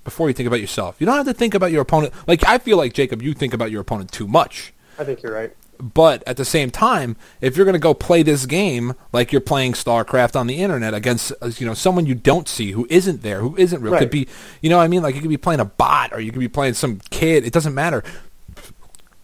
before 0.04 0.28
you 0.28 0.34
think 0.34 0.46
about 0.46 0.60
yourself. 0.60 0.96
You 0.98 1.06
don't 1.06 1.16
have 1.16 1.26
to 1.26 1.34
think 1.34 1.54
about 1.54 1.72
your 1.72 1.82
opponent. 1.82 2.12
Like 2.26 2.46
I 2.46 2.58
feel 2.58 2.76
like 2.76 2.92
Jacob, 2.92 3.22
you 3.22 3.32
think 3.32 3.54
about 3.54 3.70
your 3.70 3.80
opponent 3.80 4.12
too 4.12 4.28
much. 4.28 4.72
I 4.98 5.04
think 5.04 5.22
you're 5.22 5.34
right. 5.34 5.54
But 5.80 6.22
at 6.26 6.36
the 6.36 6.44
same 6.44 6.70
time, 6.70 7.16
if 7.40 7.56
you're 7.56 7.64
going 7.64 7.74
to 7.74 7.78
go 7.78 7.94
play 7.94 8.22
this 8.24 8.46
game 8.46 8.94
like 9.12 9.30
you're 9.30 9.40
playing 9.40 9.74
StarCraft 9.74 10.34
on 10.34 10.46
the 10.48 10.56
internet 10.56 10.92
against 10.92 11.32
you 11.60 11.66
know 11.66 11.74
someone 11.74 12.04
you 12.06 12.14
don't 12.14 12.48
see 12.48 12.72
who 12.72 12.86
isn't 12.90 13.22
there, 13.22 13.40
who 13.40 13.54
isn't 13.56 13.80
real, 13.80 13.92
Right. 13.92 14.00
could 14.00 14.10
be 14.10 14.26
you 14.60 14.70
know 14.70 14.78
what 14.78 14.84
I 14.84 14.88
mean 14.88 15.02
like 15.02 15.14
you 15.14 15.20
could 15.20 15.30
be 15.30 15.36
playing 15.36 15.60
a 15.60 15.64
bot 15.64 16.12
or 16.12 16.20
you 16.20 16.32
could 16.32 16.40
be 16.40 16.48
playing 16.48 16.74
some 16.74 17.00
kid. 17.10 17.44
It 17.46 17.52
doesn't 17.52 17.74
matter. 17.74 18.02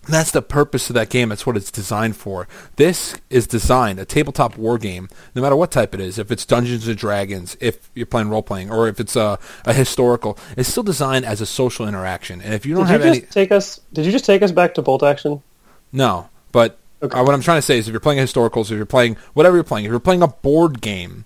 That's 0.07 0.33
the 0.33 0.43
purpose 0.43 0.91
of 0.91 0.95
that 0.95 1.09
game. 1.09 1.31
That's 1.31 1.47
what 1.47 1.57
it's 1.57 1.71
designed 1.71 2.15
for. 2.15 2.47
This 2.77 3.17
is 3.31 3.47
designed 3.47 3.99
a 3.99 4.05
tabletop 4.05 4.59
war 4.59 4.77
game, 4.77 5.09
no 5.35 5.41
matter 5.41 5.57
what 5.57 5.71
type 5.71 5.95
it 5.95 6.01
is. 6.01 6.19
If 6.19 6.31
it's 6.31 6.45
Dungeons 6.45 6.87
and 6.87 6.99
Dragons, 6.99 7.57
if 7.59 7.89
you're 7.95 8.05
playing 8.05 8.29
role 8.29 8.43
playing, 8.43 8.71
or 8.71 8.87
if 8.87 9.01
it's 9.01 9.17
a, 9.17 9.39
a 9.65 9.73
historical, 9.73 10.39
it's 10.59 10.69
still 10.69 10.83
designed 10.83 11.25
as 11.25 11.41
a 11.41 11.47
social 11.47 11.89
interaction. 11.89 12.43
And 12.43 12.53
if 12.53 12.67
you 12.67 12.75
don't 12.75 12.85
Did 12.87 12.93
you 12.93 12.99
have 12.99 13.15
just 13.15 13.23
any, 13.23 13.31
take 13.33 13.51
us? 13.51 13.81
Did 13.95 14.05
you 14.05 14.13
just 14.13 14.27
take 14.27 14.43
us 14.43 14.53
back 14.53 14.75
to 14.75 14.83
bolt 14.83 15.03
action? 15.03 15.43
no, 15.91 16.29
but 16.55 16.79
Okay. 17.03 17.19
uh, 17.19 17.23
what 17.25 17.35
I'm 17.35 17.43
trying 17.43 17.59
to 17.59 17.63
say 17.63 17.77
is, 17.77 17.87
if 17.89 17.93
you're 17.93 18.01
playing 18.01 18.25
historicals, 18.25 18.71
if 18.71 18.77
you're 18.79 18.87
playing 18.87 19.17
whatever 19.35 19.57
you're 19.57 19.65
playing, 19.65 19.85
if 19.85 19.91
you're 19.91 20.01
playing 20.01 20.23
a 20.23 20.29
board 20.29 20.81
game, 20.81 21.25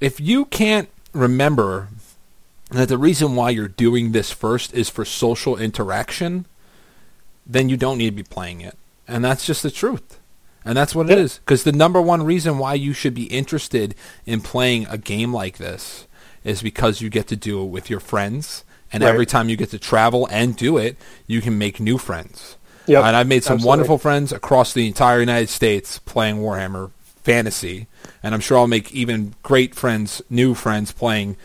if 0.00 0.18
you 0.18 0.46
can't 0.46 0.88
remember 1.12 1.88
that 2.70 2.88
the 2.88 2.98
reason 2.98 3.36
why 3.36 3.50
you're 3.50 3.68
doing 3.68 4.12
this 4.12 4.30
first 4.32 4.74
is 4.74 4.88
for 4.90 5.04
social 5.04 5.56
interaction, 5.56 6.46
then 7.46 7.68
you 7.68 7.76
don't 7.76 7.98
need 7.98 8.10
to 8.10 8.16
be 8.16 8.22
playing 8.24 8.60
it, 8.60 8.76
and 9.06 9.24
that's 9.24 9.46
just 9.46 9.62
the 9.62 9.70
truth. 9.70 10.18
And 10.64 10.76
that's 10.76 10.94
what 10.94 11.08
it 11.08 11.16
Yeah. 11.16 11.24
is. 11.24 11.38
Because 11.44 11.62
the 11.62 11.72
number 11.72 12.02
one 12.02 12.22
reason 12.24 12.58
why 12.58 12.74
you 12.74 12.92
should 12.92 13.14
be 13.14 13.24
interested 13.24 13.94
in 14.26 14.40
playing 14.40 14.86
a 14.90 14.98
game 14.98 15.32
like 15.32 15.56
this 15.58 16.04
is 16.44 16.62
because 16.62 17.00
you 17.00 17.08
get 17.08 17.26
to 17.28 17.36
do 17.36 17.62
it 17.62 17.66
with 17.66 17.88
your 17.88 18.00
friends. 18.00 18.64
And 18.92 19.02
Right. 19.02 19.08
every 19.10 19.24
time 19.26 19.48
you 19.48 19.56
get 19.56 19.70
to 19.70 19.78
travel 19.78 20.26
and 20.30 20.56
do 20.56 20.76
it, 20.76 20.96
you 21.26 21.40
can 21.40 21.56
make 21.56 21.78
new 21.80 21.96
friends. 21.96 22.56
Yep, 22.88 23.04
and 23.04 23.16
I've 23.16 23.26
made 23.26 23.44
some 23.44 23.54
absolutely. 23.54 23.68
wonderful 23.68 23.98
friends 23.98 24.32
across 24.32 24.72
the 24.72 24.86
entire 24.86 25.20
United 25.20 25.48
States 25.48 25.98
playing 26.00 26.36
Warhammer 26.36 26.90
Fantasy, 27.22 27.86
and 28.22 28.34
I'm 28.34 28.40
sure 28.40 28.58
I'll 28.58 28.66
make 28.66 28.92
even 28.92 29.34
great 29.42 29.74
friends, 29.74 30.22
new 30.30 30.54
friends 30.54 30.92
playing 30.92 31.36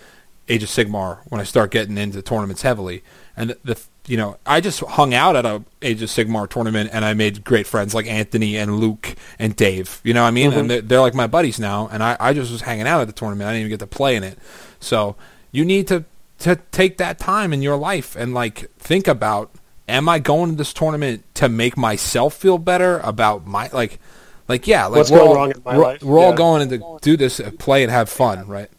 Age 0.50 0.64
of 0.64 0.70
Sigmar 0.70 1.20
when 1.30 1.40
I 1.40 1.44
start 1.44 1.72
getting 1.72 1.98
into 1.98 2.22
tournaments 2.22 2.62
heavily. 2.62 3.04
And 3.36 3.56
the, 3.64 3.82
you 4.08 4.18
know, 4.18 4.38
I 4.46 4.62
just 4.62 4.82
hung 4.82 5.14
out 5.14 5.36
at 5.36 5.46
a 5.46 5.64
Age 5.82 6.02
of 6.02 6.10
Sigmar 6.10 6.50
tournament, 6.50 6.90
and 6.94 7.04
I 7.04 7.14
made 7.14 7.44
great 7.44 7.68
friends 7.68 7.94
like 7.94 8.08
Anthony 8.08 8.58
and 8.58 8.80
Luke 8.80 9.16
and 9.40 9.56
Dave. 9.56 10.02
You 10.04 10.14
know 10.14 10.22
what 10.22 10.30
I 10.30 10.32
mean? 10.32 10.52
Mm-hmm. 10.52 10.60
And 10.60 10.70
they're, 10.70 10.82
they're 10.82 11.02
like 11.02 11.14
my 11.14 11.28
buddies 11.28 11.60
now, 11.60 11.90
and 11.92 12.04
I, 12.04 12.18
I 12.20 12.34
just 12.34 12.52
was 12.52 12.62
hanging 12.62 12.88
out 12.88 13.02
at 13.02 13.08
the 13.08 13.14
tournament. 13.14 13.48
I 13.48 13.54
didn't 13.54 13.68
even 13.68 13.72
get 13.72 13.80
to 13.80 13.88
play 13.88 14.16
in 14.16 14.24
it. 14.24 14.38
So 14.80 15.16
you 15.52 15.66
need 15.66 15.88
to 15.88 16.06
to 16.40 16.58
take 16.72 16.98
that 16.98 17.18
time 17.20 17.54
in 17.54 17.62
your 17.62 17.78
life 17.78 18.18
and 18.18 18.34
like 18.34 18.70
think 18.78 19.08
about 19.08 19.50
am 19.88 20.08
I 20.10 20.20
going 20.20 20.52
to 20.52 20.56
this 20.56 20.74
tournament 20.74 21.24
to 21.36 21.50
make 21.50 21.78
myself 21.78 22.34
feel 22.36 22.58
better 22.58 23.00
about 23.00 23.46
my 23.46 23.70
like 23.74 24.00
like 24.48 24.68
yeah 24.68 24.86
like 24.88 24.98
What's 24.98 25.12
we're 25.12 25.18
going 25.20 25.30
all, 25.30 25.36
wrong 25.36 25.52
in 25.52 25.62
my 25.64 25.78
we're, 25.78 25.84
life? 25.84 26.04
we're 26.04 26.20
all 26.20 26.34
going 26.34 26.70
to 26.70 26.98
do 27.02 27.18
this 27.18 27.40
uh, 27.40 27.52
play 27.60 27.84
and 27.84 27.92
have 27.92 28.10
fun 28.10 28.48
right 28.48 28.70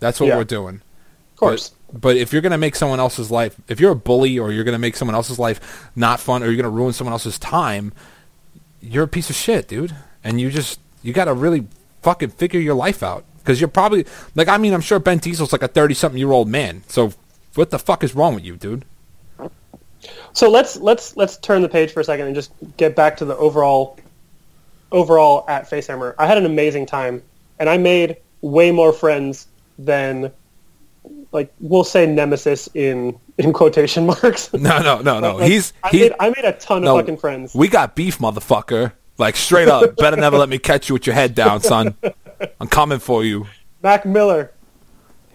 that's 0.00 0.20
what 0.20 0.28
Yeah. 0.28 0.36
we're 0.36 0.44
doing 0.44 0.80
Of 1.32 1.38
course. 1.38 1.72
But 1.92 2.16
if 2.16 2.32
you're 2.32 2.42
gonna 2.42 2.58
make 2.58 2.74
someone 2.74 2.98
else's 2.98 3.30
life, 3.30 3.54
if 3.68 3.78
you're 3.78 3.92
a 3.92 3.96
bully 3.96 4.36
or 4.36 4.50
you're 4.50 4.64
gonna 4.64 4.80
make 4.80 4.96
someone 4.96 5.14
else's 5.14 5.38
life 5.38 5.88
not 5.94 6.18
fun 6.18 6.42
or 6.42 6.46
you're 6.46 6.56
gonna 6.56 6.68
ruin 6.68 6.92
someone 6.92 7.12
else's 7.12 7.38
time, 7.38 7.92
you're 8.80 9.04
a 9.04 9.08
piece 9.08 9.30
of 9.30 9.36
shit, 9.36 9.68
dude. 9.68 9.94
And 10.24 10.40
you 10.40 10.50
just 10.50 10.80
you 11.04 11.12
gotta 11.12 11.32
really 11.32 11.68
fucking 12.02 12.30
figure 12.30 12.58
your 12.58 12.74
life 12.74 13.04
out 13.04 13.24
because 13.38 13.60
you're 13.60 13.68
probably 13.68 14.06
like 14.34 14.48
I 14.48 14.56
mean 14.58 14.74
I'm 14.74 14.80
sure 14.80 14.98
Ben 14.98 15.18
Diesel's 15.18 15.52
like 15.52 15.62
a 15.62 15.68
thirty 15.68 15.94
something 15.94 16.18
year 16.18 16.32
old 16.32 16.48
man. 16.48 16.82
So 16.88 17.12
what 17.54 17.70
the 17.70 17.78
fuck 17.78 18.02
is 18.02 18.14
wrong 18.16 18.34
with 18.34 18.44
you, 18.44 18.56
dude? 18.56 18.84
So 20.32 20.50
let's 20.50 20.76
let's 20.76 21.16
let's 21.16 21.36
turn 21.38 21.62
the 21.62 21.68
page 21.68 21.92
for 21.92 22.00
a 22.00 22.04
second 22.04 22.26
and 22.26 22.34
just 22.34 22.52
get 22.76 22.94
back 22.96 23.16
to 23.18 23.24
the 23.24 23.36
overall 23.36 23.98
overall 24.92 25.44
at 25.48 25.68
Facehammer. 25.70 26.14
I 26.18 26.26
had 26.26 26.38
an 26.38 26.46
amazing 26.46 26.86
time, 26.86 27.22
and 27.58 27.68
I 27.68 27.76
made 27.78 28.16
way 28.40 28.70
more 28.70 28.92
friends 28.92 29.46
than 29.78 30.30
like 31.32 31.52
we'll 31.60 31.84
say 31.84 32.06
nemesis 32.06 32.68
in 32.74 33.18
in 33.38 33.52
quotation 33.52 34.06
marks. 34.22 34.52
No, 34.52 34.80
no, 34.80 35.00
no, 35.00 35.20
no. 35.20 35.36
Like, 35.36 35.50
He's 35.50 35.72
I 35.82 35.90
he. 35.90 36.00
made 36.00 36.12
I 36.20 36.28
made 36.30 36.44
a 36.44 36.52
ton 36.52 36.82
No. 36.82 36.96
of 36.98 37.02
fucking 37.02 37.18
friends. 37.18 37.54
We 37.54 37.68
got 37.68 37.94
beef, 37.94 38.18
motherfucker. 38.18 38.92
Like 39.18 39.36
straight 39.36 39.68
up. 39.68 39.96
Better 39.96 40.16
never 40.16 40.36
let 40.38 40.48
me 40.48 40.58
catch 40.58 40.88
you 40.88 40.94
with 40.94 41.06
your 41.06 41.14
head 41.14 41.34
down, 41.34 41.60
son. 41.60 41.94
I'm 42.60 42.66
coming 42.68 42.98
for 42.98 43.22
you. 43.24 43.46
Mac 43.82 44.04
Miller, 44.06 44.50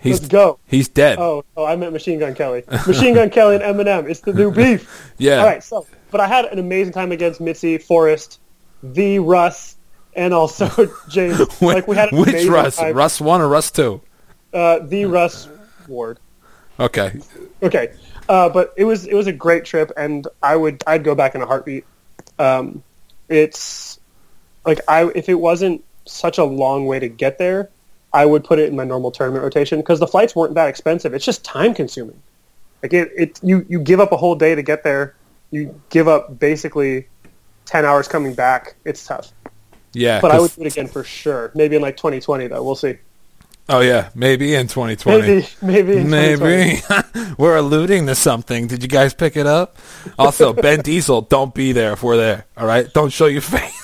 He's 0.02 0.20
let's 0.22 0.28
go. 0.32 0.60
he's 0.66 0.88
dead. 0.88 1.20
Oh, 1.20 1.44
oh, 1.58 1.66
I 1.66 1.76
meant 1.76 1.92
Machine 1.94 2.20
Gun 2.20 2.34
Kelly. 2.34 2.64
Machine 2.88 3.16
Gun 3.16 3.30
Kelly 3.30 3.56
and 3.56 3.64
Eminem. 3.64 4.10
It's 4.10 4.22
the 4.22 4.34
new 4.34 4.52
beef. 4.56 5.14
yeah. 5.18 5.40
All 5.40 5.46
right, 5.46 5.64
so 5.64 5.86
but 6.12 6.22
I 6.22 6.28
had 6.28 6.46
an 6.46 6.58
amazing 6.60 6.94
time 6.94 7.12
against 7.12 7.42
Mitzi, 7.42 7.78
Forrest, 7.78 8.40
the 8.82 9.20
Russ, 9.20 9.76
and 10.16 10.34
also 10.34 10.70
James. 11.10 11.62
Like 11.62 11.88
we 11.88 11.96
had 11.96 12.12
Which 12.12 12.46
Russ? 12.48 12.78
time. 12.78 12.96
Russ 12.96 13.20
one 13.20 13.42
or 13.42 13.48
Russ 13.50 13.72
two? 13.72 14.02
Uh, 14.54 14.80
the 14.80 15.06
Russ 15.06 15.48
Ward. 15.88 16.20
Okay. 16.80 17.20
Okay, 17.62 17.94
uh, 18.30 18.48
but 18.50 18.74
it 18.78 18.86
was 18.86 19.06
it 19.06 19.14
was 19.14 19.28
a 19.28 19.34
great 19.34 19.66
trip, 19.66 19.92
and 19.98 20.26
I 20.42 20.56
would 20.56 20.82
I'd 20.88 21.04
go 21.04 21.14
back 21.14 21.36
in 21.36 21.42
a 21.42 21.46
heartbeat. 21.46 21.84
Um, 22.40 22.84
it's 23.28 24.00
like 24.66 24.80
I 24.88 25.12
if 25.14 25.28
it 25.28 25.36
wasn't 25.36 25.84
such 26.06 26.38
a 26.38 26.46
long 26.46 26.86
way 26.88 27.00
to 27.00 27.10
get 27.10 27.38
there, 27.38 27.70
I 28.14 28.26
would 28.26 28.44
put 28.44 28.60
it 28.60 28.70
in 28.70 28.76
my 28.76 28.84
normal 28.86 29.12
tournament 29.12 29.44
rotation 29.44 29.80
because 29.80 30.00
the 30.00 30.08
flights 30.08 30.36
weren't 30.36 30.56
that 30.56 30.68
expensive. 30.70 31.14
It's 31.14 31.26
just 31.26 31.44
time 31.46 31.74
consuming. 31.74 32.22
Like 32.82 32.94
it, 32.94 33.12
it 33.16 33.40
you 33.44 33.66
you 33.70 33.80
give 33.80 34.00
up 34.00 34.12
a 34.12 34.18
whole 34.18 34.36
day 34.36 34.56
to 34.56 34.62
get 34.64 34.84
there. 34.84 35.16
You 35.52 35.80
give 35.90 36.08
up 36.08 36.40
basically 36.40 37.08
ten 37.66 37.86
hours 37.86 38.08
coming 38.08 38.34
back. 38.34 38.76
It's 38.86 39.06
tough, 39.06 39.32
Yeah. 39.94 40.22
but 40.22 40.32
I 40.32 40.40
would 40.40 40.52
do 40.56 40.62
it 40.64 40.72
again 40.72 40.88
for 40.88 41.04
sure. 41.04 41.52
Maybe 41.56 41.76
in 41.76 41.82
like 41.82 41.98
2020 41.98 42.48
though. 42.48 42.64
We'll 42.64 42.76
see. 42.76 42.98
oh 43.68 43.82
yeah, 43.82 44.10
maybe 44.16 44.56
in 44.56 44.68
2020. 44.68 45.22
Maybe 45.22 45.48
maybe 45.62 45.98
in 45.98 46.06
2020. 46.06 46.40
Maybe 47.20 47.34
we're 47.38 47.58
alluding 47.58 48.08
to 48.08 48.16
something. 48.16 48.68
Did 48.68 48.82
you 48.82 48.90
guys 48.90 49.14
pick 49.14 49.36
it 49.38 49.46
up? 49.46 49.78
Also, 50.18 50.54
Ben 50.66 50.80
Diesel, 50.82 51.22
don't 51.24 51.54
be 51.54 51.74
there 51.74 51.94
if 51.94 52.02
we're 52.02 52.18
there. 52.18 52.46
All 52.58 52.66
right, 52.66 52.92
don't 52.94 53.12
show 53.12 53.26
your 53.28 53.42
face. 53.42 53.76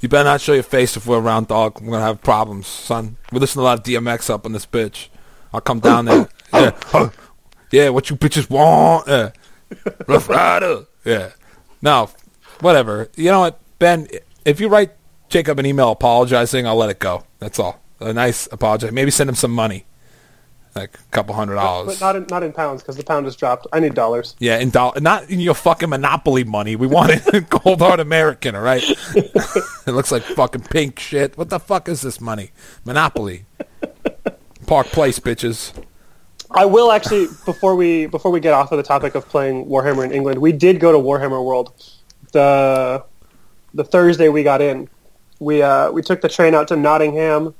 You 0.00 0.08
better 0.08 0.24
not 0.24 0.40
show 0.40 0.52
your 0.52 0.62
face 0.62 0.96
if 0.96 1.06
we're 1.06 1.20
around, 1.20 1.48
dog. 1.48 1.80
We're 1.80 1.92
gonna 1.92 2.04
have 2.04 2.22
problems, 2.22 2.66
son. 2.66 3.16
We 3.32 3.38
listen 3.40 3.60
to 3.60 3.62
a 3.62 3.66
lot 3.66 3.78
of 3.78 3.84
DMX 3.84 4.30
up 4.30 4.46
in 4.46 4.52
this 4.52 4.66
bitch. 4.66 5.08
I'll 5.52 5.60
come 5.60 5.80
down 5.80 6.04
there. 6.04 6.28
Yeah, 6.52 7.10
yeah. 7.70 7.88
What 7.90 8.10
you 8.10 8.16
bitches 8.16 8.48
want? 8.48 9.08
Yeah, 9.08 9.30
Rough 10.06 10.28
Rider. 10.28 10.86
Yeah. 11.04 11.30
No, 11.82 12.10
whatever. 12.60 13.08
You 13.16 13.30
know 13.30 13.40
what, 13.40 13.60
Ben? 13.78 14.08
If 14.44 14.60
you 14.60 14.68
write 14.68 14.92
Jacob 15.28 15.58
an 15.58 15.66
email 15.66 15.90
apologizing, 15.90 16.66
I'll 16.66 16.76
let 16.76 16.90
it 16.90 16.98
go. 16.98 17.24
That's 17.38 17.58
all. 17.58 17.80
A 18.00 18.12
nice 18.12 18.48
apology. 18.50 18.90
Maybe 18.90 19.10
send 19.10 19.28
him 19.28 19.36
some 19.36 19.52
money, 19.52 19.84
like 20.74 20.94
a 20.94 21.10
couple 21.10 21.34
hundred 21.34 21.56
dollars. 21.56 21.98
But 21.98 22.00
not 22.00 22.16
in, 22.16 22.26
not 22.28 22.42
in 22.42 22.52
pounds 22.52 22.82
because 22.82 22.96
the 22.96 23.04
pound 23.04 23.26
has 23.26 23.36
dropped. 23.36 23.66
I 23.72 23.80
need 23.80 23.94
dollars. 23.94 24.36
Yeah, 24.38 24.58
in 24.58 24.70
dollar, 24.70 25.00
not 25.00 25.28
in 25.30 25.40
your 25.40 25.54
fucking 25.54 25.88
Monopoly 25.88 26.44
money. 26.44 26.76
We 26.76 26.86
want 26.86 27.10
it 27.10 27.34
in 27.34 27.44
cold 27.50 27.80
hard 27.80 28.00
American, 28.00 28.54
all 28.54 28.62
right? 28.62 28.82
it 29.14 29.88
looks 29.88 30.12
like 30.12 30.22
fucking 30.22 30.62
pink 30.62 30.98
shit. 30.98 31.36
What 31.36 31.50
the 31.50 31.58
fuck 31.58 31.88
is 31.88 32.02
this 32.02 32.20
money? 32.20 32.50
Monopoly. 32.84 33.46
Park 34.66 34.86
Place, 34.88 35.18
bitches. 35.18 35.72
I 36.52 36.64
will 36.64 36.90
actually 36.90 37.26
before 37.44 37.76
we 37.76 38.06
before 38.06 38.30
we 38.30 38.40
get 38.40 38.52
off 38.52 38.72
of 38.72 38.76
the 38.76 38.82
topic 38.82 39.14
of 39.14 39.28
playing 39.28 39.66
Warhammer 39.66 40.04
in 40.04 40.12
England, 40.12 40.40
we 40.40 40.52
did 40.52 40.80
go 40.80 40.92
to 40.92 40.98
Warhammer 40.98 41.44
World. 41.44 41.72
The 42.32 43.04
the 43.74 43.84
Thursday 43.84 44.28
we 44.28 44.42
got 44.42 44.60
in, 44.60 44.88
we 45.38 45.62
uh, 45.62 45.90
we 45.92 46.02
took 46.02 46.20
the 46.20 46.28
train 46.28 46.54
out 46.54 46.68
to 46.68 46.76
Nottingham, 46.76 47.54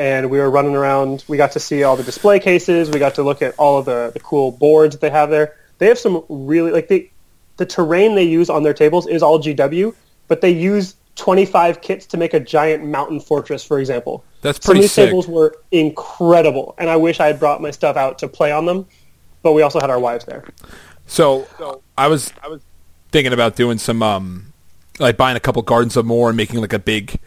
and 0.00 0.30
we 0.30 0.38
were 0.38 0.50
running 0.50 0.74
around. 0.74 1.24
We 1.28 1.36
got 1.36 1.52
to 1.52 1.60
see 1.60 1.82
all 1.82 1.94
the 1.94 2.02
display 2.02 2.40
cases. 2.40 2.88
We 2.88 2.98
got 2.98 3.14
to 3.16 3.22
look 3.22 3.42
at 3.42 3.54
all 3.58 3.78
of 3.78 3.84
the, 3.84 4.10
the 4.14 4.20
cool 4.20 4.50
boards 4.50 4.94
that 4.94 5.02
they 5.02 5.10
have 5.10 5.28
there. 5.28 5.56
They 5.76 5.88
have 5.88 5.98
some 5.98 6.24
really 6.30 6.70
like 6.70 6.88
they 6.88 7.10
the 7.58 7.66
terrain 7.66 8.14
they 8.14 8.24
use 8.24 8.48
on 8.48 8.62
their 8.62 8.72
tables 8.72 9.06
is 9.06 9.22
all 9.22 9.38
GW, 9.38 9.94
but 10.26 10.40
they 10.40 10.50
use 10.50 10.96
25 11.16 11.82
kits 11.82 12.06
to 12.06 12.16
make 12.16 12.32
a 12.32 12.40
giant 12.40 12.82
mountain 12.82 13.20
fortress, 13.20 13.62
for 13.62 13.78
example. 13.78 14.24
That's 14.40 14.64
Some 14.64 14.76
of 14.76 14.82
these 14.82 14.92
sick. 14.92 15.08
tables 15.08 15.28
were 15.28 15.54
incredible, 15.70 16.74
and 16.78 16.88
I 16.88 16.96
wish 16.96 17.20
I 17.20 17.26
had 17.26 17.38
brought 17.38 17.60
my 17.60 17.70
stuff 17.70 17.98
out 17.98 18.18
to 18.20 18.28
play 18.28 18.52
on 18.52 18.64
them. 18.64 18.86
But 19.42 19.52
we 19.52 19.60
also 19.60 19.80
had 19.80 19.90
our 19.90 20.00
wives 20.00 20.24
there. 20.24 20.44
So, 21.08 21.46
I 21.98 22.08
was 22.08 22.32
I 22.42 22.48
was 22.48 22.62
thinking 23.12 23.34
about 23.34 23.54
doing 23.54 23.76
some 23.76 24.02
um 24.02 24.54
like 24.98 25.18
buying 25.18 25.36
a 25.36 25.40
couple 25.40 25.60
gardens 25.60 25.98
of 25.98 26.06
Morr 26.06 26.28
and 26.30 26.38
making 26.38 26.58
like 26.62 26.72
a 26.72 26.78
big 26.78 27.18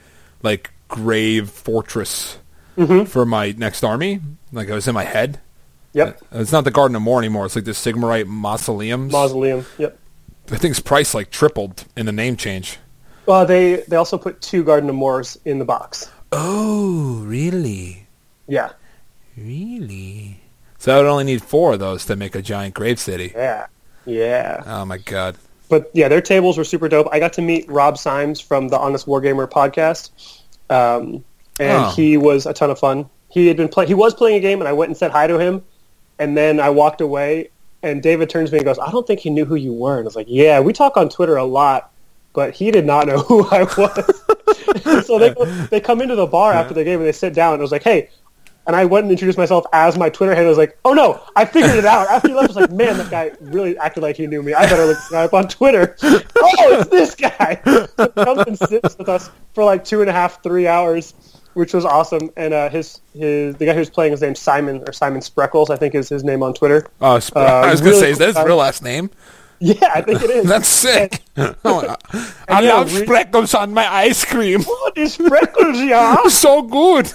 like 0.42 0.72
grave 0.88 1.52
fortress 1.52 2.40
Mm-hmm. 2.78 3.06
for 3.06 3.26
my 3.26 3.54
next 3.58 3.84
army. 3.84 4.20
Like 4.52 4.68
it 4.68 4.74
was 4.74 4.88
in 4.88 4.94
my 4.96 5.04
head. 5.04 5.40
Yep, 5.94 6.22
It's 6.32 6.52
not 6.52 6.64
the 6.64 6.72
Garden 6.72 6.96
of 6.96 7.04
Morr 7.04 7.20
anymore. 7.20 7.46
It's 7.46 7.56
like 7.56 7.66
the 7.66 7.72
Sigmarite 7.72 8.26
mausoleums. 8.26 9.12
mausoleum. 9.12 9.64
Yep. 9.78 10.00
I 10.52 10.58
think 10.58 10.72
its 10.72 10.80
price 10.80 11.14
like 11.14 11.30
tripled 11.30 11.86
in 11.96 12.08
the 12.08 12.12
name 12.12 12.36
change. 12.36 12.80
Well, 13.28 13.46
they 13.46 13.78
they 13.88 13.96
also 13.96 14.18
put 14.18 14.42
two 14.42 14.64
Garden 14.64 14.90
of 14.90 14.96
Morrs 14.96 15.38
in 15.46 15.60
the 15.60 15.66
box. 15.66 16.10
Oh, 16.32 17.24
really? 17.26 18.08
Yeah, 18.48 18.72
Really? 19.38 20.42
So 20.80 20.94
I 20.94 20.98
would 21.02 21.08
only 21.10 21.24
need 21.24 21.42
four 21.42 21.74
of 21.74 21.80
those 21.80 22.06
to 22.06 22.16
make 22.16 22.36
a 22.36 22.42
giant 22.42 22.74
grave 22.76 23.00
city. 23.00 23.32
yeah, 23.36 23.68
yeah. 24.06 24.64
Oh 24.66 24.84
my 24.86 24.98
god. 24.98 25.38
But 25.70 25.90
yeah, 25.94 26.08
their 26.08 26.22
tables 26.22 26.58
were 26.58 26.64
super 26.66 26.90
dope. 26.90 27.08
I 27.12 27.20
got 27.20 27.34
to 27.34 27.42
meet 27.42 27.70
Rob 27.70 27.98
Symes 27.98 28.42
from 28.42 28.68
the 28.68 28.78
Honest 28.78 29.06
Wargamer 29.08 29.50
podcast, 29.50 30.12
um, 30.70 31.24
and 31.60 31.86
Oh. 31.86 31.90
he 31.96 32.18
was 32.18 32.46
a 32.46 32.54
ton 32.54 32.70
of 32.70 32.80
fun. 32.80 33.10
He 33.30 33.48
had 33.48 33.58
been 33.58 33.68
play- 33.70 33.86
he 33.88 33.94
was 33.94 34.14
playing 34.14 34.38
a 34.38 34.40
game, 34.40 34.60
and 34.60 34.68
I 34.68 34.74
went 34.74 34.90
and 34.90 34.98
said 34.98 35.12
hi 35.12 35.28
to 35.28 35.38
him, 35.40 35.64
and 36.20 36.38
then 36.38 36.60
I 36.60 36.70
walked 36.70 37.02
away. 37.02 37.50
And 37.82 38.02
David 38.02 38.30
turns 38.30 38.50
to 38.50 38.54
me 38.54 38.60
and 38.60 38.66
goes, 38.66 38.80
"I 38.80 38.90
don't 38.92 39.06
think 39.06 39.20
he 39.20 39.30
knew 39.30 39.44
who 39.46 39.56
you 39.56 39.74
were." 39.74 39.98
And 39.98 40.06
I 40.06 40.08
was 40.08 40.16
like, 40.16 40.28
"Yeah, 40.30 40.60
we 40.62 40.72
talk 40.72 40.96
on 40.96 41.10
Twitter 41.10 41.36
a 41.36 41.44
lot, 41.44 41.92
but 42.34 42.54
he 42.54 42.72
did 42.72 42.86
not 42.86 43.08
know 43.08 43.18
who 43.28 43.46
I 43.52 43.64
was." 43.64 45.06
so 45.06 45.20
they 45.20 45.34
they 45.70 45.80
come 45.82 46.02
into 46.02 46.16
the 46.16 46.28
bar 46.28 46.54
after 46.54 46.74
the 46.74 46.84
game 46.84 47.00
and 47.00 47.08
they 47.08 47.12
sit 47.12 47.34
down. 47.34 47.54
And 47.54 47.62
I 47.62 47.64
was 47.64 47.72
like, 47.72 47.84
"Hey." 47.84 48.10
And 48.66 48.78
I 48.78 48.86
went 48.86 49.04
and 49.04 49.12
introduced 49.12 49.38
myself 49.38 49.66
as 49.74 49.98
my 49.98 50.08
Twitter 50.08 50.34
handle. 50.34 50.48
I 50.48 50.52
was 50.52 50.58
like, 50.58 50.78
"Oh 50.86 50.94
no, 50.94 51.20
I 51.36 51.44
figured 51.44 51.76
it 51.76 51.84
out." 51.84 52.08
After 52.08 52.30
he 52.30 52.34
left, 52.34 52.52
I 52.52 52.54
was 52.54 52.56
like, 52.56 52.72
"Man, 52.72 52.98
that 52.98 53.12
guy 53.12 53.32
really 53.42 53.78
acted 53.78 54.04
like 54.04 54.16
he 54.16 54.26
knew 54.26 54.42
me. 54.42 54.54
I 54.54 54.66
better 54.70 54.86
look 54.86 54.96
this 54.96 55.10
guy 55.10 55.26
up 55.26 55.34
on 55.34 55.50
Twitter." 55.50 55.98
oh, 56.04 56.22
it's 56.80 56.90
this 56.90 57.14
guy. 57.14 57.60
So 57.66 57.88
he 57.98 58.24
comes 58.24 58.44
and 58.48 58.58
sits 58.58 58.98
with 58.98 59.10
us 59.10 59.30
for 59.54 59.66
like 59.66 59.84
two 59.84 60.00
and 60.00 60.10
a 60.10 60.14
half, 60.14 60.42
three 60.44 60.66
hours, 60.66 61.14
which 61.54 61.74
was 61.74 61.86
awesome. 61.86 62.30
And 62.38 62.54
uh, 62.54 62.70
his 62.70 63.00
his 63.14 63.56
the 63.56 63.66
guy 63.66 63.74
who's 63.74 63.90
playing 63.90 64.12
his 64.12 64.22
name 64.22 64.36
Simon 64.36 64.84
or 64.88 64.94
Simon 64.94 65.22
Spreckles, 65.22 65.70
I 65.70 65.76
think 65.76 65.96
is 65.96 66.10
his 66.10 66.24
name 66.24 66.44
on 66.44 66.54
Twitter. 66.54 66.88
Oh, 67.02 67.16
Uh, 67.36 67.40
I 67.40 67.72
was 67.72 67.80
gonna 67.82 67.92
really 67.92 68.02
say, 68.02 68.12
is 68.12 68.18
that 68.20 68.36
his 68.36 68.46
real 68.46 68.58
last 68.58 68.84
name? 68.84 69.10
Yeah, 69.60 69.92
I 69.96 70.02
think 70.02 70.22
it 70.22 70.30
is. 70.30 70.46
That's 70.50 70.68
sick. 70.68 71.22
Oh, 71.38 71.96
I 72.50 72.62
yeah, 72.62 72.74
love 72.74 72.94
we- 72.94 73.02
spreckles 73.06 73.58
on 73.58 73.74
my 73.74 73.88
ice 73.88 74.26
cream. 74.26 74.62
Oh, 74.68 74.92
these 74.96 75.18
Spreckles, 75.18 75.88
yeah. 75.88 76.22
so 76.28 76.62
good. 76.62 77.10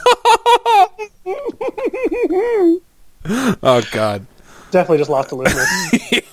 oh 3.63 3.83
god. 3.93 4.27
Definitely 4.71 4.99
just 4.99 5.11
lost 5.11 5.33
a 5.33 5.35
listener. 5.35 5.65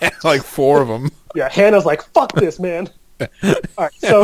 Yeah, 0.01 0.09
like 0.23 0.43
four 0.43 0.81
of 0.81 0.87
them. 0.87 1.11
Yeah, 1.35 1.49
Hannah's 1.49 1.85
like, 1.85 2.01
fuck 2.13 2.33
this, 2.33 2.59
man. 2.59 2.89
All 3.21 3.27
right, 3.77 3.93
so 3.97 4.23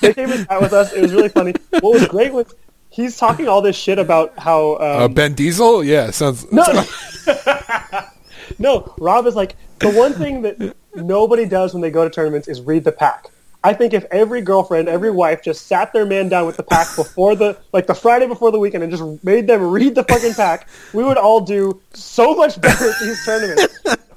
they 0.00 0.12
came 0.14 0.30
and 0.30 0.46
sat 0.46 0.60
with 0.60 0.72
us. 0.72 0.92
It 0.92 1.00
was 1.02 1.12
really 1.12 1.28
funny. 1.28 1.52
What 1.80 1.94
was 1.94 2.06
great 2.08 2.32
was 2.32 2.52
he's 2.90 3.16
talking 3.16 3.48
all 3.48 3.62
this 3.62 3.76
shit 3.76 3.98
about 3.98 4.38
how 4.38 4.74
um, 4.76 5.02
Uh, 5.02 5.08
ben 5.08 5.34
Diesel? 5.34 5.82
Yeah, 5.84 6.10
sounds. 6.10 6.50
no, 6.52 6.64
no. 8.58 8.94
Rob 8.98 9.26
is 9.26 9.34
like 9.34 9.56
the 9.78 9.90
one 9.90 10.12
thing 10.12 10.42
that 10.42 10.76
nobody 10.94 11.46
does 11.46 11.72
when 11.72 11.80
they 11.80 11.90
go 11.90 12.04
to 12.04 12.10
tournaments 12.10 12.48
is 12.48 12.60
read 12.60 12.84
the 12.84 12.92
pack. 12.92 13.26
I 13.62 13.74
think 13.74 13.92
if 13.92 14.04
every 14.10 14.40
girlfriend, 14.40 14.88
every 14.88 15.10
wife 15.10 15.42
just 15.42 15.66
sat 15.66 15.92
their 15.92 16.06
man 16.06 16.30
down 16.30 16.46
with 16.46 16.56
the 16.56 16.62
pack 16.62 16.96
before 16.96 17.34
the 17.36 17.58
like 17.74 17.86
the 17.86 17.94
Friday 17.94 18.26
before 18.26 18.50
the 18.50 18.58
weekend 18.58 18.82
and 18.82 18.90
just 18.90 19.22
made 19.22 19.46
them 19.46 19.62
read 19.70 19.94
the 19.94 20.04
fucking 20.04 20.32
pack, 20.34 20.66
we 20.94 21.04
would 21.04 21.18
all 21.18 21.40
do 21.42 21.80
so 21.92 22.34
much 22.34 22.58
better 22.60 22.88
at 22.90 22.98
these 23.00 23.22
tournaments. 23.24 23.66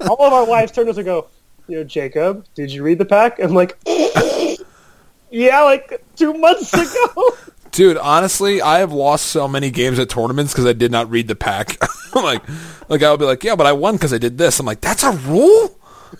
All 0.09 0.21
of 0.21 0.31
our 0.33 0.45
wives 0.45 0.71
turn 0.71 0.85
to 0.85 0.91
us 0.91 0.97
and 0.97 1.05
go, 1.05 1.27
you 1.67 1.77
know, 1.77 1.83
Jacob, 1.83 2.45
did 2.55 2.71
you 2.71 2.83
read 2.83 2.97
the 2.97 3.05
pack? 3.05 3.37
I'm 3.39 3.53
like, 3.53 3.77
yeah, 5.29 5.61
like 5.63 6.01
two 6.15 6.33
months 6.33 6.73
ago. 6.73 7.35
Dude, 7.73 7.97
honestly, 7.97 8.61
I 8.61 8.79
have 8.79 8.93
lost 8.93 9.25
so 9.25 9.47
many 9.47 9.69
games 9.69 9.99
at 9.99 10.09
tournaments 10.09 10.53
because 10.53 10.65
I 10.65 10.73
did 10.73 10.91
not 10.91 11.09
read 11.09 11.27
the 11.27 11.35
pack. 11.35 11.77
like, 12.15 12.41
like 12.87 13.03
I 13.03 13.11
would 13.11 13.19
be 13.19 13.25
like, 13.25 13.43
yeah, 13.43 13.55
but 13.55 13.65
I 13.65 13.73
won 13.73 13.95
because 13.95 14.13
I 14.13 14.17
did 14.17 14.37
this. 14.37 14.59
I'm 14.59 14.65
like, 14.65 14.79
that's 14.79 15.03
a 15.03 15.11
rule. 15.11 15.79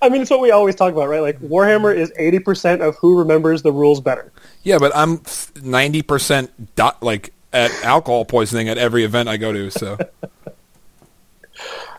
I 0.01 0.10
mean, 0.10 0.22
it's 0.22 0.32
what 0.32 0.39
we 0.39 0.51
always 0.51 0.76
talk 0.76 0.93
about, 0.93 1.10
right? 1.10 1.22
Like 1.22 1.39
Warhammer 1.41 1.95
is 1.95 2.12
eighty 2.18 2.39
percent 2.39 2.82
of 2.82 2.95
who 2.95 3.18
remembers 3.18 3.62
the 3.62 3.72
rules 3.72 3.99
better. 4.01 4.32
Yeah, 4.64 4.80
but 4.80 4.91
I'm 4.95 5.22
ninety 5.62 6.01
percent 6.01 6.76
dot 6.76 7.03
like 7.03 7.34
at 7.53 7.72
alcohol 7.84 8.26
poisoning 8.26 8.70
at 8.70 8.78
every 8.78 9.03
event 9.03 9.30
I 9.30 9.38
go 9.38 9.51
to. 9.51 9.70
So 9.70 9.97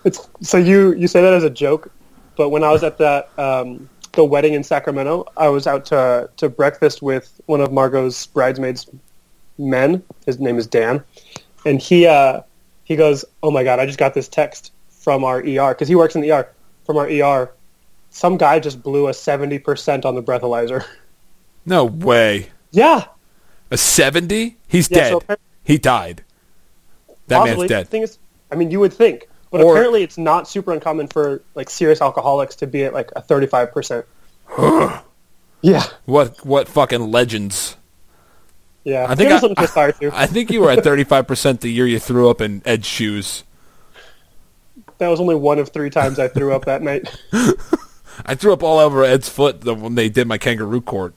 It's 0.04 0.28
so 0.40 0.56
you 0.56 0.92
you 0.94 1.08
say 1.08 1.20
that 1.20 1.32
as 1.32 1.44
a 1.44 1.50
joke, 1.50 1.92
but 2.36 2.48
when 2.48 2.64
I 2.64 2.70
was 2.70 2.82
at 2.82 2.98
that 2.98 3.28
um, 3.38 3.88
the 4.12 4.24
wedding 4.24 4.54
in 4.54 4.62
Sacramento, 4.64 5.26
I 5.36 5.48
was 5.48 5.66
out 5.66 5.84
to 5.86 6.28
to 6.36 6.48
breakfast 6.48 7.02
with 7.02 7.40
one 7.46 7.60
of 7.60 7.72
Margot's 7.72 8.26
bridesmaids 8.26 8.88
men. 9.58 10.02
His 10.26 10.38
name 10.40 10.58
is 10.58 10.66
Dan, 10.66 11.02
and 11.64 11.80
he 11.80 12.06
uh, 12.06 12.42
he 12.84 12.96
goes, 12.96 13.24
"Oh 13.42 13.50
my 13.50 13.64
god, 13.64 13.78
I 13.78 13.86
just 13.86 13.98
got 13.98 14.14
this 14.14 14.28
text 14.28 14.72
from 14.88 15.24
our 15.24 15.38
ER 15.38 15.74
because 15.74 15.88
he 15.88 15.94
works 15.94 16.14
in 16.14 16.20
the 16.22 16.32
ER 16.32 16.48
from 16.84 16.96
our 16.96 17.06
ER. 17.08 17.50
Some 18.10 18.36
guy 18.36 18.58
just 18.58 18.82
blew 18.82 19.08
a 19.08 19.14
seventy 19.14 19.58
percent 19.58 20.04
on 20.04 20.14
the 20.16 20.22
breathalyzer. 20.22 20.84
no 21.64 21.84
way. 21.84 22.48
yeah, 22.72 23.04
A 23.70 23.76
seventy? 23.76 24.56
He's 24.66 24.90
Yeah, 24.90 25.10
dead. 25.10 25.22
so 25.28 25.36
he 25.62 25.78
died. 25.78 26.24
That 27.28 27.38
possibly. 27.38 27.58
man's 27.60 27.68
dead. 27.68 27.86
The 27.86 27.90
thing 27.90 28.02
is, 28.02 28.18
I 28.50 28.56
mean, 28.56 28.72
you 28.72 28.80
would 28.80 28.92
think, 28.92 29.28
but 29.50 29.60
Or- 29.62 29.72
apparently 29.72 30.02
it's 30.02 30.18
not 30.18 30.48
super 30.48 30.72
uncommon 30.72 31.08
for 31.08 31.42
like 31.54 31.70
serious 31.70 32.00
alcoholics 32.00 32.56
to 32.56 32.66
be 32.66 32.84
at 32.84 32.92
like 32.94 33.10
a 33.16 33.20
thirty-five 33.20 33.72
percent. 33.72 34.06
yeah. 35.62 35.84
What 36.06 36.44
what 36.44 36.68
fucking 36.68 37.10
legends? 37.10 37.76
Yeah, 38.84 39.04
I 39.04 39.14
think 39.14 39.18
Give 39.18 39.28
me 39.28 39.34
I- 39.34 39.38
something 39.40 39.56
to 39.56 39.62
aspire 39.64 39.92
to. 40.00 40.10
I 40.14 40.26
think 40.26 40.50
you 40.50 40.60
were 40.62 40.70
at 40.70 40.82
thirty 40.84 41.04
five 41.04 41.26
percent 41.26 41.60
the 41.60 41.68
year 41.70 41.86
you 41.86 41.98
threw 41.98 42.28
up 42.30 42.40
in 42.40 42.62
Ed's 42.64 42.86
shoes. 42.86 43.44
that 44.98 45.08
was 45.08 45.20
only 45.20 45.34
one 45.34 45.58
of 45.58 45.68
three 45.70 45.90
times 45.90 46.18
I 46.18 46.28
threw 46.28 46.52
up 46.54 46.64
that 46.64 46.82
night. 46.82 47.08
I 48.26 48.34
threw 48.34 48.52
up 48.52 48.62
all 48.62 48.78
over 48.78 49.02
Ed's 49.04 49.28
foot 49.28 49.64
when 49.64 49.94
they 49.94 50.08
did 50.08 50.26
my 50.28 50.36
kangaroo 50.38 50.80
court. 50.82 51.14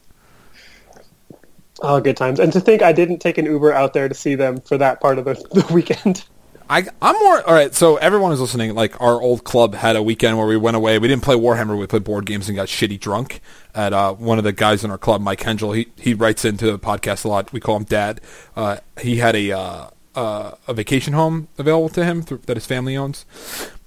Oh, 1.81 1.99
good 1.99 2.15
times! 2.15 2.39
And 2.39 2.53
to 2.53 2.61
think 2.61 2.81
I 2.81 2.93
didn't 2.93 3.19
take 3.19 3.38
an 3.38 3.45
Uber 3.45 3.73
out 3.73 3.93
there 3.93 4.07
to 4.07 4.13
see 4.15 4.36
them 4.36 4.61
for 4.61 4.77
that 4.77 5.01
part 5.01 5.17
of 5.17 5.25
the, 5.25 5.34
the 5.51 5.73
weekend. 5.73 6.23
I, 6.70 6.86
I'm 7.01 7.20
more 7.20 7.47
all 7.47 7.53
right. 7.53 7.74
So 7.74 7.97
everyone 7.97 8.32
is 8.32 8.39
listening. 8.39 8.74
Like 8.74 8.99
our 9.01 9.22
old 9.22 9.43
club 9.43 9.76
had 9.76 9.95
a 9.95 10.03
weekend 10.03 10.38
where 10.38 10.47
we 10.47 10.57
went 10.57 10.78
away. 10.78 10.97
We 10.97 11.07
didn't 11.07 11.24
play 11.24 11.36
Warhammer. 11.36 11.78
We 11.78 11.88
played 11.88 12.03
board 12.03 12.26
games 12.26 12.47
and 12.47 12.55
got 12.55 12.68
shitty 12.68 12.99
drunk. 12.99 13.41
At 13.76 13.93
uh, 13.93 14.14
one 14.14 14.38
of 14.38 14.43
the 14.43 14.53
guys 14.53 14.84
in 14.84 14.91
our 14.91 14.97
club, 14.97 15.22
Mike 15.22 15.41
Hengel, 15.41 15.76
he 15.76 15.88
he 15.97 16.14
writes 16.14 16.45
into 16.45 16.72
the 16.72 16.80
podcast 16.80 17.26
a 17.26 17.28
lot. 17.28 17.51
We 17.51 17.59
call 17.59 17.78
him 17.78 17.84
Dad. 17.84 18.22
Uh, 18.55 18.78
he 19.01 19.18
had 19.18 19.36
a 19.36 19.51
uh, 19.51 19.89
uh, 20.16 20.51
a 20.68 20.74
vacation 20.74 21.14
home 21.14 21.47
available 21.57 21.89
to 21.89 22.05
him 22.05 22.22
through, 22.22 22.41
that 22.45 22.57
his 22.57 22.66
family 22.66 22.95
owns. 22.95 23.26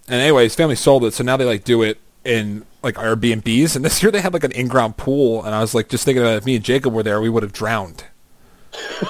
And 0.08 0.20
anyway, 0.20 0.44
his 0.44 0.54
family 0.54 0.76
sold 0.76 1.04
it, 1.04 1.14
so 1.14 1.24
now 1.24 1.36
they 1.36 1.44
like 1.44 1.64
do 1.64 1.82
it 1.82 1.98
in 2.24 2.64
like 2.82 2.96
Airbnbs. 2.96 3.76
And 3.76 3.84
this 3.84 4.02
year 4.02 4.12
they 4.12 4.20
had 4.20 4.32
like 4.32 4.44
an 4.44 4.52
in-ground 4.52 4.96
pool, 4.96 5.44
and 5.44 5.54
I 5.54 5.60
was 5.60 5.74
like 5.74 5.88
just 5.88 6.04
thinking 6.04 6.22
that 6.22 6.36
if 6.36 6.46
me 6.46 6.56
and 6.56 6.64
Jacob 6.64 6.92
were 6.92 7.02
there, 7.02 7.20
we 7.20 7.28
would 7.28 7.42
have 7.42 7.52
drowned. 7.52 8.04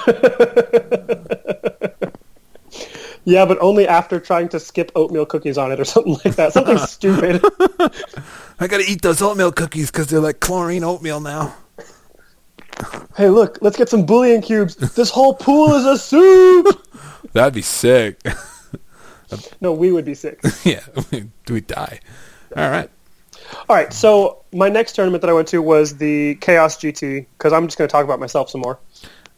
Yeah, 3.27 3.43
but 3.45 3.57
only 3.59 3.85
after 3.85 4.21
trying 4.21 4.47
to 4.49 4.59
skip 4.59 4.89
oatmeal 4.95 5.25
cookies 5.25 5.57
on 5.57 5.73
it 5.73 5.81
or 5.81 5.83
something 5.83 6.17
like 6.23 6.35
that. 6.37 6.53
Something 6.53 6.77
stupid. 6.87 7.43
I 8.57 8.67
gotta 8.67 8.85
eat 8.87 9.01
those 9.01 9.21
oatmeal 9.21 9.51
cookies 9.51 9.91
because 9.91 10.07
they're 10.07 10.21
like 10.21 10.39
chlorine 10.39 10.85
oatmeal 10.85 11.19
now. 11.19 11.53
Hey, 13.17 13.27
look, 13.27 13.57
let's 13.59 13.75
get 13.75 13.89
some 13.89 14.05
bouillon 14.05 14.41
cubes. 14.41 14.77
This 14.77 15.09
whole 15.09 15.33
pool 15.33 15.73
is 15.73 15.85
a 15.85 15.97
soup. 15.97 16.87
That'd 17.33 17.53
be 17.53 17.61
sick. 17.61 18.21
No, 19.59 19.73
we 19.73 19.91
would 19.91 20.05
be 20.05 20.15
sick. 20.15 20.39
yeah, 20.63 20.85
we'd 21.49 21.67
die? 21.67 21.99
All 22.55 22.69
right. 22.69 22.89
All 23.67 23.75
right, 23.75 23.91
so 23.91 24.45
my 24.53 24.69
next 24.69 24.93
tournament 24.93 25.19
that 25.19 25.29
I 25.29 25.33
went 25.33 25.49
to 25.49 25.61
was 25.61 25.97
the 25.97 26.35
Chaos 26.35 26.77
GT 26.77 27.25
because 27.37 27.51
I'm 27.51 27.67
just 27.67 27.77
going 27.77 27.89
to 27.89 27.91
talk 27.91 28.05
about 28.05 28.21
myself 28.21 28.49
some 28.49 28.61
more. 28.61 28.79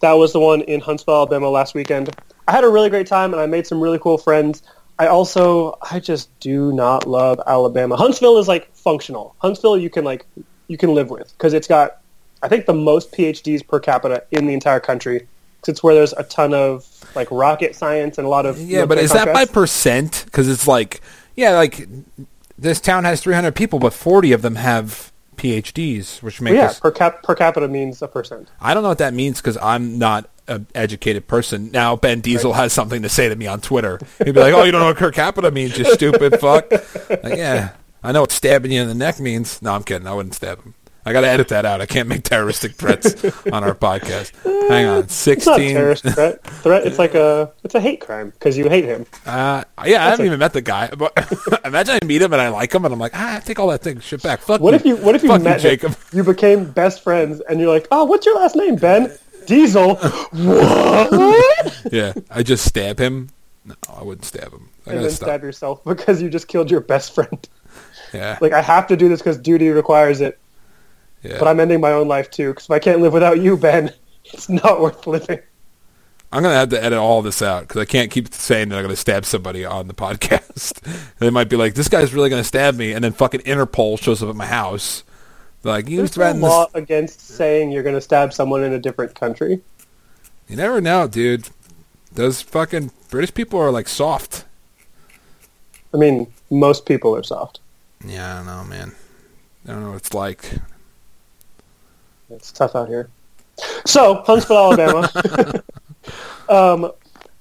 That 0.01 0.13
was 0.13 0.33
the 0.33 0.39
one 0.39 0.61
in 0.61 0.79
Huntsville, 0.79 1.15
Alabama 1.15 1.49
last 1.49 1.73
weekend. 1.73 2.15
I 2.47 2.51
had 2.51 2.63
a 2.63 2.69
really 2.69 2.89
great 2.89 3.07
time 3.07 3.33
and 3.33 3.41
I 3.41 3.45
made 3.45 3.67
some 3.67 3.81
really 3.81 3.99
cool 3.99 4.17
friends. 4.17 4.63
I 4.97 5.07
also 5.07 5.77
I 5.91 5.99
just 5.99 6.29
do 6.39 6.71
not 6.73 7.07
love 7.07 7.39
Alabama. 7.47 7.95
Huntsville 7.95 8.37
is 8.37 8.47
like 8.47 8.73
functional. 8.75 9.35
Huntsville 9.39 9.77
you 9.77 9.89
can 9.89 10.03
like 10.03 10.25
you 10.67 10.77
can 10.77 10.93
live 10.93 11.09
with 11.09 11.31
because 11.37 11.53
it's 11.53 11.67
got 11.67 12.01
I 12.41 12.47
think 12.47 12.65
the 12.65 12.73
most 12.73 13.11
PhDs 13.11 13.65
per 13.65 13.79
capita 13.79 14.23
in 14.31 14.45
the 14.45 14.53
entire 14.53 14.79
country. 14.79 15.27
Cause 15.61 15.73
it's 15.73 15.83
where 15.83 15.93
there's 15.93 16.13
a 16.13 16.23
ton 16.23 16.53
of 16.53 16.87
like 17.15 17.27
rocket 17.31 17.75
science 17.75 18.17
and 18.17 18.25
a 18.25 18.29
lot 18.29 18.45
of 18.45 18.59
Yeah, 18.59 18.85
but 18.85 18.97
is 18.97 19.11
that 19.11 19.33
by 19.33 19.45
percent? 19.45 20.23
Because 20.25 20.47
it's 20.47 20.67
like, 20.67 21.01
yeah, 21.35 21.51
like 21.51 21.87
this 22.57 22.79
town 22.79 23.03
has 23.03 23.21
300 23.21 23.55
people, 23.55 23.79
but 23.79 23.93
40 23.93 24.31
of 24.31 24.41
them 24.41 24.55
have 24.55 25.08
PhDs, 25.39 26.21
which 26.21 26.41
makes 26.41 26.55
yeah 26.55 26.65
us. 26.67 26.79
per 26.79 26.91
cap 26.91 27.23
per 27.23 27.35
capita 27.35 27.67
means 27.67 28.01
a 28.01 28.07
percent. 28.07 28.49
I 28.59 28.73
don't 28.73 28.83
know 28.83 28.89
what 28.89 28.97
that 28.99 29.13
means 29.13 29.39
because 29.41 29.57
I'm 29.57 29.97
not 29.97 30.29
an 30.47 30.67
educated 30.75 31.27
person. 31.27 31.71
Now 31.71 31.95
Ben 31.95 32.21
Diesel 32.21 32.53
has 32.53 32.73
something 32.73 33.01
to 33.03 33.09
say 33.09 33.29
to 33.29 33.35
me 33.35 33.47
on 33.47 33.61
Twitter. 33.61 33.99
He'd 34.17 34.33
be 34.33 34.39
like, 34.39 34.53
"Oh, 34.53 34.63
you 34.63 34.71
don't 34.71 34.81
know 34.81 34.87
what 34.87 34.97
per 34.97 35.11
capita 35.11 35.51
means, 35.51 35.77
you 35.77 35.85
stupid 35.85 36.39
fuck." 36.39 36.71
Like, 36.71 37.37
yeah, 37.37 37.71
I 38.03 38.11
know 38.11 38.21
what 38.21 38.31
stabbing 38.31 38.71
you 38.71 38.81
in 38.81 38.87
the 38.87 38.95
neck 38.95 39.19
means. 39.19 39.61
No, 39.61 39.73
I'm 39.73 39.83
kidding. 39.83 40.07
I 40.07 40.13
wouldn't 40.13 40.35
stab 40.35 40.61
him. 40.63 40.73
I 41.09 41.13
got 41.13 41.21
to 41.21 41.27
edit 41.27 41.47
that 41.47 41.65
out. 41.65 41.81
I 41.81 41.87
can't 41.87 42.07
make 42.07 42.21
terroristic 42.23 42.73
threats 42.73 43.15
on 43.51 43.63
our 43.63 43.73
podcast. 43.73 44.31
Hang 44.69 44.85
on, 44.85 44.99
It's 44.99 45.25
not 45.25 45.31
a 45.59 45.63
16. 45.63 45.73
terrorist 45.75 46.03
threat. 46.03 46.43
Threat. 46.43 46.85
It's 46.85 46.99
like 46.99 47.15
a 47.15 47.51
it's 47.63 47.73
a 47.73 47.79
hate 47.81 47.99
crime 47.99 48.29
because 48.29 48.55
you 48.57 48.69
hate 48.69 48.85
him. 48.85 49.07
Uh, 49.25 49.63
yeah, 49.85 50.05
I 50.05 50.09
haven't 50.11 50.25
a- 50.25 50.27
even 50.27 50.37
met 50.39 50.53
the 50.53 50.61
guy. 50.61 50.89
But 50.95 51.11
imagine 51.65 51.97
I 52.01 52.05
meet 52.05 52.21
him 52.21 52.31
and 52.31 52.41
I 52.41 52.49
like 52.49 52.71
him, 52.73 52.85
and 52.85 52.93
I'm 52.93 52.99
like, 52.99 53.15
ah, 53.15 53.41
take 53.43 53.57
all 53.57 53.67
that 53.69 53.81
thing 53.81 53.99
shit 54.01 54.21
back. 54.21 54.41
Fuck 54.41 54.61
What 54.61 54.71
you. 54.71 54.75
if 54.75 54.85
you 54.85 54.95
What 55.03 55.15
if 55.15 55.23
you 55.23 55.29
Fuck 55.29 55.41
met 55.41 55.63
you, 55.63 55.69
him, 55.69 55.77
Jacob? 55.77 55.95
You 56.13 56.23
became 56.23 56.69
best 56.69 57.01
friends, 57.03 57.41
and 57.49 57.59
you're 57.59 57.73
like, 57.73 57.87
oh, 57.91 58.05
what's 58.05 58.25
your 58.27 58.35
last 58.35 58.55
name, 58.55 58.75
Ben? 58.75 59.11
Diesel. 59.47 59.95
what? 60.75 61.81
Yeah, 61.91 62.13
I 62.29 62.43
just 62.43 62.65
stab 62.65 62.99
him. 62.99 63.29
No, 63.65 63.75
I 63.95 64.03
wouldn't 64.03 64.25
stab 64.25 64.51
him. 64.51 64.69
I 64.87 64.91
and 64.91 65.03
then 65.03 65.09
stop. 65.11 65.27
stab 65.27 65.43
yourself 65.43 65.83
because 65.83 66.21
you 66.21 66.29
just 66.29 66.47
killed 66.47 66.69
your 66.71 66.81
best 66.81 67.13
friend. 67.15 67.47
Yeah, 68.13 68.37
Like 68.41 68.53
I 68.53 68.61
have 68.61 68.87
to 68.87 68.97
do 68.97 69.07
this 69.09 69.19
because 69.21 69.37
duty 69.37 69.69
requires 69.69 70.19
it, 70.21 70.39
yeah. 71.23 71.37
but 71.39 71.47
I'm 71.47 71.59
ending 71.59 71.81
my 71.81 71.91
own 71.91 72.07
life 72.07 72.29
too. 72.29 72.49
Because 72.49 72.65
if 72.65 72.71
I 72.71 72.79
can't 72.79 73.01
live 73.01 73.13
without 73.13 73.39
you, 73.39 73.57
Ben, 73.57 73.93
it's 74.25 74.49
not 74.49 74.81
worth 74.81 75.05
living. 75.07 75.39
I'm 76.31 76.43
gonna 76.43 76.55
have 76.55 76.69
to 76.69 76.83
edit 76.83 76.99
all 76.99 77.21
this 77.21 77.41
out 77.41 77.61
because 77.67 77.81
I 77.81 77.85
can't 77.85 78.11
keep 78.11 78.31
saying 78.33 78.69
that 78.69 78.75
I'm 78.77 78.83
gonna 78.83 78.95
stab 78.95 79.25
somebody 79.25 79.65
on 79.65 79.87
the 79.87 79.93
podcast. 79.95 80.79
they 81.17 81.29
might 81.29 81.49
be 81.49 81.55
like, 81.55 81.73
"This 81.73 81.87
guy's 81.87 82.13
really 82.13 82.29
gonna 82.29 82.43
stab 82.43 82.75
me," 82.75 82.93
and 82.93 83.03
then 83.03 83.13
fucking 83.13 83.41
Interpol 83.41 83.99
shows 83.99 84.21
up 84.21 84.29
at 84.29 84.35
my 84.35 84.45
house. 84.45 85.03
Like, 85.63 85.89
"You 85.89 85.97
There's 85.97 86.17
no 86.17 86.31
law 86.33 86.65
this." 86.67 86.75
against 86.75 87.21
saying 87.21 87.71
you're 87.71 87.83
going 87.83 87.95
to 87.95 88.01
stab 88.01 88.31
someone 88.33 88.63
in 88.63 88.73
a 88.73 88.79
different 88.79 89.13
country. 89.13 89.61
You 90.47 90.55
never 90.55 90.79
know, 90.79 91.07
dude. 91.07 91.49
Those 92.13 92.41
fucking 92.41 92.91
British 93.09 93.33
people 93.33 93.59
are 93.59 93.71
like 93.71 93.87
soft. 93.87 94.45
I 95.93 95.97
mean, 95.97 96.31
most 96.49 96.85
people 96.85 97.15
are 97.15 97.23
soft. 97.23 97.59
Yeah, 98.05 98.33
I 98.33 98.37
don't 98.37 98.45
know, 98.45 98.63
man. 98.63 98.95
I 99.67 99.71
don't 99.71 99.83
know 99.83 99.89
what 99.89 99.97
it's 99.97 100.13
like. 100.13 100.49
It's 102.29 102.51
tough 102.51 102.75
out 102.75 102.87
here. 102.87 103.09
So, 103.85 104.15
Huntsville, 104.25 104.57
Alabama. 104.57 105.63
um, 106.49 106.91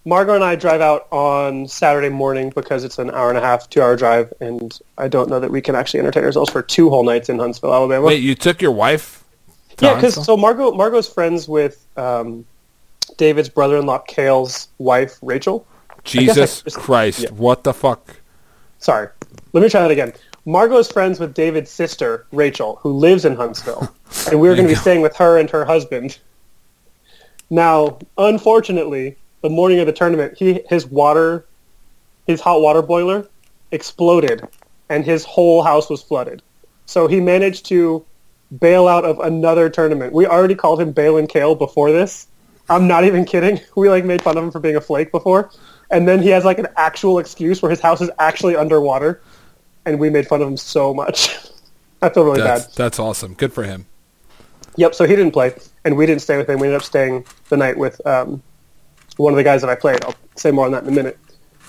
Margot 0.04 0.34
and 0.34 0.44
I 0.44 0.56
drive 0.56 0.80
out 0.80 1.06
on 1.10 1.68
Saturday 1.68 2.08
morning 2.08 2.50
because 2.54 2.82
it's 2.82 2.98
an 2.98 3.10
hour 3.10 3.28
and 3.28 3.36
a 3.36 3.42
half, 3.42 3.68
two 3.68 3.82
hour 3.82 3.94
drive, 3.94 4.32
and 4.40 4.78
I 4.96 5.06
don't 5.06 5.28
know 5.28 5.38
that 5.38 5.50
we 5.50 5.60
can 5.60 5.74
actually 5.74 6.00
entertain 6.00 6.24
ourselves 6.24 6.50
for 6.50 6.62
two 6.62 6.88
whole 6.88 7.04
nights 7.04 7.28
in 7.28 7.38
Huntsville, 7.38 7.74
Alabama. 7.74 8.06
Wait, 8.06 8.22
you 8.22 8.34
took 8.34 8.62
your 8.62 8.72
wife? 8.72 9.22
yeah, 9.80 9.94
because 9.94 10.24
so 10.24 10.36
Margot 10.36 10.72
Margot's 10.72 11.08
friends 11.08 11.46
with 11.46 11.86
um, 11.96 12.46
David's 13.16 13.48
brother-in-law 13.48 13.98
Kale's 14.08 14.68
wife 14.78 15.18
Rachel. 15.20 15.66
I 15.90 15.94
Jesus 16.04 16.62
just- 16.62 16.76
Christ, 16.76 17.20
yeah. 17.20 17.30
what 17.30 17.64
the 17.64 17.74
fuck? 17.74 18.16
Sorry, 18.78 19.08
let 19.52 19.62
me 19.62 19.68
try 19.68 19.82
that 19.82 19.90
again. 19.90 20.12
Margot's 20.46 20.90
friends 20.90 21.20
with 21.20 21.34
David's 21.34 21.70
sister 21.70 22.26
Rachel, 22.32 22.78
who 22.80 22.92
lives 22.92 23.26
in 23.26 23.36
Huntsville, 23.36 23.92
and 24.30 24.40
we 24.40 24.48
were 24.48 24.54
going 24.54 24.68
to 24.68 24.74
be 24.74 24.78
staying 24.78 25.00
with 25.00 25.16
her 25.16 25.38
and 25.38 25.48
her 25.50 25.64
husband. 25.64 26.18
Now, 27.50 27.98
unfortunately, 28.16 29.16
the 29.42 29.50
morning 29.50 29.80
of 29.80 29.86
the 29.86 29.92
tournament, 29.92 30.36
he 30.36 30.60
his 30.68 30.86
water, 30.86 31.46
his 32.26 32.40
hot 32.40 32.60
water 32.60 32.82
boiler, 32.82 33.28
exploded, 33.72 34.46
and 34.88 35.04
his 35.04 35.24
whole 35.24 35.62
house 35.62 35.88
was 35.88 36.02
flooded. 36.02 36.42
So 36.86 37.06
he 37.06 37.20
managed 37.20 37.66
to 37.66 38.04
bail 38.60 38.88
out 38.88 39.04
of 39.04 39.18
another 39.20 39.68
tournament. 39.68 40.12
We 40.12 40.26
already 40.26 40.54
called 40.54 40.80
him 40.80 40.92
Balin 40.92 41.26
Kale 41.26 41.54
before 41.54 41.92
this. 41.92 42.26
I'm 42.70 42.86
not 42.86 43.04
even 43.04 43.24
kidding. 43.24 43.60
We 43.76 43.88
like 43.88 44.04
made 44.04 44.22
fun 44.22 44.36
of 44.36 44.44
him 44.44 44.50
for 44.50 44.60
being 44.60 44.76
a 44.76 44.80
flake 44.80 45.12
before, 45.12 45.50
and 45.90 46.06
then 46.06 46.22
he 46.22 46.28
has 46.30 46.44
like 46.44 46.58
an 46.58 46.68
actual 46.76 47.18
excuse 47.18 47.62
where 47.62 47.70
his 47.70 47.80
house 47.80 48.00
is 48.00 48.10
actually 48.18 48.56
underwater, 48.56 49.22
and 49.86 49.98
we 49.98 50.10
made 50.10 50.26
fun 50.26 50.42
of 50.42 50.48
him 50.48 50.56
so 50.56 50.92
much. 50.92 51.36
I 52.02 52.08
feel 52.10 52.24
really 52.24 52.40
That's 52.40 52.66
bad. 52.66 52.74
that's 52.76 52.98
awesome. 52.98 53.34
Good 53.34 53.52
for 53.52 53.64
him. 53.64 53.86
Yep. 54.78 54.94
So 54.94 55.06
he 55.06 55.16
didn't 55.16 55.32
play, 55.32 55.52
and 55.84 55.96
we 55.96 56.06
didn't 56.06 56.22
stay 56.22 56.36
with 56.36 56.48
him. 56.48 56.60
We 56.60 56.68
ended 56.68 56.80
up 56.80 56.84
staying 56.84 57.26
the 57.48 57.56
night 57.56 57.76
with 57.76 58.04
um, 58.06 58.40
one 59.16 59.32
of 59.32 59.36
the 59.36 59.42
guys 59.42 59.60
that 59.60 59.68
I 59.68 59.74
played. 59.74 60.04
I'll 60.04 60.14
say 60.36 60.52
more 60.52 60.66
on 60.66 60.72
that 60.72 60.84
in 60.84 60.88
a 60.88 60.92
minute. 60.92 61.18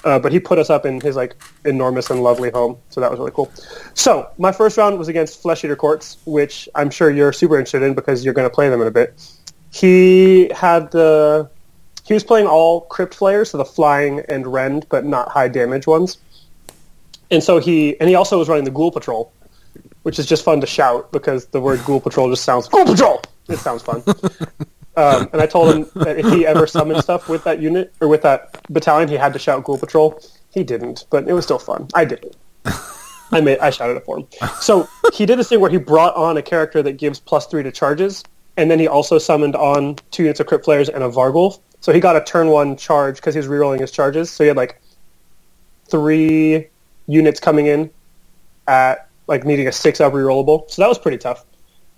Uh, 0.04 0.20
but 0.20 0.32
he 0.32 0.40
put 0.40 0.60
us 0.60 0.70
up 0.70 0.86
in 0.86 1.02
his 1.02 1.16
like 1.16 1.36
enormous 1.66 2.12
and 2.12 2.22
lovely 2.22 2.52
home, 2.52 2.78
so 2.90 3.02
that 3.02 3.10
was 3.10 3.20
really 3.20 3.32
cool. 3.32 3.52
So 3.96 4.30
my 4.38 4.52
first 4.52 4.78
round 4.78 5.00
was 5.00 5.08
against 5.08 5.42
Flesh 5.42 5.66
Eater 5.66 5.76
Courts, 5.76 6.18
which 6.26 6.70
I'm 6.76 6.92
sure 6.92 7.10
you're 7.10 7.34
super 7.34 7.58
interested 7.58 7.82
in 7.82 7.96
because 7.96 8.24
you're 8.24 8.36
going 8.36 8.48
to 8.48 8.54
play 8.54 8.70
them 8.70 8.80
in 8.80 8.88
a 8.88 8.92
bit. 8.92 9.20
He 9.72 10.50
had 10.56 10.92
the 10.92 11.50
he 12.06 12.14
was 12.14 12.24
playing 12.24 12.46
all 12.46 12.82
crypt 12.82 13.16
flayers, 13.16 13.50
so 13.50 13.58
the 13.58 13.66
flying 13.66 14.22
and 14.30 14.46
rend, 14.48 14.86
but 14.90 15.04
not 15.04 15.30
high 15.30 15.48
damage 15.48 15.88
ones. 15.88 16.20
And 17.32 17.44
so 17.44 17.58
he 17.58 18.00
and 18.00 18.08
he 18.08 18.16
also 18.16 18.38
was 18.38 18.48
running 18.48 18.66
the 18.66 18.72
Ghoul 18.72 18.92
Patrol, 18.92 19.34
which 20.10 20.18
is 20.18 20.26
just 20.26 20.44
fun 20.44 20.60
to 20.60 20.66
shout 20.66 21.12
because 21.12 21.46
the 21.50 21.62
word 21.62 21.80
Ghoul 21.86 22.02
Patrol 22.02 22.32
just 22.32 22.44
sounds 22.44 22.68
Ghoul 22.68 22.84
Patrol. 22.84 23.22
It 23.48 23.58
sounds 23.58 23.84
fun. 23.84 24.02
um, 24.98 25.30
and 25.32 25.40
I 25.40 25.46
told 25.46 25.76
him 25.76 25.86
that 26.04 26.18
if 26.18 26.26
he 26.34 26.48
ever 26.48 26.66
summoned 26.66 27.04
stuff 27.04 27.30
with 27.30 27.44
that 27.44 27.62
unit 27.62 27.94
or 28.02 28.08
with 28.08 28.24
that 28.24 28.60
battalion, 28.74 29.08
he 29.08 29.14
had 29.14 29.34
to 29.34 29.40
shout 29.40 29.64
Ghoul 29.64 29.78
Patrol. 29.78 30.20
He 30.52 30.64
didn't, 30.64 31.06
but 31.12 31.28
it 31.28 31.34
was 31.34 31.46
still 31.46 31.60
fun. 31.60 31.90
I 31.94 32.06
did 32.06 32.26
it. 32.26 32.36
I 33.32 33.42
made 33.42 33.60
I 33.60 33.70
shouted 33.70 33.98
it 33.98 34.04
for 34.04 34.18
him. 34.18 34.28
So 34.60 34.90
he 35.14 35.28
did 35.28 35.38
this 35.38 35.50
thing 35.50 35.60
where 35.60 35.70
he 35.70 35.78
brought 35.78 36.16
on 36.16 36.38
a 36.38 36.42
character 36.42 36.82
that 36.82 36.94
gives 36.94 37.20
plus 37.20 37.46
three 37.46 37.62
to 37.62 37.72
charges, 37.72 38.24
and 38.58 38.72
then 38.72 38.80
he 38.80 38.88
also 38.88 39.20
summoned 39.20 39.56
on 39.56 39.98
two 40.10 40.24
units 40.24 40.40
of 40.40 40.48
Crypt 40.48 40.66
Flayers 40.66 40.90
and 40.90 41.04
a 41.04 41.08
Varghulf. 41.10 41.60
So 41.82 41.94
he 41.94 42.00
got 42.00 42.16
a 42.16 42.24
turn 42.24 42.48
one 42.48 42.78
charge 42.78 43.18
because 43.18 43.36
he 43.36 43.38
was 43.38 43.48
rerolling 43.48 43.80
his 43.80 43.92
charges. 43.92 44.32
So 44.32 44.44
he 44.44 44.48
had 44.48 44.58
like 44.58 44.82
three 45.88 46.68
units 47.06 47.40
coming 47.40 47.68
in 47.68 47.92
at 48.68 49.09
like 49.30 49.46
needing 49.46 49.68
a 49.68 49.72
six 49.72 50.02
up 50.02 50.12
rerollable. 50.12 50.70
So 50.70 50.82
that 50.82 50.90
was 50.90 50.98
pretty 50.98 51.20
tough. 51.20 51.46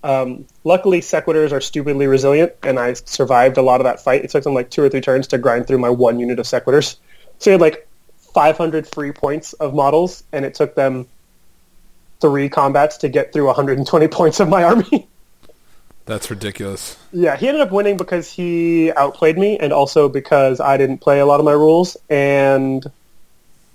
Um, 0.04 0.46
luckily, 0.64 1.00
Sequitors 1.00 1.54
are 1.54 1.62
stupidly 1.62 2.06
resilient, 2.06 2.54
and 2.64 2.78
I 2.78 2.94
survived 2.94 3.58
a 3.58 3.62
lot 3.62 3.80
of 3.80 3.86
that 3.86 4.04
fight. 4.04 4.24
It 4.24 4.30
took 4.30 4.44
them 4.44 4.54
like 4.54 4.70
two 4.70 4.84
or 4.84 4.90
three 4.90 5.02
turns 5.02 5.28
to 5.28 5.38
grind 5.38 5.66
through 5.66 5.78
my 5.78 5.90
one 5.90 6.20
unit 6.20 6.40
of 6.40 6.46
Sequitors. 6.46 6.98
So 7.40 7.50
he 7.50 7.54
had 7.54 7.62
like 7.62 7.88
500 8.34 8.86
free 8.88 9.12
points 9.12 9.54
of 9.54 9.74
models, 9.74 10.24
and 10.34 10.44
it 10.44 10.54
took 10.54 10.76
them 10.76 11.08
three 12.20 12.50
combats 12.50 12.98
to 12.98 13.10
get 13.10 13.32
through 13.32 13.46
120 13.46 14.08
points 14.10 14.40
of 14.40 14.50
my 14.50 14.64
army. 14.64 15.08
That's 16.06 16.30
ridiculous. 16.30 16.98
yeah, 17.14 17.38
he 17.38 17.48
ended 17.48 17.62
up 17.62 17.72
winning 17.72 17.96
because 17.96 18.30
he 18.30 18.92
outplayed 18.94 19.38
me, 19.38 19.58
and 19.58 19.72
also 19.72 20.10
because 20.10 20.60
I 20.60 20.76
didn't 20.76 20.98
play 20.98 21.20
a 21.20 21.26
lot 21.26 21.40
of 21.40 21.46
my 21.46 21.54
rules, 21.54 21.96
and 22.10 22.86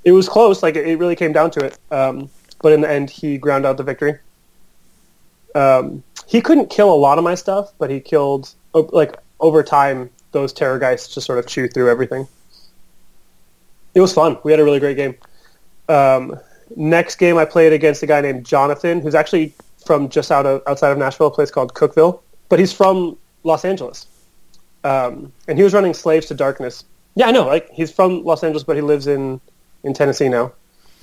it 0.05 0.13
was 0.13 0.29
close. 0.29 0.63
Like 0.63 0.77
it 0.77 0.99
really 0.99 1.17
came 1.17 1.33
down 1.33 1.51
to 1.53 1.65
it. 1.65 1.79
Um, 1.91 2.29
but 2.67 2.73
in 2.73 2.81
the 2.81 2.91
end, 2.91 3.09
he 3.11 3.39
ground 3.39 3.65
out 3.65 3.77
the 3.77 3.85
victory. 3.85 4.19
Um, 5.55 6.03
he 6.27 6.41
couldn't 6.41 6.69
kill 6.69 6.93
a 6.93 6.97
lot 6.97 7.17
of 7.17 7.23
my 7.23 7.37
stuff, 7.37 7.73
but 7.79 7.91
he 7.91 8.01
killed 8.01 8.53
like 8.73 9.17
over 9.39 9.63
time. 9.63 10.11
Those 10.33 10.53
terror 10.53 10.77
guys 10.81 11.07
just 11.07 11.29
sort 11.29 11.39
of 11.39 11.47
chew 11.47 11.69
through 11.69 11.89
everything. 11.89 12.27
It 13.95 14.01
was 14.01 14.13
fun. 14.13 14.37
We 14.43 14.51
had 14.51 14.59
a 14.59 14.65
really 14.65 14.81
great 14.81 14.97
game. 14.97 15.15
Um, 15.89 16.41
next 16.75 17.15
game, 17.19 17.39
I 17.39 17.45
played 17.45 17.73
against 17.73 18.03
a 18.03 18.07
guy 18.09 18.21
named 18.21 18.45
Jonathan, 18.45 19.01
who's 19.01 19.15
actually 19.15 19.55
from 19.87 20.09
just 20.09 20.33
out 20.33 20.45
of 20.45 20.61
outside 20.67 20.91
of 20.91 20.99
Nashville, 20.99 21.29
a 21.29 21.31
place 21.31 21.53
called 21.53 21.73
Cookeville, 21.73 22.19
but 22.49 22.59
he's 22.59 22.73
from 22.73 23.17
Los 23.45 23.65
Angeles, 23.65 24.09
um, 24.83 25.33
and 25.47 25.57
he 25.57 25.63
was 25.63 25.73
running 25.73 25.95
Slaves 25.95 26.27
to 26.27 26.35
Darkness. 26.35 26.83
Yeah, 27.15 27.29
I 27.29 27.31
know. 27.31 27.47
Like 27.47 27.71
he's 27.71 27.93
from 27.93 28.25
Los 28.25 28.43
Angeles, 28.43 28.65
but 28.65 28.75
he 28.75 28.83
lives 28.83 29.07
in 29.07 29.41
in 29.85 29.95
Tennessee 29.95 30.29
now. 30.29 30.51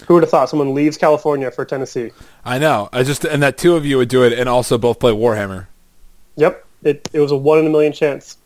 Who 0.07 0.15
would 0.15 0.23
have 0.23 0.29
thought 0.29 0.49
someone 0.49 0.73
leaves 0.73 0.97
California 0.97 1.49
for 1.51 1.65
Tennessee? 1.65 2.11
I 2.43 2.59
know. 2.59 2.89
I 2.91 3.03
just 3.03 3.23
and 3.25 3.41
that 3.41 3.57
two 3.57 3.75
of 3.75 3.85
you 3.85 3.97
would 3.97 4.09
do 4.09 4.23
it 4.23 4.33
and 4.33 4.49
also 4.49 4.77
both 4.77 4.99
play 4.99 5.11
Warhammer. 5.11 5.67
Yep, 6.35 6.65
it 6.83 7.09
it 7.13 7.19
was 7.19 7.31
a 7.31 7.37
one 7.37 7.59
in 7.59 7.67
a 7.67 7.69
million 7.69 7.93
chance, 7.93 8.37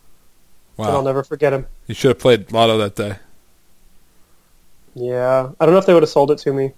and 0.78 0.88
I'll 0.88 1.02
never 1.02 1.24
forget 1.24 1.54
him. 1.54 1.66
You 1.88 1.96
should 1.96 2.10
have 2.10 2.20
played 2.20 2.52
Lotto 2.52 2.78
that 2.78 2.96
day. 2.96 3.18
Yeah, 4.94 5.52
I 5.60 5.66
don't 5.66 5.74
know 5.74 5.80
if 5.80 5.86
they 5.86 5.94
would 5.94 6.04
have 6.04 6.10
sold 6.10 6.32
it 6.32 6.40
to 6.40 6.54
me. 6.54 6.74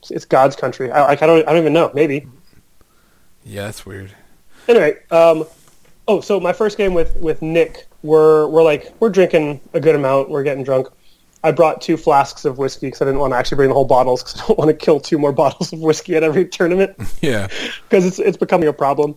It's, 0.00 0.10
it's 0.10 0.24
God's 0.24 0.56
country. 0.56 0.90
I, 0.90 1.02
like 1.02 1.22
I 1.22 1.26
don't 1.26 1.46
I 1.46 1.52
don't 1.52 1.60
even 1.60 1.72
know. 1.72 1.90
Maybe. 1.94 2.26
Yeah, 3.44 3.66
that's 3.66 3.86
weird. 3.86 4.12
Anyway, 4.68 4.98
um, 5.10 5.44
oh, 6.08 6.20
so 6.20 6.40
my 6.40 6.52
first 6.52 6.78
game 6.78 6.94
with 6.94 7.16
with 7.16 7.42
Nick, 7.42 7.86
we're 8.02 8.46
we're 8.46 8.62
like 8.62 8.92
we're 9.00 9.10
drinking 9.10 9.60
a 9.72 9.80
good 9.80 9.94
amount. 9.94 10.30
We're 10.30 10.42
getting 10.42 10.64
drunk. 10.64 10.88
I 11.42 11.52
brought 11.52 11.80
two 11.80 11.96
flasks 11.96 12.44
of 12.44 12.58
whiskey 12.58 12.88
because 12.88 13.00
I 13.00 13.06
didn't 13.06 13.20
want 13.20 13.32
to 13.32 13.36
actually 13.36 13.56
bring 13.56 13.68
the 13.68 13.74
whole 13.74 13.86
bottles 13.86 14.22
because 14.22 14.40
I 14.42 14.46
don't 14.46 14.58
want 14.58 14.68
to 14.70 14.74
kill 14.76 15.00
two 15.00 15.18
more 15.18 15.32
bottles 15.42 15.72
of 15.72 15.80
whiskey 15.80 16.16
at 16.16 16.22
every 16.22 16.46
tournament 16.46 16.96
Yeah. 17.22 17.48
because 17.88 18.04
it's 18.06 18.18
it's 18.18 18.36
becoming 18.36 18.68
a 18.68 18.72
problem. 18.72 19.16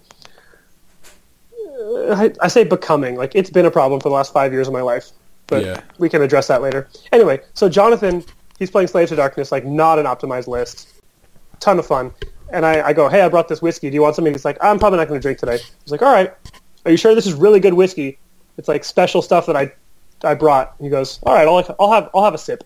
Uh, 1.53 2.13
I, 2.15 2.33
I 2.41 2.47
say 2.47 2.63
becoming 2.63 3.15
like 3.15 3.35
it's 3.35 3.49
been 3.49 3.65
a 3.65 3.71
problem 3.71 3.99
for 3.99 4.09
the 4.09 4.15
last 4.15 4.33
five 4.33 4.51
years 4.53 4.67
of 4.67 4.73
my 4.73 4.81
life, 4.81 5.09
but 5.47 5.63
Yeah. 5.63 5.81
we 5.97 6.09
can 6.09 6.21
address 6.21 6.47
that 6.47 6.61
later. 6.61 6.87
Anyway, 7.11 7.41
so 7.53 7.67
Jonathan, 7.69 8.23
he's 8.59 8.71
playing 8.71 8.87
Slaves 8.87 9.09
to 9.09 9.15
Darkness, 9.15 9.51
like 9.51 9.65
not 9.65 9.99
an 9.99 10.05
optimized 10.05 10.47
list, 10.47 10.89
ton 11.59 11.79
of 11.79 11.85
fun. 11.85 12.11
And 12.51 12.65
I, 12.67 12.87
I 12.89 12.93
go, 12.93 13.09
hey, 13.09 13.21
I 13.21 13.29
brought 13.29 13.47
this 13.47 13.61
whiskey. 13.63 13.89
Do 13.89 13.95
you 13.95 14.01
want 14.01 14.15
something? 14.15 14.31
He's 14.33 14.45
like, 14.45 14.57
I'm 14.61 14.77
probably 14.77 14.97
not 14.97 15.07
going 15.07 15.19
to 15.19 15.21
drink 15.21 15.39
today. 15.39 15.57
He's 15.83 15.91
like, 15.91 16.03
all 16.03 16.13
right. 16.13 16.31
Are 16.85 16.91
you 16.91 16.97
sure 16.97 17.15
this 17.15 17.25
is 17.25 17.33
really 17.33 17.59
good 17.59 17.73
whiskey? 17.73 18.19
It's 18.57 18.67
like 18.67 18.83
special 18.83 19.23
stuff 19.23 19.47
that 19.47 19.55
I 19.55 19.71
I 20.23 20.35
brought. 20.35 20.75
He 20.79 20.89
goes, 20.89 21.19
all 21.23 21.33
right, 21.33 21.47
I'll 21.47 21.75
I'll 21.79 21.91
have 21.91 22.09
I'll 22.13 22.23
have 22.23 22.33
a 22.33 22.37
sip. 22.37 22.63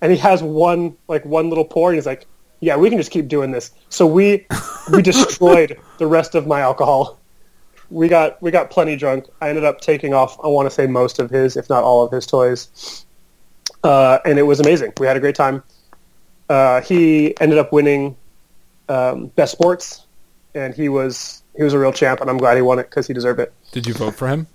And 0.00 0.10
he 0.10 0.18
has 0.18 0.42
one 0.42 0.96
like 1.08 1.24
one 1.24 1.48
little 1.48 1.64
pour, 1.64 1.90
and 1.90 1.96
he's 1.96 2.06
like, 2.06 2.26
yeah, 2.60 2.76
we 2.76 2.88
can 2.88 2.98
just 2.98 3.10
keep 3.10 3.28
doing 3.28 3.50
this. 3.50 3.70
So 3.88 4.06
we 4.06 4.46
we 4.92 5.02
destroyed 5.10 5.78
the 5.98 6.06
rest 6.06 6.34
of 6.34 6.46
my 6.46 6.60
alcohol. 6.60 7.18
We 7.90 8.08
got 8.08 8.40
we 8.42 8.50
got 8.50 8.70
plenty 8.70 8.96
drunk. 8.96 9.26
I 9.40 9.48
ended 9.48 9.64
up 9.64 9.80
taking 9.80 10.14
off. 10.14 10.38
I 10.42 10.46
want 10.46 10.66
to 10.66 10.70
say 10.70 10.86
most 10.86 11.18
of 11.18 11.30
his, 11.30 11.56
if 11.56 11.68
not 11.68 11.82
all 11.82 12.04
of 12.04 12.12
his 12.12 12.26
toys, 12.26 13.04
uh, 13.82 14.18
and 14.24 14.38
it 14.38 14.42
was 14.42 14.60
amazing. 14.60 14.92
We 14.98 15.06
had 15.06 15.16
a 15.16 15.20
great 15.20 15.34
time. 15.34 15.62
Uh, 16.48 16.80
he 16.80 17.38
ended 17.40 17.58
up 17.58 17.72
winning 17.72 18.16
um, 18.88 19.26
best 19.28 19.52
sports, 19.52 20.06
and 20.54 20.74
he 20.74 20.88
was 20.88 21.42
he 21.56 21.62
was 21.62 21.72
a 21.72 21.78
real 21.78 21.92
champ, 21.92 22.20
and 22.20 22.30
I'm 22.30 22.38
glad 22.38 22.56
he 22.56 22.62
won 22.62 22.78
it 22.78 22.84
because 22.84 23.06
he 23.06 23.14
deserved 23.14 23.40
it. 23.40 23.52
Did 23.72 23.86
you 23.86 23.94
vote 23.94 24.14
for 24.14 24.28
him? 24.28 24.46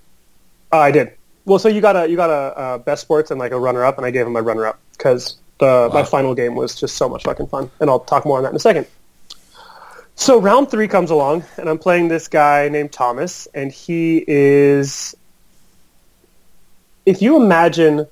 Uh, 0.72 0.78
I 0.78 0.90
did. 0.90 1.12
Well, 1.46 1.60
so 1.60 1.68
you 1.68 1.80
got 1.80 1.96
a 1.96 2.08
you 2.08 2.16
got 2.16 2.28
a, 2.28 2.58
uh 2.58 2.78
best 2.78 3.02
sports 3.02 3.30
and 3.30 3.40
like 3.40 3.52
a 3.52 3.58
runner 3.58 3.84
up, 3.84 3.96
and 3.96 4.06
I 4.06 4.10
gave 4.10 4.26
him 4.26 4.32
my 4.32 4.40
runner 4.40 4.66
up 4.66 4.78
because 4.92 5.36
the 5.58 5.88
my 5.94 6.02
final 6.02 6.34
game 6.34 6.54
was 6.54 6.74
just 6.74 6.96
so 6.96 7.08
much 7.08 7.22
fucking 7.22 7.46
fun, 7.46 7.70
and 7.80 7.88
I'll 7.88 8.00
talk 8.00 8.26
more 8.26 8.36
on 8.36 8.42
that 8.42 8.50
in 8.50 8.56
a 8.56 8.60
second. 8.60 8.86
So 10.16 10.40
round 10.40 10.70
three 10.70 10.88
comes 10.88 11.10
along, 11.10 11.44
and 11.56 11.68
I'm 11.68 11.78
playing 11.78 12.08
this 12.08 12.26
guy 12.26 12.68
named 12.68 12.92
Thomas, 12.92 13.46
and 13.54 13.70
he 13.70 14.24
is. 14.26 15.14
If 17.06 17.22
you 17.22 17.36
imagine 17.36 18.06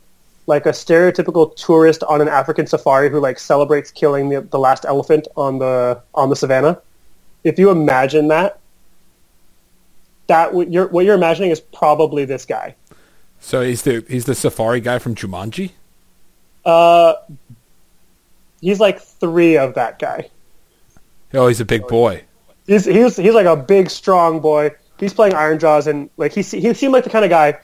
like 0.47 0.67
a 0.67 0.71
stereotypical 0.71 1.57
tourist 1.57 2.05
on 2.05 2.21
an 2.21 2.29
African 2.29 2.67
safari 2.67 3.11
who 3.11 3.19
like 3.19 3.39
celebrates 3.39 3.91
killing 3.91 4.29
the, 4.29 4.43
the 4.43 4.59
last 4.59 4.85
elephant 4.85 5.27
on 5.37 5.59
the 5.59 6.01
on 6.15 6.29
the 6.29 6.37
savannah, 6.37 6.81
if 7.43 7.59
you 7.59 7.71
imagine 7.71 8.29
that, 8.29 8.61
that 10.29 10.55
what 10.55 10.71
you're 10.71 10.87
what 10.89 11.05
you're 11.05 11.17
imagining 11.17 11.51
is 11.51 11.59
probably 11.59 12.25
this 12.25 12.45
guy. 12.45 12.77
So 13.45 13.61
he's 13.61 13.83
the 13.83 14.03
he's 14.09 14.25
the 14.25 14.35
safari 14.35 14.81
guy 14.81 14.99
from 14.99 15.15
Jumanji. 15.15 15.73
Uh, 16.65 17.13
he's 18.63 18.81
like 18.81 18.99
three 18.99 19.59
of 19.59 19.75
that 19.75 19.99
guy. 19.99 20.31
Oh, 21.35 21.47
he's 21.47 21.61
a 21.61 21.67
big 21.67 21.87
boy. 21.87 22.25
He's 22.67 22.87
he's 22.87 23.19
he's 23.19 23.35
like 23.35 23.45
a 23.45 23.55
big, 23.55 23.91
strong 23.91 24.41
boy. 24.41 24.71
He's 24.99 25.13
playing 25.13 25.35
Ironjawz, 25.35 25.87
and 25.87 26.09
like 26.17 26.33
he 26.33 26.41
he 26.41 26.73
seemed 26.73 26.95
like 26.95 27.05
the 27.05 27.11
kind 27.11 27.23
of 27.23 27.31
guy 27.31 27.59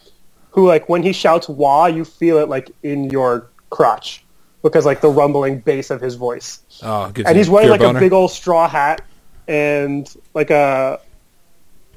who 0.51 0.69
like 0.69 0.87
when 0.91 1.03
he 1.03 1.15
shouts 1.15 1.49
"wah," 1.49 1.87
you 1.87 2.05
feel 2.05 2.37
it 2.37 2.51
like 2.51 2.71
in 2.83 3.09
your 3.09 3.49
crotch 3.71 4.23
because 4.63 4.85
like 4.85 5.01
the 5.01 5.09
rumbling 5.09 5.61
bass 5.61 5.89
of 5.89 6.03
his 6.03 6.15
voice. 6.15 6.61
Oh, 6.83 7.11
and 7.25 7.39
he's 7.39 7.49
wearing 7.49 7.71
like 7.71 7.81
boner? 7.81 7.99
a 7.99 8.03
big 8.03 8.13
old 8.13 8.31
straw 8.31 8.69
hat 8.69 9.01
and 9.49 10.15
like 10.35 10.51
a 10.51 11.01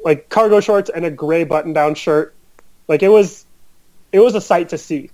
like 0.06 0.30
cargo 0.30 0.62
shorts 0.62 0.90
and 0.90 1.04
a 1.04 1.12
gray 1.12 1.44
button 1.44 1.74
down 1.74 1.96
shirt. 1.96 2.34
Like 2.88 3.04
it 3.04 3.10
was 3.10 3.46
it 4.14 4.20
was 4.20 4.36
a 4.36 4.42
sight 4.42 4.70
to 4.70 4.78
see. 4.78 5.10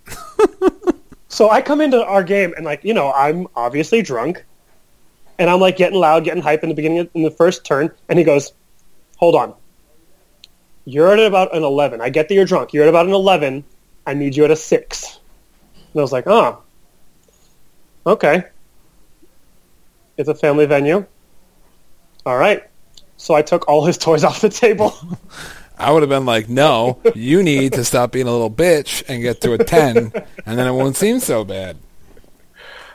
so 1.30 1.50
I 1.50 1.62
come 1.62 1.82
into 1.82 2.06
our 2.06 2.22
game 2.22 2.54
and 2.56 2.66
like, 2.66 2.84
you 2.84 2.94
know, 2.94 3.12
I'm 3.12 3.48
obviously 3.56 4.02
drunk 4.04 4.46
and 5.40 5.50
I'm 5.50 5.62
like 5.62 5.78
getting 5.78 5.98
loud, 5.98 6.26
getting 6.26 6.44
hype 6.44 6.62
in 6.64 6.70
the 6.70 6.76
beginning 6.76 7.00
of, 7.00 7.10
in 7.16 7.24
the 7.24 7.32
first 7.32 7.66
turn 7.66 7.92
and 8.10 8.20
he 8.20 8.26
goes, 8.26 8.52
"Hold 9.18 9.36
on. 9.36 9.56
You're 10.84 11.14
at 11.14 11.20
about 11.20 11.56
an 11.56 11.64
11. 11.64 12.02
I 12.02 12.10
get 12.10 12.28
that 12.28 12.36
you're 12.36 12.46
drunk. 12.46 12.74
You're 12.74 12.84
at 12.84 12.90
about 12.90 13.06
an 13.06 13.14
11. 13.14 13.64
I 14.06 14.14
need 14.14 14.36
you 14.36 14.44
at 14.44 14.52
a 14.52 14.56
6." 14.56 15.20
And 15.76 16.00
I 16.00 16.02
was 16.02 16.12
like, 16.12 16.28
"Oh. 16.28 16.62
Okay." 18.06 18.44
It's 20.18 20.28
a 20.28 20.36
family 20.36 20.66
venue. 20.66 21.06
All 22.26 22.38
right. 22.38 22.70
So 23.16 23.34
I 23.34 23.44
took 23.44 23.70
all 23.70 23.86
his 23.86 23.98
toys 24.06 24.26
off 24.26 24.42
the 24.42 24.50
table. 24.50 24.94
I 25.80 25.92
would 25.92 26.02
have 26.04 26.10
been 26.10 26.26
like, 26.26 26.50
no, 26.50 27.00
you 27.16 27.42
need 27.42 27.74
to 27.74 27.84
stop 27.86 28.12
being 28.12 28.28
a 28.28 28.32
little 28.32 28.52
bitch 28.52 29.04
and 29.08 29.22
get 29.22 29.40
to 29.42 29.54
a 29.54 29.58
ten, 29.64 30.12
and 30.46 30.60
then 30.60 30.68
it 30.68 30.74
won't 30.74 30.96
seem 30.98 31.20
so 31.20 31.44
bad. 31.46 31.78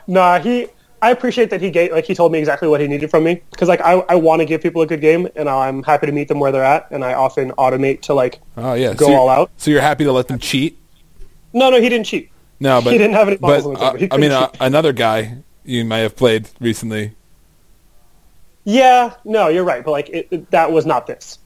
nah, 0.07 0.39
he 0.39 0.67
I 1.01 1.11
appreciate 1.11 1.49
that 1.49 1.61
he 1.61 1.69
gave 1.71 1.91
like 1.91 2.05
he 2.05 2.15
told 2.15 2.31
me 2.31 2.39
exactly 2.39 2.67
what 2.67 2.79
he 2.81 2.87
needed 2.87 3.09
from 3.09 3.23
me 3.23 3.41
because 3.51 3.67
like 3.67 3.81
I, 3.81 3.93
I 4.09 4.15
want 4.15 4.39
to 4.39 4.45
give 4.45 4.61
people 4.61 4.81
a 4.81 4.87
good 4.87 5.01
game 5.01 5.27
and 5.35 5.47
I'm 5.49 5.83
happy 5.83 6.05
to 6.07 6.11
meet 6.11 6.27
them 6.27 6.39
where 6.39 6.51
they're 6.51 6.63
at 6.63 6.89
and 6.91 7.03
I 7.03 7.13
often 7.13 7.51
automate 7.53 8.01
to 8.03 8.13
like 8.13 8.39
Oh 8.57 8.73
yeah. 8.73 8.93
go 8.93 9.07
so 9.07 9.13
all 9.15 9.29
out. 9.29 9.51
So 9.57 9.69
you're 9.71 9.81
happy 9.81 10.03
to 10.05 10.11
let 10.11 10.27
them 10.27 10.39
cheat? 10.39 10.77
no 11.53 11.69
no 11.69 11.79
he 11.81 11.89
didn't 11.89 12.05
cheat 12.05 12.31
No, 12.59 12.81
but 12.81 12.91
He 12.93 12.97
didn't 12.97 13.13
have 13.15 13.27
any 13.27 13.37
But 13.37 13.65
on 13.65 13.73
the 13.73 13.79
uh, 13.79 14.07
I 14.11 14.17
mean, 14.17 14.31
uh, 14.31 14.49
another 14.59 14.93
guy 14.93 15.37
you 15.63 15.85
might 15.85 15.99
have 15.99 16.15
played 16.15 16.49
recently. 16.59 17.13
yeah 18.63 19.13
no 19.25 19.47
you're 19.49 19.63
right 19.63 19.83
but 19.83 19.91
like 19.91 20.09
it, 20.09 20.27
it- 20.31 20.51
that 20.51 20.71
was 20.71 20.85
not 20.85 21.05
this 21.07 21.39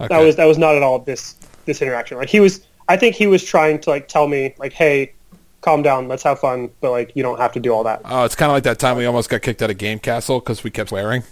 Okay. 0.00 0.08
that 0.08 0.24
was 0.24 0.36
that 0.36 0.46
was 0.46 0.58
not 0.58 0.74
at 0.76 0.82
all 0.82 0.98
this 0.98 1.34
this 1.66 1.82
interaction 1.82 2.16
like 2.16 2.28
he 2.30 2.40
was 2.40 2.64
I 2.88 2.96
think 2.96 3.14
he 3.14 3.26
was 3.26 3.44
trying 3.44 3.80
to 3.80 3.90
like 3.90 4.08
tell 4.08 4.26
me 4.28 4.54
like 4.58 4.72
hey 4.72 5.12
calm 5.60 5.82
down 5.82 6.08
let's 6.08 6.22
have 6.22 6.38
fun 6.38 6.70
but 6.80 6.90
like 6.90 7.14
you 7.14 7.22
don't 7.22 7.38
have 7.38 7.52
to 7.52 7.60
do 7.60 7.70
all 7.72 7.84
that 7.84 8.00
Oh, 8.04 8.24
it's 8.24 8.34
kind 8.34 8.50
of 8.50 8.54
like 8.54 8.62
that 8.64 8.78
time 8.78 8.96
we 8.96 9.04
almost 9.04 9.28
got 9.28 9.42
kicked 9.42 9.60
out 9.62 9.70
of 9.70 9.76
Game 9.78 9.98
Castle 9.98 10.40
because 10.40 10.64
we 10.64 10.70
kept 10.70 10.88
swearing. 10.88 11.22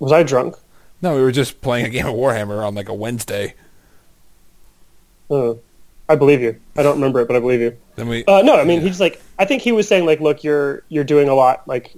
was 0.00 0.10
I 0.12 0.22
drunk 0.24 0.56
No, 1.00 1.14
we 1.14 1.22
were 1.22 1.30
just 1.32 1.60
playing 1.60 1.86
a 1.86 1.90
game 1.90 2.06
of 2.06 2.14
Warhammer 2.14 2.66
on 2.66 2.74
like 2.74 2.88
a 2.88 2.94
Wednesday. 2.94 3.54
uh, 5.30 5.54
I 6.08 6.16
believe 6.16 6.40
you 6.40 6.60
I 6.76 6.82
don't 6.82 6.96
remember 6.96 7.20
it 7.20 7.28
but 7.28 7.36
I 7.36 7.40
believe 7.40 7.60
you 7.60 7.76
Then 7.94 8.08
we. 8.08 8.24
Uh, 8.24 8.42
no, 8.42 8.56
I 8.56 8.64
mean 8.64 8.80
he's 8.80 9.00
like 9.00 9.22
I 9.38 9.44
think 9.44 9.62
he 9.62 9.70
was 9.72 9.86
saying 9.86 10.04
like, 10.06 10.20
look, 10.20 10.42
you're 10.42 10.82
you're 10.88 11.04
doing 11.04 11.28
a 11.28 11.34
lot 11.34 11.66
like 11.68 11.94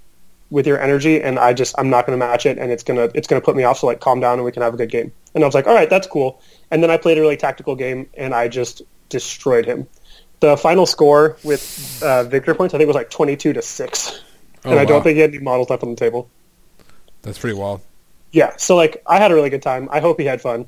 with 0.50 0.66
your 0.66 0.80
energy, 0.80 1.20
and 1.22 1.38
I 1.38 1.52
just 1.52 1.74
I'm 1.78 1.90
not 1.90 2.06
going 2.06 2.18
to 2.18 2.24
match 2.24 2.46
it, 2.46 2.58
and 2.58 2.70
it's 2.70 2.82
gonna 2.82 3.08
it's 3.14 3.26
gonna 3.26 3.40
put 3.40 3.56
me 3.56 3.64
off. 3.64 3.78
So 3.78 3.86
like, 3.86 4.00
calm 4.00 4.20
down, 4.20 4.34
and 4.34 4.44
we 4.44 4.52
can 4.52 4.62
have 4.62 4.74
a 4.74 4.76
good 4.76 4.90
game. 4.90 5.12
And 5.34 5.42
I 5.42 5.46
was 5.46 5.54
like, 5.54 5.66
all 5.66 5.74
right, 5.74 5.90
that's 5.90 6.06
cool. 6.06 6.40
And 6.70 6.82
then 6.82 6.90
I 6.90 6.96
played 6.96 7.18
a 7.18 7.20
really 7.20 7.36
tactical 7.36 7.74
game, 7.74 8.08
and 8.14 8.34
I 8.34 8.48
just 8.48 8.82
destroyed 9.08 9.66
him. 9.66 9.86
The 10.40 10.56
final 10.56 10.86
score 10.86 11.36
with 11.44 12.02
uh, 12.02 12.24
victory 12.24 12.54
points, 12.54 12.74
I 12.74 12.78
think, 12.78 12.86
was 12.86 12.96
like 12.96 13.10
22 13.10 13.52
to 13.54 13.62
six, 13.62 14.20
Oh, 14.64 14.70
and 14.70 14.78
I 14.80 14.84
wow. 14.84 14.88
don't 14.88 15.02
think 15.02 15.16
he 15.16 15.20
had 15.20 15.30
any 15.30 15.42
models 15.42 15.68
left 15.70 15.82
on 15.82 15.90
the 15.90 15.96
table. 15.96 16.30
That's 17.22 17.38
pretty 17.38 17.56
wild. 17.58 17.80
Yeah, 18.32 18.56
so 18.56 18.76
like 18.76 19.02
I 19.06 19.18
had 19.18 19.30
a 19.30 19.34
really 19.34 19.50
good 19.50 19.62
time. 19.62 19.88
I 19.92 20.00
hope 20.00 20.18
he 20.18 20.26
had 20.26 20.40
fun. 20.40 20.66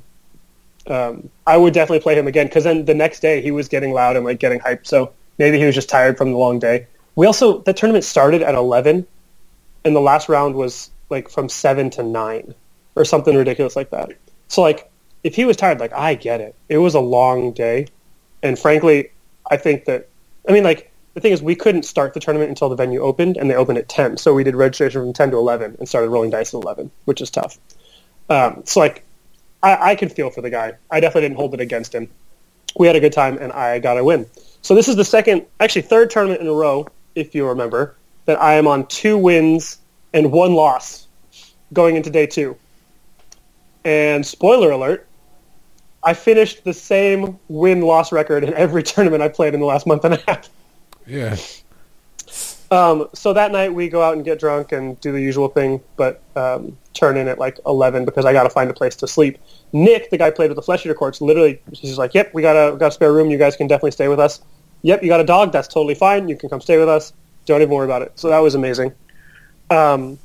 Um, 0.87 1.31
I 1.47 1.57
would 1.57 1.74
definitely 1.74 2.01
play 2.01 2.14
him 2.16 2.27
again 2.29 2.47
because 2.47 2.64
then 2.64 2.85
the 2.85 2.95
next 2.95 3.20
day 3.20 3.43
he 3.43 3.51
was 3.51 3.68
getting 3.68 3.93
loud 3.93 4.16
and 4.16 4.24
like 4.24 4.39
getting 4.39 4.61
hyped. 4.61 4.87
So 4.87 5.12
maybe 5.39 5.59
he 5.59 5.64
was 5.64 5.74
just 5.74 5.89
tired 5.89 6.16
from 6.16 6.31
the 6.31 6.39
long 6.39 6.59
day. 6.59 6.87
We 7.16 7.27
also 7.27 7.59
the 7.62 7.72
tournament 7.72 8.05
started 8.05 8.43
at 8.43 8.55
eleven, 8.55 9.07
and 9.87 9.95
the 9.95 10.01
last 10.01 10.28
round 10.28 10.57
was 10.57 10.91
like 11.11 11.30
from 11.30 11.49
seven 11.49 11.91
to 11.91 12.03
nine 12.03 12.55
or 12.97 13.05
something 13.05 13.37
ridiculous 13.37 13.76
like 13.76 13.91
that. 13.91 14.11
So 14.49 14.61
like 14.61 14.91
if 15.22 15.37
he 15.37 15.45
was 15.45 15.57
tired, 15.57 15.78
like 15.78 15.93
I 15.93 16.14
get 16.14 16.41
it. 16.41 16.57
It 16.68 16.78
was 16.78 16.95
a 16.95 17.01
long 17.01 17.53
day, 17.53 17.87
and 18.43 18.59
frankly, 18.59 19.11
I 19.49 19.57
think 19.57 19.84
that 19.84 20.09
I 20.49 20.53
mean 20.53 20.64
like 20.64 20.93
the 21.14 21.20
thing 21.20 21.32
is 21.32 21.41
we 21.41 21.55
couldn't 21.55 21.84
start 21.84 22.14
the 22.14 22.20
tournament 22.20 22.49
until 22.49 22.68
the 22.68 22.76
venue 22.76 23.01
opened, 23.01 23.37
and 23.37 23.49
they 23.49 23.55
opened 23.55 23.78
at 23.78 23.89
ten. 23.89 24.16
So 24.16 24.34
we 24.34 24.43
did 24.45 24.57
registration 24.57 25.01
from 25.01 25.12
ten 25.12 25.30
to 25.30 25.37
eleven 25.37 25.76
and 25.78 25.89
started 25.89 26.11
rolling 26.11 26.30
dice 26.30 26.53
at 26.53 26.62
eleven, 26.62 26.91
which 27.05 27.20
is 27.20 27.30
tough. 27.30 27.59
Um, 28.28 28.62
so 28.64 28.80
like 28.80 29.05
I, 29.62 29.93
I 29.93 29.95
can 29.95 30.09
feel 30.09 30.30
for 30.30 30.43
the 30.43 30.51
guy. 30.51 30.74
I 30.91 30.99
definitely 30.99 31.28
didn't 31.28 31.39
hold 31.39 31.55
it 31.55 31.61
against 31.61 31.95
him. 31.95 32.09
We 32.76 32.89
had 32.89 32.97
a 32.97 33.01
good 33.01 33.12
time, 33.12 33.39
and 33.39 33.53
I 33.53 33.78
got 33.78 33.99
a 33.99 34.05
win. 34.05 34.26
So 34.62 34.74
this 34.74 34.89
is 34.89 34.97
the 34.97 35.05
second, 35.05 35.47
actually 35.61 35.82
third 35.82 36.11
tournament 36.11 36.41
in 36.41 36.49
a 36.49 36.53
row, 36.53 36.89
if 37.14 37.34
you 37.34 37.49
remember, 37.49 37.97
that 38.27 38.41
I 38.41 38.55
am 38.55 38.66
on 38.66 38.87
two 38.87 39.16
wins 39.16 39.79
and 40.12 40.31
one 40.31 40.55
loss 40.55 41.07
going 41.72 41.97
into 41.97 42.11
day 42.11 42.27
two. 42.27 42.57
And 43.85 44.27
spoiler 44.27 44.70
alert, 44.70 45.07
I 46.03 46.14
finished 46.14 46.64
the 46.64 46.72
same 46.72 47.39
win-loss 47.49 48.12
record 48.12 48.45
in 48.45 48.55
every 48.55 48.83
tournament 48.85 49.22
I 49.22 49.29
played 49.29 49.55
in 49.55 49.61
the 49.61 49.66
last 49.66 49.87
month 49.87 50.05
and 50.05 50.14
a 50.14 50.22
half. 50.27 50.49
Yeah. 51.07 51.37
Um, 52.70 53.09
so 53.14 53.33
that 53.33 53.53
night 53.53 53.72
we 53.72 53.89
go 53.89 54.03
out 54.03 54.14
and 54.14 54.24
get 54.24 54.41
drunk 54.41 54.72
and 54.72 55.01
do 55.01 55.12
the 55.12 55.20
usual 55.20 55.49
thing, 55.49 55.81
but 55.97 56.20
um, 56.35 56.77
turn 56.95 57.16
in 57.16 57.29
at 57.29 57.39
like 57.39 57.61
11 57.64 58.05
because 58.05 58.24
I 58.24 58.33
got 58.33 58.43
to 58.43 58.51
find 58.51 58.68
a 58.70 58.74
place 58.74 58.97
to 58.97 59.07
sleep. 59.07 59.39
Nick, 59.72 60.11
the 60.11 60.18
guy 60.18 60.31
played 60.31 60.51
with 60.51 60.57
the 60.57 60.62
Flesh 60.62 60.85
Eater 60.85 60.95
Courts, 60.95 61.20
literally, 61.20 61.61
he's 61.72 61.99
like, 61.99 62.14
yep, 62.14 62.35
we 62.35 62.43
got 62.43 62.55
a, 62.57 62.72
we 62.72 62.79
got 62.79 62.89
a 62.89 62.93
spare 62.93 63.12
room. 63.12 63.31
You 63.31 63.39
guys 63.39 63.57
can 63.57 63.68
definitely 63.68 63.93
stay 63.93 64.09
with 64.09 64.18
us. 64.18 64.41
Yep, 64.83 65.03
you 65.03 65.09
got 65.09 65.20
a 65.20 65.24
dog. 65.24 65.53
That's 65.53 65.68
totally 65.68 65.95
fine. 65.95 66.29
You 66.29 66.37
can 66.37 66.49
come 66.49 66.61
stay 66.61 66.79
with 66.79 66.89
us. 66.89 67.12
Don't 67.47 67.62
even 67.62 67.74
worry 67.74 67.86
about 67.86 68.03
it. 68.03 68.12
So 68.16 68.28
that 68.28 68.38
was 68.38 68.55
amazing. 68.55 68.92
Um, 69.70 70.18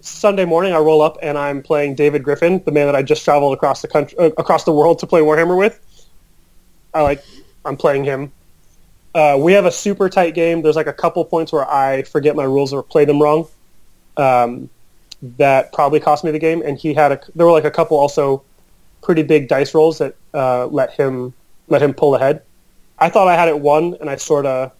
Sunday 0.00 0.44
morning, 0.44 0.72
I 0.72 0.78
roll 0.78 1.00
up 1.00 1.16
and 1.22 1.38
I'm 1.38 1.62
playing 1.62 1.94
David 1.94 2.24
Griffin, 2.24 2.62
the 2.64 2.72
man 2.72 2.86
that 2.86 2.96
I 2.96 3.02
just 3.02 3.24
traveled 3.24 3.54
across 3.54 3.82
the 3.82 3.88
country, 3.88 4.18
uh, 4.18 4.30
across 4.36 4.64
the 4.64 4.72
world 4.72 4.98
to 4.98 5.06
play 5.06 5.20
Warhammer 5.20 5.56
with. 5.56 5.80
I 6.92 7.02
like, 7.02 7.24
I'm 7.64 7.76
playing 7.76 8.04
him. 8.04 8.32
Uh, 9.14 9.38
we 9.38 9.52
have 9.52 9.66
a 9.66 9.70
super 9.70 10.08
tight 10.08 10.34
game. 10.34 10.62
There's 10.62 10.76
like 10.76 10.86
a 10.86 10.92
couple 10.92 11.24
points 11.24 11.52
where 11.52 11.70
I 11.70 12.02
forget 12.02 12.34
my 12.34 12.44
rules 12.44 12.72
or 12.72 12.82
play 12.82 13.04
them 13.04 13.22
wrong. 13.22 13.46
Um, 14.16 14.70
that 15.36 15.72
probably 15.72 16.00
cost 16.00 16.24
me 16.24 16.30
the 16.30 16.38
game. 16.38 16.62
And 16.62 16.78
he 16.78 16.94
had 16.94 17.12
a. 17.12 17.20
There 17.34 17.46
were 17.46 17.52
like 17.52 17.64
a 17.64 17.70
couple 17.70 17.96
also 17.98 18.42
pretty 19.02 19.22
big 19.22 19.48
dice 19.48 19.74
rolls 19.74 19.98
that 19.98 20.16
uh, 20.32 20.66
let 20.66 20.92
him 20.94 21.34
let 21.68 21.82
him 21.82 21.92
pull 21.92 22.14
ahead. 22.14 22.42
I 22.98 23.10
thought 23.10 23.28
I 23.28 23.36
had 23.36 23.48
it 23.48 23.60
won, 23.60 23.96
and 24.00 24.08
I 24.08 24.16
sort 24.16 24.46
of 24.46 24.72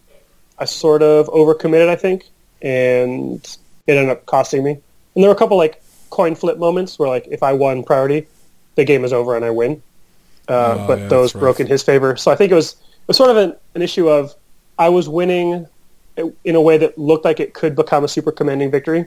I 0.63 0.65
sort 0.65 1.03
of 1.03 1.27
overcommitted. 1.27 1.89
I 1.89 1.95
think, 1.97 2.25
and 2.61 3.43
it 3.87 3.91
ended 3.97 4.09
up 4.09 4.25
costing 4.25 4.63
me. 4.63 4.71
And 4.71 5.23
there 5.23 5.27
were 5.29 5.35
a 5.35 5.37
couple 5.37 5.57
like 5.57 5.83
coin 6.09 6.35
flip 6.35 6.57
moments 6.57 6.97
where 6.97 7.09
like 7.09 7.27
if 7.29 7.43
I 7.43 7.51
won 7.53 7.83
priority, 7.83 8.25
the 8.75 8.85
game 8.85 9.03
is 9.03 9.11
over 9.13 9.35
and 9.35 9.43
I 9.45 9.49
win. 9.51 9.81
Uh, 10.47 10.77
Oh, 10.79 10.87
but 10.87 10.99
yeah, 10.99 11.07
those 11.07 11.33
broke 11.33 11.43
rough. 11.43 11.59
in 11.59 11.67
his 11.67 11.83
favor. 11.83 12.15
So 12.15 12.31
I 12.31 12.35
think 12.35 12.51
it 12.51 12.55
was 12.55 12.71
it 12.73 13.07
was 13.07 13.17
sort 13.17 13.29
of 13.29 13.37
an, 13.37 13.55
an 13.75 13.81
issue 13.81 14.07
of 14.09 14.33
I 14.79 14.89
was 14.89 15.07
winning 15.09 15.67
in 16.45 16.55
a 16.55 16.61
way 16.61 16.77
that 16.77 16.97
looked 16.97 17.25
like 17.25 17.39
it 17.39 17.53
could 17.53 17.75
become 17.75 18.03
a 18.03 18.07
super 18.07 18.31
commanding 18.31 18.71
victory, 18.71 19.05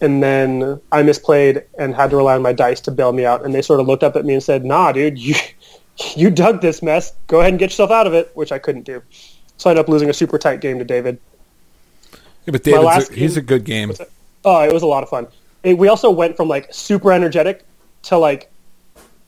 and 0.00 0.22
then 0.22 0.80
I 0.92 1.02
misplayed 1.02 1.62
and 1.78 1.94
had 1.94 2.10
to 2.10 2.16
rely 2.16 2.34
on 2.34 2.42
my 2.42 2.52
dice 2.52 2.80
to 2.82 2.90
bail 2.90 3.12
me 3.12 3.24
out. 3.24 3.44
And 3.44 3.54
they 3.54 3.62
sort 3.62 3.80
of 3.80 3.86
looked 3.86 4.02
up 4.02 4.16
at 4.16 4.24
me 4.24 4.34
and 4.34 4.42
said, 4.42 4.64
"Nah, 4.64 4.90
dude, 4.92 5.18
you 5.18 5.34
you 6.16 6.30
dug 6.30 6.60
this 6.60 6.82
mess. 6.82 7.12
Go 7.28 7.38
ahead 7.40 7.52
and 7.52 7.58
get 7.60 7.70
yourself 7.70 7.90
out 7.90 8.06
of 8.08 8.14
it," 8.14 8.30
which 8.34 8.50
I 8.52 8.58
couldn't 8.58 8.82
do. 8.84 9.02
So 9.58 9.68
I 9.68 9.72
ended 9.72 9.84
up 9.84 9.88
losing 9.88 10.08
a 10.08 10.14
super 10.14 10.38
tight 10.38 10.60
game 10.60 10.78
to 10.78 10.84
David. 10.84 11.18
Yeah, 12.46 12.52
but 12.52 12.62
David's 12.64 13.10
a, 13.10 13.12
he's 13.12 13.34
game- 13.34 13.44
a 13.44 13.46
good 13.46 13.64
game. 13.64 13.92
Oh, 14.44 14.62
it 14.62 14.72
was 14.72 14.82
a 14.82 14.86
lot 14.86 15.02
of 15.02 15.08
fun. 15.08 15.26
It, 15.64 15.76
we 15.76 15.88
also 15.88 16.10
went 16.10 16.36
from 16.36 16.48
like 16.48 16.72
super 16.72 17.12
energetic 17.12 17.64
to 18.04 18.16
like 18.16 18.50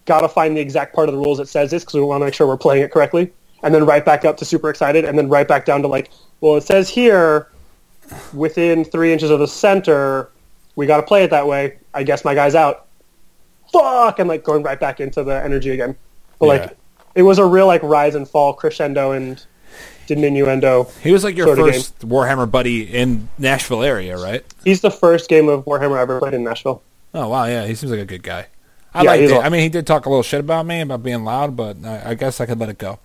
gotta 0.06 0.28
find 0.28 0.56
the 0.56 0.60
exact 0.60 0.94
part 0.94 1.08
of 1.08 1.14
the 1.14 1.20
rules 1.20 1.38
that 1.38 1.46
says 1.48 1.70
this 1.70 1.82
because 1.84 1.94
we 1.94 2.00
want 2.00 2.20
to 2.20 2.24
make 2.24 2.34
sure 2.34 2.46
we're 2.46 2.56
playing 2.56 2.82
it 2.82 2.90
correctly, 2.92 3.30
and 3.62 3.74
then 3.74 3.84
right 3.84 4.04
back 4.04 4.24
up 4.24 4.36
to 4.38 4.44
super 4.44 4.70
excited, 4.70 5.04
and 5.04 5.18
then 5.18 5.28
right 5.28 5.46
back 5.46 5.64
down 5.66 5.82
to 5.82 5.88
like, 5.88 6.10
well, 6.40 6.56
it 6.56 6.62
says 6.62 6.88
here 6.88 7.48
within 8.32 8.84
three 8.84 9.12
inches 9.12 9.30
of 9.30 9.38
the 9.40 9.46
center, 9.48 10.30
we 10.76 10.86
got 10.86 10.96
to 10.98 11.02
play 11.02 11.24
it 11.24 11.30
that 11.30 11.46
way. 11.46 11.76
I 11.92 12.02
guess 12.04 12.24
my 12.24 12.34
guy's 12.34 12.54
out. 12.54 12.86
Fuck, 13.72 14.18
and 14.20 14.28
like 14.28 14.42
going 14.44 14.62
right 14.62 14.78
back 14.80 15.00
into 15.00 15.22
the 15.22 15.42
energy 15.44 15.70
again. 15.70 15.96
But 16.38 16.46
Yeah. 16.46 16.52
like, 16.52 16.76
it 17.16 17.22
was 17.22 17.38
a 17.38 17.44
real 17.44 17.66
like 17.66 17.82
rise 17.82 18.14
and 18.14 18.26
fall 18.28 18.52
crescendo 18.54 19.12
and 19.12 19.44
diminuendo. 20.10 20.90
He 21.00 21.12
was 21.12 21.24
like 21.24 21.36
your 21.36 21.56
first 21.56 21.98
Warhammer 22.00 22.50
buddy 22.50 22.82
in 22.82 23.28
Nashville 23.38 23.82
area, 23.82 24.18
right? 24.18 24.44
He's 24.64 24.80
the 24.82 24.90
first 24.90 25.28
game 25.30 25.48
of 25.48 25.64
Warhammer 25.64 25.96
I 25.98 26.02
ever 26.02 26.18
played 26.18 26.34
in 26.34 26.44
Nashville. 26.44 26.82
Oh 27.14 27.28
wow, 27.28 27.44
yeah, 27.46 27.66
he 27.66 27.74
seems 27.74 27.90
like 27.90 28.00
a 28.00 28.04
good 28.04 28.22
guy. 28.22 28.46
I 28.94 29.02
Yeah, 29.04 29.10
like 29.10 29.20
it. 29.20 29.30
a- 29.30 29.40
I 29.40 29.48
mean, 29.48 29.62
he 29.62 29.68
did 29.68 29.86
talk 29.86 30.06
a 30.06 30.08
little 30.08 30.22
shit 30.22 30.40
about 30.40 30.66
me 30.66 30.80
about 30.80 31.02
being 31.02 31.24
loud, 31.24 31.56
but 31.56 31.76
I, 31.84 32.10
I 32.10 32.14
guess 32.14 32.40
I 32.40 32.46
could 32.46 32.58
let 32.58 32.68
it 32.68 32.78
go. 32.78 32.98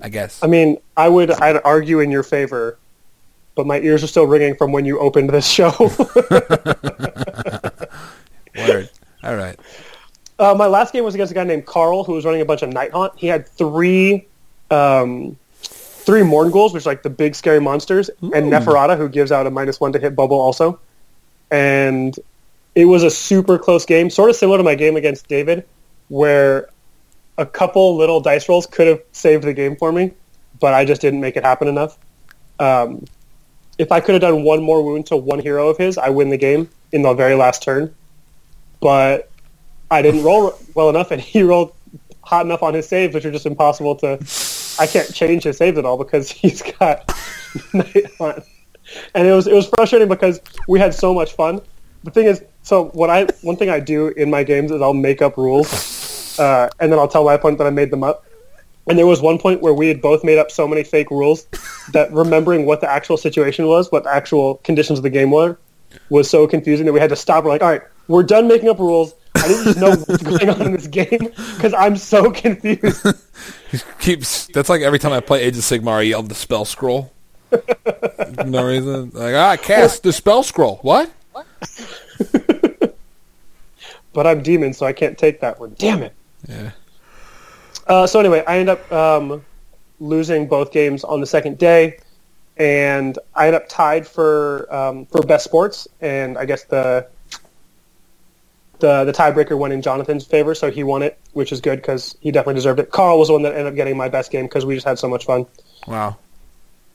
I 0.00 0.08
guess. 0.08 0.42
I 0.42 0.46
mean, 0.46 0.78
I 0.96 1.08
would 1.08 1.30
I'd 1.30 1.60
argue 1.64 2.00
in 2.00 2.10
your 2.10 2.22
favor, 2.22 2.78
but 3.54 3.66
my 3.66 3.78
ears 3.80 4.02
are 4.02 4.06
still 4.06 4.26
ringing 4.26 4.56
from 4.56 4.72
when 4.72 4.84
you 4.84 4.98
opened 4.98 5.30
this 5.30 5.46
show. 5.46 5.70
Word. 8.56 8.90
All 9.22 9.36
right. 9.36 9.58
uh, 10.38 10.54
my 10.54 10.66
last 10.66 10.92
game 10.92 11.04
was 11.04 11.14
against 11.14 11.30
a 11.30 11.34
guy 11.34 11.44
named 11.44 11.66
Carl 11.66 12.04
who 12.04 12.14
was 12.14 12.24
running 12.24 12.40
a 12.40 12.44
bunch 12.44 12.62
of 12.62 12.70
Nighthaunt. 12.70 13.12
He 13.16 13.26
had 13.26 13.46
three 13.46 14.26
um, 14.70 15.36
three 15.62 16.22
Mournguls, 16.22 16.72
which 16.72 16.86
are 16.86 16.90
like 16.90 17.02
the 17.02 17.10
big 17.10 17.34
scary 17.34 17.60
monsters, 17.60 18.10
and 18.20 18.52
Neferata, 18.52 18.96
who 18.96 19.08
gives 19.08 19.32
out 19.32 19.46
a 19.46 19.50
minus 19.50 19.80
one 19.80 19.92
to 19.92 19.98
hit 19.98 20.16
bubble 20.16 20.40
also. 20.40 20.78
And 21.50 22.16
it 22.74 22.84
was 22.84 23.02
a 23.02 23.10
super 23.10 23.58
close 23.58 23.84
game, 23.84 24.10
sort 24.10 24.30
of 24.30 24.36
similar 24.36 24.58
to 24.58 24.64
my 24.64 24.74
game 24.74 24.96
against 24.96 25.28
David, 25.28 25.66
where 26.08 26.68
a 27.38 27.46
couple 27.46 27.96
little 27.96 28.20
dice 28.20 28.48
rolls 28.48 28.66
could 28.66 28.86
have 28.86 29.02
saved 29.12 29.44
the 29.44 29.54
game 29.54 29.76
for 29.76 29.92
me, 29.92 30.12
but 30.60 30.74
I 30.74 30.84
just 30.84 31.00
didn't 31.00 31.20
make 31.20 31.36
it 31.36 31.44
happen 31.44 31.68
enough. 31.68 31.98
Um, 32.58 33.04
if 33.78 33.90
I 33.90 34.00
could 34.00 34.12
have 34.12 34.20
done 34.20 34.42
one 34.42 34.62
more 34.62 34.82
wound 34.84 35.06
to 35.06 35.16
one 35.16 35.38
hero 35.38 35.68
of 35.68 35.78
his, 35.78 35.96
I 35.96 36.10
win 36.10 36.28
the 36.28 36.36
game 36.36 36.68
in 36.92 37.02
the 37.02 37.14
very 37.14 37.34
last 37.34 37.62
turn. 37.62 37.94
But 38.80 39.30
I 39.90 40.02
didn't 40.02 40.22
roll 40.22 40.58
well 40.74 40.90
enough, 40.90 41.10
and 41.10 41.20
he 41.20 41.42
rolled 41.42 41.72
hot 42.22 42.44
enough 42.44 42.62
on 42.62 42.74
his 42.74 42.86
saves, 42.86 43.14
which 43.14 43.24
are 43.24 43.32
just 43.32 43.46
impossible 43.46 43.96
to. 43.96 44.18
I 44.80 44.86
can't 44.86 45.12
change 45.14 45.44
his 45.44 45.58
saves 45.58 45.76
at 45.78 45.84
all 45.84 45.98
because 45.98 46.30
he's 46.42 46.62
got 46.62 47.14
night 47.72 48.06
on. 48.18 48.42
And 49.14 49.28
it 49.28 49.32
was 49.32 49.46
it 49.46 49.54
was 49.54 49.68
frustrating 49.68 50.08
because 50.08 50.40
we 50.66 50.80
had 50.80 50.94
so 50.94 51.14
much 51.14 51.34
fun. 51.34 51.60
The 52.02 52.10
thing 52.10 52.26
is, 52.26 52.42
so 52.62 52.86
what 52.86 53.10
I 53.10 53.26
one 53.42 53.56
thing 53.56 53.70
I 53.70 53.78
do 53.78 54.08
in 54.08 54.30
my 54.30 54.42
games 54.42 54.72
is 54.72 54.82
I'll 54.82 54.94
make 54.94 55.22
up 55.22 55.36
rules, 55.36 56.38
uh, 56.40 56.68
and 56.80 56.90
then 56.90 56.98
I'll 56.98 57.06
tell 57.06 57.24
my 57.24 57.34
opponent 57.34 57.58
that 57.58 57.66
I 57.66 57.70
made 57.70 57.90
them 57.90 58.02
up. 58.02 58.24
And 58.88 58.98
there 58.98 59.06
was 59.06 59.20
one 59.20 59.38
point 59.38 59.60
where 59.60 59.74
we 59.74 59.86
had 59.86 60.00
both 60.00 60.24
made 60.24 60.38
up 60.38 60.50
so 60.50 60.66
many 60.66 60.82
fake 60.82 61.10
rules 61.10 61.46
that 61.92 62.10
remembering 62.10 62.66
what 62.66 62.80
the 62.80 62.90
actual 62.90 63.16
situation 63.16 63.66
was, 63.66 63.92
what 63.92 64.04
the 64.04 64.12
actual 64.12 64.56
conditions 64.64 64.98
of 64.98 65.02
the 65.04 65.10
game 65.10 65.30
were, 65.30 65.58
was 66.08 66.28
so 66.28 66.48
confusing 66.48 66.86
that 66.86 66.92
we 66.92 66.98
had 66.98 67.10
to 67.10 67.16
stop. 67.16 67.44
We're 67.44 67.50
like, 67.50 67.62
all 67.62 67.68
right, 67.68 67.82
we're 68.08 68.24
done 68.24 68.48
making 68.48 68.68
up 68.68 68.78
rules. 68.78 69.14
I 69.34 69.48
didn't 69.48 69.76
know 69.78 69.90
what's 69.90 70.22
going 70.22 70.50
on 70.50 70.62
in 70.62 70.72
this 70.72 70.86
game 70.86 71.28
because 71.54 71.74
I'm 71.74 71.96
so 71.96 72.30
confused. 72.32 73.06
Keeps 74.00 74.46
that's 74.48 74.68
like 74.68 74.82
every 74.82 74.98
time 74.98 75.12
I 75.12 75.20
play 75.20 75.42
Age 75.42 75.56
of 75.56 75.62
Sigmar, 75.62 75.98
I 75.98 76.02
yell 76.02 76.22
the 76.22 76.34
spell 76.34 76.64
scroll. 76.64 77.12
No 78.44 78.64
reason. 78.64 79.10
Like 79.10 79.34
ah, 79.34 79.56
cast 79.56 80.02
the 80.02 80.12
spell 80.12 80.42
scroll. 80.42 80.78
What? 80.82 81.10
But 84.12 84.26
I'm 84.26 84.42
demon, 84.42 84.72
so 84.72 84.86
I 84.86 84.92
can't 84.92 85.16
take 85.16 85.40
that 85.40 85.60
one. 85.60 85.74
Damn 85.78 86.02
it. 86.02 86.12
Yeah. 86.48 86.70
Uh, 87.86 88.06
so 88.06 88.20
anyway, 88.20 88.42
I 88.46 88.58
end 88.58 88.68
up 88.68 88.92
um, 88.92 89.44
losing 90.00 90.46
both 90.48 90.72
games 90.72 91.04
on 91.04 91.20
the 91.20 91.26
second 91.26 91.58
day, 91.58 91.98
and 92.56 93.18
I 93.34 93.46
end 93.46 93.56
up 93.56 93.68
tied 93.68 94.06
for 94.06 94.72
um, 94.74 95.06
for 95.06 95.22
best 95.22 95.44
sports. 95.44 95.86
And 96.00 96.38
I 96.38 96.44
guess 96.44 96.64
the 96.64 97.06
the 98.80 99.04
the 99.04 99.12
tiebreaker 99.12 99.56
went 99.58 99.72
in 99.74 99.82
Jonathan's 99.82 100.24
favor, 100.24 100.54
so 100.54 100.70
he 100.70 100.82
won 100.82 101.02
it, 101.02 101.18
which 101.32 101.52
is 101.52 101.60
good 101.60 101.76
because 101.76 102.16
he 102.20 102.30
definitely 102.30 102.54
deserved 102.54 102.80
it. 102.80 102.90
Carl 102.90 103.18
was 103.18 103.28
the 103.28 103.34
one 103.34 103.42
that 103.42 103.52
ended 103.52 103.66
up 103.66 103.74
getting 103.74 103.96
my 103.96 104.08
best 104.08 104.30
game 104.30 104.46
because 104.46 104.64
we 104.66 104.74
just 104.74 104.86
had 104.86 104.98
so 104.98 105.08
much 105.08 105.24
fun. 105.24 105.46
Wow. 105.86 106.16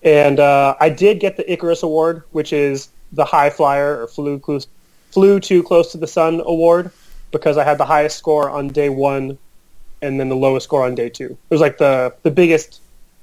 And 0.03 0.39
uh, 0.39 0.75
I 0.79 0.89
did 0.89 1.19
get 1.19 1.37
the 1.37 1.51
Icarus 1.51 1.81
Award, 1.83 2.23
which 2.31 2.53
is 2.53 2.89
the 3.11 3.25
high 3.25 3.49
flyer 3.49 4.01
or 4.01 4.07
flew 4.07 4.37
close, 4.39 4.67
flew 5.11 5.39
too 5.39 5.63
close 5.63 5.91
to 5.93 5.97
the 5.97 6.07
sun 6.07 6.41
award, 6.45 6.91
because 7.31 7.57
I 7.57 7.63
had 7.63 7.77
the 7.77 7.85
highest 7.85 8.17
score 8.17 8.49
on 8.49 8.67
day 8.67 8.89
one, 8.89 9.37
and 10.01 10.19
then 10.19 10.29
the 10.29 10.35
lowest 10.35 10.65
score 10.65 10.83
on 10.85 10.93
day 10.93 11.09
two. 11.09 11.25
It 11.25 11.37
was 11.49 11.61
like 11.61 11.77
the 11.77 12.13
the 12.23 12.31
biggest 12.31 12.81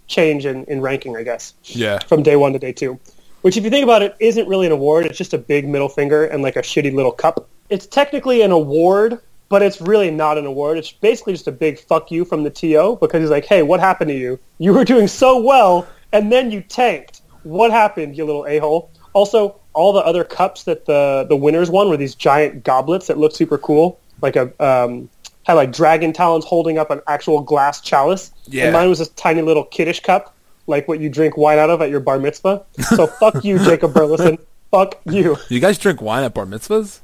change 0.09 0.45
in, 0.45 0.65
in 0.65 0.81
ranking, 0.81 1.17
I 1.17 1.23
guess, 1.23 1.55
Yeah. 1.65 1.99
from 2.01 2.23
day 2.23 2.37
one 2.37 2.53
to 2.53 2.59
day 2.59 2.73
two. 2.73 2.99
Which, 3.43 3.57
if 3.57 3.65
you 3.65 3.71
think 3.71 3.83
about 3.83 4.03
it, 4.03 4.15
isn't 4.21 4.47
really 4.49 4.67
an 4.67 4.73
award. 4.73 5.07
It's 5.07 5.19
just 5.19 5.35
a 5.35 5.39
big 5.39 5.67
middle 5.69 5.89
finger 5.89 6.25
and 6.25 6.43
like 6.43 6.55
a 6.57 6.63
shitty 6.63 6.93
little 6.95 7.11
cup. 7.13 7.49
It's 7.73 7.87
technically 7.87 8.43
an 8.43 8.51
award, 8.51 9.19
but 9.49 9.63
it's 9.63 9.81
really 9.81 10.11
not 10.11 10.37
an 10.37 10.45
award. 10.45 10.77
It's 10.77 10.93
basically 10.93 11.33
just 11.33 11.49
a 11.49 11.53
big 11.53 11.79
fuck 11.79 12.11
you 12.11 12.27
from 12.27 12.43
the 12.43 12.51
TO 12.51 12.99
because 13.01 13.23
he's 13.23 13.31
like, 13.31 13.47
hey, 13.47 13.63
what 13.63 13.81
happened 13.81 14.11
to 14.11 14.15
you? 14.15 14.39
You 14.59 14.75
were 14.75 14.85
doing 14.85 15.09
so 15.09 15.41
well, 15.41 15.89
and 16.13 16.31
then 16.31 16.51
you 16.51 16.61
tanked. 16.61 17.23
What 17.45 17.71
happened, 17.71 18.15
you 18.15 18.27
little 18.27 18.45
a-hole? 18.47 18.91
Also, 19.15 19.57
all 19.73 19.95
the 19.95 20.01
other 20.01 20.23
cups 20.23 20.65
that 20.65 20.85
the, 20.85 21.25
the 21.27 21.35
winners 21.35 21.71
won 21.71 21.89
were 21.89 21.97
these 21.97 22.15
giant 22.15 22.63
goblets 22.63 23.07
that 23.07 23.17
looked 23.17 23.37
super 23.37 23.57
cool. 23.57 23.99
Like 24.21 24.37
a 24.37 24.53
um, 24.63 25.09
had 25.45 25.55
like 25.55 25.73
dragon 25.73 26.13
talons 26.13 26.45
holding 26.45 26.77
up 26.77 26.91
an 26.91 27.01
actual 27.07 27.41
glass 27.41 27.81
chalice. 27.81 28.33
Yeah. 28.45 28.65
And 28.65 28.75
mine 28.75 28.91
was 28.91 28.99
this 28.99 29.09
tiny 29.11 29.41
little 29.41 29.65
kiddish 29.65 30.01
cup, 30.01 30.35
like 30.67 30.87
what 30.89 31.01
you 31.01 31.09
drink 31.09 31.39
wine 31.39 31.59
out 31.59 31.71
of 31.71 31.81
at 31.81 31.89
your 31.89 32.01
bar 32.01 32.19
mitzvah. 32.19 32.65
So 32.95 33.07
fuck 33.07 33.43
you, 33.43 33.59
Jacob 33.65 33.95
Burleson. 33.95 34.37
Fuck 34.71 35.01
you. 35.07 35.37
You 35.49 35.59
guys 35.59 35.79
drink 35.79 36.03
wine 36.03 36.23
at 36.23 36.35
bar 36.35 36.47
mitzvahs? 36.47 37.01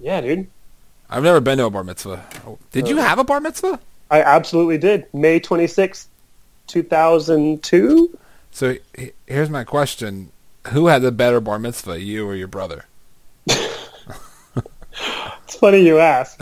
Yeah, 0.00 0.20
dude. 0.20 0.48
I've 1.08 1.22
never 1.22 1.40
been 1.40 1.58
to 1.58 1.66
a 1.66 1.70
bar 1.70 1.84
mitzvah. 1.84 2.24
Did 2.72 2.88
you 2.88 2.96
have 2.96 3.18
a 3.18 3.24
bar 3.24 3.40
mitzvah? 3.40 3.80
I 4.10 4.22
absolutely 4.22 4.78
did. 4.78 5.12
May 5.14 5.40
26th, 5.40 6.06
2002? 6.66 8.18
So 8.50 8.76
here's 9.26 9.50
my 9.50 9.64
question: 9.64 10.30
Who 10.68 10.86
had 10.86 11.02
the 11.02 11.12
better 11.12 11.40
bar 11.40 11.58
mitzvah, 11.58 12.00
you 12.00 12.26
or 12.26 12.34
your 12.34 12.48
brother? 12.48 12.86
It's 15.44 15.56
funny 15.56 15.86
you 15.86 15.98
ask. 15.98 16.40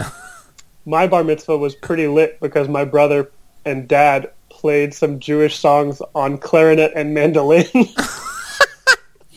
My 0.87 1.07
bar 1.07 1.25
mitzvah 1.25 1.59
was 1.59 1.75
pretty 1.75 2.07
lit 2.07 2.41
because 2.41 2.69
my 2.69 2.85
brother 2.85 3.31
and 3.65 3.87
dad 3.87 4.31
played 4.49 4.95
some 4.95 5.19
Jewish 5.19 5.59
songs 5.59 6.01
on 6.15 6.39
clarinet 6.39 6.93
and 6.95 7.13
mandolin. 7.15 7.67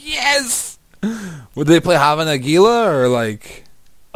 Yes. 0.07 0.79
Would 1.55 1.67
they 1.67 1.81
play 1.81 1.97
Hava 1.97 2.23
Nagila 2.23 2.87
or 2.87 3.07
like? 3.09 3.65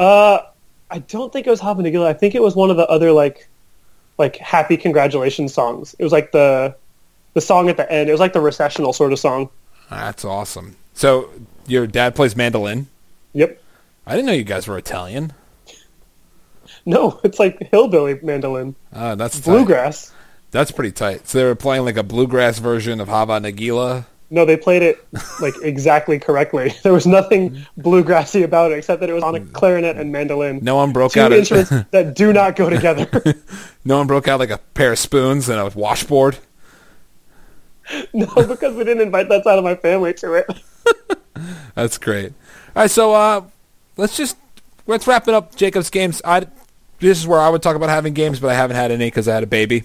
Uh, 0.02 0.41
I 0.89 0.99
don't 0.99 1.32
think 1.32 1.45
it 1.45 1.49
was 1.52 1.60
Hava 1.60 1.84
Nagila. 1.84 2.08
I 2.08 2.14
think 2.14 2.34
it 2.34 2.41
was 2.41 2.56
one 2.56 2.72
of 2.72 2.78
the 2.78 2.88
other 2.88 3.12
like 3.12 3.47
like 4.18 4.36
happy 4.38 4.76
congratulations 4.76 5.54
songs. 5.54 5.95
It 5.99 6.04
was 6.04 6.12
like 6.12 6.32
the 6.32 6.76
the 7.34 7.41
song 7.41 7.70
at 7.70 7.78
the 7.78 7.89
end. 7.89 8.10
It 8.10 8.12
was 8.12 8.20
like 8.20 8.34
the 8.34 8.41
recessional 8.41 8.93
sort 8.93 9.14
of 9.14 9.20
song. 9.20 9.49
That's 9.91 10.26
awesome. 10.26 10.76
So 10.95 11.30
your 11.68 11.86
dad 11.86 12.16
plays 12.16 12.36
mandolin. 12.36 12.88
Yep. 13.34 13.62
I 14.08 14.16
didn't 14.16 14.26
know 14.26 14.34
you 14.34 14.43
guys 14.43 14.68
were 14.68 14.78
Italian. 14.78 15.34
No, 16.84 17.20
it's 17.24 17.38
like 17.38 17.60
hillbilly 17.70 18.20
mandolin. 18.24 18.76
Uh, 18.91 19.14
that's 19.14 19.39
tight. 19.39 19.52
Bluegrass. 19.52 20.12
That's 20.49 20.72
pretty 20.72 20.91
tight. 20.91 21.28
So 21.28 21.38
they 21.38 21.43
were 21.45 21.56
playing 21.56 21.86
like 21.86 21.97
a 21.97 22.04
bluegrass 22.04 22.58
version 22.58 22.99
of 22.99 23.08
Hava 23.08 23.39
Nagila. 23.39 24.06
No, 24.34 24.46
they 24.46 24.56
played 24.56 24.82
it 24.82 25.06
like 25.42 25.54
exactly 25.62 26.18
correctly. 26.18 26.74
There 26.84 26.94
was 26.94 27.06
nothing 27.06 27.66
bluegrassy 27.78 28.44
about 28.44 28.72
it 28.72 28.78
except 28.78 29.02
that 29.02 29.10
it 29.10 29.14
was 29.14 29.24
on 29.24 29.36
a 29.36 29.42
clarinet 29.42 29.98
and 29.98 30.12
mandolin. 30.12 30.60
No 30.64 30.78
one 30.78 30.94
broke 30.94 31.12
Two 31.12 31.20
out. 31.22 31.34
A, 31.34 31.38
instruments 31.38 31.70
that 31.92 32.16
do 32.16 32.32
not 32.32 32.56
go 32.56 32.70
together. 32.70 33.10
no 33.84 33.98
one 33.98 34.08
broke 34.08 34.28
out 34.30 34.40
like 34.40 34.50
a 34.50 34.58
pair 34.74 34.94
of 34.94 35.00
spoons 35.00 35.50
and 35.50 35.60
a 35.60 35.78
washboard. 35.78 36.38
no, 38.14 38.26
because 38.48 38.74
we 38.76 38.86
didn't 38.86 39.02
invite 39.02 39.28
that 39.30 39.44
side 39.44 39.58
of 39.58 39.66
my 39.66 39.76
family 39.76 40.14
to 40.16 40.34
it. 40.34 40.50
That's 41.76 41.98
great. 41.98 42.34
All 42.74 42.84
right, 42.84 42.90
so 42.92 43.14
uh, 43.14 43.42
let's 43.98 44.16
just 44.16 44.38
let's 44.88 45.08
wrap 45.08 45.28
it 45.28 45.34
up. 45.34 45.56
Jacob's 45.56 45.90
games. 45.90 46.22
I 46.24 46.48
this 47.00 47.18
is 47.18 47.28
where 47.28 47.40
I 47.40 47.50
would 47.50 47.62
talk 47.62 47.76
about 47.76 47.90
having 47.90 48.14
games, 48.14 48.40
but 48.40 48.50
I 48.50 48.54
haven't 48.54 48.78
had 48.78 48.92
any 48.92 49.08
because 49.08 49.28
I 49.28 49.34
had 49.34 49.44
a 49.44 49.48
baby. 49.48 49.84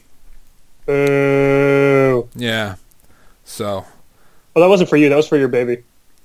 Boo. 0.86 2.28
Yeah. 2.36 2.76
So 3.44 3.86
Well, 4.56 4.64
that 4.64 4.70
wasn't 4.70 4.88
for 4.88 4.96
you. 4.96 5.10
That 5.10 5.16
was 5.16 5.28
for 5.28 5.36
your 5.36 5.48
baby. 5.48 5.82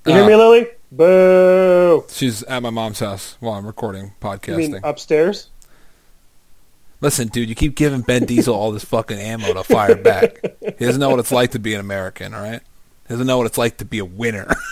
You 0.08 0.14
Uh, 0.14 0.16
hear 0.16 0.26
me, 0.26 0.36
Lily? 0.38 0.68
Boo. 0.90 2.06
she's 2.08 2.44
at 2.44 2.64
my 2.64 2.70
mom's 2.70 3.00
house 3.02 3.36
while 3.42 3.56
I'm 3.56 3.66
recording 3.68 4.06
You 4.06 4.12
podcasting. 4.22 4.58
mean 4.72 4.80
upstairs? 4.86 5.50
Listen, 7.02 7.28
dude, 7.28 7.50
you 7.50 7.56
keep 7.56 7.76
giving 7.76 8.00
Ben 8.00 8.24
Diesel 8.24 8.56
all 8.56 8.72
this 8.72 8.86
fucking 8.86 9.18
ammo 9.20 9.54
to 9.54 9.66
fire 9.66 9.96
back. 9.98 10.38
He 10.80 10.86
doesn't 10.86 11.02
know 11.02 11.10
what 11.10 11.20
it's 11.20 11.34
like 11.34 11.52
to 11.52 11.60
be 11.60 11.74
an 11.74 11.82
American, 11.82 12.34
all 12.34 12.42
right? 12.42 12.62
He 13.06 13.14
doesn't 13.14 13.28
know 13.28 13.38
what 13.38 13.48
it's 13.48 13.58
like 13.58 13.76
to 13.80 13.86
be 13.86 14.00
a 14.00 14.06
winner. 14.06 14.48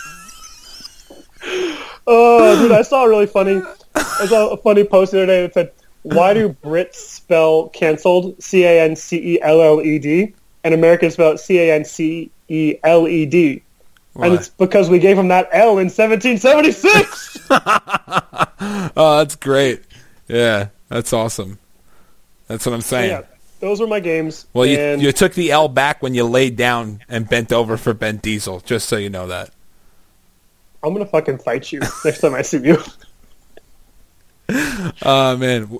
Oh, 2.06 2.60
dude, 2.62 2.72
I 2.72 2.82
saw 2.82 3.04
a 3.04 3.08
really 3.08 3.26
funny. 3.26 3.62
I 3.94 4.26
saw 4.26 4.48
a 4.48 4.56
funny 4.56 4.84
post 4.84 5.12
the 5.12 5.18
other 5.18 5.26
day 5.26 5.42
that 5.42 5.54
said, 5.54 5.72
"Why 6.02 6.34
do 6.34 6.56
Brits 6.64 6.94
spell 6.96 7.68
canceled 7.68 8.42
C 8.42 8.64
A 8.64 8.80
N 8.82 8.96
C 8.96 9.34
E 9.36 9.42
L 9.42 9.60
L 9.62 9.80
E 9.80 9.98
D 9.98 10.34
and 10.64 10.74
Americans 10.74 11.12
spell 11.14 11.32
it 11.32 11.38
C 11.38 11.58
A 11.58 11.72
N 11.74 11.84
C 11.84 12.30
E 12.50 12.76
L 12.84 13.08
E 13.08 13.24
D?" 13.24 13.62
And 14.16 14.34
it's 14.34 14.48
because 14.48 14.90
we 14.90 14.98
gave 14.98 15.16
him 15.16 15.28
that 15.28 15.48
L 15.52 15.78
in 15.78 15.88
1776. 15.88 17.38
oh, 18.96 19.18
that's 19.18 19.36
great. 19.36 19.82
Yeah, 20.28 20.68
that's 20.88 21.12
awesome. 21.12 21.58
That's 22.48 22.66
what 22.66 22.74
I'm 22.74 22.80
saying. 22.80 23.10
yeah, 23.10 23.22
those 23.60 23.80
were 23.80 23.86
my 23.86 24.00
games. 24.00 24.46
Well, 24.52 24.66
you, 24.66 24.78
and 24.78 25.00
you 25.00 25.12
took 25.12 25.34
the 25.34 25.52
L 25.52 25.68
back 25.68 26.02
when 26.02 26.14
you 26.14 26.24
laid 26.24 26.56
down 26.56 27.00
and 27.08 27.28
bent 27.28 27.52
over 27.52 27.76
for 27.76 27.94
Ben 27.94 28.16
Diesel, 28.18 28.60
just 28.60 28.88
so 28.88 28.96
you 28.96 29.10
know 29.10 29.28
that. 29.28 29.50
I'm 30.82 30.92
gonna 30.92 31.06
fucking 31.06 31.38
fight 31.38 31.70
you 31.70 31.80
next 32.04 32.20
time 32.20 32.34
I 32.34 32.42
see 32.42 32.58
you. 32.58 32.78
Oh, 35.02 35.36
man. 35.36 35.78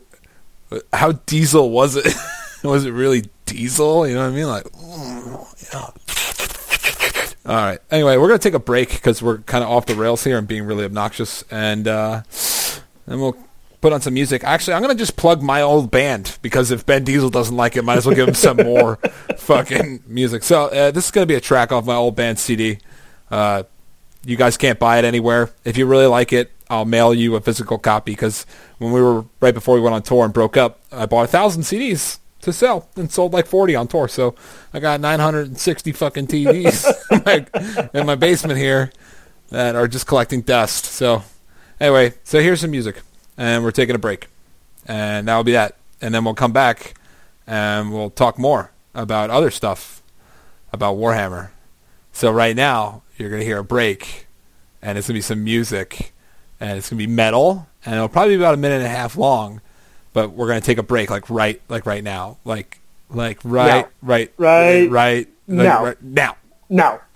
How 0.92 1.12
Diesel 1.12 1.70
was 1.70 1.96
it? 1.96 2.14
was 2.62 2.84
it 2.84 2.92
really 2.92 3.24
Diesel? 3.46 4.06
You 4.06 4.14
know 4.14 4.22
what 4.22 4.32
I 4.32 4.36
mean? 4.36 4.46
Like, 4.46 4.66
yeah. 5.72 5.88
All 7.46 7.56
right. 7.56 7.78
Anyway, 7.90 8.16
we're 8.16 8.28
going 8.28 8.38
to 8.38 8.42
take 8.42 8.54
a 8.54 8.58
break 8.58 8.90
because 8.90 9.22
we're 9.22 9.38
kind 9.38 9.64
of 9.64 9.70
off 9.70 9.86
the 9.86 9.94
rails 9.94 10.24
here 10.24 10.36
and 10.36 10.46
being 10.46 10.64
really 10.64 10.84
obnoxious. 10.84 11.42
And 11.50 11.88
uh, 11.88 12.22
then 13.06 13.20
we'll 13.20 13.36
put 13.80 13.92
on 13.94 14.02
some 14.02 14.14
music. 14.14 14.44
Actually, 14.44 14.74
I'm 14.74 14.82
going 14.82 14.94
to 14.94 14.98
just 14.98 15.16
plug 15.16 15.42
my 15.42 15.62
old 15.62 15.90
band 15.90 16.38
because 16.42 16.70
if 16.70 16.84
Ben 16.84 17.02
Diesel 17.02 17.30
doesn't 17.30 17.56
like 17.56 17.76
it, 17.76 17.82
might 17.82 17.96
as 17.96 18.06
well 18.06 18.14
give 18.14 18.28
him 18.28 18.34
some 18.34 18.56
more 18.64 18.96
fucking 19.38 20.04
music. 20.06 20.42
So 20.42 20.66
uh, 20.66 20.90
this 20.90 21.06
is 21.06 21.10
going 21.10 21.22
to 21.22 21.32
be 21.32 21.34
a 21.34 21.40
track 21.40 21.72
off 21.72 21.86
my 21.86 21.94
old 21.94 22.14
band 22.14 22.38
CD. 22.38 22.78
Uh, 23.30 23.62
you 24.24 24.36
guys 24.36 24.58
can't 24.58 24.78
buy 24.78 24.98
it 24.98 25.04
anywhere. 25.06 25.50
If 25.64 25.78
you 25.78 25.86
really 25.86 26.06
like 26.06 26.34
it, 26.34 26.50
I'll 26.68 26.84
mail 26.84 27.12
you 27.12 27.34
a 27.36 27.40
physical 27.40 27.78
copy 27.78 28.12
because 28.12 28.46
when 28.78 28.92
we 28.92 29.00
were 29.00 29.24
right 29.40 29.54
before 29.54 29.74
we 29.74 29.80
went 29.80 29.94
on 29.94 30.02
tour 30.02 30.24
and 30.24 30.32
broke 30.32 30.56
up, 30.56 30.78
I 30.92 31.06
bought 31.06 31.24
a 31.24 31.28
thousand 31.28 31.62
CDs 31.62 32.19
to 32.42 32.52
sell 32.52 32.88
and 32.96 33.10
sold 33.10 33.32
like 33.32 33.46
40 33.46 33.76
on 33.76 33.88
tour. 33.88 34.08
So 34.08 34.34
I 34.72 34.80
got 34.80 35.00
960 35.00 35.92
fucking 35.92 36.26
TVs 36.26 37.90
in, 37.94 38.06
my, 38.06 38.14
basement 38.14 38.58
here 38.58 38.92
that 39.50 39.76
are 39.76 39.88
just 39.88 40.06
collecting 40.06 40.42
dust. 40.42 40.84
So 40.84 41.22
anyway, 41.80 42.14
so 42.24 42.40
here's 42.40 42.60
some 42.60 42.70
music 42.70 43.02
and 43.36 43.62
we're 43.64 43.70
taking 43.70 43.94
a 43.94 43.98
break 43.98 44.28
and 44.86 45.28
that'll 45.28 45.44
be 45.44 45.52
that. 45.52 45.76
And 46.00 46.14
then 46.14 46.24
we'll 46.24 46.34
come 46.34 46.52
back 46.52 46.94
and 47.46 47.92
we'll 47.92 48.10
talk 48.10 48.38
more 48.38 48.72
about 48.94 49.30
other 49.30 49.50
stuff 49.50 50.02
about 50.72 50.96
Warhammer. 50.96 51.50
So 52.12 52.30
right 52.30 52.56
now, 52.56 53.02
you're 53.16 53.28
going 53.28 53.40
to 53.40 53.46
hear 53.46 53.58
a 53.58 53.64
break, 53.64 54.26
and 54.82 54.98
it's 54.98 55.06
going 55.06 55.14
to 55.14 55.18
be 55.18 55.22
some 55.22 55.44
music, 55.44 56.12
and 56.58 56.78
it's 56.78 56.90
going 56.90 56.98
to 57.00 57.06
be 57.06 57.12
metal, 57.12 57.68
and 57.84 57.94
it'll 57.94 58.08
probably 58.08 58.36
be 58.36 58.42
about 58.42 58.54
a 58.54 58.56
minute 58.56 58.76
and 58.76 58.86
a 58.86 58.88
half 58.88 59.16
long, 59.16 59.60
but 60.12 60.32
we're 60.32 60.46
going 60.46 60.60
to 60.60 60.64
take 60.66 60.78
a 60.78 60.82
break 60.82 61.10
like 61.10 61.28
right 61.30 61.60
like 61.68 61.86
right 61.86 62.02
now. 62.04 62.38
Like 62.44 62.80
Like 63.10 63.38
right, 63.44 63.84
Now. 63.84 63.88
right, 64.02 64.32
Right 64.36 64.90
right, 64.90 65.28
now. 65.46 65.84
right 65.84 66.02
now. 66.02 66.36
Now. 66.68 67.00
Nothing 67.00 67.09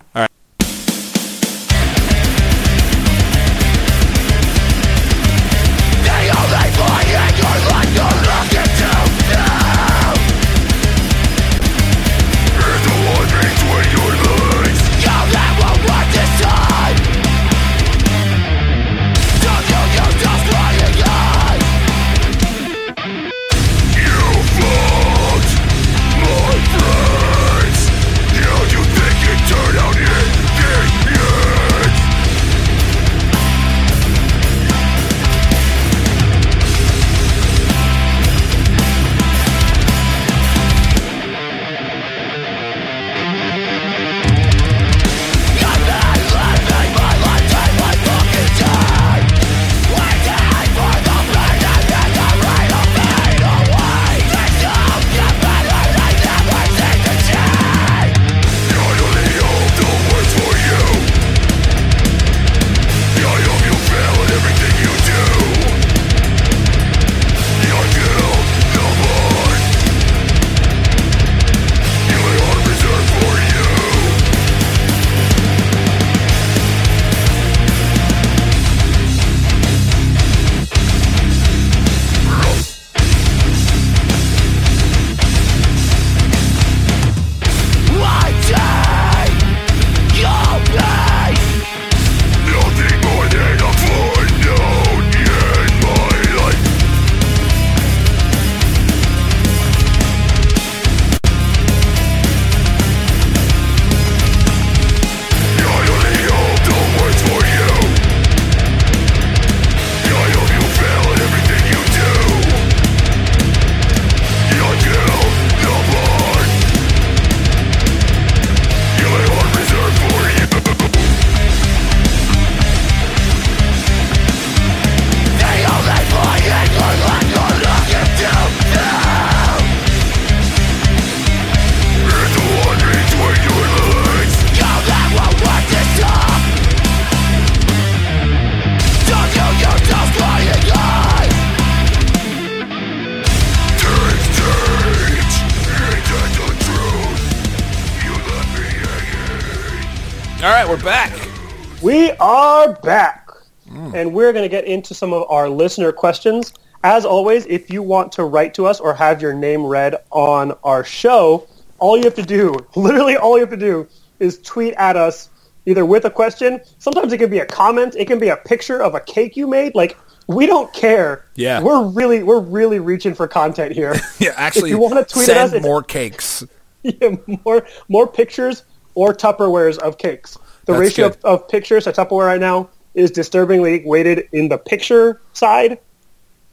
get 154.65 154.73
into 154.73 154.93
some 154.93 155.13
of 155.13 155.29
our 155.29 155.49
listener 155.49 155.91
questions. 155.91 156.53
As 156.83 157.05
always, 157.05 157.45
if 157.47 157.69
you 157.69 157.81
want 157.81 158.11
to 158.13 158.23
write 158.23 158.53
to 158.55 158.65
us 158.67 158.79
or 158.79 158.93
have 158.93 159.21
your 159.21 159.33
name 159.33 159.65
read 159.65 159.95
on 160.11 160.53
our 160.63 160.83
show, 160.83 161.47
all 161.79 161.97
you 161.97 162.03
have 162.03 162.15
to 162.15 162.23
do, 162.23 162.55
literally 162.75 163.17
all 163.17 163.35
you 163.35 163.41
have 163.41 163.49
to 163.51 163.57
do, 163.57 163.87
is 164.19 164.39
tweet 164.41 164.73
at 164.75 164.95
us 164.95 165.29
either 165.65 165.85
with 165.85 166.05
a 166.05 166.11
question. 166.11 166.61
Sometimes 166.77 167.11
it 167.11 167.17
can 167.17 167.29
be 167.29 167.39
a 167.39 167.45
comment. 167.45 167.95
It 167.97 168.05
can 168.05 168.19
be 168.19 168.29
a 168.29 168.37
picture 168.37 168.81
of 168.81 168.93
a 168.93 168.99
cake 168.99 169.35
you 169.35 169.47
made. 169.47 169.73
Like, 169.73 169.97
we 170.27 170.45
don't 170.45 170.71
care. 170.73 171.25
Yeah. 171.35 171.61
We're 171.61 171.83
really, 171.87 172.23
we're 172.23 172.39
really 172.39 172.79
reaching 172.79 173.13
for 173.15 173.27
content 173.27 173.73
here. 173.73 173.95
Yeah, 174.19 174.33
actually, 174.37 174.69
you 174.69 174.77
wanna 174.79 175.03
tweet 175.03 175.25
send 175.25 175.53
at 175.53 175.57
us, 175.57 175.63
more 175.63 175.83
cakes. 175.83 176.43
Yeah, 176.83 177.15
more 177.43 177.65
more 177.87 178.05
pictures 178.05 178.63
or 178.93 179.11
Tupperwares 179.11 179.79
of 179.79 179.97
cakes. 179.97 180.37
The 180.65 180.73
That's 180.73 180.79
ratio 180.79 181.05
of, 181.07 181.17
of 181.23 181.47
pictures 181.47 181.85
to 181.85 181.91
Tupperware 181.91 182.27
right 182.27 182.39
now 182.39 182.69
is 182.95 183.11
disturbingly 183.11 183.83
weighted 183.85 184.27
in 184.31 184.49
the 184.49 184.57
picture 184.57 185.21
side, 185.33 185.77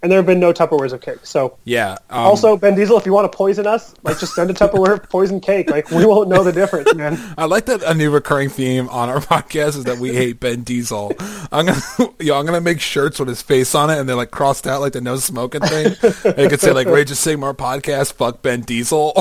and 0.02 0.10
there 0.10 0.18
have 0.18 0.26
been 0.26 0.40
no 0.40 0.52
Tupperwares 0.52 0.92
of 0.92 1.00
cake. 1.00 1.20
So 1.22 1.56
Yeah. 1.64 1.92
Um, 2.10 2.26
also, 2.26 2.56
Ben 2.56 2.74
Diesel, 2.74 2.98
if 2.98 3.06
you 3.06 3.12
want 3.12 3.30
to 3.30 3.36
poison 3.36 3.68
us, 3.68 3.94
like 4.02 4.18
just 4.18 4.34
send 4.34 4.50
a 4.50 4.54
Tupperware 4.54 5.08
poison 5.08 5.40
cake. 5.40 5.70
Like 5.70 5.90
we 5.92 6.04
won't 6.04 6.28
know 6.28 6.42
the 6.42 6.50
difference, 6.50 6.92
man. 6.94 7.16
I 7.38 7.44
like 7.44 7.66
that 7.66 7.84
a 7.84 7.94
new 7.94 8.10
recurring 8.10 8.48
theme 8.48 8.88
on 8.88 9.08
our 9.08 9.20
podcast 9.20 9.76
is 9.76 9.84
that 9.84 9.98
we 9.98 10.12
hate 10.12 10.40
Ben 10.40 10.62
Diesel. 10.62 11.12
I'm 11.52 11.66
gonna, 11.66 11.80
yo, 12.20 12.36
I'm 12.36 12.44
gonna 12.44 12.60
make 12.60 12.80
shirts 12.80 13.20
with 13.20 13.28
his 13.28 13.42
face 13.42 13.76
on 13.76 13.90
it, 13.90 13.98
and 13.98 14.08
they're 14.08 14.16
like 14.16 14.32
crossed 14.32 14.66
out 14.66 14.80
like 14.80 14.92
the 14.94 15.00
no 15.00 15.14
smoking 15.16 15.60
thing. 15.60 15.86
and 16.02 16.38
it 16.38 16.50
could 16.50 16.60
say 16.60 16.72
like 16.72 16.88
Rage 16.88 17.12
of 17.12 17.16
Sigmar 17.16 17.54
podcast, 17.56 18.14
fuck 18.14 18.42
Ben 18.42 18.62
Diesel. 18.62 19.12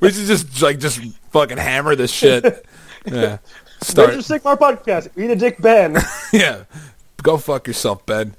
we 0.00 0.10
should 0.10 0.26
just 0.26 0.60
like 0.60 0.78
just 0.78 1.00
fucking 1.30 1.56
hammer 1.56 1.96
this 1.96 2.12
shit. 2.12 2.66
Yeah, 3.06 3.38
start. 3.84 4.10
Rage 4.10 4.18
of 4.18 4.24
Sigmar 4.24 4.56
podcast. 4.58 5.08
Eat 5.16 5.30
a 5.30 5.36
dick, 5.36 5.58
Ben. 5.60 5.96
Yeah, 6.32 6.64
go 7.22 7.36
fuck 7.38 7.66
yourself, 7.66 8.04
Ben. 8.06 8.34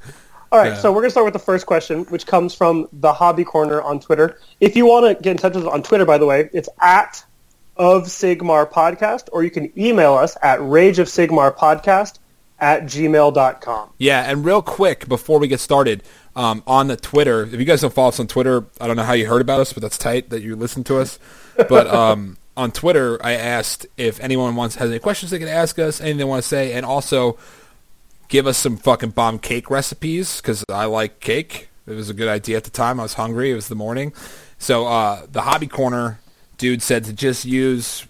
All 0.52 0.60
right, 0.60 0.74
Yeah. 0.74 0.78
so 0.78 0.92
we're 0.92 1.02
going 1.02 1.08
to 1.08 1.12
start 1.12 1.26
with 1.26 1.34
the 1.34 1.40
first 1.40 1.66
question, 1.66 2.04
which 2.06 2.26
comes 2.28 2.54
from 2.54 2.88
the 2.94 3.12
Hobby 3.14 3.44
Corner 3.44 3.82
on 3.82 4.00
Twitter. 4.00 4.40
If 4.60 4.76
you 4.76 4.86
want 4.86 5.06
to 5.18 5.22
get 5.24 5.32
in 5.32 5.38
touch 5.38 5.56
with 5.56 5.66
us 5.66 5.72
on 5.74 5.82
Twitter, 5.84 6.06
by 6.06 6.18
the 6.18 6.26
way, 6.26 6.50
it's 6.54 6.70
at 6.82 7.24
of 7.76 8.04
Sigmar 8.04 8.70
Podcast, 8.72 9.30
or 9.32 9.44
you 9.44 9.50
can 9.50 9.72
email 9.78 10.14
us 10.14 10.38
at 10.44 10.60
rageofsigmarpodcast 10.60 12.20
at 12.60 12.84
gmail.com. 12.84 13.90
Yeah, 13.98 14.22
and 14.30 14.46
real 14.46 14.62
quick 14.62 15.08
before 15.08 15.40
we 15.40 15.48
get 15.48 15.60
started, 15.60 16.04
um, 16.36 16.64
on 16.66 16.88
the 16.88 16.96
Twitter, 16.96 17.44
if 17.44 17.54
you 17.54 17.66
guys 17.66 17.82
don't 17.82 17.94
follow 17.94 18.10
us 18.10 18.20
on 18.20 18.28
Twitter, 18.28 18.66
I 18.80 18.88
don't 18.88 18.96
know 18.96 19.04
how 19.04 19.14
you 19.14 19.28
heard 19.28 19.42
about 19.42 19.60
us, 19.60 19.74
but 19.74 19.82
that's 19.82 19.98
tight 19.98 20.30
that 20.30 20.42
you 20.42 20.56
listen 20.56 20.84
to 20.86 21.00
us. 21.00 21.20
But 21.56 21.88
um, 21.88 22.38
on 22.56 22.72
Twitter, 22.72 23.24
I 23.24 23.34
asked 23.34 23.86
if 23.98 24.20
anyone 24.20 24.56
wants 24.56 24.76
has 24.76 24.90
any 24.90 25.00
questions 25.00 25.32
they 25.32 25.40
can 25.40 25.48
ask 25.48 25.80
us, 25.80 26.00
anything 26.02 26.18
they 26.18 26.24
want 26.24 26.44
to 26.44 26.48
say, 26.48 26.74
and 26.74 26.86
also 26.86 27.38
give 28.28 28.48
us 28.48 28.58
some 28.58 28.78
fucking 28.78 29.12
bomb 29.12 29.40
cake 29.40 29.70
recipes 29.70 30.38
because 30.42 30.64
I 30.70 30.86
like 30.86 31.20
cake. 31.20 31.70
It 31.88 31.94
was 31.94 32.10
a 32.10 32.14
good 32.14 32.30
idea 32.30 32.58
at 32.58 32.64
the 32.64 32.70
time. 32.70 33.00
I 33.00 33.04
was 33.04 33.16
hungry. 33.16 33.52
It 33.52 33.56
was 33.56 33.68
the 33.68 33.76
morning, 33.76 34.14
so 34.58 34.86
uh, 34.88 35.26
the 35.32 35.42
hobby 35.42 35.68
corner 35.68 36.20
dude 36.58 36.82
said 36.82 37.04
to 37.06 37.14
just 37.14 37.44
use 37.46 38.06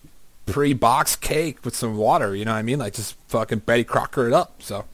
pre-boxed 0.45 1.21
cake 1.21 1.63
with 1.63 1.75
some 1.75 1.95
water. 1.97 2.35
You 2.35 2.45
know 2.45 2.51
what 2.51 2.57
I 2.59 2.63
mean? 2.63 2.79
Like 2.79 2.93
just 2.93 3.15
fucking 3.29 3.59
Betty 3.59 3.83
Crocker 3.83 4.27
it 4.27 4.33
up. 4.33 4.61
So. 4.61 4.85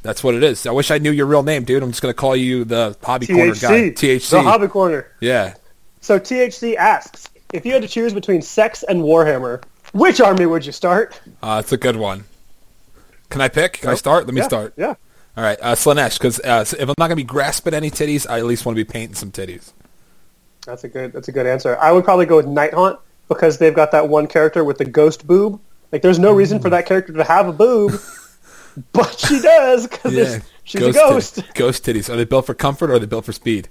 That's 0.00 0.22
what 0.22 0.36
it 0.36 0.44
is. 0.44 0.64
I 0.64 0.70
wish 0.70 0.92
I 0.92 0.98
knew 0.98 1.10
your 1.10 1.26
real 1.26 1.42
name, 1.42 1.64
dude. 1.64 1.82
I'm 1.82 1.90
just 1.90 2.00
gonna 2.00 2.14
call 2.14 2.36
you 2.36 2.64
the 2.64 2.96
hobby 3.02 3.26
corner 3.26 3.46
guy. 3.46 3.90
THC. 3.90 3.92
THC. 3.94 4.30
The 4.30 4.42
Hobby 4.42 4.68
Corner. 4.68 5.10
yeah. 5.20 5.54
So 6.00 6.20
THC 6.20 6.76
asks, 6.76 7.28
if 7.52 7.64
you 7.64 7.72
had 7.72 7.82
to 7.82 7.88
choose 7.88 8.12
between 8.12 8.42
Sex 8.42 8.82
and 8.82 9.02
Warhammer, 9.02 9.62
which 9.92 10.20
army 10.20 10.46
would 10.46 10.64
you 10.66 10.72
start? 10.72 11.20
Uh, 11.42 11.60
it's 11.62 11.72
a 11.72 11.76
good 11.76 11.96
one. 11.96 12.24
Can 13.30 13.40
I 13.40 13.48
pick? 13.48 13.74
Can 13.74 13.90
I 13.90 13.94
start? 13.94 14.26
Let 14.26 14.34
me 14.34 14.40
yeah, 14.40 14.46
start. 14.46 14.74
Yeah. 14.76 14.94
All 15.36 15.44
right, 15.44 15.58
uh, 15.62 15.74
Slaanesh, 15.74 16.18
because 16.18 16.40
uh, 16.40 16.64
if 16.66 16.82
I'm 16.82 16.94
not 16.98 17.06
gonna 17.06 17.16
be 17.16 17.24
grasping 17.24 17.72
any 17.74 17.90
titties, 17.90 18.28
I 18.28 18.38
at 18.38 18.44
least 18.44 18.66
want 18.66 18.76
to 18.76 18.84
be 18.84 18.90
painting 18.90 19.14
some 19.14 19.30
titties. 19.30 19.72
That's 20.66 20.84
a 20.84 20.88
good. 20.88 21.12
That's 21.12 21.28
a 21.28 21.32
good 21.32 21.46
answer. 21.46 21.78
I 21.78 21.92
would 21.92 22.04
probably 22.04 22.26
go 22.26 22.36
with 22.36 22.46
Nighthaunt 22.46 22.98
because 23.28 23.58
they've 23.58 23.74
got 23.74 23.92
that 23.92 24.08
one 24.08 24.26
character 24.26 24.64
with 24.64 24.78
the 24.78 24.84
ghost 24.84 25.26
boob. 25.26 25.60
Like, 25.92 26.02
there's 26.02 26.18
no 26.18 26.32
reason 26.32 26.60
for 26.60 26.70
that 26.70 26.86
character 26.86 27.12
to 27.12 27.24
have 27.24 27.48
a 27.48 27.52
boob, 27.52 27.92
but 28.92 29.18
she 29.18 29.40
does 29.40 29.86
because 29.86 30.12
Yeah, 30.12 30.40
she's 30.64 30.82
a 30.82 30.92
ghost. 30.92 31.36
titties. 31.36 31.54
Ghost 31.54 31.84
titties. 31.86 32.12
Are 32.12 32.16
they 32.16 32.24
built 32.24 32.44
for 32.46 32.54
comfort 32.54 32.90
or 32.90 32.94
are 32.94 32.98
they 32.98 33.06
built 33.06 33.24
for 33.24 33.32
speed? 33.32 33.68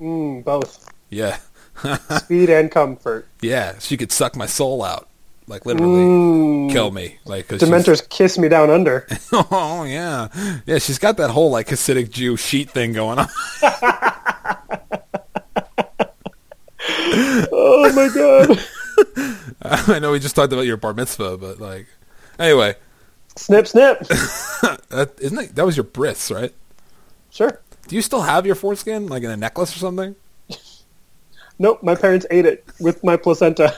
Mm, 0.00 0.42
both. 0.42 0.90
Yeah, 1.10 1.38
speed 2.18 2.50
and 2.50 2.70
comfort. 2.70 3.26
Yeah, 3.42 3.78
she 3.78 3.96
could 3.96 4.12
suck 4.12 4.36
my 4.36 4.46
soul 4.46 4.82
out, 4.82 5.08
like 5.46 5.66
literally 5.66 6.04
mm. 6.04 6.70
kill 6.72 6.90
me, 6.90 7.18
like 7.24 7.48
'cause 7.48 7.60
she's- 7.60 7.70
Dementors 7.70 8.08
kiss 8.08 8.38
me 8.38 8.48
down 8.48 8.70
under. 8.70 9.06
Oh 9.32 9.84
yeah, 9.84 10.28
yeah. 10.66 10.78
She's 10.78 10.98
got 10.98 11.16
that 11.16 11.30
whole 11.30 11.50
like 11.50 11.68
Hasidic 11.68 12.10
Jew 12.10 12.36
sheet 12.36 12.70
thing 12.70 12.92
going 12.92 13.18
on. 13.18 13.28
Oh 17.52 17.92
my 17.94 18.08
god. 18.14 18.58
I 19.62 19.98
know 19.98 20.12
we 20.12 20.18
just 20.18 20.36
talked 20.36 20.52
about 20.52 20.66
your 20.66 20.76
bar 20.76 20.92
mitzvah, 20.94 21.36
but 21.38 21.58
like, 21.60 21.86
anyway, 22.38 22.74
snip, 23.36 23.66
snip. 23.66 24.00
that 24.00 25.12
isn't 25.20 25.38
it, 25.38 25.54
that 25.54 25.64
was 25.64 25.76
your 25.76 25.84
bris, 25.84 26.30
right? 26.30 26.52
Sure. 27.30 27.60
Do 27.88 27.96
you 27.96 28.02
still 28.02 28.22
have 28.22 28.46
your 28.46 28.54
foreskin, 28.54 29.06
like 29.06 29.22
in 29.22 29.30
a 29.30 29.36
necklace 29.36 29.74
or 29.74 29.78
something? 29.78 30.16
Nope, 31.64 31.82
my 31.82 31.94
parents 31.94 32.26
ate 32.30 32.44
it 32.44 32.62
with 32.78 33.02
my 33.02 33.16
placenta. 33.16 33.74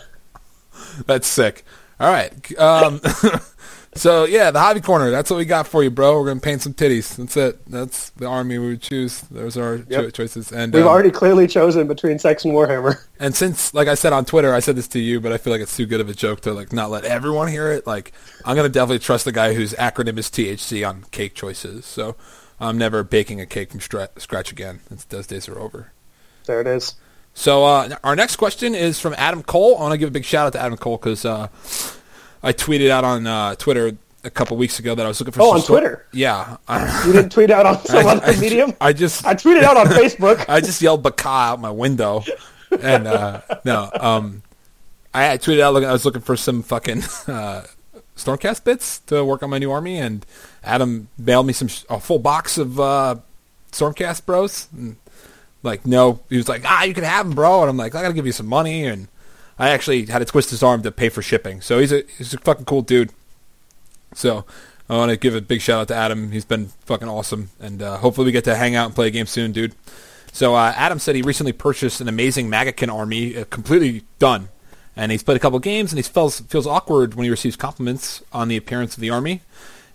That's 1.06 1.28
sick. 1.28 1.62
All 2.00 2.10
right. 2.10 2.58
Um, 2.58 3.00
so 3.94 4.24
yeah, 4.24 4.50
the 4.50 4.58
hobby 4.58 4.80
corner. 4.80 5.12
That's 5.12 5.30
what 5.30 5.36
we 5.36 5.44
got 5.44 5.68
for 5.68 5.84
you, 5.84 5.90
bro. 5.92 6.18
We're 6.18 6.26
gonna 6.26 6.40
paint 6.40 6.62
some 6.62 6.74
titties. 6.74 7.14
That's 7.14 7.36
it. 7.36 7.64
That's 7.70 8.10
the 8.10 8.26
army 8.26 8.58
we 8.58 8.70
would 8.70 8.82
choose. 8.82 9.20
Those 9.30 9.56
are 9.56 9.62
our 9.64 9.76
Yep. 9.76 9.88
cho- 9.88 10.10
choices. 10.10 10.50
And 10.50 10.74
We've 10.74 10.82
um, 10.82 10.88
already 10.88 11.12
clearly 11.12 11.46
chosen 11.46 11.86
between 11.86 12.18
sex 12.18 12.44
and 12.44 12.52
Warhammer. 12.52 12.98
And 13.20 13.36
since, 13.36 13.72
like 13.72 13.86
I 13.86 13.94
said 13.94 14.12
on 14.12 14.24
Twitter, 14.24 14.52
I 14.52 14.58
said 14.58 14.74
this 14.74 14.88
to 14.88 14.98
you, 14.98 15.20
but 15.20 15.30
I 15.32 15.38
feel 15.38 15.52
like 15.52 15.62
it's 15.62 15.76
too 15.76 15.86
good 15.86 16.00
of 16.00 16.08
a 16.08 16.12
joke 16.14 16.40
to 16.40 16.52
like 16.52 16.72
not 16.72 16.90
let 16.90 17.04
everyone 17.04 17.46
hear 17.46 17.70
it. 17.70 17.86
Like, 17.86 18.10
I'm 18.44 18.56
gonna 18.56 18.68
definitely 18.68 18.98
trust 18.98 19.24
the 19.26 19.32
guy 19.32 19.54
whose 19.54 19.74
acronym 19.74 20.18
is 20.18 20.28
THC 20.28 20.86
on 20.86 21.04
cake 21.12 21.34
choices. 21.34 21.86
So, 21.86 22.16
I'm 22.58 22.78
never 22.78 23.04
baking 23.04 23.40
a 23.40 23.46
cake 23.46 23.70
from 23.70 23.78
stra- 23.80 24.10
scratch 24.18 24.50
again. 24.50 24.80
It's, 24.90 25.04
those 25.04 25.28
days 25.28 25.48
are 25.48 25.56
over. 25.60 25.92
There 26.46 26.60
it 26.60 26.66
is. 26.66 26.96
So, 27.38 27.66
uh, 27.66 27.96
our 28.02 28.16
next 28.16 28.36
question 28.36 28.74
is 28.74 28.98
from 28.98 29.14
Adam 29.18 29.42
Cole. 29.42 29.76
I 29.76 29.80
want 29.82 29.92
to 29.92 29.98
give 29.98 30.08
a 30.08 30.10
big 30.10 30.24
shout 30.24 30.46
out 30.46 30.52
to 30.54 30.58
Adam 30.60 30.78
Cole 30.78 30.96
because 30.96 31.26
uh, 31.26 31.48
I 32.42 32.54
tweeted 32.54 32.88
out 32.88 33.04
on 33.04 33.26
uh, 33.26 33.54
Twitter 33.56 33.92
a 34.24 34.30
couple 34.30 34.56
weeks 34.56 34.78
ago 34.78 34.94
that 34.94 35.04
I 35.04 35.08
was 35.08 35.20
looking 35.20 35.32
for. 35.32 35.42
Oh, 35.42 35.50
on 35.52 35.60
Twitter? 35.60 36.06
Yeah, 36.12 36.56
You 37.04 37.12
didn't 37.12 37.32
tweet 37.32 37.50
out 37.50 37.66
on 37.66 37.78
some 37.84 38.06
other 38.06 38.24
I- 38.24 38.40
medium? 38.40 38.72
I 38.80 38.94
just 38.94 39.26
I 39.26 39.34
tweeted 39.34 39.64
out 39.64 39.76
on 39.76 39.86
Facebook. 39.88 40.46
I 40.48 40.60
just 40.60 40.80
yelled 40.80 41.02
"Baka" 41.02 41.28
out 41.28 41.60
my 41.60 41.70
window, 41.70 42.24
and 42.80 43.06
uh, 43.06 43.42
no, 43.66 43.90
um, 44.00 44.42
I, 45.12 45.32
I 45.32 45.36
tweeted 45.38 45.60
out. 45.60 45.74
Looking, 45.74 45.90
I 45.90 45.92
was 45.92 46.06
looking 46.06 46.22
for 46.22 46.36
some 46.38 46.62
fucking 46.62 47.02
uh, 47.26 47.64
Stormcast 48.16 48.64
bits 48.64 49.00
to 49.00 49.22
work 49.22 49.42
on 49.42 49.50
my 49.50 49.58
new 49.58 49.70
army, 49.70 49.98
and 49.98 50.24
Adam 50.64 51.08
mailed 51.18 51.46
me 51.46 51.52
some 51.52 51.68
sh- 51.68 51.84
a 51.90 52.00
full 52.00 52.18
box 52.18 52.56
of 52.56 52.80
uh, 52.80 53.16
Stormcast 53.72 54.24
bros. 54.24 54.68
And, 54.74 54.96
like, 55.62 55.86
no, 55.86 56.20
he 56.28 56.36
was 56.36 56.48
like, 56.48 56.62
ah, 56.64 56.84
you 56.84 56.94
can 56.94 57.04
have 57.04 57.26
him, 57.26 57.32
bro, 57.34 57.62
and 57.62 57.70
I'm 57.70 57.76
like, 57.76 57.94
I 57.94 58.02
gotta 58.02 58.14
give 58.14 58.26
you 58.26 58.32
some 58.32 58.46
money, 58.46 58.84
and 58.84 59.08
I 59.58 59.70
actually 59.70 60.06
had 60.06 60.20
to 60.20 60.24
twist 60.24 60.50
his 60.50 60.62
arm 60.62 60.82
to 60.82 60.92
pay 60.92 61.08
for 61.08 61.22
shipping. 61.22 61.60
So 61.60 61.78
he's 61.78 61.92
a 61.92 62.02
he's 62.18 62.34
a 62.34 62.38
fucking 62.38 62.66
cool 62.66 62.82
dude. 62.82 63.10
So 64.14 64.44
I 64.88 64.96
want 64.96 65.10
to 65.10 65.16
give 65.16 65.34
a 65.34 65.40
big 65.40 65.60
shout 65.60 65.80
out 65.80 65.88
to 65.88 65.94
Adam. 65.94 66.30
He's 66.30 66.44
been 66.44 66.68
fucking 66.84 67.08
awesome, 67.08 67.50
and 67.60 67.82
uh, 67.82 67.98
hopefully 67.98 68.26
we 68.26 68.32
get 68.32 68.44
to 68.44 68.54
hang 68.54 68.76
out 68.76 68.86
and 68.86 68.94
play 68.94 69.08
a 69.08 69.10
game 69.10 69.26
soon, 69.26 69.52
dude. 69.52 69.74
So 70.32 70.54
uh, 70.54 70.72
Adam 70.76 70.98
said 70.98 71.16
he 71.16 71.22
recently 71.22 71.52
purchased 71.52 72.00
an 72.00 72.08
amazing 72.08 72.50
Maggotkin 72.50 72.92
army, 72.92 73.36
uh, 73.36 73.44
completely 73.44 74.04
done, 74.18 74.50
and 74.94 75.10
he's 75.10 75.22
played 75.22 75.36
a 75.36 75.40
couple 75.40 75.58
games, 75.58 75.92
and 75.92 75.98
he 75.98 76.02
feels 76.02 76.40
feels 76.40 76.66
awkward 76.66 77.14
when 77.14 77.24
he 77.24 77.30
receives 77.30 77.56
compliments 77.56 78.22
on 78.32 78.48
the 78.48 78.56
appearance 78.56 78.94
of 78.94 79.00
the 79.00 79.10
army, 79.10 79.40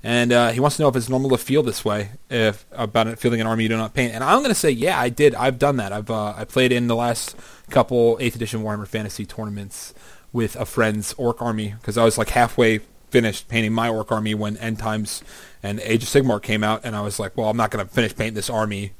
and 0.03 0.31
uh, 0.31 0.49
he 0.49 0.59
wants 0.59 0.77
to 0.77 0.83
know 0.83 0.89
if 0.89 0.95
it's 0.95 1.09
normal 1.09 1.29
to 1.31 1.37
feel 1.37 1.63
this 1.63 1.85
way, 1.85 2.11
if 2.29 2.65
about 2.71 3.19
feeling 3.19 3.41
an 3.41 3.47
army 3.47 3.63
you 3.63 3.69
do 3.69 3.77
not 3.77 3.93
paint. 3.93 4.13
And 4.13 4.23
I'm 4.23 4.39
going 4.39 4.49
to 4.49 4.55
say, 4.55 4.71
yeah, 4.71 4.99
I 4.99 5.09
did. 5.09 5.35
I've 5.35 5.59
done 5.59 5.77
that. 5.77 5.93
I've 5.93 6.09
uh, 6.09 6.33
I 6.35 6.45
played 6.45 6.71
in 6.71 6.87
the 6.87 6.95
last 6.95 7.35
couple 7.69 8.17
Eighth 8.19 8.35
Edition 8.35 8.63
Warhammer 8.63 8.87
Fantasy 8.87 9.25
tournaments 9.25 9.93
with 10.33 10.55
a 10.55 10.65
friend's 10.65 11.13
orc 11.13 11.41
army 11.41 11.75
because 11.79 11.97
I 11.97 12.03
was 12.03 12.17
like 12.17 12.29
halfway 12.29 12.79
finished 13.09 13.47
painting 13.49 13.73
my 13.73 13.89
orc 13.89 14.11
army 14.11 14.33
when 14.33 14.57
End 14.57 14.79
Times 14.79 15.23
and 15.61 15.79
Age 15.81 16.03
of 16.03 16.09
Sigmar 16.09 16.41
came 16.41 16.63
out, 16.63 16.81
and 16.83 16.95
I 16.95 17.01
was 17.01 17.19
like, 17.19 17.37
well, 17.37 17.49
I'm 17.49 17.57
not 17.57 17.69
going 17.69 17.85
to 17.85 17.93
finish 17.93 18.15
painting 18.15 18.33
this 18.33 18.49
army 18.49 18.93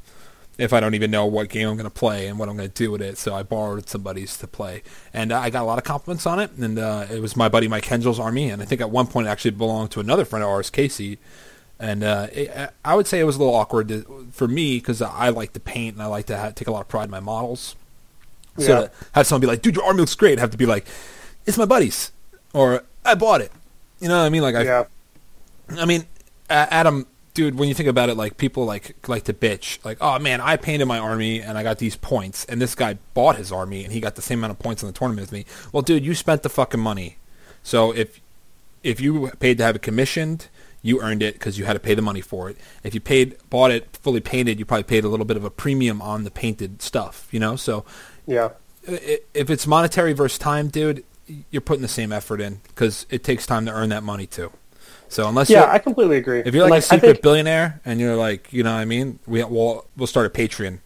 if 0.57 0.73
I 0.73 0.79
don't 0.79 0.93
even 0.93 1.09
know 1.11 1.25
what 1.25 1.49
game 1.49 1.67
I'm 1.67 1.75
going 1.75 1.89
to 1.89 1.89
play 1.89 2.27
and 2.27 2.37
what 2.37 2.49
I'm 2.49 2.55
going 2.57 2.69
to 2.69 2.73
do 2.75 2.91
with 2.91 3.01
it. 3.01 3.17
So 3.17 3.33
I 3.33 3.43
borrowed 3.43 3.87
somebody's 3.89 4.37
to 4.37 4.47
play, 4.47 4.83
and 5.13 5.31
uh, 5.31 5.39
I 5.39 5.49
got 5.49 5.63
a 5.63 5.65
lot 5.65 5.77
of 5.77 5.83
compliments 5.83 6.25
on 6.25 6.39
it. 6.39 6.51
And 6.57 6.77
uh, 6.77 7.07
it 7.11 7.21
was 7.21 7.35
my 7.35 7.49
buddy 7.49 7.67
Mike 7.67 7.85
Hengel's 7.85 8.19
army, 8.19 8.49
and 8.49 8.61
I 8.61 8.65
think 8.65 8.81
at 8.81 8.89
one 8.91 9.07
point 9.07 9.27
it 9.27 9.29
actually 9.31 9.51
belonged 9.51 9.91
to 9.91 9.99
another 9.99 10.25
friend 10.25 10.43
of 10.43 10.49
ours, 10.49 10.69
Casey. 10.69 11.17
And 11.79 12.03
uh, 12.03 12.27
it, 12.31 12.51
I 12.85 12.93
would 12.93 13.07
say 13.07 13.19
it 13.19 13.23
was 13.23 13.37
a 13.37 13.39
little 13.39 13.55
awkward 13.55 13.87
to, 13.87 14.27
for 14.31 14.47
me 14.47 14.77
because 14.77 15.01
I 15.01 15.29
like 15.29 15.53
to 15.53 15.59
paint 15.59 15.95
and 15.95 16.03
I 16.03 16.05
like 16.05 16.27
to 16.27 16.37
ha- 16.37 16.51
take 16.53 16.67
a 16.67 16.71
lot 16.71 16.81
of 16.81 16.87
pride 16.87 17.05
in 17.05 17.09
my 17.11 17.19
models. 17.19 17.75
So 18.59 18.63
Yeah. 18.67 18.79
to 18.81 18.91
have 19.13 19.25
someone 19.25 19.41
be 19.41 19.47
like, 19.47 19.61
"Dude, 19.63 19.75
your 19.77 19.85
army 19.85 20.01
looks 20.01 20.13
great," 20.13 20.37
I 20.37 20.41
have 20.41 20.51
to 20.51 20.57
be 20.57 20.67
like, 20.67 20.85
"It's 21.47 21.57
my 21.57 21.65
buddy's," 21.65 22.11
or 22.53 22.83
"I 23.03 23.15
bought 23.15 23.41
it." 23.41 23.51
You 23.99 24.09
know 24.09 24.19
what 24.19 24.25
I 24.25 24.29
mean? 24.29 24.41
Like 24.43 24.53
I, 24.55 24.63
Yeah. 24.63 24.83
I 25.79 25.85
mean, 25.85 26.05
Adam, 26.49 27.07
dude, 27.33 27.55
when 27.57 27.69
you 27.69 27.73
think 27.75 27.89
about 27.89 28.09
it, 28.09 28.15
like 28.15 28.37
people 28.37 28.65
like 28.65 28.95
like 29.07 29.23
to 29.25 29.33
bitch, 29.33 29.83
like, 29.85 29.97
oh 30.01 30.19
man, 30.19 30.41
I 30.41 30.57
painted 30.57 30.85
my 30.85 30.99
army 30.99 31.41
and 31.41 31.57
I 31.57 31.63
got 31.63 31.77
these 31.79 31.95
points, 31.95 32.45
and 32.45 32.61
this 32.61 32.75
guy 32.75 32.97
bought 33.13 33.35
his 33.37 33.51
army 33.51 33.83
and 33.83 33.93
he 33.93 33.99
got 33.99 34.15
the 34.15 34.21
same 34.21 34.39
amount 34.39 34.51
of 34.51 34.59
points 34.59 34.83
in 34.83 34.87
the 34.87 34.93
tournament 34.93 35.27
as 35.27 35.31
me. 35.31 35.45
Well, 35.71 35.81
dude, 35.81 36.05
you 36.05 36.13
spent 36.15 36.43
the 36.43 36.49
fucking 36.49 36.79
money, 36.79 37.17
so 37.63 37.91
if 37.91 38.19
if 38.83 38.99
you 38.99 39.29
paid 39.39 39.57
to 39.59 39.63
have 39.63 39.75
it 39.75 39.81
commissioned, 39.81 40.47
you 40.81 41.01
earned 41.01 41.21
it 41.21 41.35
because 41.35 41.57
you 41.59 41.65
had 41.65 41.73
to 41.73 41.79
pay 41.79 41.93
the 41.93 42.01
money 42.01 42.21
for 42.21 42.49
it. 42.49 42.57
If 42.83 42.93
you 42.93 42.99
paid 43.01 43.37
bought 43.49 43.71
it 43.71 43.95
fully 44.01 44.19
painted, 44.21 44.59
you 44.59 44.65
probably 44.65 44.83
paid 44.83 45.03
a 45.03 45.07
little 45.09 45.25
bit 45.25 45.37
of 45.37 45.43
a 45.43 45.49
premium 45.51 46.01
on 46.01 46.23
the 46.23 46.31
painted 46.31 46.81
stuff, 46.81 47.27
you 47.31 47.39
know. 47.39 47.55
So 47.55 47.85
Yeah. 48.25 48.49
if 48.87 49.49
it's 49.49 49.67
monetary 49.67 50.13
versus 50.13 50.39
time, 50.39 50.69
dude, 50.69 51.03
you're 51.51 51.61
putting 51.61 51.83
the 51.83 51.87
same 51.87 52.11
effort 52.11 52.41
in 52.41 52.61
because 52.69 53.05
it 53.09 53.23
takes 53.23 53.45
time 53.45 53.65
to 53.67 53.71
earn 53.71 53.89
that 53.89 54.03
money 54.03 54.25
too. 54.25 54.51
So 55.11 55.27
unless 55.27 55.49
Yeah, 55.49 55.61
you're, 55.61 55.69
I 55.71 55.77
completely 55.79 56.17
agree. 56.17 56.39
if 56.45 56.53
you're 56.55 56.63
like, 56.63 56.73
And, 56.73 56.77
a 56.79 56.81
secret 56.81 57.01
think- 57.01 57.21
billionaire 57.21 57.81
and 57.85 57.99
you're 57.99 58.15
like, 58.15 58.51
you 58.53 58.63
know 58.63 58.73
what 58.73 58.79
I 58.79 58.85
mean, 58.85 59.19
we 59.27 59.43
we'll 59.43 59.85
we'll 59.97 60.07
start 60.07 60.25
a 60.25 60.29
Patreon 60.29 60.79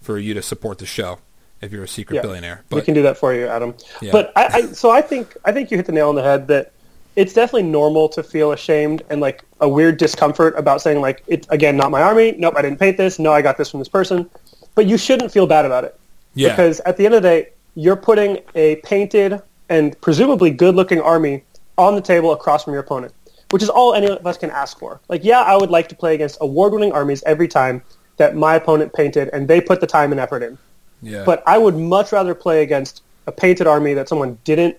for 0.00 0.18
you 0.18 0.32
to 0.34 0.42
support 0.42 0.78
the 0.78 0.86
show 0.86 1.18
if 1.60 1.70
you're 1.72 1.84
a 1.84 1.88
secret 1.88 2.16
Yeah, 2.16 2.22
billionaire. 2.22 2.64
we 2.70 2.80
can 2.80 2.94
do 2.94 3.02
that 3.02 3.18
for 3.18 3.34
you, 3.34 3.46
Adam. 3.46 3.74
Yeah. 4.00 4.12
But 4.12 4.32
I, 4.36 4.44
I 4.46 4.60
so 4.72 4.90
I 4.90 5.02
think 5.02 5.36
I 5.44 5.52
think 5.52 5.70
you 5.70 5.76
hit 5.76 5.86
the 5.86 5.92
nail 5.92 6.08
on 6.08 6.14
the 6.14 6.22
head 6.22 6.48
that 6.48 6.72
it's 7.16 7.32
definitely 7.34 7.64
normal 7.68 8.08
to 8.10 8.22
feel 8.22 8.52
ashamed 8.52 9.02
and 9.10 9.20
like 9.20 9.42
a 9.60 9.68
weird 9.68 9.98
discomfort 9.98 10.54
about 10.56 10.80
saying 10.80 11.00
like 11.00 11.22
it's 11.26 11.46
again 11.50 11.76
not 11.76 11.90
my 11.90 12.00
army. 12.00 12.34
Nope, 12.38 12.54
I 12.56 12.62
didn't 12.62 12.78
paint 12.78 12.96
this. 12.96 13.18
No, 13.18 13.32
I 13.32 13.42
got 13.42 13.58
this 13.58 13.70
from 13.70 13.80
this 13.80 13.88
person. 13.88 14.30
But 14.76 14.86
you 14.86 14.96
shouldn't 14.96 15.30
feel 15.32 15.46
bad 15.46 15.66
about 15.66 15.84
it 15.84 15.98
yeah, 16.34 16.50
because 16.50 16.78
at 16.86 16.96
the 16.96 17.04
end 17.04 17.14
of 17.16 17.22
the 17.22 17.28
day, 17.28 17.48
you're 17.74 17.96
putting 17.96 18.38
a 18.54 18.76
painted 18.76 19.42
and 19.68 20.00
presumably 20.00 20.50
good-looking 20.52 21.00
army 21.00 21.42
on 21.76 21.94
the 21.96 22.00
table 22.00 22.32
across 22.32 22.62
from 22.64 22.72
your 22.74 22.82
opponent, 22.82 23.12
which 23.50 23.62
is 23.62 23.68
all 23.68 23.94
any 23.94 24.06
of 24.06 24.26
us 24.26 24.36
can 24.36 24.50
ask 24.50 24.78
for. 24.78 25.00
Like, 25.08 25.24
yeah, 25.24 25.40
I 25.40 25.56
would 25.56 25.70
like 25.70 25.88
to 25.88 25.96
play 25.96 26.14
against 26.14 26.38
award-winning 26.40 26.92
armies 26.92 27.22
every 27.24 27.48
time 27.48 27.82
that 28.16 28.36
my 28.36 28.56
opponent 28.56 28.92
painted 28.92 29.30
and 29.32 29.48
they 29.48 29.60
put 29.60 29.80
the 29.80 29.86
time 29.86 30.12
and 30.12 30.20
effort 30.20 30.42
in. 30.42 30.58
yeah, 31.02 31.24
But 31.24 31.42
I 31.46 31.58
would 31.58 31.76
much 31.76 32.12
rather 32.12 32.34
play 32.34 32.62
against 32.62 33.02
a 33.26 33.32
painted 33.32 33.66
army 33.66 33.94
that 33.94 34.08
someone 34.08 34.38
didn't 34.44 34.76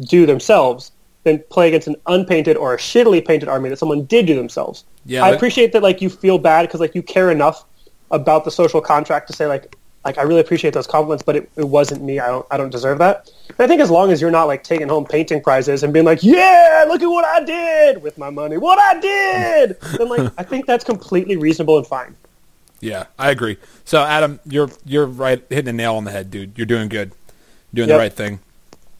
do 0.00 0.26
themselves 0.26 0.92
than 1.24 1.42
play 1.50 1.68
against 1.68 1.88
an 1.88 1.96
unpainted 2.06 2.56
or 2.56 2.74
a 2.74 2.76
shittily 2.76 3.24
painted 3.24 3.48
army 3.48 3.68
that 3.68 3.78
someone 3.78 4.04
did 4.04 4.26
do 4.26 4.34
themselves. 4.34 4.84
Yeah, 5.04 5.24
I 5.24 5.30
appreciate 5.30 5.72
that 5.72 5.82
like 5.82 6.00
you 6.00 6.10
feel 6.10 6.38
bad 6.38 6.62
because 6.62 6.80
like 6.80 6.94
you 6.94 7.02
care 7.02 7.30
enough 7.30 7.64
about 8.10 8.44
the 8.44 8.50
social 8.50 8.80
contract 8.80 9.26
to 9.28 9.32
say 9.32 9.46
like 9.46 9.76
like 10.04 10.16
I 10.18 10.22
really 10.22 10.40
appreciate 10.40 10.74
those 10.74 10.86
compliments, 10.86 11.22
but 11.22 11.36
it, 11.36 11.50
it 11.56 11.68
wasn't 11.68 12.02
me. 12.02 12.18
I 12.20 12.28
don't 12.28 12.46
I 12.50 12.56
don't 12.56 12.70
deserve 12.70 12.98
that. 12.98 13.30
And 13.48 13.60
I 13.60 13.66
think 13.66 13.80
as 13.80 13.90
long 13.90 14.10
as 14.10 14.20
you're 14.20 14.30
not 14.30 14.44
like 14.44 14.62
taking 14.64 14.88
home 14.88 15.04
painting 15.04 15.40
prizes 15.42 15.82
and 15.82 15.92
being 15.92 16.04
like, 16.06 16.22
yeah, 16.22 16.84
look 16.88 17.02
at 17.02 17.06
what 17.06 17.24
I 17.24 17.44
did 17.44 18.02
with 18.02 18.16
my 18.18 18.30
money, 18.30 18.56
what 18.56 18.78
I 18.78 19.00
did, 19.00 19.80
then 19.98 20.08
like 20.08 20.32
I 20.38 20.42
think 20.42 20.66
that's 20.66 20.84
completely 20.84 21.36
reasonable 21.36 21.76
and 21.78 21.86
fine. 21.86 22.14
yeah, 22.80 23.06
I 23.18 23.30
agree. 23.30 23.58
So 23.84 24.02
Adam, 24.02 24.40
you're 24.46 24.70
you're 24.84 25.06
right, 25.06 25.42
hitting 25.50 25.68
a 25.68 25.72
nail 25.72 25.96
on 25.96 26.04
the 26.04 26.10
head, 26.10 26.30
dude. 26.30 26.56
You're 26.56 26.66
doing 26.66 26.88
good, 26.88 27.12
You're 27.72 27.86
doing 27.86 27.88
Yep. 27.88 27.96
the 27.96 27.98
right 27.98 28.12
thing. 28.12 28.40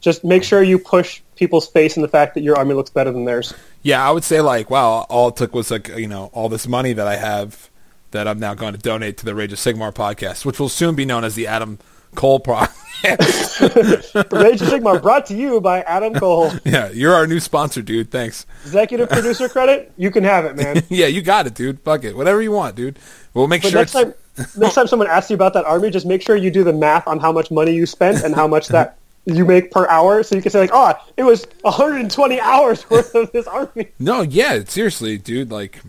Just 0.01 0.23
make 0.25 0.45
sure 0.45 0.63
you 0.63 0.79
push 0.79 1.21
people's 1.37 1.67
face 1.69 1.97
in 1.97 2.03
the 2.03 2.09
fact 2.09 2.35
that 2.35 2.43
your 2.43 2.57
army 2.57 2.73
looks 2.75 2.91
better 2.91 3.11
than 3.11 3.25
theirs. 3.25 3.53
Yeah, 3.83 4.07
I 4.07 4.11
would 4.13 4.23
say 4.25 4.41
like, 4.41 4.71
wow, 4.71 5.07
all 5.09 5.29
it 5.29 5.37
took 5.37 5.55
was 5.55 5.71
like, 5.73 5.89
you 5.89 6.07
know, 6.07 6.31
all 6.33 6.49
this 6.49 6.69
money 6.69 6.93
that 6.93 7.07
I 7.07 7.17
have 7.17 7.69
that 8.11 8.27
I'm 8.27 8.39
now 8.39 8.55
going 8.55 8.73
to 8.75 8.79
donate 8.79 9.17
to 9.19 9.25
the 9.25 9.35
Rage 9.35 9.53
of 9.53 9.59
Sigmar 9.59 9.93
podcast, 9.93 10.45
which 10.45 10.59
will 10.59 10.69
soon 10.69 10.95
be 10.95 11.05
known 11.05 11.25
as 11.25 11.35
the 11.35 11.47
Adam 11.47 11.79
Cole 12.15 12.41
podcast. 12.41 12.73
Rage 14.33 14.63
of 14.63 14.69
Sigmar 14.69 15.01
brought 15.01 15.27
to 15.27 15.35
you 15.35 15.61
by 15.61 15.83
Adam 15.83 16.15
Cole. 16.15 16.51
yeah, 16.65 16.91
you're 16.91 17.15
our 17.15 17.27
new 17.27 17.41
sponsor, 17.41 17.83
dude. 17.83 18.11
Thanks. 18.11 18.47
Executive 18.65 19.09
producer 19.09 19.49
credit, 19.49 19.93
you 19.97 20.11
can 20.11 20.25
have 20.25 20.45
it, 20.45 20.57
man. 20.57 20.83
Yeah, 20.89 21.07
you 21.07 21.23
got 21.23 21.47
it, 21.47 21.55
dude. 21.55 21.81
Fuck 21.81 22.05
it. 22.05 22.17
Whatever 22.17 22.41
you 22.41 22.53
want, 22.53 22.77
dude. 22.77 22.99
We'll 23.35 23.47
make 23.47 23.63
But 23.63 23.71
sure 23.73 23.81
next 23.81 23.93
time, 23.93 24.15
next 24.57 24.75
time 24.75 24.87
someone 24.87 25.09
asks 25.09 25.31
you 25.31 25.35
about 25.35 25.53
that 25.55 25.65
army, 25.65 25.91
just 25.91 26.07
make 26.07 26.23
sure 26.23 26.35
you 26.37 26.51
do 26.51 26.65
the 26.65 26.73
math 26.73 27.07
on 27.07 27.19
how 27.21 27.31
much 27.31 27.51
money 27.51 27.73
you 27.73 27.87
spent 27.87 28.25
and 28.25 28.35
how 28.35 28.47
much 28.49 28.69
that 28.69 28.97
you 29.27 29.45
make 29.45 29.71
per 29.71 29.87
hour, 29.89 30.23
so 30.23 30.35
you 30.35 30.41
can 30.43 30.51
say 30.51 30.59
like, 30.61 30.71
oh, 30.73 30.95
it 31.19 31.23
was 31.23 31.47
120 31.61 32.41
hours 32.41 32.89
worth 32.89 33.15
of 33.15 33.31
this 33.33 33.47
army. 33.47 33.89
No, 33.99 34.23
yeah, 34.23 34.65
seriously, 34.65 35.19
dude. 35.19 35.51
Like, 35.51 35.81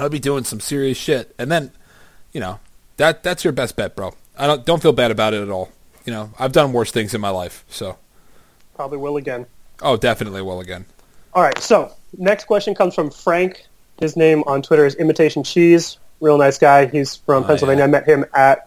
I'll 0.00 0.08
be 0.08 0.18
doing 0.18 0.44
some 0.44 0.60
serious 0.60 0.96
shit, 0.98 1.34
and 1.38 1.50
then, 1.52 1.72
you 2.32 2.40
know, 2.40 2.58
that 2.96 3.22
that's 3.22 3.44
your 3.44 3.52
best 3.52 3.76
bet, 3.76 3.94
bro. 3.94 4.14
I 4.38 4.46
don't 4.46 4.64
don't 4.64 4.82
feel 4.82 4.92
bad 4.92 5.10
about 5.10 5.34
it 5.34 5.42
at 5.42 5.50
all. 5.50 5.70
you 6.06 6.12
know, 6.12 6.30
I've 6.38 6.52
done 6.52 6.72
worse 6.72 6.90
things 6.90 7.12
in 7.14 7.20
my 7.20 7.30
life. 7.30 7.64
So, 7.68 7.98
Probably 8.74 8.98
will 8.98 9.16
again. 9.18 9.46
oh, 9.82 9.96
definitely 9.96 10.42
will 10.42 10.60
again. 10.60 10.86
All 11.34 11.42
right. 11.42 11.58
So 11.58 11.92
next 12.16 12.44
question 12.46 12.74
comes 12.74 12.94
from 12.94 13.10
Frank. 13.10 13.66
His 14.00 14.16
name 14.16 14.42
on 14.46 14.62
Twitter 14.62 14.86
is 14.86 14.94
Imitation 14.96 15.44
Cheese. 15.44 15.98
Real 16.20 16.38
nice 16.38 16.58
guy. 16.58 16.86
He's 16.86 17.16
from 17.16 17.44
Oh, 17.44 17.46
Pennsylvania. 17.46 17.80
yeah. 17.82 17.84
I 17.84 17.88
met 17.88 18.06
him 18.08 18.24
at 18.34 18.66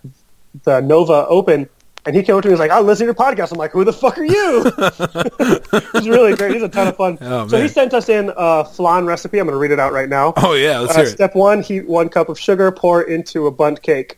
the 0.63 0.79
Nova 0.81 1.25
Open, 1.27 1.67
and 2.05 2.15
he 2.15 2.21
came 2.23 2.35
up 2.35 2.41
to 2.43 2.47
me 2.49 2.53
and 2.53 2.59
was 2.59 2.67
like, 2.67 2.71
"I 2.71 2.79
listen 2.81 3.05
to 3.07 3.13
your 3.13 3.15
podcast." 3.15 3.51
I'm 3.51 3.57
like, 3.57 3.71
"Who 3.71 3.83
the 3.83 3.93
fuck 3.93 4.17
are 4.17 4.23
you?" 4.25 4.63
He's 5.93 6.07
really 6.09 6.35
great. 6.35 6.53
He's 6.53 6.63
a 6.63 6.69
ton 6.69 6.87
of 6.87 6.95
fun. 6.97 7.17
Oh, 7.21 7.47
so 7.47 7.61
he 7.61 7.67
sent 7.67 7.93
us 7.93 8.09
in 8.09 8.31
a 8.35 8.65
flan 8.65 9.05
recipe. 9.05 9.39
I'm 9.39 9.45
going 9.47 9.53
to 9.55 9.59
read 9.59 9.71
it 9.71 9.79
out 9.79 9.93
right 9.93 10.09
now. 10.09 10.33
Oh 10.37 10.53
yeah, 10.53 10.79
let's 10.79 10.93
Uh, 10.93 10.97
hear 10.99 11.07
it. 11.07 11.11
step 11.11 11.35
one: 11.35 11.61
heat 11.61 11.87
one 11.87 12.09
cup 12.09 12.29
of 12.29 12.39
sugar. 12.39 12.71
Pour 12.71 13.01
into 13.03 13.47
a 13.47 13.51
bundt 13.51 13.81
cake. 13.81 14.17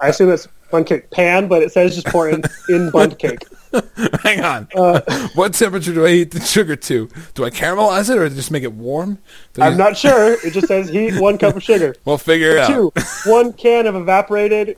I 0.00 0.08
assume 0.08 0.30
it's 0.30 0.48
bundt 0.70 0.88
cake 0.88 1.10
pan, 1.10 1.46
but 1.48 1.62
it 1.62 1.72
says 1.72 1.94
just 1.94 2.06
pour 2.08 2.28
in 2.28 2.42
in 2.68 2.90
bundt 2.90 3.18
cake. 3.18 3.44
Hang 4.22 4.40
on. 4.44 4.68
uh, 4.76 5.00
what 5.34 5.54
temperature 5.54 5.92
do 5.92 6.04
I 6.06 6.10
heat 6.10 6.30
the 6.30 6.40
sugar 6.40 6.76
to? 6.76 7.08
Do 7.34 7.44
I 7.44 7.50
caramelize 7.50 8.08
it 8.10 8.18
or 8.18 8.28
just 8.28 8.50
make 8.52 8.62
it 8.62 8.72
warm? 8.72 9.18
Do 9.54 9.62
I'm 9.62 9.76
not 9.76 9.96
sure. 9.96 10.34
It 10.46 10.52
just 10.52 10.68
says 10.68 10.88
heat 10.88 11.18
one 11.20 11.38
cup 11.38 11.56
of 11.56 11.62
sugar. 11.62 11.94
We'll 12.04 12.18
figure 12.18 12.50
it 12.52 12.58
out. 12.58 12.68
Two, 12.68 12.92
one 13.30 13.52
can 13.52 13.86
of 13.86 13.96
evaporated 13.96 14.76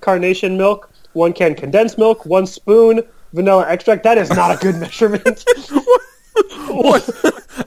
carnation 0.00 0.56
milk, 0.56 0.91
one 1.14 1.32
can 1.32 1.54
condensed 1.54 1.98
milk, 1.98 2.24
one 2.26 2.46
spoon 2.46 3.02
vanilla 3.32 3.66
extract. 3.68 4.02
That 4.04 4.18
is 4.18 4.30
not 4.30 4.54
a 4.54 4.58
good 4.58 4.76
measurement. 4.80 5.44
What? 6.68 7.08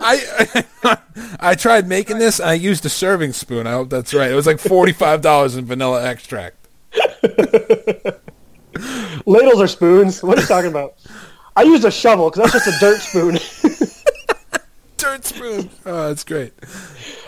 I, 0.02 0.66
I 0.84 0.98
I 1.40 1.56
tried 1.56 1.88
making 1.88 2.18
this. 2.20 2.40
and 2.40 2.50
I 2.50 2.54
used 2.54 2.86
a 2.86 2.90
serving 2.90 3.34
spoon. 3.34 3.68
I 3.68 3.72
hope 3.72 3.90
that's 3.90 4.14
right. 4.14 4.32
It 4.32 4.36
was 4.36 4.48
like 4.48 4.60
forty 4.60 4.92
five 4.92 5.22
dollars 5.22 5.56
in 5.56 5.66
vanilla 5.66 6.04
extract. 6.04 6.58
Ladles 9.26 9.62
are 9.62 9.68
spoons. 9.68 10.22
What 10.24 10.38
are 10.38 10.42
you 10.42 10.48
talking 10.48 10.72
about? 10.72 10.96
I 11.56 11.64
used 11.64 11.86
a 11.86 11.92
shovel 11.92 12.30
because 12.30 12.52
that's 12.52 12.66
just 12.66 12.76
a 12.76 12.80
dirt 12.80 13.00
spoon. 13.00 13.38
Dirt 14.98 15.26
spoon. 15.26 15.70
Oh, 15.86 16.08
that's 16.08 16.24
great. 16.24 16.54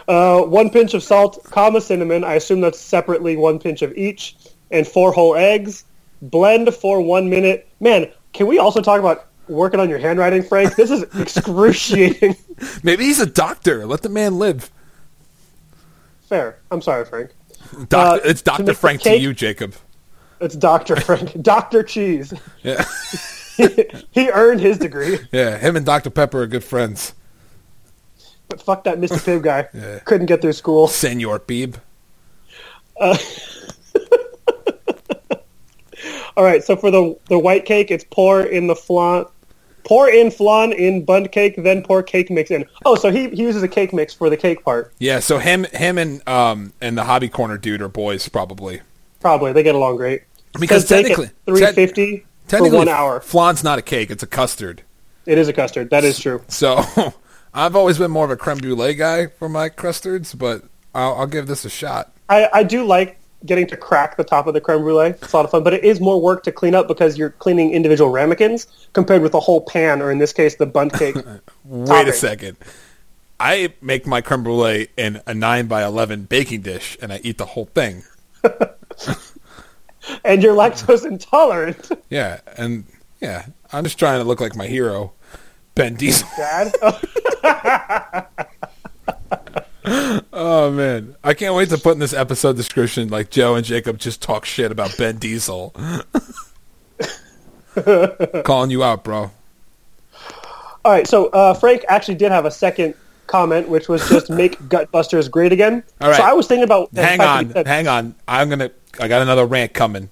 Uh, 0.07 0.41
one 0.41 0.69
pinch 0.69 0.93
of 0.93 1.03
salt, 1.03 1.43
comma 1.43 1.81
cinnamon. 1.81 2.23
I 2.23 2.35
assume 2.35 2.61
that's 2.61 2.79
separately 2.79 3.35
one 3.35 3.59
pinch 3.59 3.81
of 3.81 3.93
each, 3.97 4.37
and 4.71 4.87
four 4.87 5.11
whole 5.11 5.35
eggs. 5.35 5.83
Blend 6.21 6.73
for 6.73 7.01
one 7.01 7.29
minute. 7.29 7.67
Man, 7.79 8.09
can 8.33 8.47
we 8.47 8.57
also 8.59 8.81
talk 8.81 8.99
about 8.99 9.27
working 9.47 9.79
on 9.79 9.89
your 9.89 9.99
handwriting, 9.99 10.43
Frank? 10.43 10.75
This 10.75 10.91
is 10.91 11.03
excruciating. 11.19 12.35
Maybe 12.83 13.05
he's 13.05 13.19
a 13.19 13.25
doctor. 13.25 13.85
Let 13.85 14.01
the 14.01 14.09
man 14.09 14.37
live. 14.39 14.69
Fair. 16.27 16.59
I'm 16.71 16.81
sorry, 16.81 17.05
Frank. 17.05 17.31
Doctor, 17.89 17.97
Uh, 18.25 18.29
it's 18.29 18.41
Doctor 18.41 18.73
Frank 18.73 19.01
to 19.01 19.17
you, 19.17 19.33
Jacob. 19.33 19.75
It's 20.39 20.55
Doctor 20.55 20.95
Frank. 20.95 21.41
Doctor 21.41 21.81
Cheese. 21.83 22.33
Yeah, 22.63 22.83
he 24.11 24.29
earned 24.29 24.59
his 24.59 24.77
degree. 24.77 25.19
yeah. 25.31 25.57
Him 25.57 25.75
and 25.75 25.85
Doctor 25.85 26.09
Pepper 26.09 26.43
are 26.43 26.47
good 26.47 26.63
friends. 26.63 27.13
But 28.49 28.61
fuck 28.61 28.83
that 28.85 28.99
Mr. 28.99 29.17
Pibb 29.17 29.41
guy. 29.43 29.67
Yeah. 29.73 29.99
Couldn't 29.99 30.27
get 30.27 30.41
through 30.41 30.53
school. 30.53 30.87
Senor 30.87 31.39
Beeb. 31.39 31.75
All 36.37 36.43
right, 36.43 36.63
so 36.63 36.75
for 36.75 36.91
the 36.91 37.17
the 37.29 37.39
white 37.39 37.65
cake, 37.65 37.89
it's 37.89 38.05
pour 38.11 38.41
in 38.43 38.67
the 38.67 38.75
flan, 38.75 39.25
pour 39.83 40.07
in 40.07 40.29
flan 40.29 40.71
in 40.71 41.03
bun 41.03 41.27
cake, 41.27 41.55
then 41.57 41.81
pour 41.81 42.03
cake 42.03 42.29
mix 42.29 42.51
in. 42.51 42.63
Oh, 42.85 42.93
so 42.93 43.11
he, 43.11 43.27
he 43.29 43.41
uses 43.41 43.63
a 43.63 43.67
cake 43.67 43.91
mix 43.91 44.13
for 44.13 44.29
the 44.29 44.37
cake 44.37 44.63
part. 44.63 44.93
Yeah. 44.99 45.19
So 45.19 45.39
him, 45.39 45.63
him, 45.73 45.97
and 45.97 46.25
um, 46.29 46.73
and 46.79 46.95
the 46.95 47.03
hobby 47.03 47.27
corner 47.27 47.57
dude 47.57 47.81
are 47.81 47.89
boys 47.89 48.29
probably. 48.29 48.81
Probably 49.19 49.51
they 49.51 49.63
get 49.63 49.73
along 49.73 49.97
great. 49.97 50.21
Because 50.59 50.87
Says 50.87 51.01
bake 51.01 51.11
at 51.11 51.17
technically, 51.17 51.37
three 51.47 51.73
fifty 51.73 52.19
for 52.19 52.49
Technically, 52.49 52.77
one 52.77 52.87
hour. 52.87 53.19
Flan's 53.19 53.63
not 53.63 53.79
a 53.79 53.81
cake; 53.81 54.11
it's 54.11 54.21
a 54.21 54.27
custard. 54.27 54.83
It 55.25 55.39
is 55.39 55.47
a 55.47 55.53
custard. 55.53 55.89
That 55.89 56.03
is 56.03 56.19
true. 56.19 56.43
So 56.49 56.83
I've 57.53 57.75
always 57.75 57.97
been 57.97 58.11
more 58.11 58.25
of 58.25 58.31
a 58.31 58.37
creme 58.37 58.59
brulee 58.59 58.93
guy 58.93 59.25
for 59.25 59.49
my 59.49 59.69
custards, 59.69 60.35
but 60.35 60.63
I'll, 60.93 61.15
I'll 61.15 61.27
give 61.27 61.47
this 61.47 61.65
a 61.65 61.69
shot. 61.69 62.13
I, 62.29 62.47
I 62.53 62.63
do 62.63 62.85
like 62.85 63.19
getting 63.45 63.67
to 63.67 63.77
crack 63.77 64.17
the 64.17 64.23
top 64.23 64.47
of 64.47 64.53
the 64.53 64.61
creme 64.61 64.81
brulee. 64.81 65.09
It's 65.09 65.31
a 65.33 65.35
lot 65.35 65.45
of 65.45 65.51
fun, 65.51 65.63
but 65.63 65.73
it 65.73 65.83
is 65.83 65.99
more 65.99 66.19
work 66.19 66.43
to 66.43 66.51
clean 66.51 66.73
up 66.75 66.87
because 66.87 67.17
you're 67.17 67.29
cleaning 67.29 67.71
individual 67.71 68.09
ramekins 68.09 68.67
compared 68.93 69.21
with 69.21 69.31
the 69.31 69.39
whole 69.39 69.61
pan, 69.61 70.01
or 70.01 70.11
in 70.11 70.17
this 70.17 70.33
case, 70.33 70.55
the 70.55 70.65
bundt 70.65 70.93
cake. 70.93 71.15
Wait 71.65 71.87
Topping. 71.87 72.09
a 72.09 72.13
second. 72.13 72.57
I 73.39 73.73
make 73.81 74.07
my 74.07 74.21
creme 74.21 74.43
brulee 74.43 74.87
in 74.97 75.21
a 75.27 75.33
nine 75.33 75.67
by 75.67 75.83
eleven 75.85 76.23
baking 76.23 76.61
dish, 76.61 76.97
and 77.01 77.13
I 77.13 77.19
eat 77.23 77.37
the 77.37 77.45
whole 77.45 77.65
thing. 77.65 78.03
and 80.25 80.41
you're 80.41 80.55
lactose 80.55 81.05
intolerant, 81.05 81.91
Yeah, 82.09 82.39
and 82.57 82.85
yeah, 83.21 83.45
I'm 83.71 83.83
just 83.83 83.99
trying 83.99 84.19
to 84.19 84.23
look 84.25 84.41
like 84.41 84.55
my 84.55 84.67
hero, 84.67 85.13
Ben 85.75 85.95
Diesel. 85.95 86.27
Dad. 86.35 86.73
Oh 89.89 90.69
man, 90.71 91.15
I 91.23 91.33
can't 91.33 91.55
wait 91.55 91.69
to 91.69 91.77
put 91.77 91.93
in 91.93 91.99
this 91.99 92.13
episode 92.13 92.57
description 92.57 93.07
like 93.09 93.29
Joe 93.29 93.55
and 93.55 93.65
Jacob 93.65 93.97
just 93.99 94.21
talk 94.21 94.43
shit 94.45 94.71
about 94.71 94.95
Ben 94.97 95.17
Diesel. 95.17 95.73
Calling 98.43 98.71
you 98.71 98.83
out, 98.83 99.03
bro. 99.03 99.31
All 100.83 100.91
right, 100.91 101.07
so 101.07 101.27
uh, 101.27 101.53
Frank 101.53 101.85
actually 101.89 102.15
did 102.15 102.31
have 102.31 102.45
a 102.45 102.51
second 102.51 102.95
comment, 103.27 103.69
which 103.69 103.87
was 103.87 104.07
just 104.09 104.29
make 104.31 104.57
Gutbusters 104.61 105.29
great 105.29 105.51
again. 105.53 105.83
All 106.01 106.09
right. 106.09 106.17
So 106.17 106.23
I 106.23 106.33
was 106.33 106.47
thinking 106.47 106.63
about 106.63 106.89
hang 106.93 107.21
on, 107.21 107.51
said- 107.51 107.67
hang 107.67 107.87
on. 107.87 108.15
I'm 108.27 108.49
gonna. 108.49 108.71
I 108.99 109.07
got 109.07 109.21
another 109.21 109.45
rant 109.45 109.73
coming. 109.73 110.09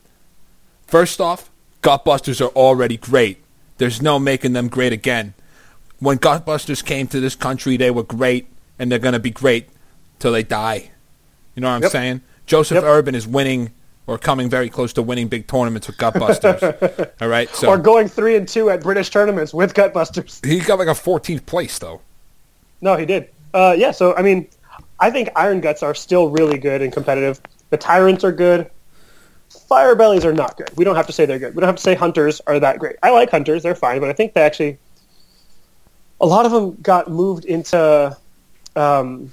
First 0.85 1.19
off, 1.19 1.49
Gutbusters 1.81 2.39
are 2.39 2.49
already 2.51 2.97
great. 2.97 3.43
There's 3.77 4.01
no 4.01 4.19
making 4.19 4.53
them 4.53 4.67
great 4.69 4.93
again. 4.93 5.33
When 5.99 6.17
Gutbusters 6.17 6.83
came 6.85 7.07
to 7.07 7.19
this 7.19 7.35
country, 7.35 7.77
they 7.77 7.89
were 7.89 8.03
great, 8.03 8.47
and 8.79 8.91
they're 8.91 8.99
gonna 8.99 9.19
be 9.19 9.31
great 9.31 9.69
till 10.19 10.31
they 10.31 10.43
die. 10.43 10.91
You 11.55 11.61
know 11.61 11.69
what 11.69 11.75
I'm 11.75 11.81
Yep. 11.83 11.91
saying? 11.91 12.21
Joseph 12.45 12.75
Yep. 12.75 12.83
Urban 12.83 13.15
is 13.15 13.27
winning 13.27 13.71
or 14.07 14.17
coming 14.19 14.49
very 14.49 14.69
close 14.69 14.93
to 14.93 15.01
winning 15.01 15.27
big 15.27 15.47
tournaments 15.47 15.87
with 15.87 15.97
Gutbusters. 15.97 17.09
All 17.21 17.27
right, 17.27 17.49
so 17.55 17.69
or 17.69 17.77
going 17.77 18.07
three 18.07 18.35
and 18.35 18.47
two 18.47 18.69
at 18.69 18.81
British 18.83 19.09
tournaments 19.09 19.53
with 19.53 19.73
Gutbusters. 19.73 20.45
he 20.45 20.59
got 20.59 20.77
like 20.77 20.87
a 20.87 20.91
14th 20.91 21.45
place 21.45 21.79
though. 21.79 22.01
No, 22.81 22.95
he 22.97 23.05
did. 23.05 23.29
Uh, 23.53 23.73
yeah, 23.77 23.91
so 23.91 24.15
I 24.15 24.21
mean, 24.21 24.47
I 24.99 25.09
think 25.09 25.29
Iron 25.35 25.59
Guts 25.61 25.81
are 25.81 25.95
still 25.95 26.29
really 26.29 26.57
good 26.57 26.81
and 26.81 26.91
competitive. 26.93 27.41
The 27.71 27.77
Tyrants 27.77 28.23
are 28.23 28.31
good. 28.31 28.69
Fire 29.67 29.95
Bellies 29.95 30.25
are 30.25 30.33
not 30.33 30.57
good. 30.57 30.69
We 30.75 30.83
don't 30.83 30.95
have 30.97 31.07
to 31.07 31.13
say 31.13 31.25
they're 31.25 31.39
good. 31.39 31.55
We 31.55 31.61
don't 31.61 31.67
have 31.67 31.77
to 31.77 31.81
say 31.81 31.95
Hunters 31.95 32.41
are 32.45 32.59
that 32.59 32.77
great. 32.77 32.97
I 33.01 33.09
like 33.11 33.31
Hunters; 33.31 33.63
they're 33.63 33.73
fine, 33.75 33.99
but 34.01 34.09
I 34.09 34.13
think 34.13 34.33
they 34.33 34.41
actually 34.41 34.77
a 36.21 36.25
lot 36.25 36.45
of 36.45 36.51
them 36.51 36.77
got 36.81 37.09
moved 37.09 37.45
into 37.45 38.15
um, 38.75 39.31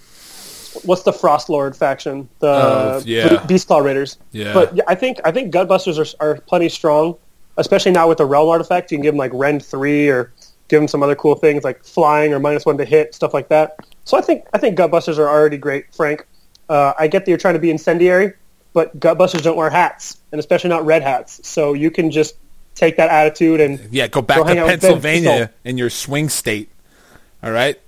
what's 0.85 1.03
the 1.03 1.13
Frost 1.13 1.49
Lord 1.49 1.77
faction? 1.77 2.29
The 2.39 2.47
Oh, 2.47 3.03
yeah. 3.05 3.45
Beastclaw 3.47 3.85
Raiders. 3.85 4.19
Yeah. 4.33 4.55
But 4.55 4.77
yeah, 4.77 4.85
I 4.87 4.95
think 4.95 5.19
I 5.25 5.33
think 5.33 5.53
Gutbusters 5.53 6.17
are, 6.21 6.27
are 6.27 6.41
plenty 6.43 6.69
strong, 6.69 7.17
especially 7.57 7.93
now 7.93 8.09
with 8.09 8.19
the 8.19 8.27
Realm 8.27 8.49
artifact. 8.49 8.91
You 8.91 8.99
can 8.99 9.03
give 9.03 9.15
them 9.15 9.19
like 9.19 9.33
Rend 9.35 9.65
three 9.65 10.09
or 10.09 10.33
give 10.69 10.81
them 10.81 10.89
some 10.89 11.03
other 11.03 11.15
cool 11.15 11.35
things 11.35 11.65
like 11.65 11.85
flying 11.85 12.33
or 12.33 12.39
minus 12.39 12.65
one 12.65 12.79
to 12.79 12.85
hit 12.85 13.15
stuff 13.15 13.35
like 13.35 13.49
that. 13.49 13.77
So 14.05 14.17
I 14.17 14.21
think 14.21 14.47
I 14.53 14.59
think 14.59 14.79
Gutbusters 14.79 15.19
are 15.19 15.29
already 15.29 15.59
great, 15.59 15.95
Frank. 15.95 16.27
Uh, 16.69 16.95
I 16.99 17.09
get 17.09 17.25
that 17.25 17.31
you're 17.31 17.39
trying 17.39 17.55
to 17.55 17.61
be 17.61 17.71
incendiary, 17.71 18.33
but 18.73 18.99
Gutbusters 18.99 19.43
don't 19.43 19.57
wear 19.57 19.69
hats, 19.69 20.19
and 20.33 20.39
especially 20.39 20.71
not 20.71 20.87
red 20.87 21.03
hats. 21.03 21.47
So 21.47 21.75
you 21.75 21.91
can 21.91 22.11
just 22.11 22.37
take 22.75 22.97
that 22.97 23.11
attitude 23.11 23.61
and 23.61 23.93
Yeah, 23.93 24.07
go 24.07 24.23
back 24.23 24.39
Go 24.39 24.45
to 24.45 24.49
hang 24.49 24.59
out 24.59 24.67
with 24.69 24.81
Ben 24.81 24.91
Pennsylvania 24.93 25.51
in 25.65 25.77
your 25.77 25.91
swing 25.91 26.31
state. 26.31 26.71
All 27.43 27.51
right, 27.51 27.79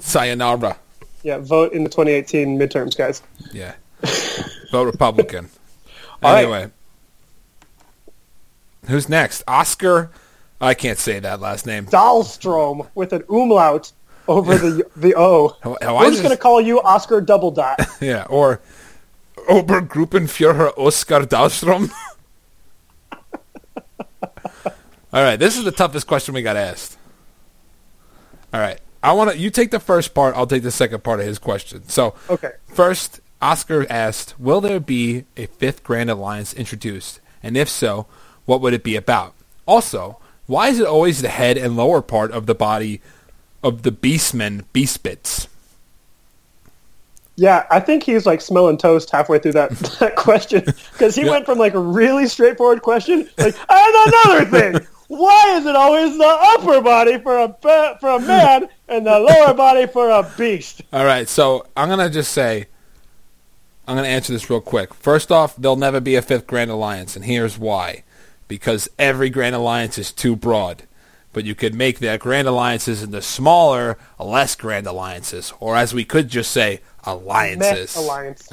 sayonara. 0.00 0.76
yeah, 1.22 1.38
vote 1.38 1.72
in 1.72 1.84
the 1.84 1.90
2018 1.90 2.58
midterms, 2.58 2.96
guys. 2.96 3.22
Yeah. 3.52 3.74
Vote 4.72 4.84
Republican. 4.84 5.48
All 6.22 6.32
right. 6.32 6.42
anyway. 6.44 6.70
Who's 8.86 9.08
next? 9.08 9.42
Oscar. 9.46 10.10
I 10.60 10.74
can't 10.74 10.98
say 10.98 11.18
that 11.20 11.40
last 11.40 11.66
name. 11.66 11.86
Dahlstrom 11.86 12.88
with 12.94 13.12
an 13.12 13.24
umlaut 13.28 13.92
over 14.28 14.56
the 14.56 14.84
the 14.96 15.14
O. 15.16 15.56
How- 15.62 15.76
how 15.82 15.94
We're 15.96 16.00
I 16.02 16.04
just 16.04 16.12
just- 16.18 16.22
gonna 16.22 16.36
call 16.36 16.60
you 16.60 16.80
Oscar 16.82 17.20
Double 17.20 17.50
Dot. 17.50 17.80
Yeah, 18.00 18.24
or 18.28 18.60
Obergruppenführer 19.48 20.72
Oscar 20.78 21.20
Dahlstrom. 21.22 21.90
All 25.12 25.22
right, 25.24 25.36
this 25.36 25.56
is 25.58 25.64
the 25.64 25.72
toughest 25.72 26.06
question 26.06 26.34
we 26.34 26.42
got 26.42 26.56
asked. 26.56 26.96
All 28.54 28.60
right, 28.60 28.78
I 29.02 29.12
want 29.12 29.30
to. 29.32 29.38
You 29.38 29.50
take 29.50 29.70
the 29.70 29.80
first 29.80 30.14
part. 30.14 30.36
I'll 30.36 30.46
take 30.46 30.62
the 30.62 30.70
second 30.70 31.02
part 31.04 31.20
of 31.20 31.26
his 31.26 31.38
question. 31.38 31.88
So, 31.88 32.14
Okay. 32.28 32.52
First, 32.66 33.20
Oscar 33.42 33.86
asked, 33.90 34.34
"Will 34.38 34.60
there 34.60 34.80
be 34.80 35.24
a 35.36 35.46
fifth 35.46 35.82
Grand 35.84 36.10
Alliance 36.10 36.52
introduced? 36.54 37.20
And 37.42 37.56
if 37.56 37.68
so, 37.68 38.06
what 38.46 38.60
would 38.60 38.74
it 38.74 38.82
be 38.84 38.96
about? 38.96 39.34
Also, 39.66 40.18
why 40.46 40.68
is 40.68 40.78
it 40.80 40.86
always 40.86 41.22
the 41.22 41.28
head 41.30 41.56
and 41.56 41.76
lower 41.76 42.02
part 42.02 42.32
of 42.32 42.46
the 42.46 42.54
body 42.54 43.00
of 43.62 43.82
the 43.82 43.92
Beastmen 43.92 44.64
Beast 44.72 45.02
bits?" 45.02 45.48
Yeah, 47.36 47.66
I 47.70 47.80
think 47.80 48.02
he's 48.02 48.26
like 48.26 48.40
smelling 48.42 48.76
toast 48.78 49.10
halfway 49.10 49.38
through 49.38 49.52
that, 49.52 49.70
that 50.00 50.16
question 50.16 50.64
because 50.92 51.14
he 51.16 51.24
Yeah. 51.24 51.30
went 51.30 51.46
from 51.46 51.58
like 51.58 51.74
a 51.74 51.78
really 51.80 52.28
straightforward 52.28 52.82
question, 52.82 53.28
like, 53.38 53.56
and 53.70 54.14
another 54.14 54.44
thing. 54.46 54.86
Why 55.08 55.56
is 55.58 55.66
it 55.66 55.76
always 55.76 56.16
the 56.18 56.38
upper 56.56 56.80
body 56.82 57.18
for 57.18 57.38
a 57.38 57.96
for 58.00 58.10
a 58.10 58.20
man 58.20 58.68
and 58.90 59.06
the 59.06 59.18
lower 59.18 59.54
body 59.54 59.86
for 59.86 60.10
a 60.10 60.30
beast? 60.36 60.82
All 60.92 61.04
right, 61.04 61.28
so 61.28 61.66
I'm 61.76 61.88
gonna 61.88 62.10
just 62.10 62.32
say, 62.32 62.66
I'm 63.86 63.96
gonna 63.96 64.08
answer 64.08 64.32
this 64.32 64.50
real 64.50 64.60
quick. 64.60 64.92
First 64.92 65.32
off, 65.32 65.56
there'll 65.56 65.76
never 65.76 66.00
be 66.00 66.16
a 66.16 66.22
fifth 66.22 66.46
Grand 66.46 66.70
Alliance, 66.70 67.16
and 67.16 67.24
here's 67.24 67.58
why: 67.58 68.02
because 68.48 68.88
every 68.98 69.30
Grand 69.30 69.54
Alliance 69.54 69.96
is 69.98 70.12
too 70.12 70.36
broad. 70.36 70.82
But 71.32 71.44
you 71.44 71.54
could 71.54 71.74
make 71.76 72.00
that 72.00 72.18
Grand 72.18 72.48
Alliances 72.48 73.04
into 73.04 73.22
smaller, 73.22 73.96
less 74.18 74.56
Grand 74.56 74.88
Alliances, 74.88 75.52
or 75.60 75.76
as 75.76 75.94
we 75.94 76.04
could 76.04 76.28
just 76.28 76.50
say, 76.50 76.80
Meh 77.06 77.12
alliances. 77.12 77.94
alliance. 77.96 78.48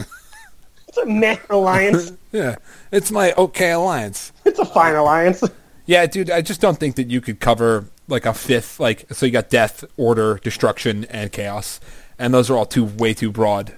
It's 0.87 0.97
a 0.97 1.05
meh 1.05 1.37
alliance. 1.49 2.13
Yeah, 2.31 2.57
it's 2.91 3.09
my 3.09 3.33
okay 3.33 3.71
alliance. 3.71 4.31
It's 4.45 4.59
a 4.59 4.65
fine 4.65 4.93
alliance. 4.93 5.43
Yeah, 5.87 6.05
dude, 6.05 6.29
I 6.29 6.41
just 6.41 6.61
don't 6.61 6.77
think 6.77 6.97
that 6.97 7.09
you 7.09 7.19
could 7.19 7.39
cover 7.39 7.85
like 8.07 8.25
a 8.25 8.33
fifth, 8.33 8.79
like 8.79 9.05
so 9.11 9.25
you 9.25 9.31
got 9.31 9.49
death, 9.49 9.83
order, 9.97 10.39
destruction, 10.43 11.05
and 11.05 11.31
chaos, 11.31 11.79
and 12.17 12.33
those 12.33 12.49
are 12.49 12.57
all 12.57 12.65
too 12.65 12.85
way 12.85 13.13
too 13.13 13.31
broad 13.31 13.73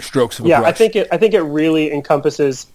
strokes 0.00 0.38
of 0.38 0.46
a 0.46 0.48
yeah, 0.48 0.62
I 0.62 0.72
think 0.72 0.96
it. 0.96 1.08
I 1.10 1.16
think 1.16 1.34
it 1.34 1.42
really 1.42 1.92
encompasses 1.92 2.66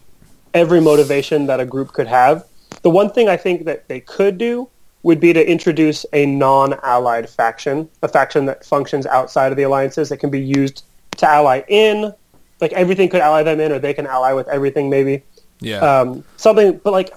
every 0.54 0.82
motivation 0.82 1.46
that 1.48 1.60
a 1.60 1.66
group 1.66 1.94
could 1.94 2.08
have. 2.08 2.46
The 2.82 2.90
one 2.90 3.12
thing 3.12 3.30
I 3.30 3.38
think 3.38 3.66
that 3.66 3.88
they 3.88 4.00
could 4.00 4.38
do 4.38 4.70
would 5.04 5.20
be 5.20 5.34
to 5.34 5.50
introduce 5.50 6.06
a 6.14 6.26
non-allied 6.26 7.30
faction, 7.30 7.90
a 8.04 8.08
faction 8.08 8.46
that 8.46 8.64
functions 8.64 9.06
outside 9.08 9.52
of 9.52 9.58
the 9.58 9.64
alliances 9.64 10.10
that 10.10 10.18
can 10.18 10.30
be 10.30 10.40
used 10.40 10.84
to 11.18 11.28
ally 11.28 11.64
in. 11.68 12.14
Like 12.60 12.74
everything 12.74 13.10
could 13.10 13.22
ally 13.22 13.44
them 13.44 13.60
in, 13.60 13.72
or 13.72 13.80
they 13.80 13.94
can 13.94 14.06
ally 14.06 14.34
with 14.34 14.48
everything. 14.48 14.90
Maybe 14.90 15.24
yeah, 15.60 15.80
um, 15.80 16.24
something, 16.38 16.78
but 16.84 16.92
like 16.92 17.12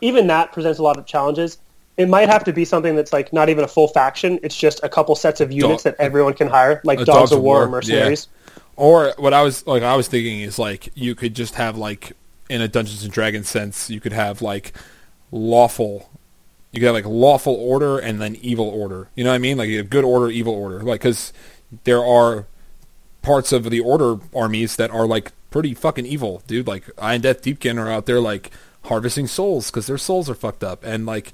even 0.00 0.26
that 0.26 0.52
presents 0.52 0.78
a 0.78 0.82
lot 0.82 0.98
of 0.98 1.06
challenges. 1.06 1.58
It 1.96 2.08
might 2.08 2.28
have 2.28 2.44
to 2.44 2.52
be 2.52 2.64
something 2.64 2.96
that's 2.96 3.12
like 3.12 3.32
not 3.32 3.48
even 3.48 3.64
a 3.64 3.68
full 3.68 3.88
faction. 3.88 4.40
It's 4.42 4.56
just 4.56 4.82
a 4.82 4.88
couple 4.88 5.14
sets 5.14 5.40
of 5.40 5.52
units 5.52 5.84
Dog- 5.84 5.96
that 5.96 6.02
everyone 6.02 6.34
can 6.34 6.48
hire, 6.48 6.80
like 6.84 7.00
a 7.00 7.04
dogs, 7.04 7.32
of 7.32 7.40
war, 7.40 7.64
or 7.64 7.68
mercenaries. 7.68 8.28
Or 8.76 9.14
what 9.16 9.32
I 9.32 9.42
was 9.42 9.66
like, 9.66 9.82
I 9.82 9.94
was 9.94 10.08
thinking 10.08 10.40
is 10.40 10.58
like 10.58 10.90
you 10.94 11.14
could 11.14 11.34
just 11.34 11.54
have 11.54 11.76
like 11.76 12.12
in 12.50 12.60
a 12.60 12.68
Dungeons 12.68 13.04
and 13.04 13.12
Dragons 13.12 13.48
sense, 13.48 13.90
you 13.90 14.00
could 14.00 14.12
have 14.12 14.42
like 14.42 14.72
lawful. 15.30 16.10
You 16.72 16.80
could 16.80 16.86
have 16.86 16.94
like 16.94 17.06
lawful 17.06 17.54
order 17.54 17.98
and 17.98 18.20
then 18.20 18.36
evil 18.36 18.68
order. 18.68 19.08
You 19.14 19.22
know 19.22 19.30
what 19.30 19.36
I 19.36 19.38
mean? 19.38 19.56
Like 19.56 19.68
you 19.68 19.78
have 19.78 19.90
good 19.90 20.04
order, 20.04 20.28
evil 20.28 20.54
order. 20.54 20.82
Like 20.82 21.00
because 21.00 21.32
there 21.84 22.04
are 22.04 22.46
parts 23.22 23.52
of 23.52 23.70
the 23.70 23.80
order 23.80 24.16
armies 24.34 24.76
that 24.76 24.90
are 24.90 25.06
like 25.06 25.32
pretty 25.50 25.74
fucking 25.74 26.06
evil, 26.06 26.42
dude. 26.46 26.66
Like 26.66 26.86
Idoneth 26.96 27.42
Deepkin 27.42 27.78
are 27.78 27.88
out 27.88 28.06
there 28.06 28.20
like 28.20 28.50
harvesting 28.84 29.26
souls 29.26 29.70
because 29.70 29.86
their 29.86 29.98
souls 29.98 30.28
are 30.28 30.34
fucked 30.34 30.64
up, 30.64 30.84
and 30.84 31.06
like 31.06 31.32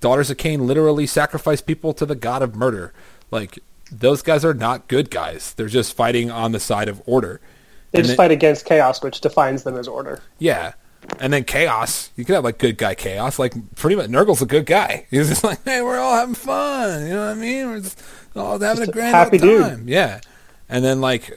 Daughters 0.00 0.30
of 0.30 0.36
Khaine 0.36 0.60
literally 0.62 1.06
sacrifice 1.06 1.60
people 1.60 1.92
to 1.94 2.04
the 2.06 2.14
god 2.14 2.42
of 2.42 2.54
murder. 2.56 2.92
Like 3.30 3.58
those 3.90 4.22
guys 4.22 4.44
are 4.44 4.54
not 4.54 4.88
good 4.88 5.10
guys. 5.10 5.54
They're 5.54 5.68
just 5.68 5.94
fighting 5.94 6.30
on 6.30 6.52
the 6.52 6.60
side 6.60 6.88
of 6.88 7.02
order. 7.06 7.40
They 7.92 7.98
And 8.00 8.06
just 8.06 8.16
fight 8.16 8.30
against 8.30 8.64
chaos, 8.64 9.02
which 9.02 9.20
defines 9.20 9.64
them 9.64 9.76
as 9.76 9.86
order. 9.86 10.20
Yeah. 10.38 10.72
And 11.18 11.32
then 11.32 11.44
chaos, 11.44 12.10
you 12.16 12.24
could 12.24 12.34
have 12.34 12.44
like 12.44 12.58
good 12.58 12.78
guy 12.78 12.94
chaos. 12.94 13.38
Like 13.38 13.52
pretty 13.76 13.96
much, 13.96 14.08
Nurgle's 14.08 14.40
a 14.42 14.46
good 14.46 14.66
guy. 14.66 15.06
He's 15.10 15.28
just 15.28 15.44
like, 15.44 15.62
hey, 15.64 15.82
we're 15.82 15.98
all 15.98 16.14
having 16.14 16.34
fun. 16.34 17.02
You 17.06 17.12
know 17.14 17.26
what 17.26 17.36
I 17.36 17.40
mean? 17.40 17.66
We're 17.68 17.80
just 17.80 18.00
all 18.34 18.58
having 18.58 18.76
Just 18.78 18.88
a 18.88 18.92
grand 18.92 19.14
happy 19.14 19.36
old 19.36 19.42
dude. 19.42 19.60
time. 19.62 19.84
Yeah. 19.88 20.20
And 20.68 20.82
then 20.84 21.00
like, 21.00 21.36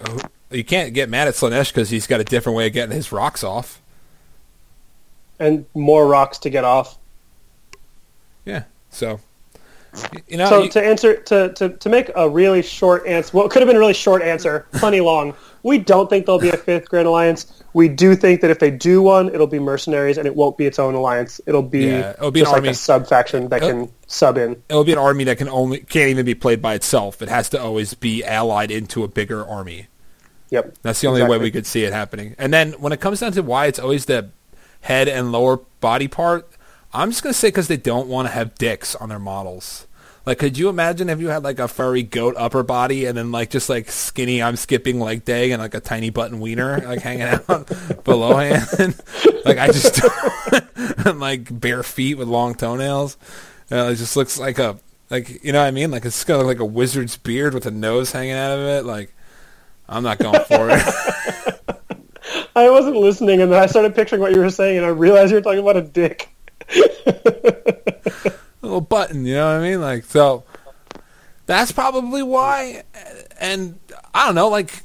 you 0.50 0.64
can't 0.64 0.94
get 0.94 1.10
mad 1.10 1.28
at 1.28 1.34
Slaanesh 1.34 1.70
because 1.74 1.90
he's 1.90 2.08
got 2.08 2.22
a 2.22 2.24
different 2.24 2.56
way 2.56 2.68
of 2.68 2.74
getting 2.74 2.96
his 2.96 3.12
rocks 3.12 3.44
off. 3.44 3.82
and 5.40 5.66
more 5.74 6.08
rocks 6.08 6.38
to 6.40 6.50
get 6.50 6.64
off. 6.64 6.98
Yeah. 8.46 8.64
So, 8.90 9.20
you 10.28 10.38
know, 10.38 10.48
so 10.50 10.64
you- 10.64 10.70
to 10.70 10.86
answer 10.86 11.16
to, 11.18 11.54
to, 11.54 11.70
to 11.70 11.90
make 11.90 12.12
a 12.16 12.30
really 12.30 12.62
short 12.62 13.06
answer, 13.08 13.32
well, 13.36 13.46
it 13.46 13.50
could 13.52 13.62
have 13.62 13.68
been 13.68 13.76
a 13.78 13.80
really 13.80 13.94
short 13.94 14.22
answer, 14.22 14.66
plenty 14.74 15.02
long. 15.02 15.34
We 15.64 15.80
don't 15.80 16.10
think 16.10 16.28
there'll 16.28 16.40
be 16.40 16.50
a 16.50 16.58
fifth 16.58 16.90
Grand 16.90 17.08
Alliance. 17.08 17.64
We 17.74 17.88
do 17.88 18.16
think 18.16 18.42
that 18.42 18.52
if 18.52 18.60
they 18.60 18.70
do 18.70 19.02
one, 19.02 19.34
it'll 19.34 19.48
be 19.48 19.58
mercenaries 19.58 20.18
and 20.20 20.28
it 20.28 20.36
won't 20.36 20.58
be 20.58 20.66
its 20.68 20.78
own 20.78 20.94
alliance. 20.94 21.42
It'll 21.48 21.64
be, 21.64 21.86
Yeah, 21.88 22.12
it'll 22.12 22.30
be 22.30 22.42
an 22.42 22.44
just 22.44 22.52
like 22.54 22.60
army. 22.60 22.70
a 22.70 22.74
sub 22.76 23.08
faction 23.08 23.50
that 23.50 23.64
Uh, 23.64 23.68
can 23.70 23.92
sub 24.06 24.38
in. 24.38 24.62
it'll 24.70 24.84
be 24.84 24.92
an 24.92 25.00
army 25.00 25.24
that 25.24 25.40
can 25.40 25.50
only 25.50 25.80
can't 25.80 26.10
even 26.10 26.24
be 26.26 26.36
played 26.36 26.62
by 26.62 26.76
itself. 26.76 27.22
It 27.24 27.30
has 27.30 27.50
to 27.50 27.60
always 27.62 27.96
be 27.96 28.24
allied 28.24 28.70
into 28.70 29.04
a 29.04 29.08
bigger 29.08 29.44
army. 29.46 29.88
Yep. 30.52 30.76
That's 30.84 31.02
the 31.02 31.08
only 31.08 31.24
way 31.24 31.40
we 31.40 31.50
could 31.50 31.66
see 31.66 31.84
it 31.84 31.92
happening. 31.94 32.36
And 32.38 32.54
then 32.54 32.74
when 32.74 32.94
it 32.94 33.00
comes 33.02 33.22
down 33.22 33.32
to 33.32 33.42
why 33.42 33.66
it's 33.66 33.80
always 33.80 34.06
the 34.06 34.30
head 34.82 35.08
and 35.08 35.32
lower 35.32 35.58
body 35.82 36.08
part, 36.08 36.48
I'm 36.96 37.12
just 37.12 37.24
gonna 37.24 37.34
say 37.34 37.50
because 37.50 37.68
they 37.68 37.78
don't 37.78 38.08
want 38.08 38.28
to 38.28 38.34
have 38.34 38.56
dicks 38.56 38.96
on 38.96 39.10
their 39.10 39.20
models. 39.20 39.86
Like, 40.26 40.40
could 40.40 40.58
you 40.58 40.70
imagine 40.70 41.10
if 41.10 41.20
you 41.20 41.28
had 41.28 41.44
like 41.44 41.60
a 41.60 41.68
furry 41.68 42.02
goat 42.02 42.34
upper 42.38 42.64
body 42.64 43.06
and 43.06 43.16
then 43.16 43.32
like 43.32 43.52
just 43.52 43.70
like 43.70 43.92
skinny 43.92 44.42
I'm 44.42 44.56
skipping 44.56 45.00
leg 45.00 45.24
day 45.24 45.52
and 45.52 45.62
like 45.62 45.76
a 45.76 45.80
tiny 45.80 46.10
button 46.10 46.40
wiener 46.40 46.80
like 46.80 47.02
hanging 47.02 47.24
out 47.24 47.46
below 48.04 48.38
hand? 48.38 49.00
like 49.46 49.60
I 49.60 49.68
just 49.68 50.02
and 51.06 51.20
like 51.20 51.60
bare 51.60 51.84
feet 51.84 52.18
with 52.18 52.28
long 52.28 52.56
toenails. 52.56 53.18
It 53.70 53.96
just 53.96 54.16
looks 54.16 54.40
like 54.40 54.58
a 54.58 54.80
like 55.10 55.44
you 55.44 55.52
know 55.52 55.60
what 55.60 55.68
I 55.68 55.72
mean? 55.72 55.92
Like 55.92 56.06
it's 56.06 56.24
got 56.24 56.44
like 56.46 56.60
a 56.60 56.66
wizard's 56.66 57.18
beard 57.18 57.54
with 57.54 57.66
a 57.66 57.72
nose 57.72 58.12
hanging 58.12 58.34
out 58.34 58.58
of 58.58 58.66
it. 58.66 58.86
Like 58.86 59.14
I'm 59.88 60.02
not 60.02 60.18
going 60.18 60.44
for 60.46 60.70
it. 60.72 61.62
I 62.56 62.70
wasn't 62.70 62.96
listening, 62.96 63.42
and 63.42 63.52
then 63.52 63.62
I 63.62 63.66
started 63.66 63.94
picturing 63.94 64.22
what 64.22 64.32
you 64.32 64.40
were 64.40 64.50
saying, 64.50 64.78
and 64.78 64.86
I 64.86 64.90
realized 64.90 65.32
you 65.32 65.36
were 65.36 65.42
talking 65.42 65.60
about 65.60 65.76
a 65.76 65.82
dick. 65.82 66.30
little 68.62 68.82
button, 68.82 69.26
you 69.26 69.36
know 69.36 69.46
what 69.54 69.62
I 69.66 69.70
mean? 69.70 69.82
Like 69.82 70.06
so 70.06 70.44
that's 71.46 71.72
probably 71.72 72.24
why 72.24 72.84
and 73.40 73.80
I 74.14 74.26
don't 74.26 74.36
know, 74.36 74.50
like 74.50 74.84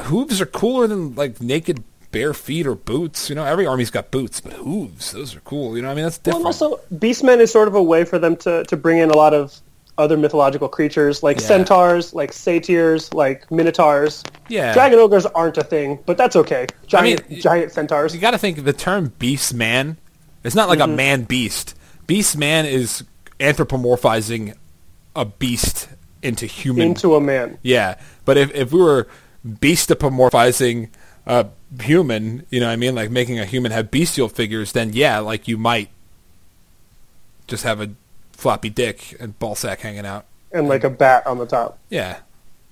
hooves 0.00 0.40
are 0.40 0.46
cooler 0.46 0.86
than 0.86 1.14
like 1.14 1.40
naked 1.40 1.82
bare 2.10 2.34
feet 2.34 2.66
or 2.66 2.74
boots. 2.74 3.28
You 3.28 3.34
know, 3.34 3.44
every 3.44 3.66
army's 3.66 3.90
got 3.90 4.10
boots, 4.10 4.40
but 4.40 4.52
hooves, 4.54 5.12
those 5.12 5.34
are 5.36 5.40
cool. 5.40 5.76
You 5.76 5.82
know 5.82 5.88
what 5.88 5.92
I 5.92 5.96
mean? 5.96 6.04
That's 6.04 6.20
Well, 6.24 6.38
different. 6.38 6.60
and 6.60 6.62
also, 6.72 6.80
Beastmen 6.94 7.38
is 7.40 7.50
sort 7.50 7.68
of 7.68 7.74
a 7.74 7.82
way 7.82 8.04
for 8.04 8.18
them 8.18 8.36
to, 8.36 8.64
to 8.64 8.76
bring 8.76 8.98
in 8.98 9.10
a 9.10 9.16
lot 9.16 9.32
of 9.34 9.58
other 9.98 10.16
mythological 10.16 10.68
creatures, 10.68 11.22
like 11.22 11.38
Yeah. 11.40 11.46
centaurs, 11.46 12.14
like 12.14 12.32
satyrs, 12.32 13.12
like 13.14 13.50
minotaurs. 13.50 14.24
yeah. 14.48 14.72
Dragon 14.74 14.98
ogres 14.98 15.26
aren't 15.26 15.56
a 15.58 15.64
thing, 15.64 15.98
but 16.06 16.16
that's 16.16 16.34
okay. 16.36 16.66
Giant, 16.86 17.28
mean, 17.30 17.40
giant 17.40 17.72
centaurs. 17.72 18.14
you 18.14 18.20
got 18.20 18.30
to 18.32 18.38
think 18.38 18.64
the 18.64 18.72
term 18.72 19.12
beast 19.18 19.52
man. 19.54 19.96
It's 20.44 20.54
not 20.54 20.68
like 20.68 20.78
Mm-hmm. 20.80 20.92
a 20.92 20.96
man 20.96 21.22
beast. 21.24 21.74
Beast 22.06 22.36
man 22.36 22.66
is 22.66 23.04
anthropomorphizing 23.40 24.54
a 25.14 25.24
beast 25.24 25.88
into 26.22 26.46
human 26.46 26.88
into 26.88 27.14
a 27.14 27.20
man. 27.20 27.58
Yeah, 27.62 27.96
but 28.24 28.36
if 28.36 28.54
if 28.54 28.72
we 28.72 28.80
were 28.80 29.06
beastapomorphizing 29.46 30.88
a 31.26 31.46
human, 31.80 32.46
you 32.50 32.60
know 32.60 32.66
what 32.66 32.72
I 32.72 32.76
mean, 32.76 32.94
like 32.94 33.10
making 33.10 33.38
a 33.38 33.44
human 33.44 33.72
have 33.72 33.90
bestial 33.90 34.28
figures, 34.28 34.72
then 34.72 34.92
yeah, 34.92 35.18
like 35.18 35.46
you 35.48 35.56
might 35.58 35.88
just 37.46 37.64
have 37.64 37.80
a 37.80 37.90
floppy 38.32 38.70
dick 38.70 39.16
and 39.20 39.38
ball 39.38 39.54
sack 39.54 39.80
hanging 39.80 40.06
out. 40.06 40.24
and 40.52 40.68
like 40.68 40.84
a 40.84 40.90
bat 40.90 41.26
on 41.26 41.38
the 41.38 41.46
top. 41.46 41.78
Yeah, 41.90 42.18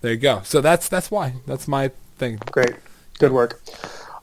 there 0.00 0.12
you 0.12 0.18
go. 0.18 0.40
So 0.44 0.60
that's 0.60 0.88
that's 0.88 1.10
why. 1.10 1.34
That's 1.46 1.68
my 1.68 1.88
thing. 2.18 2.38
Great. 2.50 2.74
Good 3.18 3.32
work. 3.32 3.60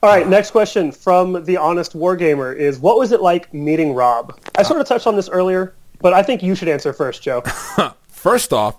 All 0.04 0.12
right, 0.12 0.28
next 0.28 0.52
question 0.52 0.92
from 0.92 1.44
the 1.46 1.58
honest 1.58 1.98
wargamer 1.98 2.56
is 2.56 2.78
what 2.78 3.00
was 3.00 3.12
it 3.12 3.20
like 3.20 3.52
meeting 3.52 3.94
Rob? 3.94 4.40
I 4.56 4.62
sort 4.62 4.80
of 4.80 4.88
touched 4.88 5.08
on 5.08 5.16
this 5.16 5.28
earlier, 5.28 5.74
but 6.02 6.14
I 6.14 6.22
think 6.22 6.44
you 6.44 6.54
should 6.54 6.68
answer 6.68 6.94
first, 6.94 7.24
Joe. 7.24 7.42
First 8.08 8.54
off, 8.54 8.78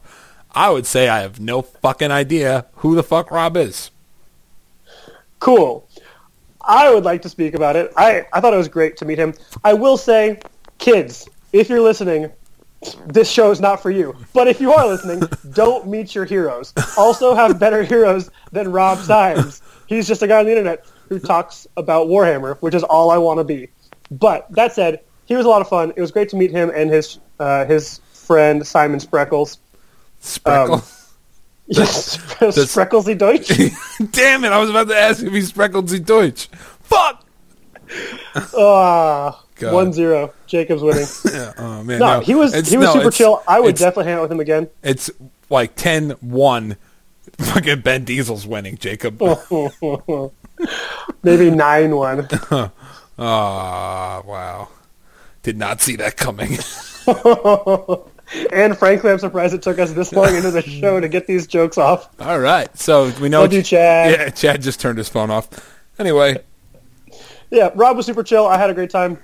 I 0.53 0.70
would 0.70 0.86
say 0.86 1.09
I 1.09 1.20
have 1.20 1.40
no 1.40 1.62
fucking 1.62 2.12
idea 2.12 2.66
who 2.77 2.95
the 2.95 3.03
fuck 3.03 3.32
Rob 3.32 3.57
is. 3.57 3.90
Cool. 5.40 5.89
I 6.61 6.93
would 6.93 7.05
like 7.05 7.23
to 7.23 7.28
speak 7.28 7.55
about 7.55 7.74
it. 7.74 7.93
I, 7.97 8.27
I 8.32 8.40
thought 8.40 8.55
it 8.55 8.59
was 8.59 8.69
great 8.69 8.97
to 8.99 9.05
meet 9.05 9.19
him. 9.19 9.35
I 9.65 9.73
will 9.73 9.97
say, 9.97 10.40
kids, 10.78 11.28
if 11.53 11.69
you're 11.69 11.81
listening, 11.81 12.31
this 13.07 13.28
show 13.28 13.51
is 13.51 13.61
not 13.61 13.82
for 13.82 13.90
you. 13.90 14.15
But 14.32 14.47
if 14.47 14.61
you 14.61 14.73
are 14.73 14.86
listening, 14.86 15.28
don't 15.53 15.89
meet 15.89 16.15
your 16.15 16.27
heroes. 16.27 16.73
Also 16.97 17.35
have 17.35 17.59
better 17.59 17.82
heroes 17.82 18.31
than 18.53 18.70
Rob 18.70 18.99
Symes. 18.99 19.62
He's 19.86 20.07
just 20.07 20.23
a 20.23 20.28
guy 20.28 20.39
on 20.39 20.45
the 20.45 20.53
internet 20.53 20.85
who 21.09 21.19
talks 21.19 21.67
about 21.77 22.09
Warhammer, 22.09 22.57
which 22.59 22.75
is 22.75 22.83
all 22.85 23.11
I 23.11 23.19
want 23.19 23.39
to 23.39 23.45
be. 23.45 23.69
But 24.11 24.51
that 24.53 24.73
said, 24.73 25.01
he 25.27 25.35
was 25.37 25.47
a 25.47 25.49
lot 25.49 25.61
of 25.61 25.69
fun. 25.69 25.93
It 25.97 26.01
was 26.01 26.11
great 26.11 26.29
to 26.31 26.37
meet 26.37 26.51
him 26.51 26.71
and 26.75 26.91
his 26.91 27.19
uh, 27.39 27.65
his 27.67 28.01
friend 28.13 28.67
Simon 28.67 28.99
Spreckles. 29.01 29.59
Spreckle. 30.21 30.75
Um, 30.75 30.83
Yes, 31.71 32.17
Spreckles 32.17 33.19
Deutsch. 33.19 33.49
Damn 34.13 34.45
it! 34.45 34.53
I 34.53 34.59
was 34.59 34.71
about 34.71 34.89
to 34.89 34.97
ask 34.97 35.23
if 35.23 35.31
he's 35.31 35.49
spreckled 35.49 35.93
in 35.93 36.03
Deutsch. 36.03 36.47
Fuck. 36.81 37.27
Ah, 38.57 39.45
God. 39.57 39.75
one 39.75 39.93
zero. 39.93 40.33
Jacob's 40.47 40.83
winning. 40.83 41.07
Yeah, 41.31 41.53
oh 41.59 41.85
man. 41.85 41.99
No, 41.99 42.21
he 42.21 42.35
was 42.35 42.55
he 42.67 42.79
was 42.79 42.87
no, 42.87 42.93
super 42.95 43.11
chill. 43.11 43.43
I 43.47 43.61
would 43.61 43.77
definitely 43.77 44.05
hang 44.05 44.15
out 44.15 44.23
with 44.23 44.33
him 44.33 44.41
again. 44.41 44.71
It's 44.83 45.11
like 45.51 45.77
10-1 45.77 46.77
Fucking 47.39 47.81
Ben 47.83 48.05
Diesel's 48.05 48.47
winning, 48.47 48.79
Jacob. 48.79 49.19
Maybe 51.23 51.51
nine 51.51 51.95
one. 51.97 52.29
Ah, 53.21 54.23
wow. 54.25 54.69
Did 55.43 55.59
not 55.59 55.81
see 55.81 55.97
that 55.97 56.17
coming. 56.17 56.53
and 58.53 58.79
frankly, 58.79 59.11
I'm 59.11 59.19
surprised 59.19 59.55
it 59.55 59.63
took 59.63 59.81
us 59.81 59.93
this 59.93 60.13
long 60.13 60.35
into 60.37 60.53
the 60.53 60.63
show 60.63 61.01
to 61.01 61.09
get 61.09 61.27
these 61.27 61.49
jokes 61.49 61.79
off. 61.79 62.09
All 62.21 62.39
right, 62.39 62.75
so 62.79 63.11
we 63.21 63.29
know. 63.29 63.41
Love 63.41 63.53
you, 63.53 63.63
Chad. 63.65 64.13
Yeah, 64.13 64.29
Chad 64.31 64.63
just 64.63 64.81
turned 64.81 64.99
his 64.99 65.09
phone 65.09 65.31
off. 65.33 65.49
Anyway, 65.99 66.37
Yeah, 67.51 67.71
Rob 67.75 67.97
was 67.97 68.07
super 68.07 68.23
chill. 68.23 68.47
I 68.47 68.57
had 68.57 68.71
a 68.71 68.75
great 68.75 68.91
time. 68.91 69.19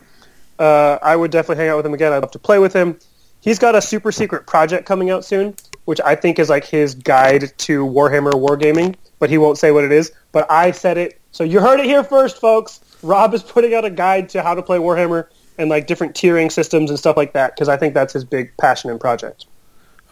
Uh, 0.59 0.99
I 1.01 1.15
would 1.15 1.31
definitely 1.31 1.63
hang 1.63 1.71
out 1.71 1.77
with 1.77 1.87
him 1.87 1.95
again. 1.95 2.13
I'd 2.13 2.19
love 2.19 2.33
to 2.33 2.39
play 2.41 2.59
with 2.59 2.73
him. 2.73 2.99
He's 3.41 3.59
got 3.61 3.75
a 3.77 3.83
super 3.83 4.11
secret 4.11 4.47
project 4.47 4.87
coming 4.87 5.11
out 5.11 5.25
soon, 5.25 5.55
which 5.85 6.01
I 6.01 6.17
think 6.17 6.39
is 6.39 6.49
like 6.49 6.65
his 6.65 6.95
guide 6.97 7.53
to 7.59 7.87
Warhammer 7.87 8.33
Wargaming, 8.33 8.97
but 9.19 9.31
he 9.31 9.39
won't 9.39 9.59
say 9.59 9.71
what 9.71 9.85
it 9.85 9.93
is. 9.93 10.11
But 10.33 10.51
I 10.51 10.71
said 10.73 10.97
it, 10.99 11.21
so 11.35 11.43
you 11.43 11.59
heard 11.59 11.81
it 11.81 11.87
here 11.87 12.05
first, 12.05 12.41
folks. 12.41 12.79
Rob 13.03 13.35
is 13.35 13.43
putting 13.43 13.75
out 13.75 13.85
a 13.85 13.91
guide 13.91 14.29
to 14.31 14.43
how 14.43 14.55
to 14.55 14.63
play 14.63 14.79
Warhammer 14.79 15.27
and 15.59 15.69
like 15.69 15.89
different 15.89 16.15
tiering 16.15 16.51
systems 16.51 16.91
and 16.91 16.99
stuff 16.99 17.17
like 17.17 17.33
that 17.33 17.57
because 17.57 17.69
I 17.69 17.77
think 17.77 17.93
that's 17.93 18.13
his 18.13 18.25
big 18.25 18.57
passion 18.57 18.89
and 18.89 19.01
project. 19.01 19.47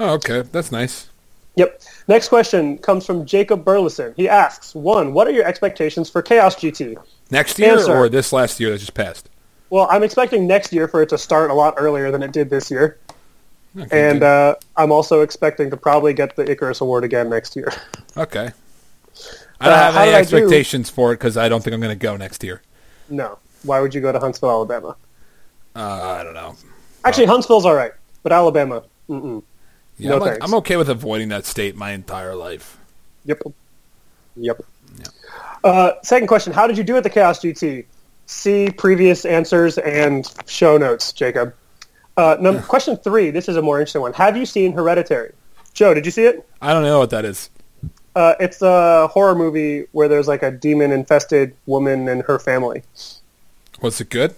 oh, 0.01 0.15
okay, 0.15 0.43
that's 0.43 0.73
nice. 0.73 1.09
Yep. 1.55 1.81
Next 2.09 2.29
question 2.29 2.77
comes 2.77 3.07
from 3.07 3.25
Jacob 3.25 3.65
Burleson. 3.65 4.15
He 4.17 4.29
asks, 4.29 4.75
one, 4.75 5.13
what 5.13 5.29
are 5.29 5.31
your 5.31 5.45
expectations 5.45 6.11
for 6.11 6.23
Chaos 6.23 6.57
GT? 6.57 6.97
Next 7.31 7.57
year 7.57 7.75
Answer. 7.75 7.97
or 7.97 8.09
this 8.09 8.33
last 8.33 8.59
year 8.59 8.71
that 8.71 8.79
just 8.79 8.95
passed? 8.95 9.31
Well, 9.71 9.87
I'm 9.91 10.03
expecting 10.03 10.49
next 10.49 10.73
year 10.73 10.89
for 10.89 11.03
it 11.03 11.09
to 11.11 11.19
start 11.19 11.51
a 11.51 11.55
lot 11.55 11.75
earlier 11.77 12.11
than 12.11 12.25
it 12.25 12.33
did 12.33 12.51
this 12.51 12.69
year. 12.69 12.99
Okay, 13.79 14.11
And 14.11 14.25
uh, 14.25 14.57
I'm 14.77 14.91
also 14.91 15.21
expecting 15.21 15.71
to 15.71 15.77
probably 15.77 16.15
get 16.15 16.35
the 16.35 16.51
Icarus 16.51 16.81
Award 16.81 17.05
again 17.05 17.31
next 17.31 17.55
year. 17.55 17.73
okay. 18.17 18.51
I 19.63 19.69
don't 19.69 19.75
uh, 19.75 19.83
have 19.83 19.97
any 19.97 20.09
I 20.11 20.25
do? 20.25 20.37
expectations 20.37 20.91
for 20.91 21.13
it 21.13 21.17
because 21.17 21.37
I 21.37 21.49
don't 21.49 21.63
think 21.63 21.75
I'm 21.75 21.81
going 21.81 21.97
to 21.97 22.03
go 22.03 22.17
next 22.17 22.43
year. 22.45 22.63
no. 23.09 23.39
Why 23.65 23.79
would 23.79 23.95
you 23.95 24.01
go 24.01 24.11
to 24.11 24.19
Huntsville, 24.19 24.51
Alabama? 24.51 24.97
Uh, 25.77 26.17
I 26.19 26.25
don't 26.25 26.35
know. 26.35 26.57
Actually, 27.05 27.27
Huntsville's 27.27 27.65
all 27.65 27.77
right, 27.77 27.93
but 28.25 28.33
Alabama, 28.33 28.83
mm-mm. 29.09 29.41
Yeah, 29.99 30.11
No 30.11 30.17
I'm, 30.17 30.21
like-. 30.21 30.39
I'm 30.43 30.55
okay 30.55 30.77
with 30.77 30.89
avoiding 30.89 31.29
that 31.29 31.47
state 31.47 31.77
my 31.77 31.93
entire 31.93 32.35
life. 32.35 32.77
Yep. 33.25 33.43
Yep. 34.35 34.63
Uh, 35.63 35.93
second 36.03 36.27
question: 36.27 36.53
How 36.53 36.67
did 36.67 36.77
you 36.77 36.83
do 36.83 36.97
at 36.97 37.05
the 37.05 37.11
Chaos 37.11 37.39
GT? 37.39 37.85
See 38.27 38.69
previous 38.71 39.25
answers 39.25 39.79
and 39.79 40.29
show 40.47 40.77
notes, 40.77 41.13
Jacob. 41.13 41.55
Uh, 42.17 42.37
num- 42.41 42.63
question 42.65 42.97
three. 42.97 43.31
This 43.31 43.49
is 43.49 43.57
a 43.57 43.63
more 43.63 43.79
interesting 43.79 44.01
one. 44.01 44.13
Have 44.15 44.37
you 44.37 44.45
seen 44.45 44.73
Hereditary? 44.73 45.33
Joe, 45.73 45.95
did 45.95 46.05
you 46.05 46.11
see 46.11 46.25
it? 46.25 46.45
I 46.61 46.73
don't 46.73 46.83
know 46.83 46.99
what 46.99 47.11
that 47.11 47.25
is. 47.25 47.49
Uh, 48.15 48.35
it's 48.41 48.61
a 48.63 49.09
horror 49.09 49.35
movie 49.35 49.87
where 49.93 50.09
there's 50.09 50.29
like 50.29 50.43
a 50.43 50.51
demon-infested 50.51 51.55
woman 51.67 52.09
and 52.09 52.23
her 52.23 52.39
family. 52.39 52.83
Was 53.81 54.01
it 54.01 54.11
good? 54.11 54.35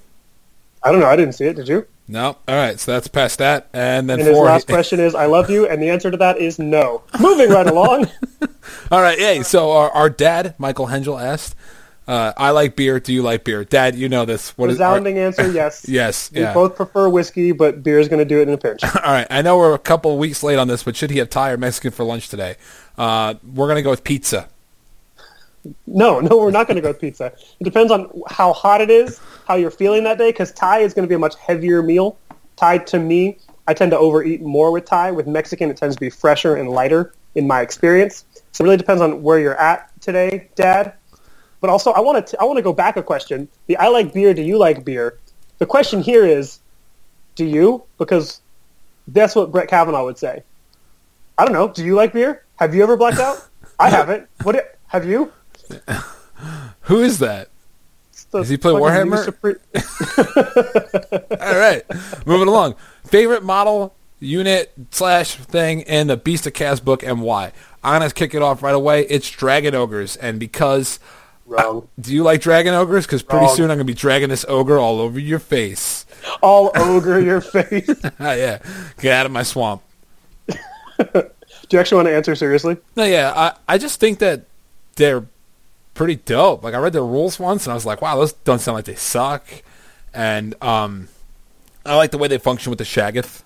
I 0.82 0.92
don't 0.92 1.00
know. 1.00 1.06
I 1.06 1.16
didn't 1.16 1.34
see 1.34 1.46
it. 1.46 1.56
Did 1.56 1.68
you? 1.68 1.86
No. 2.06 2.36
All 2.46 2.54
right, 2.54 2.78
so 2.78 2.92
that's 2.92 3.08
past 3.08 3.38
that, 3.38 3.68
and 3.72 4.08
then 4.08 4.18
And 4.20 4.28
his 4.28 4.36
four. 4.36 4.44
last 4.44 4.66
question 4.68 5.00
is, 5.00 5.14
"I 5.14 5.24
love 5.26 5.48
you," 5.50 5.66
and 5.66 5.82
the 5.82 5.88
answer 5.88 6.10
to 6.10 6.16
that 6.18 6.36
is 6.38 6.58
no. 6.58 7.02
Moving 7.18 7.48
right 7.50 7.66
along. 7.66 8.08
All 8.90 9.00
right, 9.00 9.18
hey. 9.18 9.42
So 9.42 9.72
our, 9.72 9.90
our 9.90 10.10
dad, 10.10 10.54
Michael 10.58 10.88
Hengel, 10.88 11.20
asked, 11.22 11.56
uh, 12.06 12.32
"I 12.36 12.50
like 12.50 12.76
beer. 12.76 13.00
Do 13.00 13.12
you 13.12 13.22
like 13.22 13.44
beer, 13.44 13.64
Dad? 13.64 13.94
You 13.94 14.08
know 14.08 14.24
this. 14.24 14.50
What 14.58 14.70
is 14.70 14.80
our- 14.80 14.92
Resounding 14.92 15.18
answer: 15.18 15.50
Yes. 15.50 15.84
Yes. 15.88 16.30
We 16.32 16.40
Yeah. 16.40 16.52
both 16.54 16.76
prefer 16.76 17.08
whiskey, 17.08 17.52
but 17.52 17.82
beer 17.82 17.98
is 18.00 18.08
going 18.08 18.18
to 18.20 18.24
do 18.24 18.40
it 18.40 18.48
in 18.48 18.54
a 18.54 18.58
pinch. 18.58 18.82
All 18.84 18.90
right. 19.12 19.26
I 19.30 19.42
know 19.42 19.56
we're 19.58 19.74
a 19.74 19.78
couple 19.78 20.16
weeks 20.18 20.42
late 20.42 20.58
on 20.58 20.68
this, 20.68 20.82
but 20.82 20.96
should 20.96 21.10
he 21.10 21.18
have 21.18 21.30
Thai 21.30 21.50
or 21.52 21.56
Mexican 21.56 21.90
for 21.90 22.04
lunch 22.04 22.28
today? 22.28 22.56
Uh, 22.98 23.34
we're 23.54 23.68
gonna 23.68 23.82
go 23.82 23.90
with 23.90 24.04
pizza. 24.04 24.48
No, 25.86 26.20
no, 26.20 26.36
we're 26.36 26.50
not 26.50 26.66
going 26.66 26.76
to 26.76 26.82
go 26.82 26.88
with 26.88 27.00
pizza. 27.00 27.32
It 27.58 27.64
depends 27.64 27.90
on 27.90 28.10
how 28.28 28.52
hot 28.52 28.82
it 28.82 28.90
is, 28.90 29.18
how 29.48 29.54
you're 29.54 29.70
feeling 29.70 30.04
that 30.04 30.18
day, 30.18 30.28
because 30.30 30.52
Thai 30.52 30.80
is 30.80 30.92
going 30.92 31.04
to 31.04 31.08
be 31.08 31.14
a 31.14 31.18
much 31.18 31.36
heavier 31.36 31.82
meal. 31.82 32.18
Thai, 32.56 32.78
to 32.78 32.98
me, 32.98 33.38
I 33.66 33.72
tend 33.72 33.90
to 33.92 33.98
overeat 33.98 34.42
more 34.42 34.70
with 34.72 34.84
Thai. 34.84 35.10
With 35.12 35.26
Mexican, 35.26 35.70
it 35.70 35.78
tends 35.78 35.96
to 35.96 36.00
be 36.00 36.10
fresher 36.10 36.54
and 36.56 36.68
lighter 36.68 37.14
in 37.34 37.46
my 37.46 37.62
experience. 37.62 38.26
So 38.52 38.62
it 38.62 38.66
really 38.66 38.76
depends 38.76 39.00
on 39.00 39.22
where 39.22 39.38
you're 39.38 39.58
at 39.58 39.90
today, 40.02 40.48
Dad. 40.54 40.92
But 41.64 41.70
also, 41.70 41.92
I 41.92 42.00
want 42.00 42.26
to 42.26 42.38
I 42.38 42.44
want 42.44 42.58
to 42.58 42.62
go 42.62 42.74
back 42.74 42.98
a 42.98 43.02
question. 43.02 43.48
The 43.68 43.78
I 43.78 43.88
like 43.88 44.12
beer. 44.12 44.34
Do 44.34 44.42
you 44.42 44.58
like 44.58 44.84
beer? 44.84 45.18
The 45.56 45.64
question 45.64 46.02
here 46.02 46.22
is, 46.22 46.60
do 47.36 47.46
you? 47.46 47.84
Because 47.96 48.42
that's 49.08 49.34
what 49.34 49.50
Brett 49.50 49.68
Kavanaugh 49.68 50.04
would 50.04 50.18
say. 50.18 50.42
I 51.38 51.46
don't 51.46 51.54
know. 51.54 51.68
Do 51.68 51.82
you 51.82 51.94
like 51.94 52.12
beer? 52.12 52.44
Have 52.56 52.74
you 52.74 52.82
ever 52.82 52.98
blacked 52.98 53.18
out? 53.18 53.48
I 53.78 53.88
haven't. 53.88 54.28
What 54.42 54.78
have 54.88 55.06
you? 55.06 55.32
Who 56.82 57.00
is 57.00 57.20
that? 57.20 57.48
The 58.30 58.40
Does 58.40 58.50
he 58.50 58.58
play 58.58 58.72
Warhammer? 58.72 59.24
Supre- 59.24 59.58
All 61.40 61.58
right, 61.58 62.26
moving 62.26 62.48
along. 62.48 62.74
Favorite 63.04 63.42
model, 63.42 63.94
unit 64.20 64.70
slash 64.90 65.36
thing 65.36 65.80
in 65.80 66.08
the 66.08 66.18
Beasts 66.18 66.46
of 66.46 66.52
Chaos 66.52 66.80
book 66.80 67.02
and 67.02 67.22
why? 67.22 67.52
I'm 67.82 68.00
gonna 68.02 68.10
kick 68.10 68.34
it 68.34 68.42
off 68.42 68.62
right 68.62 68.74
away. 68.74 69.06
It's 69.06 69.30
Dragon 69.30 69.74
Ogres, 69.74 70.16
and 70.16 70.38
because 70.38 70.98
Wrong. 71.46 71.88
do 72.00 72.14
you 72.14 72.22
like 72.22 72.40
Dragon 72.40 72.72
Ogres? 72.74 73.04
Because 73.06 73.22
pretty 73.22 73.46
Wrong. 73.46 73.54
soon 73.56 73.70
I'm 73.70 73.76
gonna 73.76 73.84
be 73.84 73.94
dragging 73.94 74.28
this 74.30 74.44
ogre 74.48 74.78
all 74.78 75.00
over 75.00 75.18
your 75.18 75.38
face. 75.38 76.06
All 76.42 76.70
ogre 76.76 77.20
your 77.20 77.40
face. 77.40 77.88
Ah, 78.18 78.32
yeah, 78.34 78.58
get 79.00 79.12
out 79.12 79.26
of 79.26 79.32
my 79.32 79.42
swamp. 79.42 79.82
Do 80.48 80.56
you 81.70 81.78
actually 81.80 81.96
want 81.96 82.08
to 82.08 82.14
answer 82.14 82.34
seriously? 82.34 82.76
No, 82.96 83.04
yeah, 83.04 83.32
I 83.34 83.74
I 83.74 83.78
just 83.78 84.00
think 84.00 84.18
that 84.20 84.42
they're 84.96 85.24
pretty 85.94 86.16
dope. 86.16 86.62
Like 86.62 86.74
I 86.74 86.78
read 86.78 86.92
their 86.92 87.04
rules 87.04 87.38
once, 87.38 87.66
and 87.66 87.72
I 87.72 87.74
was 87.74 87.86
like, 87.86 88.00
wow, 88.02 88.16
those 88.16 88.32
don't 88.32 88.58
sound 88.60 88.76
like 88.76 88.84
they 88.84 88.94
suck. 88.94 89.46
And 90.12 90.54
um, 90.62 91.08
I 91.84 91.96
like 91.96 92.10
the 92.10 92.18
way 92.18 92.28
they 92.28 92.38
function 92.38 92.70
with 92.70 92.78
the 92.78 92.84
Shaggoth, 92.84 93.42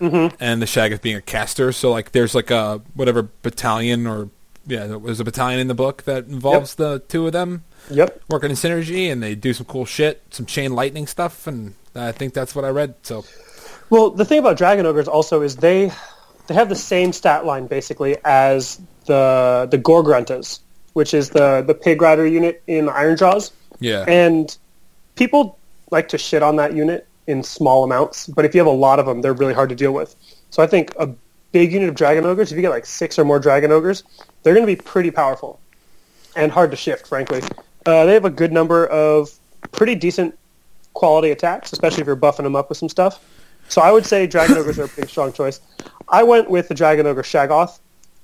Mm-hmm. 0.00 0.34
and 0.40 0.60
the 0.60 0.66
Shaggoth 0.66 1.00
being 1.02 1.16
a 1.16 1.20
caster. 1.22 1.70
So 1.72 1.90
like, 1.90 2.10
there's 2.12 2.34
like 2.34 2.50
a 2.50 2.80
whatever 2.94 3.28
battalion 3.42 4.06
or 4.06 4.30
yeah, 4.66 4.86
there's 4.86 5.20
a 5.20 5.24
battalion 5.24 5.60
in 5.60 5.68
the 5.68 5.74
book 5.74 6.02
that 6.04 6.26
involves 6.26 6.74
the 6.76 7.00
two 7.08 7.26
of 7.26 7.32
them 7.32 7.64
Yep. 7.90 8.22
working 8.28 8.50
in 8.50 8.56
synergy, 8.56 9.10
and 9.10 9.22
they 9.22 9.34
do 9.34 9.52
some 9.52 9.66
cool 9.66 9.84
shit, 9.84 10.22
some 10.30 10.46
chain 10.46 10.74
lightning 10.74 11.06
stuff, 11.06 11.46
and 11.46 11.74
I 11.94 12.12
think 12.12 12.32
that's 12.32 12.54
what 12.54 12.64
I 12.64 12.68
read. 12.68 12.94
So 13.02 13.24
Well, 13.90 14.10
the 14.10 14.24
thing 14.24 14.38
about 14.38 14.56
dragon 14.56 14.86
ogres 14.86 15.08
also 15.08 15.42
is 15.42 15.56
they 15.56 15.90
they 16.46 16.54
have 16.54 16.68
the 16.68 16.76
same 16.76 17.12
stat 17.12 17.44
line 17.44 17.66
basically 17.66 18.16
as 18.24 18.80
the 19.06 19.66
the 19.70 19.78
Gore-Gruntas, 19.78 20.60
which 20.92 21.12
is 21.12 21.30
the 21.30 21.62
the 21.66 21.74
pig 21.74 22.00
rider 22.00 22.26
unit 22.26 22.62
in 22.66 22.86
Ironjawz, 22.86 23.50
yeah, 23.80 24.04
and 24.06 24.56
people 25.16 25.58
like 25.90 26.08
to 26.08 26.18
shit 26.18 26.42
on 26.42 26.56
that 26.56 26.74
unit 26.74 27.06
in 27.26 27.42
small 27.42 27.84
amounts. 27.84 28.26
But 28.28 28.44
if 28.44 28.54
you 28.54 28.60
have 28.60 28.66
a 28.66 28.70
lot 28.70 28.98
of 28.98 29.06
them, 29.06 29.22
they're 29.22 29.34
really 29.34 29.54
hard 29.54 29.68
to 29.70 29.74
deal 29.74 29.92
with. 29.92 30.14
So 30.50 30.62
I 30.62 30.66
think 30.66 30.92
a 30.98 31.08
big 31.52 31.72
unit 31.72 31.88
of 31.88 31.94
dragon 31.94 32.24
ogres, 32.24 32.50
if 32.50 32.56
you 32.56 32.62
get 32.62 32.70
like 32.70 32.86
six 32.86 33.18
or 33.18 33.24
more 33.24 33.38
dragon 33.38 33.70
ogres, 33.70 34.02
they're 34.42 34.54
going 34.54 34.66
to 34.66 34.76
be 34.76 34.80
pretty 34.80 35.10
powerful 35.10 35.60
and 36.34 36.50
hard 36.50 36.70
to 36.70 36.76
shift. 36.76 37.06
Frankly, 37.06 37.42
uh, 37.86 38.04
they 38.06 38.14
have 38.14 38.24
a 38.24 38.30
good 38.30 38.52
number 38.52 38.86
of 38.86 39.30
pretty 39.70 39.94
decent 39.94 40.36
quality 40.94 41.30
attacks, 41.30 41.72
especially 41.72 42.00
if 42.00 42.06
you're 42.06 42.16
buffing 42.16 42.44
them 42.44 42.56
up 42.56 42.68
with 42.68 42.78
some 42.78 42.88
stuff. 42.88 43.24
So 43.68 43.80
I 43.80 43.92
would 43.92 44.04
say 44.04 44.26
dragon 44.26 44.56
ogres 44.58 44.78
are 44.78 44.84
a 44.84 44.88
pretty 44.88 45.08
strong 45.08 45.32
choice. 45.32 45.60
I 46.08 46.22
went 46.22 46.50
with 46.50 46.68
the 46.68 46.74
dragon 46.74 47.06
ogre 47.06 47.22
Shaggoth 47.22 47.78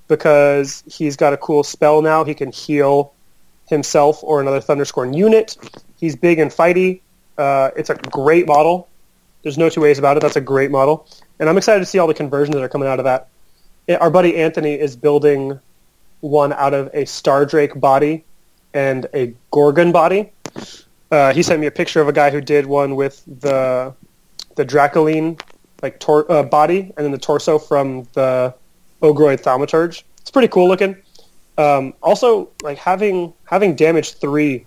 because 0.09 0.83
he's 0.87 1.17
got 1.17 1.33
a 1.33 1.37
cool 1.37 1.63
spell 1.63 2.03
now. 2.03 2.25
He 2.25 2.35
can 2.35 2.51
heal 2.51 3.13
himself 3.69 4.23
or 4.25 4.41
another 4.41 4.61
Thunderscorn 4.61 5.15
unit. 5.15 5.57
He's 5.99 6.17
big 6.17 6.39
and 6.39 6.51
fighty. 6.51 7.01
Uh, 7.37 7.71
it's 7.77 7.91
a 7.91 7.95
great 7.95 8.47
model. 8.47 8.89
There's 9.43 9.59
no 9.59 9.69
two 9.69 9.83
ways 9.83 9.99
about 9.99 10.17
it. 10.17 10.21
That's 10.21 10.37
a 10.37 10.41
great 10.41 10.71
model, 10.71 11.07
and 11.39 11.49
I'm 11.49 11.57
excited 11.57 11.81
to 11.81 11.87
see 11.87 11.99
all 11.99 12.07
the 12.07 12.15
conversions 12.15 12.55
that 12.55 12.63
are 12.63 12.69
coming 12.69 12.89
out 12.89 12.99
of 12.99 13.05
that. 13.05 13.29
Our 14.01 14.11
buddy 14.11 14.37
Anthony 14.37 14.75
is 14.75 14.97
building 14.97 15.59
one 16.21 16.53
out 16.53 16.75
of 16.75 16.89
a 16.89 17.05
Stardrake 17.05 17.79
body 17.81 18.25
and 18.75 19.07
a 19.15 19.35
Gorgon 19.51 19.93
body. 19.93 20.33
Uh, 21.11 21.33
he 21.33 21.43
sent 21.43 21.61
me 21.61 21.67
a 21.67 21.71
picture 21.71 22.01
of 22.01 22.09
a 22.09 22.13
guy 22.13 22.31
who 22.31 22.41
did 22.41 22.67
one 22.67 22.97
with 22.97 23.23
the 23.27 23.95
the 24.57 24.67
Dracoline 24.67 25.41
like 25.83 26.01
tor- 26.01 26.31
uh, 26.31 26.43
body 26.43 26.93
and 26.97 27.05
then 27.05 27.13
the 27.13 27.19
torso 27.19 27.59
from 27.59 28.07
the 28.13 28.53
Ogroid 29.03 29.41
Thaumaturge. 29.41 30.03
It's 30.21 30.31
pretty 30.31 30.49
cool 30.49 30.69
looking. 30.69 30.97
Um, 31.57 31.95
also, 32.03 32.51
like 32.63 32.77
having 32.79 33.33
having 33.45 33.75
damage 33.75 34.15
three 34.15 34.67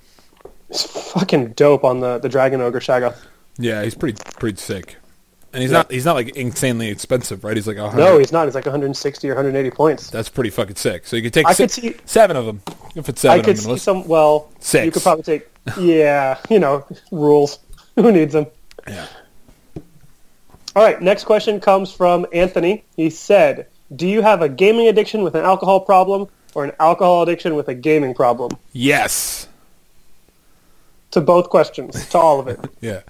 is 0.70 0.84
fucking 0.84 1.54
dope 1.54 1.84
on 1.84 2.00
the 2.00 2.18
the 2.18 2.30
Dragon 2.30 2.62
Ogre 2.62 2.80
Shaggoth. 2.80 3.18
yeah, 3.60 3.84
he's 3.84 3.96
pretty 3.96 4.18
pretty 4.40 4.58
sick, 4.58 4.96
and 5.54 5.62
he's 5.62 5.72
Yeah. 5.72 5.78
not 5.80 5.92
he's 5.92 6.06
not 6.06 6.16
like 6.16 6.36
insanely 6.36 6.90
expensive, 6.90 7.44
right? 7.44 7.56
He's 7.56 7.68
like 7.68 7.78
a 7.78 7.90
hundred. 7.90 8.04
No, 8.04 8.18
he's 8.18 8.32
not. 8.32 8.46
He's 8.46 8.56
like 8.56 8.66
160 8.66 9.30
or 9.30 9.34
180 9.36 9.72
points. 9.76 10.10
That's 10.10 10.30
pretty 10.30 10.50
fucking 10.50 10.76
sick. 10.76 11.06
So 11.08 11.16
you 11.16 11.22
could 11.24 11.34
take 11.34 11.46
I 11.48 11.54
si- 11.54 11.64
could 11.64 11.72
see- 11.72 11.96
seven 12.06 12.36
of 12.38 12.46
them. 12.46 12.62
If 12.96 13.10
it's 13.10 13.22
seven, 13.22 13.40
I 13.40 13.44
could 13.44 13.58
see 13.58 13.78
some. 13.78 14.08
Well, 14.08 14.50
Six. 14.60 14.86
You 14.86 14.92
could 14.92 15.04
probably 15.04 15.24
take. 15.24 15.48
Yeah, 15.80 16.38
you 16.50 16.60
know, 16.60 16.86
rules. 17.12 17.60
Who 17.96 18.12
needs 18.12 18.34
them? 18.34 18.48
yeah. 18.88 19.06
All 20.76 20.84
right, 20.84 21.02
next 21.02 21.26
question 21.26 21.60
comes 21.60 21.92
from 21.92 22.26
Anthony. 22.34 22.84
He 22.96 23.10
said, 23.10 23.68
"Do 23.96 24.08
you 24.08 24.22
have 24.22 24.42
a 24.42 24.50
gaming 24.50 24.88
addiction 24.88 25.22
with 25.24 25.36
an 25.36 25.44
alcohol 25.44 25.82
problem? 25.82 26.28
or 26.54 26.66
an 26.66 26.74
alcohol 26.82 27.22
addiction 27.24 27.56
with 27.56 27.70
a 27.70 27.74
gaming 27.74 28.14
problem? 28.14 28.52
Yes. 28.74 29.48
To 31.12 31.22
both 31.22 31.50
questions, 31.50 32.08
to 32.10 32.18
all 32.18 32.40
of 32.42 32.48
it. 32.50 32.60
Yeah. 32.82 33.02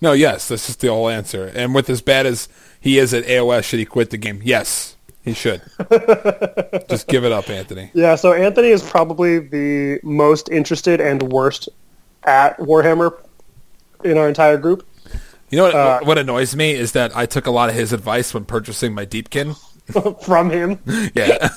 No, 0.00 0.12
yes, 0.12 0.48
that's 0.48 0.66
just 0.66 0.80
the 0.80 0.88
whole 0.88 1.08
answer. 1.08 1.50
And 1.54 1.74
with 1.74 1.88
as 1.88 2.02
bad 2.02 2.26
as 2.26 2.48
he 2.80 2.98
is 2.98 3.14
at 3.14 3.24
AOS, 3.24 3.64
should 3.64 3.78
he 3.78 3.84
quit 3.86 4.10
the 4.10 4.16
game? 4.18 4.40
Yes, 4.44 4.96
he 5.22 5.32
should. 5.32 5.62
just 6.88 7.08
give 7.08 7.24
it 7.24 7.32
up, 7.32 7.48
Anthony. 7.48 7.90
Yeah, 7.94 8.14
so 8.16 8.32
Anthony 8.32 8.68
is 8.68 8.82
probably 8.82 9.38
the 9.38 9.98
most 10.02 10.48
interested 10.50 11.00
and 11.00 11.22
worst 11.24 11.68
at 12.24 12.58
Warhammer 12.58 13.18
in 14.04 14.18
our 14.18 14.28
entire 14.28 14.58
group. 14.58 14.86
You 15.50 15.58
know 15.58 15.64
what, 15.64 15.74
Uh, 15.74 16.00
what 16.02 16.18
annoys 16.18 16.54
me 16.56 16.72
is 16.72 16.92
that 16.92 17.16
I 17.16 17.24
took 17.26 17.46
a 17.46 17.50
lot 17.50 17.68
of 17.68 17.74
his 17.74 17.92
advice 17.92 18.34
when 18.34 18.44
purchasing 18.44 18.94
my 18.94 19.06
Deepkin. 19.06 19.56
From 20.24 20.50
him, 20.50 20.80
Yeah. 21.14 21.48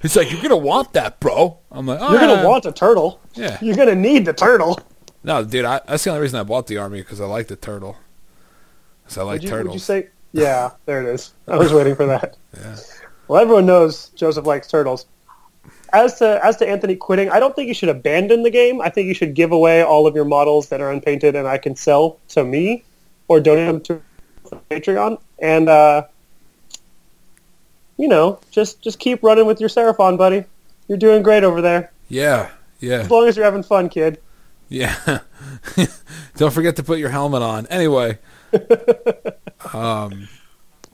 He's 0.00 0.16
like, 0.16 0.30
you're 0.32 0.40
going 0.40 0.48
to 0.48 0.56
want 0.56 0.94
that, 0.94 1.20
bro. 1.20 1.58
I'm 1.70 1.84
like, 1.86 1.98
oh, 2.00 2.10
you're 2.10 2.20
gonna 2.20 2.48
want 2.48 2.64
a 2.64 2.72
turtle. 2.72 3.20
Yeah. 3.34 3.58
You're 3.60 3.76
gonna 3.76 3.94
need 3.94 4.24
the 4.24 4.32
turtle. 4.32 4.80
No, 5.26 5.42
dude, 5.44 5.64
I, 5.64 5.80
that's 5.86 6.04
the 6.04 6.10
only 6.10 6.22
reason 6.22 6.38
I 6.38 6.44
bought 6.44 6.68
the 6.68 6.78
army 6.78 7.00
because 7.00 7.20
I 7.20 7.26
like 7.26 7.48
the 7.48 7.56
turtle. 7.56 7.96
Because 9.02 9.18
I 9.18 9.22
like 9.24 9.32
Would 9.34 9.42
you, 9.42 9.48
turtles. 9.50 9.66
would 9.66 9.74
you 9.74 9.80
say? 9.80 10.08
Yeah, 10.32 10.70
there 10.86 11.02
it 11.02 11.12
is. 11.12 11.32
I 11.48 11.56
was 11.56 11.72
waiting 11.74 11.96
for 11.96 12.06
that. 12.06 12.36
Yeah. 12.56 12.76
Well, 13.26 13.42
everyone 13.42 13.66
knows 13.66 14.10
Joseph 14.10 14.46
likes 14.46 14.68
turtles. 14.68 15.04
As 15.92 16.18
to 16.18 16.40
as 16.44 16.56
to 16.58 16.68
Anthony 16.68 16.94
quitting, 16.94 17.28
I 17.30 17.40
don't 17.40 17.56
think 17.56 17.68
you 17.68 17.74
should 17.74 17.88
abandon 17.88 18.44
the 18.44 18.50
game. 18.50 18.80
I 18.80 18.88
think 18.88 19.08
you 19.08 19.14
should 19.14 19.34
give 19.34 19.50
away 19.50 19.82
all 19.82 20.06
of 20.06 20.14
your 20.14 20.24
models 20.24 20.68
that 20.68 20.80
are 20.80 20.90
unpainted 20.90 21.34
and 21.34 21.46
I 21.48 21.58
can 21.58 21.74
sell 21.74 22.18
to 22.28 22.44
me, 22.44 22.84
or 23.28 23.40
donate 23.40 23.66
them 23.66 23.80
to 23.82 24.02
Patreon. 24.70 25.20
And 25.40 25.68
uh, 25.68 26.06
you 27.96 28.08
know, 28.08 28.38
just 28.50 28.80
just 28.82 28.98
keep 28.98 29.22
running 29.22 29.46
with 29.46 29.58
your 29.58 29.68
Seraphon, 29.68 30.18
buddy. 30.18 30.44
You're 30.86 30.98
doing 30.98 31.22
great 31.22 31.42
over 31.44 31.60
there. 31.60 31.92
yeah, 32.08 32.50
yeah. 32.78 32.98
As 33.00 33.10
long 33.10 33.26
as 33.26 33.36
you're 33.36 33.44
having 33.44 33.62
fun, 33.64 33.88
kid. 33.88 34.20
Yeah. 34.68 35.20
Don't 36.36 36.52
forget 36.52 36.76
to 36.76 36.82
put 36.82 36.98
your 36.98 37.10
helmet 37.10 37.42
on. 37.42 37.66
Anyway. 37.66 38.18
um, 39.72 40.28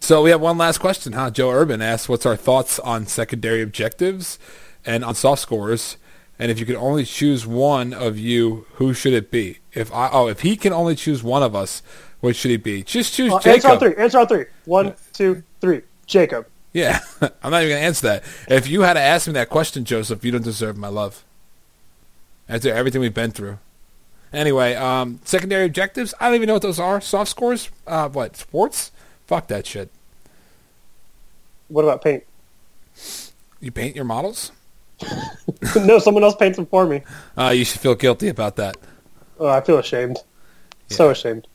so 0.01 0.23
we 0.23 0.31
have 0.31 0.41
one 0.41 0.59
last 0.59 0.79
question, 0.79 1.13
huh? 1.13 1.31
Joe 1.31 1.51
Urban 1.51 1.81
asks, 1.81 2.09
what's 2.09 2.27
our 2.27 2.37
thoughts 2.37 2.79
on 2.81 3.07
secondary 3.07 3.63
objectives 3.63 4.39
and 4.85 5.05
on 5.05 5.15
soft 5.15 5.43
scores? 5.43 5.97
And 6.39 6.51
if 6.51 6.59
you 6.59 6.67
could 6.67 6.77
only 6.77 7.05
choose 7.05 7.47
one 7.47 7.93
of 7.93 8.19
you, 8.19 8.67
who 8.75 8.95
should 8.95 9.13
it 9.13 9.31
be? 9.31 9.59
If 9.73 9.93
I, 9.95 10.11
oh, 10.13 10.27
if 10.29 10.41
he 10.41 10.57
can 10.57 10.73
only 10.73 10.97
choose 10.97 11.23
one 11.23 11.43
of 11.43 11.55
us, 11.55 11.83
which 12.21 12.37
should 12.37 12.51
he 12.51 12.57
be? 12.57 12.83
Just 12.83 13.15
choose 13.15 13.33
Uh, 13.33 13.37
answer 13.37 13.51
on 13.51 13.61
Jacob. 13.61 13.79
three. 13.81 13.95
Answer 14.03 14.19
on 14.19 14.27
three. 14.29 14.45
One, 14.65 14.95
two, 15.13 15.43
three. 15.61 15.83
Jacob. 16.07 16.47
Yeah, 16.73 16.99
I'm 17.21 17.51
not 17.51 17.63
even 17.63 17.71
going 17.71 17.81
to 17.81 17.87
answer 17.87 18.07
that. 18.09 18.25
If 18.49 18.67
you 18.67 18.81
had 18.83 18.95
to 18.95 19.01
ask 19.01 19.27
me 19.27 19.35
that 19.35 19.51
question, 19.51 19.85
Joseph, 19.85 20.25
you 20.25 20.33
don't 20.33 20.43
deserve 20.43 20.77
my 20.77 20.89
love. 20.89 21.25
After 22.53 22.71
everything 22.71 23.01
we've 23.01 23.15
been 23.15 23.31
through. 23.31 23.59
Anyway, 24.31 24.75
um, 24.75 25.21
secondary 25.25 25.65
objectives. 25.65 26.13
I 26.21 26.27
don't 26.27 26.35
even 26.35 26.49
know 26.49 26.53
what 26.53 26.63
those 26.63 26.79
are. 26.79 27.01
Soft 27.01 27.31
scores. 27.31 27.71
Uh, 27.87 28.11
what 28.11 28.37
sports? 28.37 28.93
Fuck 29.27 29.49
that 29.49 29.67
shit. 29.67 29.91
What 31.69 31.83
about 31.83 32.03
paint? 32.03 32.25
You 33.59 33.73
paint 33.73 33.97
your 33.97 34.05
models. 34.05 34.53
no, 35.77 35.99
someone 35.99 36.23
else 36.25 36.37
paints 36.37 36.57
them 36.57 36.67
for 36.67 36.85
me. 36.85 37.01
Uh, 37.39 37.55
you 37.57 37.65
should 37.65 37.81
feel 37.81 37.95
guilty 37.95 38.29
about 38.29 38.57
that. 38.57 38.77
Oh, 39.41 39.47
I 39.47 39.63
feel 39.63 39.79
ashamed. 39.79 40.19
So 40.89 41.09
ashamed. 41.09 41.47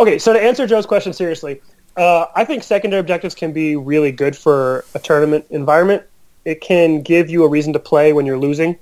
Okay, 0.00 0.18
so 0.18 0.32
to 0.32 0.42
answer 0.42 0.66
Joe's 0.66 0.86
question 0.86 1.12
seriously, 1.12 1.60
uh, 1.96 2.26
I 2.34 2.44
think 2.44 2.64
secondary 2.64 2.98
objectives 2.98 3.36
can 3.36 3.52
be 3.52 3.76
really 3.76 4.10
good 4.10 4.36
for 4.36 4.84
a 4.92 4.98
tournament 4.98 5.46
environment. 5.50 6.02
It 6.44 6.60
can 6.60 7.02
give 7.02 7.30
you 7.30 7.44
a 7.44 7.48
reason 7.48 7.72
to 7.74 7.78
play 7.78 8.12
when 8.12 8.26
you're 8.26 8.38
losing, 8.38 8.76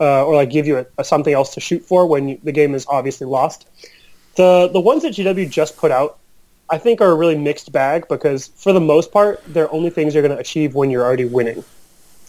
uh, 0.00 0.24
or 0.24 0.34
like 0.34 0.50
give 0.50 0.66
you 0.66 0.78
a, 0.78 0.86
a 0.98 1.04
something 1.04 1.32
else 1.32 1.54
to 1.54 1.60
shoot 1.60 1.84
for 1.86 2.06
when 2.06 2.28
you, 2.28 2.38
the 2.42 2.52
game 2.52 2.74
is 2.74 2.86
obviously 2.88 3.26
lost. 3.26 3.66
The 4.36 4.68
the 4.72 4.80
ones 4.80 5.02
that 5.02 5.14
GW 5.14 5.50
just 5.50 5.76
put 5.76 5.90
out, 5.90 6.18
I 6.70 6.78
think, 6.78 7.00
are 7.00 7.10
a 7.10 7.14
really 7.14 7.38
mixed 7.38 7.72
bag 7.72 8.06
because 8.08 8.48
for 8.56 8.72
the 8.72 8.80
most 8.80 9.12
part, 9.12 9.42
they're 9.46 9.72
only 9.72 9.90
things 9.90 10.14
you're 10.14 10.22
going 10.22 10.34
to 10.34 10.40
achieve 10.40 10.74
when 10.74 10.90
you're 10.90 11.04
already 11.04 11.24
winning. 11.24 11.64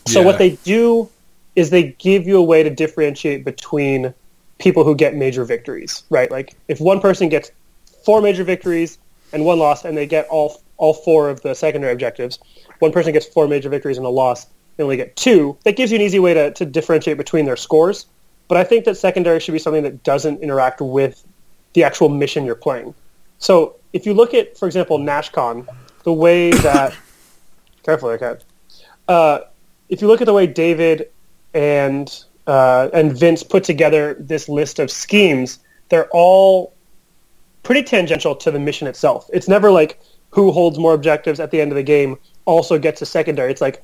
So 0.08 0.22
Yeah. 0.22 0.26
what 0.26 0.38
they 0.38 0.58
do 0.64 1.12
is 1.56 1.70
they 1.70 1.96
give 2.00 2.28
you 2.28 2.38
a 2.38 2.44
way 2.44 2.64
to 2.64 2.70
differentiate 2.70 3.46
between 3.46 4.14
people 4.60 4.84
who 4.84 4.96
get 4.96 5.16
major 5.16 5.46
victories, 5.46 6.04
right? 6.10 6.30
Like 6.32 6.56
if 6.68 6.80
one 6.80 7.00
person 7.02 7.30
gets 7.30 7.52
four 8.06 8.22
major 8.22 8.44
victories 8.44 8.98
and 9.34 9.46
one 9.46 9.60
loss, 9.60 9.86
and 9.86 9.98
they 9.98 10.06
get 10.08 10.28
all 10.30 10.62
all 10.78 10.94
four 10.94 11.30
of 11.30 11.42
the 11.42 11.54
secondary 11.56 11.94
objectives, 11.94 12.40
one 12.80 12.92
person 12.92 13.14
gets 13.14 13.26
four 13.26 13.48
major 13.48 13.70
victories 13.70 13.98
and 13.98 14.06
a 14.06 14.10
loss, 14.10 14.46
they 14.78 14.84
only 14.84 14.98
get 14.98 15.16
two. 15.16 15.58
That 15.64 15.76
gives 15.76 15.92
you 15.92 15.98
an 15.98 16.02
easy 16.02 16.20
way 16.20 16.34
to, 16.34 16.52
to 16.52 16.66
differentiate 16.66 17.18
between 17.18 17.46
their 17.46 17.56
scores. 17.56 18.08
But 18.48 18.58
I 18.58 18.64
think 18.64 18.86
that 18.86 18.96
secondary 18.96 19.40
should 19.40 19.54
be 19.54 19.60
something 19.60 19.84
that 19.84 20.04
doesn't 20.04 20.42
interact 20.42 20.82
with 20.82 21.24
the 21.74 21.84
actual 21.84 22.10
mission 22.10 22.46
you're 22.46 22.56
playing. 22.56 22.94
So 23.40 23.76
if 23.94 24.06
you 24.06 24.14
look 24.14 24.34
at, 24.34 24.58
for 24.58 24.66
example, 24.66 25.00
NashCon, 25.00 25.68
the 26.04 26.14
way 26.14 26.52
that 26.62 26.96
carefully, 27.84 28.16
okay. 28.16 28.36
Uh, 29.08 29.40
if 29.90 30.02
you 30.02 30.08
look 30.08 30.22
at 30.22 30.26
the 30.26 30.34
way 30.34 30.48
David 30.48 31.10
and 31.54 32.24
uh, 32.48 32.90
and 32.94 33.18
Vince 33.18 33.42
put 33.42 33.64
together 33.64 34.16
this 34.20 34.48
list 34.48 34.78
of 34.78 34.92
schemes, 34.92 35.60
they're 35.90 36.10
all 36.12 36.74
pretty 37.64 37.82
tangential 37.82 38.36
to 38.36 38.52
the 38.52 38.60
mission 38.60 38.88
itself. 38.88 39.28
It's 39.34 39.48
never 39.48 39.72
like 39.72 40.00
who 40.30 40.52
holds 40.52 40.78
more 40.78 40.94
objectives 40.94 41.40
at 41.40 41.50
the 41.52 41.62
end 41.62 41.72
of 41.72 41.76
the 41.76 41.84
game 41.84 42.18
also 42.46 42.78
gets 42.78 43.02
a 43.02 43.06
secondary. 43.06 43.52
It's 43.52 43.62
like 43.62 43.84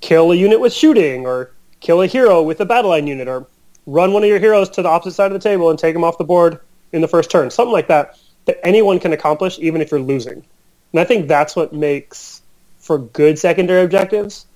kill 0.00 0.32
a 0.32 0.34
unit 0.34 0.60
with 0.60 0.72
shooting 0.72 1.26
or 1.26 1.52
kill 1.80 2.02
a 2.02 2.06
hero 2.06 2.42
with 2.42 2.60
a 2.60 2.66
battle 2.66 2.90
line 2.90 3.06
unit 3.06 3.28
or 3.28 3.46
run 3.86 4.12
one 4.12 4.22
of 4.22 4.28
your 4.28 4.38
heroes 4.38 4.68
to 4.70 4.82
the 4.82 4.88
opposite 4.88 5.14
side 5.14 5.32
of 5.32 5.32
the 5.32 5.48
table 5.48 5.70
and 5.70 5.78
take 5.78 5.94
them 5.94 6.04
off 6.04 6.18
the 6.18 6.24
board 6.24 6.60
in 6.92 7.00
the 7.00 7.08
first 7.08 7.30
turn. 7.30 7.50
Something 7.50 7.72
like 7.72 7.88
that 7.88 8.18
that 8.46 8.58
anyone 8.66 8.98
can 8.98 9.12
accomplish 9.12 9.58
even 9.58 9.80
if 9.80 9.90
you're 9.90 10.00
losing. 10.00 10.44
And 10.92 11.00
I 11.00 11.04
think 11.04 11.28
that's 11.28 11.54
what 11.54 11.72
makes 11.72 12.42
for 12.78 12.98
good 12.98 13.38
secondary 13.38 13.82
objectives. 13.82 14.46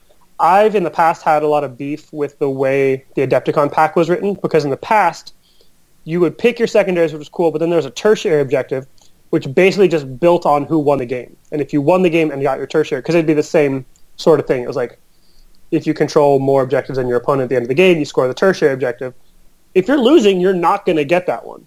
I've 0.41 0.75
in 0.75 0.83
the 0.83 0.91
past 0.91 1.23
had 1.23 1.43
a 1.43 1.49
lot 1.49 1.65
of 1.65 1.79
beef 1.79 2.13
with 2.13 2.39
the 2.39 2.51
way 2.51 3.05
the 3.15 3.27
Adepticon 3.27 3.71
pack 3.71 3.95
was 3.95 4.11
written 4.11 4.35
because 4.35 4.65
in 4.65 4.71
the 4.71 4.77
past 4.77 5.33
you 6.05 6.21
would 6.21 6.37
pick 6.37 6.59
your 6.59 6.69
secondaries, 6.69 7.13
which 7.13 7.21
was 7.21 7.29
cool, 7.29 7.51
but 7.51 7.59
then 7.59 7.71
there 7.71 7.79
was 7.79 7.87
a 7.87 7.91
tertiary 7.91 8.41
objective, 8.41 8.87
which 9.31 9.53
basically 9.55 9.89
just 9.89 10.21
built 10.21 10.45
on 10.45 10.65
who 10.65 10.79
won 10.79 10.99
the 10.99 11.07
game. 11.07 11.37
And 11.51 11.63
if 11.63 11.73
you 11.73 11.81
won 11.81 12.03
the 12.03 12.11
game 12.11 12.31
and 12.31 12.43
got 12.43 12.59
your 12.59 12.67
tertiary, 12.67 13.01
because 13.01 13.15
it'd 13.15 13.27
be 13.27 13.35
the 13.35 13.43
same 13.43 13.87
sort 14.17 14.39
of 14.39 14.47
thing. 14.47 14.63
It 14.63 14.67
was 14.67 14.77
like 14.77 14.99
if 15.71 15.87
you 15.87 15.95
control 15.95 16.39
more 16.39 16.63
objectives 16.63 16.97
than 16.97 17.09
your 17.09 17.17
opponent 17.17 17.45
at 17.45 17.49
the 17.51 17.57
end 17.57 17.65
of 17.65 17.69
the 17.69 17.75
game, 17.75 17.99
you 17.99 18.05
score 18.05 18.29
the 18.29 18.35
tertiary 18.35 18.73
objective. 18.73 19.15
If 19.75 19.89
you're 19.89 19.99
losing, 19.99 20.41
you're 20.41 20.53
not 20.55 20.87
going 20.87 20.97
to 20.97 21.05
get 21.05 21.27
that 21.27 21.45
one. 21.47 21.67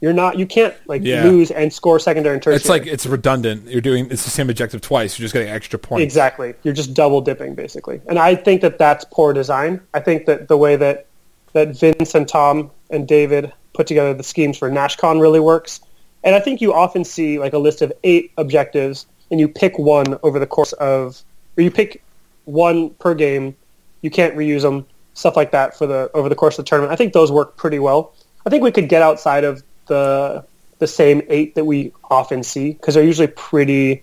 You're 0.00 0.12
not. 0.12 0.38
You 0.38 0.46
can't 0.46 0.74
like 0.86 1.02
Yeah. 1.02 1.24
lose 1.24 1.50
and 1.50 1.72
score 1.72 1.98
secondary 1.98 2.34
and 2.34 2.42
tertiary. 2.42 2.56
It's 2.56 2.68
like 2.68 2.86
it's 2.86 3.04
redundant. 3.04 3.68
You're 3.68 3.80
doing 3.80 4.06
it's 4.10 4.24
the 4.24 4.30
same 4.30 4.48
objective 4.48 4.80
twice. 4.80 5.18
You're 5.18 5.24
just 5.24 5.34
getting 5.34 5.48
extra 5.48 5.78
points. 5.78 6.04
Exactly. 6.04 6.54
You're 6.62 6.74
just 6.74 6.94
double 6.94 7.20
dipping 7.20 7.54
basically. 7.56 8.00
And 8.08 8.18
I 8.18 8.36
think 8.36 8.60
that 8.60 8.78
that's 8.78 9.04
poor 9.10 9.32
design. 9.32 9.80
I 9.94 10.00
think 10.00 10.26
that 10.26 10.46
the 10.46 10.56
way 10.56 10.76
that 10.76 11.06
that 11.52 11.76
Vince 11.76 12.14
and 12.14 12.28
Tom 12.28 12.70
and 12.90 13.08
David 13.08 13.52
put 13.74 13.86
together 13.88 14.14
the 14.14 14.22
schemes 14.22 14.56
for 14.56 14.70
NashCon 14.70 15.20
really 15.20 15.40
works. 15.40 15.80
And 16.22 16.34
I 16.36 16.40
think 16.40 16.60
you 16.60 16.72
often 16.72 17.04
see 17.04 17.40
like 17.40 17.52
a 17.52 17.58
list 17.58 17.82
of 17.82 17.92
eight 18.04 18.30
objectives 18.36 19.06
and 19.32 19.40
you 19.40 19.48
pick 19.48 19.78
one 19.78 20.18
over 20.22 20.38
the 20.38 20.46
course 20.46 20.72
of 20.74 21.22
or 21.56 21.62
you 21.62 21.72
pick 21.72 22.02
one 22.48 22.90
per 22.90 23.14
game. 23.14 23.54
You 24.00 24.10
can't 24.10 24.34
reuse 24.34 24.62
them, 24.62 24.86
stuff 25.14 25.36
like 25.36 25.52
that 25.52 25.76
for 25.76 25.86
the 25.86 26.10
over 26.14 26.28
the 26.28 26.34
course 26.34 26.58
of 26.58 26.64
the 26.64 26.68
tournament. 26.68 26.92
I 26.92 26.96
think 26.96 27.12
those 27.12 27.30
work 27.30 27.56
pretty 27.56 27.78
well. 27.78 28.14
I 28.46 28.50
think 28.50 28.62
we 28.62 28.72
could 28.72 28.88
get 28.88 29.02
outside 29.02 29.44
of 29.44 29.62
the 29.86 30.44
the 30.78 30.86
same 30.86 31.22
eight 31.28 31.54
that 31.56 31.64
we 31.64 31.92
often 32.10 32.42
see 32.42 32.72
because 32.72 32.94
they're 32.94 33.04
usually 33.04 33.28
pretty 33.28 34.02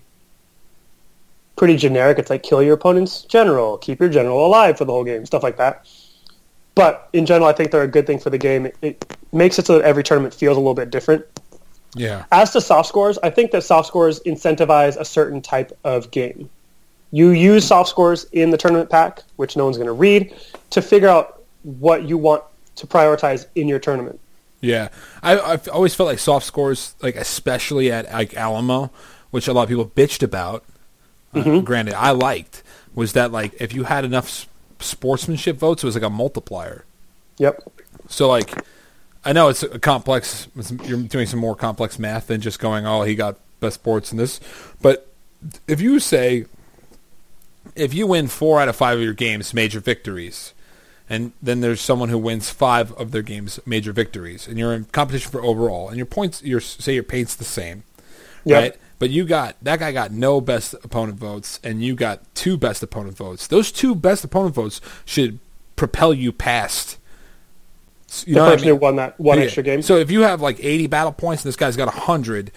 pretty 1.56 1.76
generic. 1.76 2.18
It's 2.18 2.30
like 2.30 2.42
kill 2.42 2.62
your 2.62 2.74
opponent's 2.74 3.22
general, 3.22 3.78
keep 3.78 3.98
your 3.98 4.10
general 4.10 4.46
alive 4.46 4.78
for 4.78 4.84
the 4.84 4.92
whole 4.92 5.04
game, 5.04 5.26
stuff 5.26 5.42
like 5.42 5.56
that. 5.56 5.88
But 6.74 7.08
in 7.14 7.24
general, 7.24 7.48
I 7.48 7.54
think 7.54 7.70
they're 7.70 7.82
a 7.82 7.88
good 7.88 8.06
thing 8.06 8.18
for 8.18 8.28
the 8.28 8.38
game. 8.38 8.66
It, 8.66 8.76
it 8.82 9.16
makes 9.32 9.58
it 9.58 9.66
so 9.66 9.78
that 9.78 9.84
every 9.84 10.02
tournament 10.02 10.34
feels 10.34 10.58
a 10.58 10.60
little 10.60 10.74
bit 10.74 10.90
different. 10.90 11.24
Yeah. 11.94 12.26
As 12.30 12.52
to 12.52 12.60
soft 12.60 12.88
scores, 12.88 13.18
I 13.22 13.30
think 13.30 13.50
that 13.52 13.64
soft 13.64 13.88
scores 13.88 14.20
incentivize 14.20 14.98
a 14.98 15.04
certain 15.04 15.40
type 15.40 15.72
of 15.84 16.10
game. 16.10 16.50
You 17.12 17.30
use 17.30 17.66
soft 17.66 17.88
scores 17.88 18.24
in 18.32 18.50
the 18.50 18.56
tournament 18.58 18.90
pack, 18.90 19.22
which 19.36 19.56
no 19.56 19.64
one's 19.64 19.76
going 19.76 19.86
to 19.86 19.92
read, 19.92 20.34
to 20.70 20.82
figure 20.82 21.08
out 21.08 21.42
what 21.62 22.04
you 22.04 22.18
want 22.18 22.42
to 22.76 22.86
prioritize 22.86 23.46
in 23.54 23.68
your 23.68 23.78
tournament. 23.78 24.20
Yeah, 24.60 24.88
I, 25.22 25.38
I've 25.38 25.68
always 25.68 25.94
felt 25.94 26.08
like 26.08 26.18
soft 26.18 26.44
scores, 26.46 26.94
like 27.02 27.14
especially 27.16 27.92
at 27.92 28.10
like 28.12 28.34
Alamo, 28.34 28.90
which 29.30 29.48
a 29.48 29.52
lot 29.52 29.64
of 29.64 29.68
people 29.68 29.86
bitched 29.86 30.22
about. 30.22 30.64
Uh, 31.34 31.60
granted, 31.60 31.94
I 31.94 32.10
liked 32.10 32.62
was 32.94 33.12
that 33.12 33.30
like 33.32 33.54
if 33.60 33.72
you 33.74 33.84
had 33.84 34.04
enough 34.04 34.26
s- 34.26 34.46
sportsmanship 34.80 35.56
votes, 35.56 35.82
it 35.84 35.86
was 35.86 35.94
like 35.94 36.04
a 36.04 36.10
multiplier. 36.10 36.84
Yep. 37.38 37.62
So 38.08 38.28
like, 38.28 38.50
I 39.24 39.32
know 39.32 39.48
it's 39.48 39.62
a 39.62 39.78
complex. 39.78 40.48
it's- 40.58 40.88
You're 40.88 41.02
doing 41.02 41.26
some 41.26 41.38
more 41.40 41.54
complex 41.54 41.98
math 41.98 42.26
than 42.28 42.40
just 42.40 42.58
going, 42.58 42.86
"Oh, 42.86 43.02
he 43.02 43.14
got 43.14 43.36
best 43.60 43.74
sports 43.74 44.10
in 44.12 44.18
this." 44.18 44.40
But 44.80 45.06
if 45.68 45.80
you 45.80 46.00
say 46.00 46.46
if 47.76 47.94
you 47.94 48.06
win 48.06 48.28
four 48.28 48.60
out 48.60 48.68
of 48.68 48.76
five 48.76 48.98
of 48.98 49.04
your 49.04 49.12
games, 49.14 49.52
major 49.54 49.80
victories, 49.80 50.52
and 51.08 51.32
then 51.40 51.60
there's 51.60 51.80
someone 51.80 52.08
who 52.08 52.18
wins 52.18 52.50
five 52.50 52.92
of 52.92 53.12
their 53.12 53.22
games, 53.22 53.60
major 53.64 53.92
victories, 53.92 54.48
and 54.48 54.58
you're 54.58 54.72
in 54.74 54.84
competition 54.86 55.30
for 55.30 55.42
overall, 55.42 55.88
and 55.88 55.96
your 55.96 56.06
points, 56.06 56.42
your 56.42 56.60
say 56.60 56.94
your 56.94 57.02
paint's 57.04 57.36
the 57.36 57.44
same, 57.44 57.84
Yep. 58.44 58.60
right? 58.62 58.76
But 58.98 59.10
you 59.10 59.24
got 59.24 59.56
that 59.62 59.78
guy 59.78 59.92
got 59.92 60.10
no 60.10 60.40
best 60.40 60.74
opponent 60.82 61.18
votes, 61.18 61.60
and 61.62 61.82
you 61.82 61.94
got 61.94 62.22
two 62.34 62.56
best 62.56 62.82
opponent 62.82 63.16
votes. 63.16 63.46
Those 63.46 63.70
two 63.70 63.94
best 63.94 64.24
opponent 64.24 64.54
votes 64.54 64.80
should 65.04 65.38
propel 65.76 66.14
you 66.14 66.32
past. 66.32 66.96
You 68.24 68.34
The 68.34 68.40
know 68.40 68.44
what 68.46 68.52
I 68.52 68.56
mean? 68.56 68.64
who 68.68 68.76
won 68.76 68.96
that 68.96 69.20
one 69.20 69.38
Yeah. 69.38 69.44
extra 69.44 69.62
game. 69.62 69.82
So 69.82 69.96
if 69.96 70.10
you 70.10 70.22
have 70.22 70.40
like 70.40 70.58
80 70.64 70.86
battle 70.86 71.12
points 71.12 71.44
and 71.44 71.48
this 71.48 71.56
guy's 71.56 71.76
got 71.76 71.88
100, 71.88 72.50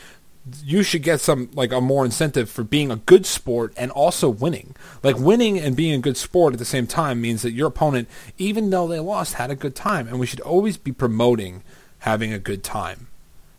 you 0.64 0.84
should 0.84 1.04
get 1.04 1.20
some 1.22 1.50
like 1.54 1.72
a 1.72 1.82
more 1.82 2.06
incentive 2.06 2.50
for 2.50 2.64
being 2.64 2.90
a 2.92 2.96
good 2.96 3.26
sport 3.26 3.74
and 3.78 3.92
also 3.92 4.30
winning. 4.30 4.76
Like 5.04 5.18
winning 5.18 5.60
and 5.60 5.76
being 5.76 5.94
a 5.94 6.00
good 6.00 6.18
sport 6.18 6.54
at 6.54 6.60
the 6.60 6.66
same 6.66 6.88
time 6.88 7.22
means 7.22 7.42
that 7.44 7.52
your 7.52 7.68
opponent, 7.68 8.08
even 8.38 8.70
though 8.70 8.88
they 8.88 9.00
lost, 9.00 9.36
had 9.36 9.52
a 9.52 9.56
good 9.56 9.76
time, 9.76 10.08
and 10.08 10.20
we 10.20 10.26
should 10.26 10.40
always 10.42 10.78
be 10.78 10.92
promoting 10.92 11.62
having 12.00 12.34
a 12.34 12.40
good 12.40 12.64
time. 12.64 13.08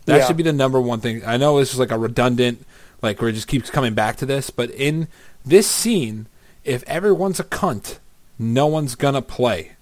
That 0.06 0.18
Yeah. 0.18 0.26
should 0.26 0.36
be 0.36 0.42
the 0.42 0.52
number 0.52 0.80
one 0.80 1.00
thing. 1.00 1.22
I 1.24 1.36
know 1.36 1.58
this 1.58 1.72
is 1.72 1.78
like 1.78 1.90
a 1.92 1.98
redundant, 1.98 2.66
like 3.02 3.20
where 3.20 3.30
it 3.30 3.34
just 3.34 3.46
keeps 3.46 3.70
coming 3.70 3.94
back 3.94 4.16
to 4.16 4.26
this, 4.26 4.50
but 4.50 4.70
in 4.70 5.06
this 5.44 5.68
scene, 5.68 6.26
if 6.64 6.82
everyone's 6.84 7.38
a 7.38 7.44
cunt, 7.44 7.98
no 8.38 8.66
one's 8.66 8.94
gonna 8.94 9.22
play. 9.22 9.72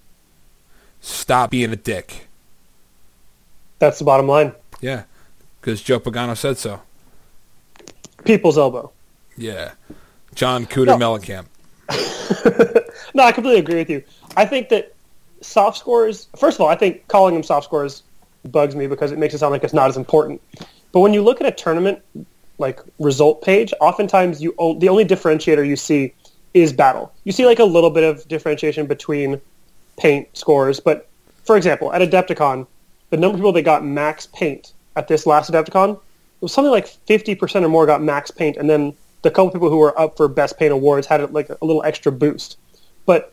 Stop 1.01 1.51
being 1.53 1.73
a 1.73 1.77
dick. 1.77 2.27
That's 3.79 3.99
the 4.01 4.05
bottom 4.05 4.27
line. 4.27 4.53
Yeah, 4.81 5.05
because 5.61 5.81
Joe 5.81 6.01
Pagano 6.01 6.37
said 6.37 6.59
so. 6.59 6.81
People's 8.25 8.59
elbow. 8.59 8.91
Yeah, 9.37 9.73
John 10.35 10.67
Cougar 10.67 10.97
No. 10.97 11.19
Mellencamp. 11.19 11.47
No, 13.15 13.25
I 13.25 13.33
completely 13.33 13.61
agree 13.61 13.77
with 13.77 13.91
you. 13.91 14.03
I 14.37 14.45
think 14.45 14.69
that 14.69 14.95
soft 15.41 15.79
scores. 15.79 16.29
First 16.39 16.57
of 16.57 16.61
all, 16.61 16.69
I 16.69 16.75
think 16.77 17.07
calling 17.09 17.35
them 17.35 17.43
soft 17.43 17.65
scores 17.65 18.03
bugs 18.51 18.77
me 18.77 18.87
because 18.87 19.13
it 19.13 19.19
makes 19.19 19.35
it 19.35 19.39
sound 19.39 19.53
like 19.53 19.65
it's 19.65 19.73
not 19.75 19.89
as 19.89 19.97
important. 19.97 20.41
But 20.93 21.01
when 21.01 21.13
you 21.15 21.23
look 21.23 21.41
at 21.41 21.47
a 21.47 21.51
tournament 21.51 22.01
like 22.59 22.81
result 22.99 23.43
page, 23.43 23.73
oftentimes 23.81 24.43
you 24.43 24.55
the 24.79 24.89
only 24.89 25.05
differentiator 25.05 25.67
you 25.67 25.77
see 25.77 26.13
is 26.55 26.73
battle. 26.73 27.13
You 27.25 27.33
see 27.33 27.47
like 27.47 27.59
a 27.59 27.65
little 27.65 27.91
bit 27.91 28.05
of 28.05 28.27
differentiation 28.29 28.87
between 28.87 29.41
paint 29.97 30.29
scores, 30.37 30.81
but 30.81 31.09
for 31.45 31.57
example, 31.57 31.93
at 31.93 32.03
Adepticon, 32.03 32.67
the 33.11 33.17
number 33.17 33.35
of 33.35 33.41
people 33.41 33.53
that 33.53 33.63
got 33.63 33.85
max 33.85 34.27
paint 34.27 34.73
at 34.97 35.09
this 35.09 35.27
last 35.27 35.51
Adepticon 35.51 35.99
it 36.41 36.43
was 36.43 36.53
something 36.53 36.71
like 36.71 36.87
50% 36.87 37.65
or 37.65 37.69
more 37.69 37.85
got 37.85 38.01
max 38.01 38.31
paint, 38.31 38.57
and 38.57 38.71
then 38.71 38.95
the 39.23 39.31
couple 39.31 39.51
people 39.51 39.71
who 39.71 39.79
were 39.79 39.99
up 39.99 40.17
for 40.17 40.29
best 40.29 40.57
paint 40.59 40.73
awards 40.73 41.07
had 41.07 41.33
like 41.33 41.49
a 41.51 41.65
little 41.65 41.83
extra 41.83 42.13
boost. 42.13 42.57
But 43.07 43.33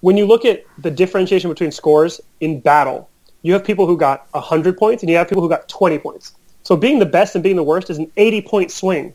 when 0.00 0.16
you 0.16 0.26
look 0.26 0.44
at 0.44 0.64
the 0.78 0.90
differentiation 0.90 1.48
between 1.50 1.70
scores 1.70 2.20
in 2.40 2.60
battle, 2.60 3.08
you 3.42 3.52
have 3.52 3.64
people 3.64 3.86
who 3.86 3.96
got 3.96 4.26
100 4.32 4.76
points 4.76 5.02
and 5.02 5.10
you 5.10 5.16
have 5.16 5.28
people 5.28 5.42
who 5.42 5.48
got 5.48 5.68
20 5.68 5.98
points. 5.98 6.32
So 6.64 6.76
being 6.76 6.98
the 6.98 7.06
best 7.06 7.36
and 7.36 7.44
being 7.44 7.54
the 7.54 7.62
worst 7.62 7.90
is 7.90 7.98
an 7.98 8.10
80 8.16 8.42
point 8.42 8.70
swing. 8.72 9.14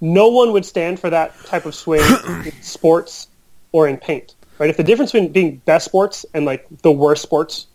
No 0.00 0.28
one 0.28 0.52
would 0.52 0.64
stand 0.64 0.98
for 0.98 1.10
that 1.10 1.34
type 1.44 1.66
of 1.66 1.74
swing 1.74 2.00
in 2.46 2.52
sports 2.62 3.28
or 3.72 3.86
in 3.86 3.98
paint. 3.98 4.34
Right? 4.58 4.70
If 4.70 4.78
the 4.78 4.84
difference 4.84 5.12
between 5.12 5.32
being 5.32 5.56
best 5.66 5.84
sports 5.84 6.24
and 6.32 6.46
like 6.46 6.66
the 6.82 6.92
worst 6.92 7.22
sports 7.22 7.66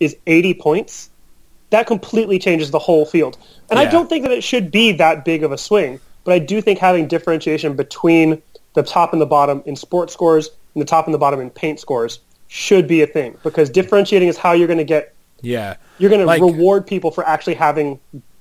is 0.00 0.16
80 0.26 0.54
points, 0.54 1.07
that 1.70 1.86
completely 1.86 2.38
changes 2.38 2.70
the 2.70 2.78
whole 2.78 3.04
field. 3.04 3.36
And 3.70 3.78
I 3.78 3.84
don't 3.84 4.08
think 4.08 4.22
that 4.24 4.32
it 4.32 4.42
should 4.42 4.70
be 4.70 4.92
that 4.92 5.24
big 5.24 5.42
of 5.42 5.52
a 5.52 5.58
swing, 5.58 6.00
but 6.24 6.32
I 6.32 6.38
do 6.38 6.60
think 6.60 6.78
having 6.78 7.06
differentiation 7.08 7.74
between 7.76 8.42
the 8.74 8.82
top 8.82 9.12
and 9.12 9.20
the 9.20 9.26
bottom 9.26 9.62
in 9.66 9.76
sports 9.76 10.12
scores 10.12 10.48
and 10.74 10.80
the 10.80 10.86
top 10.86 11.06
and 11.06 11.14
the 11.14 11.18
bottom 11.18 11.40
in 11.40 11.50
paint 11.50 11.80
scores 11.80 12.20
should 12.48 12.86
be 12.88 13.02
a 13.02 13.06
thing 13.06 13.36
because 13.42 13.68
differentiating 13.68 14.28
is 14.28 14.36
how 14.38 14.52
you're 14.52 14.66
going 14.66 14.78
to 14.78 14.84
get 14.84 15.14
Yeah, 15.42 15.76
you're 15.98 16.08
going 16.10 16.20
to 16.20 16.26
Like- 16.26 16.40
reward 16.40 16.86
people 16.86 17.10
for 17.10 17.26
actually 17.26 17.54
having 17.54 17.98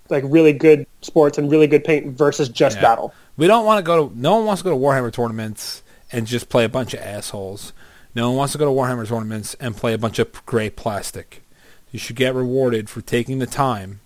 like 0.09 0.23
really 0.27 0.53
good 0.53 0.87
sports 1.01 1.37
and 1.37 1.51
really 1.51 1.67
good 1.67 1.83
paint 1.83 2.17
versus 2.17 2.47
just 2.49 2.77
Yeah. 2.77 2.81
battle. 2.83 3.13
we 3.35 3.45
don't 3.47 3.65
want 3.65 3.77
to 3.79 3.83
go 3.83 4.07
to. 4.07 4.19
No 4.19 4.37
one 4.37 4.45
wants 4.45 4.61
to 4.61 4.63
go 4.63 4.71
to 4.71 4.77
Warhammer 4.77 5.11
tournaments 5.11 5.83
and 6.11 6.25
just 6.25 6.47
play 6.49 6.63
a 6.63 6.69
bunch 6.69 6.93
of 6.93 7.01
assholes. 7.01 7.73
No 8.15 8.29
one 8.29 8.37
wants 8.37 8.53
to 8.53 8.57
go 8.57 8.65
to 8.65 8.71
Warhammer 8.71 9.05
tournaments 9.07 9.55
and 9.59 9.75
play 9.75 9.93
a 9.93 9.97
bunch 9.97 10.17
of 10.17 10.45
gray 10.45 10.69
plastic. 10.69 11.43
You 11.91 11.99
should 11.99 12.15
get 12.15 12.35
rewarded 12.35 12.89
for 12.89 13.01
taking 13.01 13.39
the 13.39 13.45
time 13.47 14.01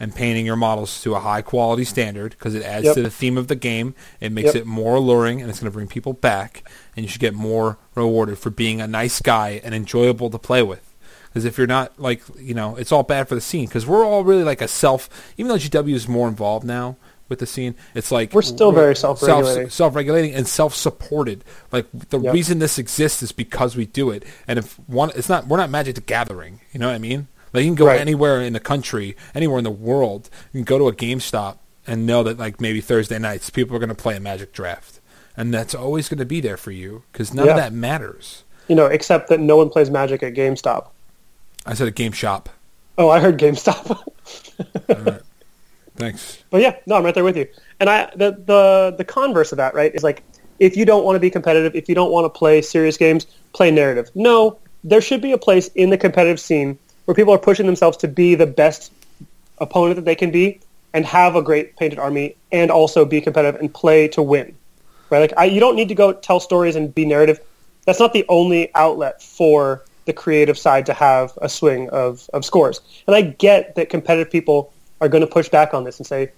and 0.00 0.14
painting 0.14 0.46
your 0.46 0.56
models 0.56 1.00
to 1.02 1.14
a 1.14 1.20
high 1.20 1.42
quality 1.42 1.84
standard 1.84 2.30
because 2.32 2.54
it 2.54 2.62
adds 2.62 2.84
Yep. 2.86 2.94
to 2.94 3.02
the 3.02 3.10
theme 3.10 3.36
of 3.36 3.48
the 3.48 3.56
game. 3.56 3.94
It 4.20 4.30
makes 4.30 4.46
Yep. 4.54 4.56
it 4.56 4.66
more 4.66 4.96
alluring 4.96 5.40
and 5.40 5.50
it's 5.50 5.58
going 5.58 5.70
to 5.70 5.74
bring 5.74 5.88
people 5.88 6.12
back. 6.12 6.62
And 6.96 7.04
you 7.04 7.10
should 7.10 7.20
get 7.20 7.34
more 7.34 7.78
rewarded 7.96 8.38
for 8.38 8.50
being 8.50 8.80
a 8.80 8.86
nice 8.86 9.20
guy 9.20 9.60
and 9.64 9.74
enjoyable 9.74 10.30
to 10.30 10.38
play 10.38 10.62
with. 10.62 10.82
Because 11.28 11.44
if 11.44 11.58
you're 11.58 11.66
not 11.66 11.98
like 11.98 12.22
you 12.38 12.54
know, 12.54 12.76
it's 12.76 12.92
all 12.92 13.02
bad 13.02 13.28
for 13.28 13.34
the 13.34 13.40
scene. 13.40 13.66
Because 13.66 13.86
we're 13.86 14.04
all 14.04 14.22
really 14.22 14.44
like 14.44 14.60
a 14.62 14.68
self. 14.68 15.08
Even 15.36 15.48
though 15.48 15.58
GW 15.58 15.94
is 15.94 16.06
more 16.06 16.28
involved 16.28 16.64
now 16.64 16.96
with 17.28 17.38
the 17.40 17.46
scene, 17.46 17.74
it's 17.94 18.10
like 18.10 18.32
We're 18.32 18.42
still 18.42 18.72
very 18.72 18.96
self-regulating. 18.96 19.64
self, 19.64 19.72
self-regulating 19.72 20.34
and 20.34 20.46
self-supported. 20.48 21.44
Like 21.72 21.86
the 22.10 22.18
Yep. 22.20 22.32
reason 22.34 22.58
this 22.58 22.78
exists 22.78 23.22
is 23.22 23.32
because 23.32 23.76
we 23.76 23.86
do 23.86 24.10
it. 24.10 24.24
And 24.46 24.58
if 24.58 24.78
one, 24.88 25.10
it's 25.14 25.28
not. 25.28 25.46
We're 25.46 25.58
not 25.58 25.70
Magic 25.70 25.94
the 25.94 26.00
Gathering. 26.00 26.60
You 26.72 26.80
know 26.80 26.88
what 26.88 26.94
I 26.94 26.98
mean? 26.98 27.28
Like 27.52 27.64
you 27.64 27.68
can 27.70 27.74
go 27.76 27.86
Right. 27.86 28.00
anywhere 28.00 28.40
in 28.40 28.52
the 28.52 28.60
country, 28.60 29.16
anywhere 29.34 29.58
in 29.58 29.64
the 29.64 29.70
world. 29.70 30.28
You 30.52 30.58
can 30.58 30.64
go 30.64 30.78
to 30.78 30.88
a 30.88 30.92
GameStop 30.92 31.56
and 31.86 32.06
know 32.06 32.22
that 32.22 32.38
like 32.38 32.60
maybe 32.60 32.80
Thursday 32.80 33.18
nights 33.18 33.50
people 33.50 33.74
are 33.76 33.78
going 33.80 33.88
to 33.88 33.94
play 33.94 34.16
a 34.16 34.20
Magic 34.20 34.52
draft, 34.52 35.00
and 35.36 35.52
that's 35.54 35.74
always 35.74 36.08
going 36.08 36.18
to 36.18 36.24
be 36.26 36.40
there 36.40 36.56
for 36.58 36.70
you 36.70 37.04
because 37.12 37.32
none 37.32 37.46
Yeah. 37.46 37.52
of 37.52 37.56
that 37.58 37.72
matters. 37.72 38.44
You 38.68 38.74
know, 38.76 38.84
except 38.86 39.28
that 39.30 39.40
no 39.40 39.56
one 39.56 39.70
plays 39.70 39.90
Magic 39.90 40.22
at 40.22 40.34
GameStop. 40.34 40.88
I 41.64 41.72
said 41.74 41.88
a 41.88 41.90
game 41.90 42.12
shop. 42.12 42.50
Oh, 42.98 43.08
I 43.08 43.20
heard 43.20 43.38
GameStop. 43.38 44.02
Thanks. 45.98 46.42
But 46.50 46.60
yeah, 46.60 46.76
no, 46.86 46.94
I'm 46.94 47.04
right 47.04 47.14
there 47.14 47.24
with 47.24 47.36
you. 47.36 47.46
And 47.80 47.90
I 47.90 48.10
the 48.14 48.30
the 48.46 48.94
the 48.96 49.04
converse 49.04 49.52
of 49.52 49.58
that, 49.58 49.74
right, 49.74 49.94
is 49.94 50.02
like 50.02 50.22
if 50.60 50.76
you 50.76 50.84
don't 50.84 51.04
want 51.04 51.16
to 51.16 51.20
be 51.20 51.30
competitive, 51.30 51.74
if 51.74 51.88
you 51.88 51.94
don't 51.94 52.12
want 52.12 52.24
to 52.24 52.30
play 52.30 52.62
serious 52.62 52.96
games, 52.96 53.26
play 53.52 53.70
narrative. 53.70 54.10
No, 54.14 54.58
there 54.84 55.00
should 55.00 55.20
be 55.20 55.32
a 55.32 55.38
place 55.38 55.68
in 55.74 55.90
the 55.90 55.98
competitive 55.98 56.40
scene 56.40 56.78
where 57.04 57.14
people 57.14 57.34
are 57.34 57.38
pushing 57.38 57.66
themselves 57.66 57.96
to 57.98 58.08
be 58.08 58.34
the 58.34 58.46
best 58.46 58.92
opponent 59.58 59.96
that 59.96 60.04
they 60.04 60.14
can 60.14 60.30
be 60.30 60.60
and 60.94 61.04
have 61.04 61.34
a 61.34 61.42
great 61.42 61.76
painted 61.76 61.98
army 61.98 62.36
and 62.52 62.70
also 62.70 63.04
be 63.04 63.20
competitive 63.20 63.60
and 63.60 63.72
play 63.74 64.08
to 64.08 64.22
win. 64.22 64.54
Right? 65.10 65.18
Like 65.18 65.32
I, 65.36 65.46
you 65.46 65.60
don't 65.60 65.74
need 65.74 65.88
to 65.88 65.94
go 65.94 66.12
tell 66.12 66.38
stories 66.38 66.76
and 66.76 66.94
be 66.94 67.04
narrative. 67.04 67.40
That's 67.86 67.98
not 67.98 68.12
the 68.12 68.24
only 68.28 68.72
outlet 68.74 69.22
for 69.22 69.84
the 70.04 70.12
creative 70.12 70.58
side 70.58 70.86
to 70.86 70.94
have 70.94 71.36
a 71.42 71.48
swing 71.48 71.88
of, 71.90 72.30
of 72.32 72.44
scores. 72.44 72.80
And 73.06 73.16
I 73.16 73.22
get 73.22 73.74
that 73.74 73.90
competitive 73.90 74.30
people 74.30 74.72
are 75.00 75.08
going 75.08 75.20
to 75.20 75.26
push 75.26 75.48
back 75.48 75.74
on 75.74 75.84
this 75.84 75.98
and 75.98 76.06
say, 76.06 76.30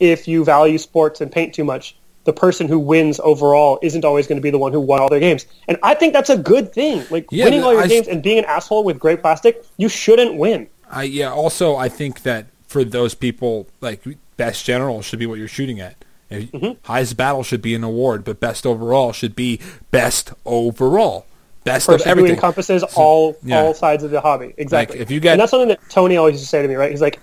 if 0.00 0.26
you 0.28 0.44
value 0.44 0.78
sports 0.78 1.20
and 1.20 1.30
paint 1.30 1.54
too 1.54 1.64
much, 1.64 1.96
the 2.24 2.32
person 2.32 2.68
who 2.68 2.78
wins 2.78 3.20
overall 3.22 3.78
isn't 3.82 4.04
always 4.04 4.26
going 4.26 4.36
to 4.36 4.42
be 4.42 4.50
the 4.50 4.58
one 4.58 4.72
who 4.72 4.80
won 4.80 5.00
all 5.00 5.08
their 5.08 5.20
games. 5.20 5.46
And 5.68 5.78
I 5.82 5.94
think 5.94 6.12
that's 6.12 6.30
a 6.30 6.38
good 6.38 6.72
thing. 6.72 7.04
Like 7.10 7.26
Yeah, 7.30 7.44
winning 7.44 7.62
all 7.62 7.72
your 7.72 7.82
I 7.82 7.86
games 7.86 8.08
and 8.08 8.22
being 8.22 8.38
an 8.38 8.44
asshole 8.46 8.82
with 8.84 8.98
gray 8.98 9.16
plastic, 9.16 9.64
you 9.76 9.88
shouldn't 9.88 10.36
win. 10.36 10.66
I 10.90 11.04
yeah. 11.04 11.30
Also, 11.32 11.76
I 11.76 11.88
think 11.88 12.22
that 12.22 12.46
for 12.66 12.82
those 12.82 13.14
people, 13.14 13.66
like 13.80 14.02
best 14.36 14.64
general 14.64 15.02
should 15.02 15.18
be 15.18 15.26
what 15.26 15.38
you're 15.38 15.48
shooting 15.48 15.80
at. 15.80 15.96
Mm-hmm. 16.30 16.72
Highest 16.86 17.16
battle 17.16 17.42
should 17.44 17.62
be 17.62 17.74
an 17.74 17.84
award, 17.84 18.24
but 18.24 18.40
best 18.40 18.66
overall 18.66 19.12
should 19.12 19.36
be 19.36 19.60
best 19.90 20.32
overall, 20.44 21.26
best 21.62 21.86
Person 21.86 22.00
of 22.00 22.04
who 22.04 22.10
everything. 22.10 22.32
encompasses 22.34 22.82
all 22.96 23.36
yeah. 23.42 23.60
all 23.60 23.74
sides 23.74 24.02
of 24.02 24.10
the 24.10 24.20
hobby. 24.20 24.52
Exactly. 24.56 24.98
if 24.98 25.10
you 25.10 25.20
get- 25.20 25.32
and 25.32 25.40
that's 25.40 25.50
something 25.50 25.68
that 25.68 25.80
Tony 25.90 26.16
always 26.16 26.32
used 26.34 26.44
to 26.44 26.48
say 26.48 26.62
to 26.62 26.66
me, 26.68 26.74
right? 26.74 26.90
He's 26.90 27.02
like, 27.02 27.20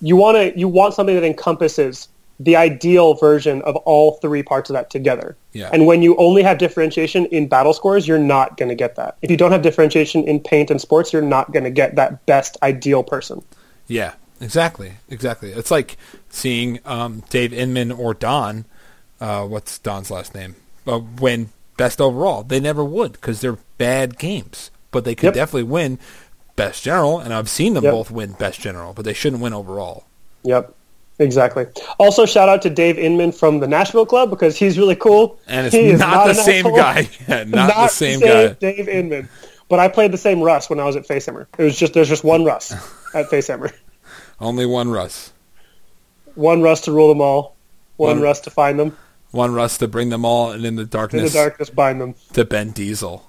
you 0.00 0.16
want 0.16 0.36
to 0.36 0.58
you 0.58 0.68
want 0.68 0.94
something 0.94 1.14
that 1.14 1.24
encompasses 1.24 2.08
the 2.38 2.54
ideal 2.54 3.14
version 3.14 3.62
of 3.62 3.76
all 3.76 4.12
three 4.20 4.42
parts 4.42 4.68
of 4.68 4.74
that 4.74 4.90
together. 4.90 5.34
Yeah. 5.52 5.70
And 5.72 5.86
when 5.86 6.02
you 6.02 6.14
only 6.16 6.42
have 6.42 6.58
differentiation 6.58 7.24
in 7.26 7.48
battle 7.48 7.72
scores, 7.72 8.06
you're 8.06 8.18
not 8.18 8.58
going 8.58 8.68
to 8.68 8.74
get 8.74 8.96
that. 8.96 9.16
If 9.22 9.30
you 9.30 9.38
don't 9.38 9.52
have 9.52 9.62
differentiation 9.62 10.22
in 10.24 10.40
paint 10.40 10.70
and 10.70 10.78
sports, 10.78 11.14
you're 11.14 11.22
not 11.22 11.52
going 11.52 11.64
to 11.64 11.70
get 11.70 11.94
that 11.96 12.26
best 12.26 12.58
ideal 12.62 13.02
person. 13.02 13.42
Yeah, 13.86 14.14
exactly, 14.38 14.92
exactly. 15.08 15.52
It's 15.52 15.70
like 15.70 15.96
seeing 16.28 16.78
um, 16.84 17.22
Dave 17.30 17.54
Inman 17.54 17.90
or 17.90 18.12
Don. 18.12 18.66
Uh, 19.18 19.46
what's 19.46 19.78
Don's 19.78 20.10
last 20.10 20.34
name? 20.34 20.56
Uh, 20.86 20.98
win 21.18 21.48
best 21.78 22.02
overall. 22.02 22.42
They 22.42 22.60
never 22.60 22.84
would 22.84 23.12
because 23.12 23.40
they're 23.40 23.58
bad 23.78 24.18
games, 24.18 24.70
but 24.90 25.06
they 25.06 25.14
could 25.14 25.28
Yep. 25.28 25.34
definitely 25.34 25.62
win 25.62 25.98
best 26.56 26.82
general. 26.82 27.18
And 27.20 27.32
I've 27.32 27.48
seen 27.48 27.74
them 27.74 27.84
Yep. 27.84 27.92
both 27.92 28.10
win 28.10 28.32
best 28.32 28.60
general, 28.60 28.92
but 28.92 29.04
they 29.04 29.12
shouldn't 29.12 29.42
win 29.42 29.52
overall. 29.52 30.04
Yep. 30.42 30.72
Exactly. 31.18 31.66
Also, 31.98 32.26
shout 32.26 32.48
out 32.50 32.60
to 32.62 32.68
Dave 32.70 32.98
Inman 32.98 33.32
from 33.32 33.60
the 33.60 33.66
Nashville 33.66 34.04
Club 34.04 34.28
because 34.28 34.56
he's 34.58 34.78
really 34.78 34.96
cool. 34.96 35.38
And 35.46 35.66
it's 35.66 35.74
is 35.74 35.98
not, 36.00 36.26
the 36.26 36.34
same 36.34 36.66
asshole. 36.66 36.76
guy. 36.76 37.08
Yeah, 37.26 37.44
not, 37.44 37.68
the 37.74 37.88
same 37.88 38.20
guy. 38.20 38.48
Dave 38.52 38.86
Inman. 38.88 39.28
But 39.68 39.78
I 39.78 39.88
played 39.88 40.12
the 40.12 40.18
same 40.18 40.42
Russ 40.42 40.68
when 40.68 40.78
I 40.78 40.84
was 40.84 40.94
at 40.94 41.08
Facehammer. 41.08 41.46
It 41.58 41.62
was 41.64 41.76
just 41.78 41.94
there's 41.94 42.08
just 42.08 42.22
one 42.22 42.44
Russ 42.44 42.72
at 43.14 43.26
Facehammer. 43.30 43.72
Only 44.40 44.66
one 44.66 44.90
Russ. 44.90 45.32
One 46.34 46.60
Russ 46.60 46.82
to 46.82 46.92
rule 46.92 47.08
them 47.08 47.22
all. 47.22 47.56
One 47.96 48.16
One- 48.16 48.20
Russ 48.20 48.40
to 48.40 48.50
find 48.50 48.78
them. 48.78 48.96
One 49.32 49.52
Russ 49.54 49.78
to 49.78 49.88
bring 49.88 50.10
them 50.10 50.24
all, 50.24 50.52
and 50.52 50.64
in 50.64 50.76
the 50.76 50.84
darkness, 50.84 51.20
In 51.20 51.26
the 51.26 51.32
darkness, 51.32 51.68
bind 51.68 52.00
them. 52.00 52.14
to 52.34 52.44
Ben 52.44 52.70
Diesel. 52.70 53.26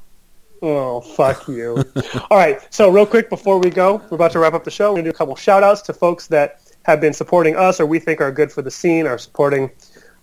Oh, 0.62 1.02
fuck 1.02 1.48
you. 1.48 1.84
All 2.32 2.38
right. 2.38 2.62
So 2.74 2.90
real 2.90 3.06
quick 3.06 3.30
before 3.30 3.60
we 3.60 3.70
go, 3.70 4.02
we're 4.10 4.16
about 4.16 4.32
to 4.32 4.40
wrap 4.40 4.54
up 4.54 4.64
the 4.64 4.72
show. 4.72 4.90
We're 4.90 4.96
going 4.96 5.06
to 5.06 5.12
do 5.12 5.16
a 5.16 5.18
couple 5.18 5.36
shout 5.36 5.64
outs 5.64 5.82
to 5.84 5.94
folks 5.94 6.28
that 6.28 6.62
have 6.84 7.02
been 7.02 7.14
supporting 7.14 7.56
us 7.56 7.80
or 7.80 7.86
we 7.86 8.00
think 8.00 8.22
are 8.22 8.32
good 8.32 8.52
for 8.52 8.62
the 8.62 8.72
scene 8.72 9.06
or 9.06 9.18
supporting 9.18 9.70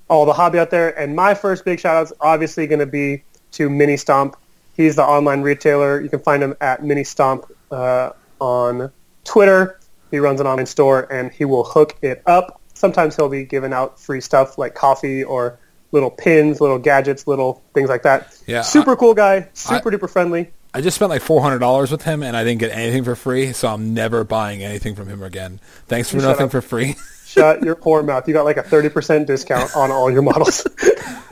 all 0.08 0.26
the 0.26 0.32
hobby 0.32 0.58
out 0.58 0.70
there. 0.70 0.98
And 0.98 1.14
my 1.14 1.34
first 1.34 1.64
big 1.64 1.80
shout 1.80 1.96
out 1.96 2.04
is 2.04 2.12
obviously 2.20 2.66
going 2.66 2.80
to 2.80 2.86
be 2.86 3.22
to 3.52 3.70
Mini 3.70 3.96
Stomp. 3.96 4.36
He's 4.76 4.96
the 4.96 5.04
online 5.04 5.42
retailer. 5.42 6.00
You 6.00 6.08
can 6.08 6.20
find 6.20 6.42
him 6.42 6.54
at 6.60 6.82
Mini 6.82 7.04
Stomp 7.04 7.44
uh, 7.70 8.10
on 8.40 8.90
Twitter. 9.24 9.78
He 10.10 10.18
runs 10.18 10.40
an 10.40 10.46
online 10.46 10.66
store 10.66 11.12
and 11.12 11.32
he 11.32 11.44
will 11.44 11.64
hook 11.64 11.96
it 12.02 12.22
up. 12.26 12.60
Sometimes 12.74 13.14
he'll 13.14 13.28
be 13.28 13.44
giving 13.44 13.72
out 13.72 14.00
free 14.00 14.20
stuff 14.20 14.58
like 14.58 14.74
coffee 14.74 15.22
or 15.22 15.58
little 15.94 16.10
pins, 16.10 16.60
little 16.60 16.78
gadgets, 16.78 17.26
little 17.26 17.62
things 17.72 17.88
like 17.88 18.02
that. 18.02 18.36
Yeah, 18.46 18.60
Super 18.62 18.96
cool 18.96 19.14
guy, 19.14 19.48
super 19.54 19.90
duper 19.90 20.10
friendly. 20.10 20.50
I 20.74 20.80
just 20.80 20.96
spent 20.96 21.08
like 21.08 21.22
four 21.22 21.40
hundred 21.40 21.60
dollars 21.60 21.90
with 21.92 22.02
him, 22.02 22.22
and 22.24 22.36
I 22.36 22.42
didn't 22.44 22.58
get 22.58 22.72
anything 22.72 23.04
for 23.04 23.14
free, 23.14 23.52
so 23.52 23.68
I'm 23.68 23.94
never 23.94 24.24
buying 24.24 24.62
anything 24.64 24.96
from 24.96 25.08
him 25.08 25.22
again. 25.22 25.60
Thanks 25.86 26.10
for 26.10 26.18
Shut 26.18 26.28
nothing 26.28 26.48
for 26.50 26.60
free. 26.60 26.96
Shut 27.26 27.62
your 27.62 27.76
poor 27.76 28.02
mouth. 28.02 28.26
You 28.28 28.34
got 28.34 28.44
like 28.44 28.56
a 28.58 28.62
30% 28.62 29.26
discount 29.26 29.74
on 29.76 29.90
all 29.90 30.10
your 30.10 30.22
models. 30.22 30.66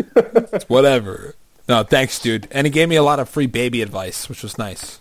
Whatever. 0.68 1.34
No, 1.68 1.82
thanks, 1.82 2.18
dude. 2.18 2.48
And 2.50 2.66
he 2.66 2.70
gave 2.70 2.88
me 2.88 2.96
a 2.96 3.02
lot 3.02 3.20
of 3.20 3.28
free 3.28 3.46
baby 3.46 3.82
advice, 3.82 4.28
which 4.28 4.42
was 4.42 4.58
nice. 4.58 5.00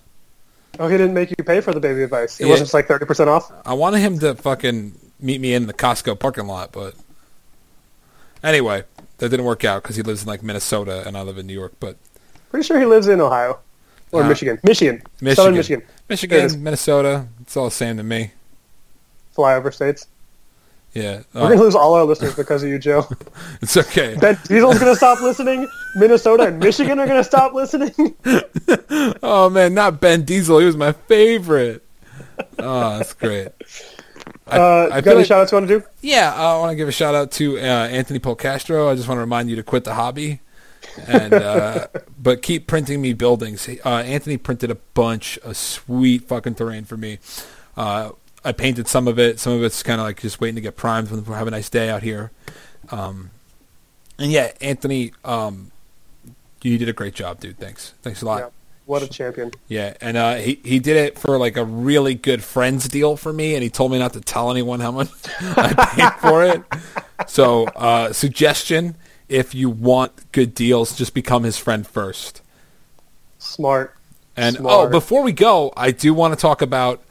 oh, 0.80 0.88
he 0.88 0.98
didn't 0.98 1.14
make 1.14 1.30
you 1.30 1.44
pay 1.44 1.60
for 1.62 1.74
the 1.74 1.80
baby 1.80 2.04
advice. 2.04 2.40
It 2.40 2.46
Yeah. 2.46 2.52
wasn't 2.52 2.68
just 2.68 2.74
like 2.74 2.88
30% 2.88 3.28
off? 3.28 3.52
I 3.66 3.74
wanted 3.74 4.00
him 4.00 4.20
to 4.20 4.36
fucking 4.36 4.94
meet 5.20 5.42
me 5.42 5.54
in 5.54 5.66
the 5.68 5.74
Costco 5.74 6.18
parking 6.20 6.48
lot, 6.48 6.72
but 6.72 6.94
anyway, 8.44 8.84
that 9.22 9.30
didn't 9.30 9.46
work 9.46 9.64
out 9.64 9.82
because 9.84 9.96
he 9.96 10.02
lives 10.02 10.24
in 10.24 10.28
like 10.28 10.44
Minnesota 10.44 11.04
and 11.08 11.18
I 11.18 11.22
live 11.22 11.38
in 11.38 11.48
New 11.48 11.54
York. 11.54 11.74
But 11.80 11.96
Pretty 12.50 12.66
sure 12.66 12.78
he 12.80 12.86
lives 12.86 13.08
in 13.08 13.22
Ohio. 13.22 13.60
Or 14.12 14.24
Uh, 14.24 14.28
Michigan. 14.28 14.60
Michigan. 14.64 15.02
Michigan, 15.22 15.36
Southern 15.36 15.56
Michigan. 15.56 15.82
It 15.82 16.10
Michigan. 16.10 16.64
Minnesota, 16.64 17.28
it's 17.42 17.56
all 17.56 17.66
the 17.66 17.72
same 17.72 17.96
to 17.98 18.04
me. 18.04 18.32
Flyover 19.38 19.74
states. 19.74 20.08
Yeah, 20.94 21.22
We're 21.34 21.42
going 21.42 21.52
to 21.54 21.60
uh, 21.60 21.64
lose 21.64 21.76
all 21.76 21.94
our 21.94 22.04
listeners 22.04 22.36
because 22.36 22.64
of 22.64 22.70
you, 22.70 22.78
Joe. 22.78 23.08
it's 23.62 23.78
okay. 23.78 24.18
Ben 24.20 24.38
Diesel's 24.50 24.78
going 24.78 24.92
to 24.92 24.98
stop 24.98 25.22
listening. 25.22 25.66
Minnesota 25.96 26.44
and 26.48 26.60
Michigan 26.60 27.00
are 27.00 27.06
going 27.06 27.20
to 27.20 27.24
stop 27.24 27.54
listening. 27.54 27.94
Oh 29.24 29.50
man, 29.50 29.74
not 29.74 30.02
Ben 30.02 30.24
Diesel. 30.24 30.60
He 30.60 30.66
was 30.66 30.76
my 30.76 30.92
favorite. 30.92 31.84
Oh, 32.60 32.98
that's 32.98 33.14
great. 33.14 33.50
I, 34.48 34.58
Uh, 34.58 34.90
I 34.92 35.02
got 35.02 35.08
any 35.12 35.16
like- 35.20 35.26
shout-outs 35.28 35.52
you 35.52 35.56
want 35.58 35.68
to 35.70 35.80
do? 35.80 35.86
Yeah, 36.02 36.34
I 36.34 36.58
want 36.58 36.72
to 36.72 36.76
give 36.76 36.88
a 36.88 36.92
shout 36.92 37.16
out 37.16 37.32
to 37.34 37.58
uh, 37.58 37.62
Anthony 37.62 38.20
Polcastro. 38.20 38.90
I 38.92 38.96
just 38.96 39.08
want 39.08 39.18
to 39.18 39.22
remind 39.22 39.50
you 39.50 39.56
to 39.56 39.64
quit 39.64 39.84
the 39.84 39.94
hobby, 39.94 40.40
and 41.08 41.34
uh, 41.34 41.88
but 42.22 42.42
keep 42.42 42.68
printing 42.68 43.02
me 43.02 43.14
buildings. 43.14 43.70
Uh, 43.86 43.90
Anthony 44.00 44.38
printed 44.38 44.70
a 44.72 44.76
bunch 44.76 45.38
of 45.40 45.56
sweet 45.58 46.28
fucking 46.28 46.56
terrain 46.56 46.84
for 46.86 46.98
me. 46.98 47.20
Uh, 47.78 48.12
I 48.44 48.52
painted 48.52 48.88
some 48.88 49.08
of 49.08 49.20
it. 49.20 49.40
Some 49.40 49.54
of 49.54 49.64
it's 49.64 49.84
kind 49.84 50.02
of 50.02 50.08
like 50.08 50.20
just 50.22 50.42
waiting 50.42 50.56
to 50.56 50.62
get 50.62 50.76
primed 50.76 51.12
when 51.12 51.24
we 51.24 51.34
have 51.34 51.48
a 51.48 51.52
nice 51.52 51.70
day 51.70 51.90
out 51.90 52.02
here. 52.04 52.32
Um, 52.90 53.30
and 54.18 54.32
yeah, 54.32 54.52
Anthony, 54.62 55.14
um, 55.24 55.72
you 56.64 56.78
did 56.78 56.90
a 56.90 56.94
great 56.94 57.14
job, 57.14 57.40
dude. 57.40 57.58
Thanks, 57.60 57.94
thanks 58.02 58.22
a 58.22 58.26
lot. 58.26 58.52
What 58.92 59.04
a 59.04 59.08
champion. 59.08 59.52
Yeah, 59.70 59.94
and 60.02 60.18
uh, 60.18 60.36
he 60.36 60.60
he 60.66 60.80
did 60.80 60.98
it 60.98 61.18
for 61.18 61.38
like 61.38 61.56
a 61.56 61.64
really 61.64 62.14
good 62.14 62.44
friends 62.44 62.90
deal 62.90 63.16
for 63.16 63.32
me, 63.32 63.54
and 63.54 63.64
he 63.64 63.70
told 63.70 63.90
me 63.90 63.98
not 63.98 64.12
to 64.12 64.20
tell 64.20 64.52
anyone 64.52 64.82
how 64.82 64.92
much 64.92 65.08
I 65.40 65.96
paid 65.96 66.20
for 66.20 66.44
it. 66.44 66.62
So, 67.30 67.68
uh, 67.68 68.12
suggestion: 68.12 68.96
if 69.30 69.56
you 69.56 69.70
want 69.70 70.30
good 70.34 70.54
deals, 70.54 70.94
just 70.94 71.14
become 71.14 71.44
his 71.44 71.58
friend 71.58 71.88
first. 71.88 72.42
Smart. 73.38 73.96
And 74.36 74.58
Smart. 74.58 74.88
oh, 74.88 74.92
before 74.92 75.24
we 75.24 75.32
go, 75.32 75.72
I 75.78 75.92
do 75.92 76.14
want 76.14 76.34
to 76.34 76.38
talk 76.38 76.62
about 76.62 77.02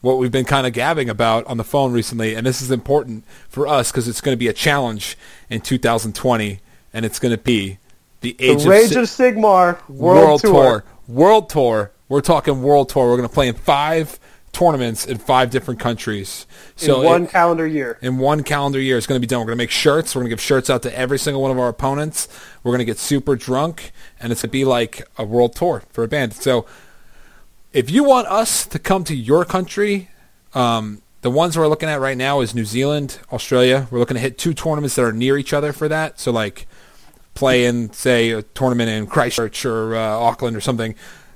what 0.00 0.16
we've 0.16 0.32
been 0.32 0.46
kind 0.46 0.66
of 0.66 0.72
gabbing 0.72 1.10
about 1.10 1.46
on 1.48 1.58
the 1.58 1.64
phone 1.64 1.92
recently, 1.92 2.34
and 2.34 2.46
this 2.46 2.62
is 2.62 2.70
important 2.70 3.26
for 3.50 3.66
us 3.66 3.92
because 3.92 4.08
it's 4.08 4.22
going 4.22 4.32
to 4.32 4.38
be 4.38 4.48
a 4.48 4.54
challenge 4.54 5.18
in 5.50 5.60
2020, 5.60 6.60
and 6.94 7.04
it's 7.04 7.18
going 7.18 7.36
to 7.36 7.42
be 7.42 7.76
the 8.22 8.32
The 8.38 8.44
age 8.52 8.64
Rage 8.64 8.88
Si- 8.88 8.96
of 9.00 9.04
Sigmar 9.04 9.86
World, 9.90 10.40
Tour. 10.40 10.82
World 11.08 11.48
Tour. 11.48 11.92
We're 12.08 12.20
talking 12.20 12.62
World 12.62 12.88
Tour. 12.88 13.06
We're 13.10 13.16
going 13.16 13.28
to 13.28 13.34
play 13.34 13.48
in 13.48 13.54
five 13.54 14.18
tournaments 14.52 15.04
in 15.04 15.18
five 15.18 15.50
different 15.50 15.78
countries. 15.78 16.46
So 16.76 17.00
in 17.00 17.06
one 17.06 17.22
it- 17.24 17.30
calendar 17.30 17.66
year. 17.66 17.98
in 18.00 18.16
one 18.18 18.42
calendar 18.42 18.80
year, 18.80 18.96
it's 18.96 19.06
going 19.06 19.20
to 19.20 19.26
be 19.26 19.28
done. 19.28 19.40
We're 19.40 19.46
going 19.46 19.58
to 19.58 19.62
make 19.62 19.70
shirts. 19.70 20.14
We're 20.14 20.20
going 20.20 20.30
to 20.30 20.36
give 20.36 20.40
shirts 20.40 20.70
out 20.70 20.82
to 20.84 20.98
every 20.98 21.18
single 21.18 21.42
one 21.42 21.50
of 21.50 21.58
our 21.58 21.68
opponents. 21.68 22.26
We're 22.62 22.70
going 22.70 22.78
to 22.78 22.86
get 22.86 22.98
super 22.98 23.36
drunk, 23.36 23.92
and 24.18 24.32
it's 24.32 24.40
going 24.42 24.48
to 24.48 24.52
be 24.52 24.64
like 24.64 25.06
a 25.18 25.24
world 25.24 25.54
tour 25.54 25.82
for 25.90 26.04
a 26.04 26.08
band. 26.08 26.32
So 26.32 26.64
if 27.72 27.90
you 27.90 28.02
want 28.02 28.28
us 28.28 28.64
to 28.66 28.78
come 28.78 29.04
to 29.04 29.14
your 29.14 29.44
country, 29.44 30.08
um, 30.54 31.02
the 31.20 31.30
ones 31.30 31.58
we're 31.58 31.68
looking 31.68 31.90
at 31.90 32.00
right 32.00 32.16
now 32.16 32.40
is 32.40 32.54
New 32.54 32.64
Zealand, 32.64 33.18
Australia. 33.30 33.88
We're 33.90 33.98
looking 33.98 34.14
to 34.14 34.20
hit 34.20 34.38
two 34.38 34.54
tournaments 34.54 34.94
that 34.94 35.02
are 35.02 35.12
near 35.12 35.36
each 35.36 35.52
other 35.52 35.74
for 35.74 35.88
that. 35.88 36.18
So 36.18 36.30
like 36.32 36.66
play 37.36 37.66
in, 37.66 37.92
say, 37.92 38.30
a 38.32 38.42
tournament 38.42 38.90
in 38.90 39.06
Christchurch 39.06 39.64
or 39.64 39.94
uh, 39.94 40.00
Auckland 40.00 40.56
or 40.56 40.60
something 40.60 40.94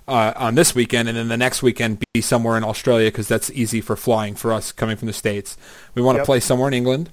uh, 0.08 0.32
on 0.34 0.56
this 0.56 0.74
weekend, 0.74 1.08
and 1.08 1.16
then 1.16 1.28
the 1.28 1.36
next 1.36 1.62
weekend 1.62 2.02
be 2.12 2.20
somewhere 2.20 2.56
in 2.56 2.64
Australia 2.64 3.06
because 3.08 3.28
that's 3.28 3.50
easy 3.50 3.80
for 3.80 3.94
flying 3.94 4.34
for 4.34 4.52
us 4.52 4.72
coming 4.72 4.96
from 4.96 5.06
the 5.06 5.12
States. 5.12 5.56
We 5.94 6.02
want 6.02 6.16
to 6.16 6.20
Yep. 6.20 6.26
play 6.26 6.40
somewhere 6.40 6.66
in 6.68 6.74
England. 6.74 7.10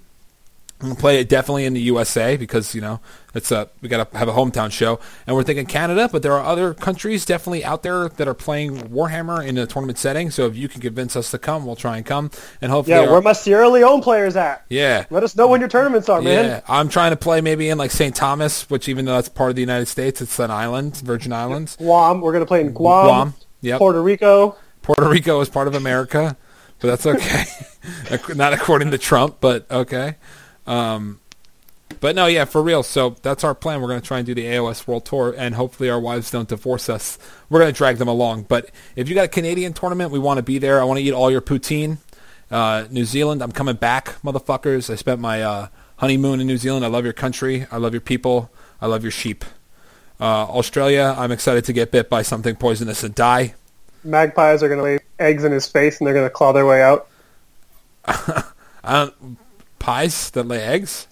I'm 0.79 0.89
gonna 0.89 0.99
play 0.99 1.19
it 1.19 1.27
definitely 1.27 1.65
in 1.65 1.73
the 1.73 1.81
USA 1.81 2.37
because 2.37 2.75
you 2.75 2.81
know 2.81 2.99
it's 3.33 3.51
a 3.51 3.67
we 3.81 3.89
gotta 3.89 4.15
have 4.15 4.27
a 4.27 4.31
hometown 4.33 4.71
show, 4.71 4.99
and 5.25 5.35
we're 5.35 5.41
thinking 5.41 5.65
Canada, 5.65 6.07
but 6.11 6.21
there 6.21 6.33
are 6.33 6.43
other 6.45 6.75
countries 6.75 7.25
definitely 7.25 7.65
out 7.65 7.81
there 7.81 8.09
that 8.09 8.27
are 8.27 8.35
playing 8.35 8.77
Warhammer 8.89 9.43
in 9.43 9.57
a 9.57 9.65
tournament 9.65 9.97
setting. 9.97 10.29
So 10.29 10.45
if 10.45 10.55
you 10.55 10.67
can 10.69 10.79
convince 10.81 11.15
us 11.15 11.31
to 11.31 11.39
come, 11.39 11.65
we'll 11.65 11.75
try 11.75 11.97
and 11.97 12.05
come, 12.05 12.29
and 12.61 12.71
hopefully, 12.71 12.95
Yeah, 12.95 13.05
our- 13.05 13.11
where 13.11 13.21
my 13.21 13.33
Sierra 13.33 13.67
Leone 13.69 14.01
players 14.03 14.35
at? 14.35 14.65
yeah, 14.69 15.05
Let 15.09 15.23
us 15.23 15.35
know 15.35 15.47
when 15.47 15.61
your 15.61 15.69
tournaments 15.69 16.09
are, 16.09 16.21
man. 16.21 16.45
yeah. 16.45 16.61
I'm 16.67 16.89
trying 16.89 17.09
to 17.09 17.17
play 17.17 17.41
maybe 17.41 17.69
in 17.69 17.79
like 17.79 17.89
St. 17.89 18.15
Thomas, 18.15 18.69
which 18.69 18.87
even 18.87 19.05
though 19.05 19.13
that's 19.15 19.29
part 19.29 19.49
of 19.49 19.55
the 19.55 19.61
United 19.63 19.87
States, 19.87 20.21
it's 20.21 20.37
an 20.37 20.51
island, 20.51 20.97
Virgin 20.97 21.33
Islands. 21.33 21.75
Guam. 21.77 22.21
We're 22.21 22.33
going 22.33 22.43
to 22.43 22.47
play 22.47 22.61
in 22.61 22.71
Guam, 22.73 23.05
Guam, 23.07 23.33
yeah. 23.61 23.79
Puerto 23.79 24.01
Rico. 24.01 24.55
Puerto 24.83 25.09
Rico 25.09 25.41
is 25.41 25.49
part 25.49 25.67
of 25.67 25.73
America, 25.73 26.37
but 26.79 26.87
that's 26.87 27.05
okay. 27.07 27.45
Not 28.35 28.53
according 28.53 28.91
to 28.91 28.97
Trump, 28.99 29.37
but 29.41 29.65
okay. 29.71 30.15
Um, 30.67 31.19
but 31.99 32.15
no, 32.15 32.27
yeah, 32.27 32.45
for 32.45 32.61
real. 32.61 32.83
So 32.83 33.15
that's 33.21 33.43
our 33.43 33.55
plan. 33.55 33.81
We're 33.81 33.87
going 33.87 34.01
to 34.01 34.07
try 34.07 34.17
and 34.17 34.25
do 34.25 34.35
the 34.35 34.45
AOS 34.45 34.85
World 34.85 35.05
Tour, 35.05 35.33
and 35.37 35.55
hopefully 35.55 35.89
our 35.89 35.99
wives 35.99 36.29
don't 36.29 36.47
divorce 36.47 36.89
us. 36.89 37.17
We're 37.49 37.59
going 37.59 37.73
to 37.73 37.77
drag 37.77 37.97
them 37.97 38.07
along. 38.07 38.43
But 38.43 38.69
if 38.95 39.09
you 39.09 39.15
got 39.15 39.25
a 39.25 39.29
Canadian 39.29 39.73
tournament, 39.73 40.11
we 40.11 40.19
want 40.19 40.37
to 40.37 40.43
be 40.43 40.59
there. 40.59 40.79
I 40.79 40.83
want 40.83 40.99
to 40.99 41.03
eat 41.03 41.13
all 41.13 41.31
your 41.31 41.41
poutine. 41.41 41.97
Uh, 42.51 42.85
New 42.89 43.05
Zealand, 43.05 43.41
I'm 43.41 43.51
coming 43.51 43.75
back, 43.75 44.21
motherfuckers. 44.23 44.89
I 44.89 44.95
spent 44.95 45.19
my 45.19 45.41
uh, 45.41 45.67
honeymoon 45.97 46.39
in 46.39 46.47
New 46.47 46.57
Zealand. 46.57 46.85
I 46.85 46.87
love 46.87 47.03
your 47.03 47.13
country. 47.13 47.65
I 47.71 47.77
love 47.77 47.93
your 47.93 48.01
people. 48.01 48.51
I 48.79 48.87
love 48.87 49.03
your 49.03 49.11
sheep. 49.11 49.43
Uh, 50.19 50.45
Australia, 50.45 51.15
I'm 51.17 51.31
excited 51.31 51.65
to 51.65 51.73
get 51.73 51.91
bit 51.91 52.09
by 52.09 52.21
something 52.21 52.55
poisonous 52.55 53.03
and 53.03 53.13
die. 53.13 53.55
Magpies 54.03 54.63
are 54.63 54.67
going 54.67 54.79
to 54.79 54.83
lay 54.83 54.99
eggs 55.19 55.43
in 55.43 55.51
his 55.51 55.67
face, 55.67 55.99
and 55.99 56.07
they're 56.07 56.13
going 56.13 56.25
to 56.25 56.33
claw 56.33 56.53
their 56.53 56.65
way 56.65 56.81
out. 56.81 57.07
I 58.05 58.43
don't, 58.83 59.37
pies 59.79 60.29
that 60.31 60.43
lay 60.47 60.61
eggs. 60.61 61.07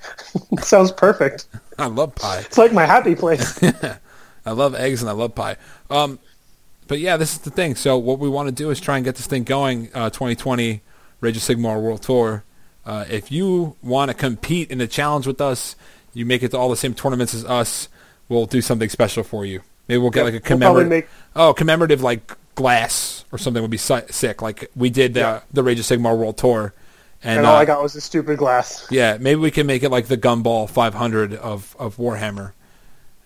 Sounds 0.60 0.92
perfect. 0.92 1.46
I 1.78 1.86
love 1.86 2.14
pie. 2.14 2.40
It's 2.40 2.58
like 2.58 2.72
my 2.72 2.86
happy 2.86 3.14
place. 3.14 3.58
I 4.46 4.52
love 4.52 4.74
eggs 4.74 5.02
and 5.02 5.08
I 5.10 5.12
love 5.12 5.34
pie. 5.34 5.56
Um, 5.90 6.18
but 6.88 6.98
yeah, 6.98 7.16
this 7.16 7.32
is 7.32 7.38
the 7.38 7.50
thing. 7.50 7.74
So 7.74 7.96
what 7.98 8.18
we 8.18 8.28
want 8.28 8.48
to 8.48 8.52
do 8.54 8.70
is 8.70 8.80
try 8.80 8.96
and 8.96 9.04
get 9.04 9.16
this 9.16 9.26
thing 9.26 9.44
going. 9.44 9.90
Uh, 9.94 10.10
2020 10.10 10.80
Rage 11.20 11.36
of 11.36 11.42
Sigmar 11.42 11.80
World 11.80 12.02
Tour. 12.02 12.44
Uh, 12.84 13.04
if 13.10 13.30
you 13.30 13.76
want 13.82 14.10
to 14.10 14.14
compete 14.16 14.70
in 14.70 14.80
a 14.80 14.86
challenge 14.86 15.26
with 15.26 15.40
us, 15.40 15.76
you 16.14 16.24
make 16.26 16.42
it 16.42 16.50
to 16.50 16.58
all 16.58 16.68
the 16.70 16.76
same 16.76 16.94
tournaments 16.94 17.34
as 17.34 17.44
us. 17.44 17.88
We'll 18.28 18.46
do 18.46 18.60
something 18.60 18.88
special 18.88 19.22
for 19.22 19.44
you. 19.44 19.60
Maybe 19.88 19.98
we'll 19.98 20.10
get 20.10 20.24
Yep, 20.24 20.24
like 20.24 20.34
a 20.34 20.36
we'll 20.36 20.58
commemorative. 20.58 20.88
make- 20.90 21.08
oh, 21.36 21.52
commemorative 21.52 22.02
like 22.02 22.36
glass 22.54 23.24
or 23.32 23.38
something 23.38 23.62
would 23.62 23.70
be 23.70 23.76
si- 23.76 24.00
sick. 24.10 24.40
Like 24.42 24.70
we 24.74 24.88
did 24.90 25.14
the 25.14 25.20
Yeah. 25.20 25.40
the 25.52 25.62
Rage 25.62 25.78
of 25.78 25.84
Sigmar 25.86 26.16
World 26.16 26.36
Tour. 26.38 26.72
And, 27.22 27.38
and 27.38 27.46
all 27.46 27.56
uh, 27.56 27.60
I 27.60 27.64
got 27.64 27.82
was 27.82 27.94
a 27.96 28.00
stupid 28.00 28.38
glass. 28.38 28.86
Yeah, 28.90 29.18
maybe 29.20 29.40
we 29.40 29.50
can 29.50 29.66
make 29.66 29.82
it 29.82 29.90
like 29.90 30.06
the 30.06 30.16
Gumball 30.16 30.68
500 30.68 31.34
of, 31.34 31.76
of 31.78 31.96
Warhammer. 31.96 32.52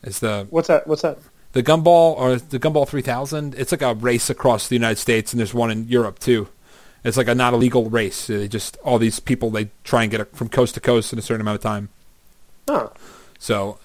It's 0.02 0.18
the 0.18 0.46
What's 0.50 0.68
that? 0.68 0.86
What's 0.86 1.02
that? 1.02 1.18
the 1.52 1.62
Gumball 1.62 2.16
or 2.18 2.36
the 2.36 2.58
Gumball 2.58 2.86
3000. 2.86 3.54
It's 3.54 3.72
like 3.72 3.82
a 3.82 3.94
race 3.94 4.28
across 4.28 4.68
the 4.68 4.74
United 4.74 4.98
States, 4.98 5.32
and 5.32 5.38
there's 5.40 5.54
one 5.54 5.70
in 5.70 5.88
Europe 5.88 6.18
too. 6.18 6.48
It's 7.04 7.16
like 7.16 7.28
a 7.28 7.34
not 7.34 7.54
illegal 7.54 7.88
race. 7.88 8.26
They 8.26 8.48
just 8.48 8.76
all 8.84 8.98
these 8.98 9.20
people 9.20 9.50
they 9.50 9.70
try 9.84 10.02
and 10.02 10.10
get 10.10 10.20
it 10.20 10.34
from 10.36 10.48
coast 10.48 10.74
to 10.74 10.80
coast 10.80 11.12
in 11.12 11.18
a 11.18 11.22
certain 11.22 11.42
amount 11.42 11.56
of 11.56 11.62
time. 11.62 11.88
Oh, 12.66 12.92
So, 13.38 13.78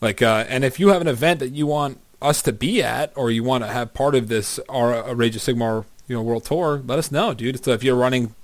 like, 0.00 0.22
uh, 0.22 0.46
and 0.48 0.64
if 0.64 0.80
you 0.80 0.88
have 0.88 1.00
an 1.02 1.06
event 1.06 1.38
that 1.40 1.50
you 1.50 1.66
want 1.66 2.00
us 2.20 2.40
to 2.42 2.52
be 2.52 2.82
at, 2.82 3.12
or 3.14 3.30
you 3.30 3.44
want 3.44 3.62
to 3.62 3.68
have 3.68 3.94
part 3.94 4.14
of 4.14 4.28
this 4.28 4.58
our 4.68 4.94
uh, 4.94 5.12
Rage 5.14 5.36
of 5.36 5.42
Sigmar, 5.42 5.84
you 6.08 6.16
know, 6.16 6.22
World 6.22 6.44
Tour, 6.44 6.82
let 6.84 6.98
us 6.98 7.12
know, 7.12 7.34
dude. 7.34 7.62
So 7.62 7.72
if 7.72 7.84
you're 7.84 7.94
running 7.96 8.34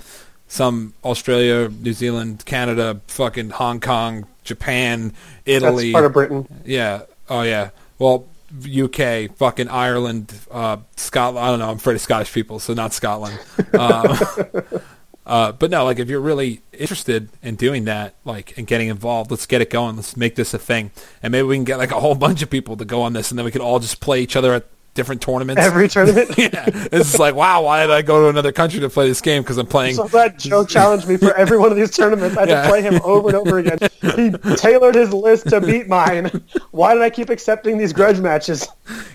some 0.48 0.94
Australia, 1.04 1.68
New 1.68 1.92
Zealand, 1.92 2.44
Canada, 2.46 3.00
fucking 3.06 3.50
Hong 3.50 3.80
Kong, 3.80 4.26
Japan, 4.44 5.08
That's 5.44 5.62
Italy. 5.62 5.92
part 5.92 6.06
of 6.06 6.12
Britain. 6.12 6.48
Yeah. 6.64 7.02
Oh 7.28 7.42
yeah. 7.42 7.70
Well, 7.98 8.26
UK, 8.64 9.36
fucking 9.36 9.68
Ireland, 9.68 10.34
uh, 10.50 10.78
Scotland. 10.96 11.44
I 11.44 11.50
don't 11.50 11.58
know. 11.58 11.68
I'm 11.68 11.76
afraid 11.76 11.94
of 11.94 12.00
Scottish 12.00 12.32
people, 12.32 12.58
so 12.58 12.74
not 12.74 12.92
Scotland. 12.92 13.38
Uh, 13.74 14.62
uh, 15.26 15.52
but 15.52 15.70
no, 15.70 15.84
like 15.84 15.98
if 15.98 16.08
you're 16.08 16.20
really 16.20 16.62
interested 16.72 17.28
in 17.42 17.54
doing 17.56 17.84
that, 17.84 18.14
like 18.24 18.56
and 18.56 18.66
getting 18.66 18.88
involved, 18.88 19.30
let's 19.30 19.44
get 19.44 19.60
it 19.60 19.68
going. 19.68 19.96
Let's 19.96 20.16
make 20.16 20.34
this 20.36 20.54
a 20.54 20.58
thing, 20.58 20.90
and 21.22 21.30
maybe 21.30 21.46
we 21.46 21.56
can 21.56 21.64
get 21.64 21.76
like 21.76 21.90
a 21.90 22.00
whole 22.00 22.14
bunch 22.14 22.40
of 22.40 22.48
people 22.48 22.76
to 22.78 22.84
go 22.86 23.02
on 23.02 23.12
this, 23.12 23.30
and 23.30 23.38
then 23.38 23.44
we 23.44 23.50
can 23.50 23.60
all 23.60 23.78
just 23.78 24.00
play 24.00 24.22
each 24.22 24.36
other 24.36 24.54
at 24.54 24.66
different 24.98 25.22
tournaments. 25.22 25.62
Every 25.62 25.88
tournament. 25.94 26.36
yeah, 26.36 26.64
it's 26.66 26.90
just 27.12 27.18
like 27.18 27.34
wow, 27.34 27.62
why 27.62 27.80
did 27.86 27.90
I 27.90 28.02
go 28.02 28.24
to 28.24 28.28
another 28.28 28.52
country 28.52 28.80
to 28.80 28.90
play 28.90 29.08
this 29.08 29.22
game? 29.22 29.42
Because 29.42 29.56
I'm 29.56 29.66
playing. 29.66 29.94
So 29.94 30.06
glad 30.08 30.38
Joe 30.38 30.66
challenged 30.66 31.08
me 31.08 31.16
for 31.16 31.32
every 31.34 31.56
one 31.56 31.70
of 31.70 31.76
these 31.78 31.90
tournaments. 31.96 32.36
I 32.36 32.40
had 32.40 32.48
Yeah. 32.50 32.62
to 32.62 32.68
play 32.68 32.82
him 32.82 33.00
over 33.04 33.28
and 33.28 33.36
over 33.38 33.58
again. 33.58 33.78
He 34.02 34.30
tailored 34.56 34.94
his 34.96 35.12
list 35.14 35.48
to 35.48 35.60
beat 35.60 35.88
mine. 35.88 36.30
Why 36.72 36.92
did 36.94 37.02
I 37.02 37.10
keep 37.10 37.30
accepting 37.30 37.78
these 37.78 37.92
grudge 37.94 38.20
matches? 38.20 38.68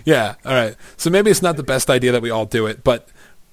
Yeah. 0.04 0.34
All 0.44 0.52
right. 0.54 0.74
So 0.96 1.10
maybe 1.10 1.30
it's 1.30 1.42
not 1.42 1.56
the 1.56 1.62
best 1.62 1.88
idea 1.90 2.10
that 2.12 2.22
we 2.22 2.30
all 2.30 2.46
do 2.46 2.66
it, 2.66 2.82
but 2.82 3.08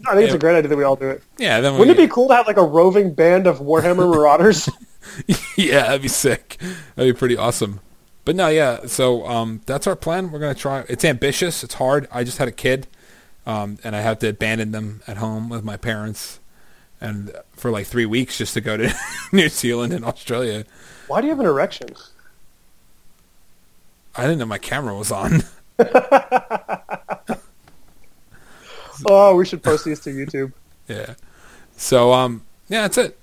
I 0.07 0.13
think 0.15 0.25
it's 0.25 0.33
a 0.33 0.39
great 0.39 0.55
idea 0.57 0.69
that 0.69 0.77
we 0.77 0.83
all 0.83 0.95
do 0.95 1.09
it. 1.09 1.21
yeah, 1.37 1.61
then 1.61 1.73
we, 1.73 1.79
Wouldn't 1.79 1.99
it 1.99 2.01
be 2.01 2.11
cool 2.11 2.27
to 2.29 2.35
have 2.35 2.47
like 2.47 2.57
a 2.57 2.63
roving 2.63 3.13
band 3.13 3.45
of 3.45 3.59
Warhammer 3.59 4.09
Marauders? 4.09 4.67
yeah, 5.57 5.81
that'd 5.83 6.01
be 6.01 6.07
sick. 6.07 6.57
That'd 6.95 7.13
be 7.13 7.17
pretty 7.17 7.37
awesome. 7.37 7.81
But 8.23 8.35
no, 8.35 8.47
yeah. 8.49 8.85
So 8.85 9.25
um, 9.27 9.61
that's 9.65 9.87
our 9.87 9.95
plan. 9.95 10.31
We're 10.31 10.39
gonna 10.39 10.53
try. 10.55 10.85
It's 10.87 11.03
ambitious. 11.03 11.63
It's 11.63 11.75
hard. 11.75 12.07
I 12.11 12.23
just 12.23 12.37
had 12.37 12.47
a 12.47 12.51
kid, 12.51 12.87
um, 13.45 13.79
and 13.83 13.95
I 13.95 14.01
had 14.01 14.19
to 14.21 14.29
abandon 14.29 14.71
them 14.71 15.01
at 15.07 15.17
home 15.17 15.49
with 15.49 15.63
my 15.63 15.75
parents, 15.77 16.39
and 16.99 17.31
for 17.53 17.71
like 17.71 17.87
three 17.87 18.05
weeks 18.05 18.37
just 18.37 18.53
to 18.53 18.61
go 18.61 18.77
to 18.77 18.93
New 19.31 19.49
Zealand 19.49 19.93
and 19.93 20.05
Australia. 20.05 20.65
Why 21.07 21.21
do 21.21 21.27
you 21.27 21.31
have 21.31 21.39
an 21.39 21.45
erection? 21.47 21.89
I 24.15 24.23
didn't 24.23 24.39
know 24.39 24.45
my 24.45 24.57
camera 24.57 24.95
was 24.95 25.11
on. 25.11 25.43
Oh, 29.05 29.35
we 29.35 29.45
should 29.45 29.63
post 29.63 29.85
these 29.85 29.99
to 30.01 30.11
YouTube. 30.11 30.53
yeah. 30.87 31.15
So 31.75 32.13
um, 32.13 32.43
yeah, 32.69 32.81
that's 32.83 32.97
it. 32.99 33.17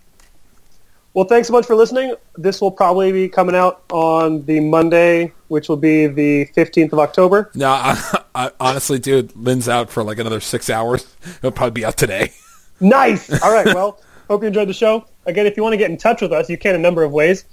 Well, 1.15 1.25
thanks 1.25 1.49
so 1.49 1.53
much 1.53 1.67
for 1.67 1.75
listening. 1.75 2.15
This 2.37 2.61
will 2.61 2.71
probably 2.71 3.11
be 3.13 3.29
coming 3.29 3.57
out 3.57 3.83
on 3.91 4.45
the 4.45 4.61
Monday, 4.61 5.33
which 5.49 5.69
will 5.69 5.77
be 5.77 6.07
the 6.07 6.47
15th 6.57 6.93
of 6.93 6.99
October. 6.99 7.51
No, 7.55 7.71
I, 7.71 8.23
I, 8.35 8.51
honestly, 8.61 8.99
dude, 8.99 9.35
Lynn's 9.35 9.69
out 9.69 9.91
for 9.91 10.05
like 10.05 10.19
another 10.19 10.41
six 10.41 10.69
hours. 10.71 11.07
It'll 11.39 11.51
probably 11.51 11.81
be 11.81 11.85
out 11.85 11.97
today. 11.97 12.33
Nice. 12.81 13.31
All 13.43 13.53
right. 13.53 13.67
Well, 13.67 14.01
hope 14.29 14.43
you 14.43 14.49
enjoyed 14.49 14.69
the 14.69 14.75
show. 14.75 15.07
Again, 15.27 15.47
if 15.47 15.57
you 15.57 15.63
want 15.63 15.73
to 15.73 15.79
get 15.79 15.91
in 15.91 15.97
touch 15.97 16.21
with 16.23 16.33
us, 16.33 16.49
you 16.49 16.59
can 16.59 16.75
a 16.75 16.79
number 16.79 17.03
of 17.03 17.11
ways. 17.11 17.45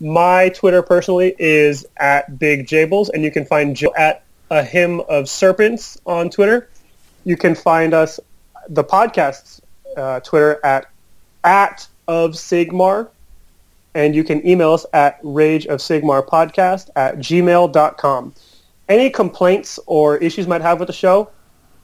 My 0.00 0.48
Twitter 0.50 0.82
personally 0.82 1.34
is 1.38 1.86
at 1.96 2.38
Big 2.38 2.66
Jables, 2.66 3.10
and 3.14 3.22
you 3.22 3.30
can 3.30 3.46
find 3.46 3.76
Joe 3.76 3.92
at 3.96 4.24
a 4.50 4.62
hymn 4.62 5.00
of 5.00 5.28
serpents 5.28 6.00
on 6.04 6.30
Twitter. 6.30 6.68
You 7.24 7.36
can 7.36 7.54
find 7.54 7.94
us, 7.94 8.20
the 8.68 8.84
podcast's 8.84 9.62
uh, 9.96 10.20
Twitter 10.20 10.60
at 10.64 10.86
at 11.44 11.86
of 12.08 12.32
Sigmar, 12.32 13.08
and 13.94 14.14
you 14.14 14.24
can 14.24 14.46
email 14.46 14.72
us 14.72 14.86
at 14.92 15.22
rageofsigmarpodcast 15.22 15.68
of 15.68 15.80
Sigmar 15.80 16.26
podcast 16.26 16.90
at 16.96 17.18
gmail.com. 17.18 18.34
Any 18.88 19.10
complaints 19.10 19.78
or 19.86 20.16
issues 20.18 20.44
you 20.44 20.50
might 20.50 20.60
have 20.60 20.78
with 20.78 20.88
the 20.88 20.92
show, 20.92 21.30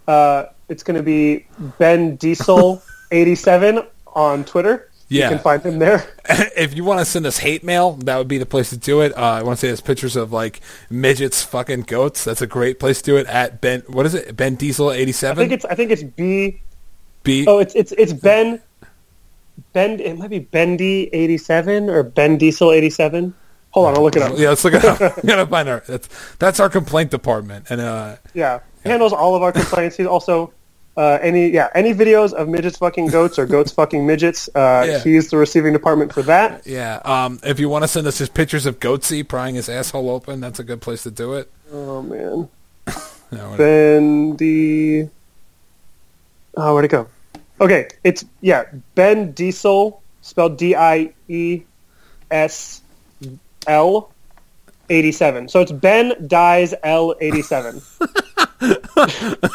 uh, 0.07 0.47
it's 0.69 0.83
going 0.83 0.97
to 0.97 1.03
be 1.03 1.47
Ben 1.79 2.17
Diesel 2.17 2.83
87 3.11 3.87
on 4.15 4.45
Twitter. 4.45 4.91
Yeah. 5.11 5.25
You 5.25 5.37
can 5.37 5.43
find 5.43 5.63
him 5.63 5.81
there. 5.81 6.09
if 6.57 6.77
you 6.77 6.85
want 6.85 7.01
to 7.01 7.05
send 7.05 7.27
us 7.27 7.39
hate 7.39 7.65
mail, 7.65 7.95
that 8.05 8.17
would 8.17 8.29
be 8.29 8.39
the 8.39 8.47
place 8.47 8.71
to 8.71 8.77
do 8.77 9.01
it. 9.01 9.17
Uh, 9.17 9.23
I 9.23 9.43
want 9.43 9.59
to 9.59 9.61
say 9.61 9.67
there's 9.67 9.81
pictures 9.81 10.15
of 10.15 10.33
like 10.33 10.61
midgets 10.89 11.43
fucking 11.43 11.83
goats. 11.83 12.23
That's 12.23 12.43
a 12.43 12.47
great 12.47 12.79
place 12.79 13.03
to 13.03 13.05
do 13.05 13.17
it. 13.17 13.27
At 13.27 13.61
Ben, 13.61 13.83
what 13.89 14.07
is 14.07 14.15
it? 14.15 14.37
Ben 14.37 14.55
Diesel 14.55 14.93
eighty 14.93 15.11
seven. 15.11 15.43
I 15.43 15.49
think 15.49 15.53
it's 15.53 15.65
I 15.65 15.75
think 15.75 15.91
it's 15.91 16.05
B. 16.05 16.61
B. 17.25 17.45
Oh, 17.49 17.59
it's 17.59 17.75
it's 17.75 17.91
it's 17.93 18.13
Ben. 18.13 18.63
Ben. 19.73 20.01
It 20.01 20.19
might 20.19 20.31
be 20.31 20.39
Bendy 20.41 21.09
87 21.13 21.89
or 21.91 22.03
Ben 22.03 22.37
Diesel 22.39 22.73
87. 22.73 23.35
Hold 23.73 23.87
on, 23.87 23.95
I'll 23.97 24.03
look 24.03 24.17
it 24.17 24.23
up. 24.23 24.37
yeah, 24.37 24.49
let's 24.49 24.65
look 24.65 24.75
it 24.75 24.85
up. 24.85 25.01
we 25.23 25.29
gotta 25.29 25.47
find 25.47 25.69
our. 25.69 25.83
That's 25.87 26.09
that's 26.39 26.59
our 26.61 26.69
complaint 26.69 27.11
department, 27.13 27.67
and 27.71 27.81
uh, 27.81 28.17
Yeah, 28.35 28.61
he 28.83 28.89
handles 28.89 29.13
all 29.13 29.37
of 29.37 29.43
our 29.43 29.53
complaints. 29.53 29.97
He's 29.97 30.07
also 30.09 30.53
uh, 30.97 31.19
any 31.23 31.51
yeah 31.51 31.69
any 31.75 31.95
videos 31.95 32.33
of 32.33 32.49
midgets 32.49 32.79
fucking 32.79 33.07
goats 33.09 33.39
or 33.39 33.47
goats 33.47 33.71
fucking 33.71 34.05
midgets. 34.05 34.49
Uh, 34.55 34.85
Yeah. 34.89 34.99
He's 34.99 35.31
the 35.31 35.37
receiving 35.37 35.73
department 35.73 36.13
for 36.13 36.23
that. 36.23 36.67
yeah. 36.67 36.97
Um, 37.05 37.39
if 37.45 37.61
you 37.61 37.69
want 37.69 37.85
to 37.85 37.89
send 37.89 38.09
us 38.09 38.19
just 38.19 38.35
pictures 38.35 38.67
of 38.67 38.81
Goatse 38.81 39.27
prying 39.29 39.55
his 39.55 39.69
asshole 39.69 40.11
open, 40.11 40.41
that's 40.41 40.59
a 40.59 40.65
good 40.65 40.81
place 40.81 41.05
to 41.05 41.13
do 41.13 41.35
it. 41.35 41.49
Oh 41.73 42.03
man, 42.03 42.49
You 43.31 43.39
know, 43.39 43.57
Bendy. 43.57 45.09
Oh, 46.57 46.73
where'd 46.75 46.85
it 46.87 46.89
go? 46.91 47.07
Okay, 47.61 47.89
it's 48.05 48.25
yeah 48.41 48.65
Ben 48.95 49.33
Diesel 49.33 50.03
spelled 50.23 50.57
D 50.57 50.75
I 50.75 51.13
E 51.29 51.63
S 52.31 52.83
L. 53.67 54.13
87. 54.93 55.49
So 55.49 55.61
it's 55.61 55.71
Ben 55.71 56.27
Dies 56.27 56.75
L 56.83 57.15
87. 57.21 57.81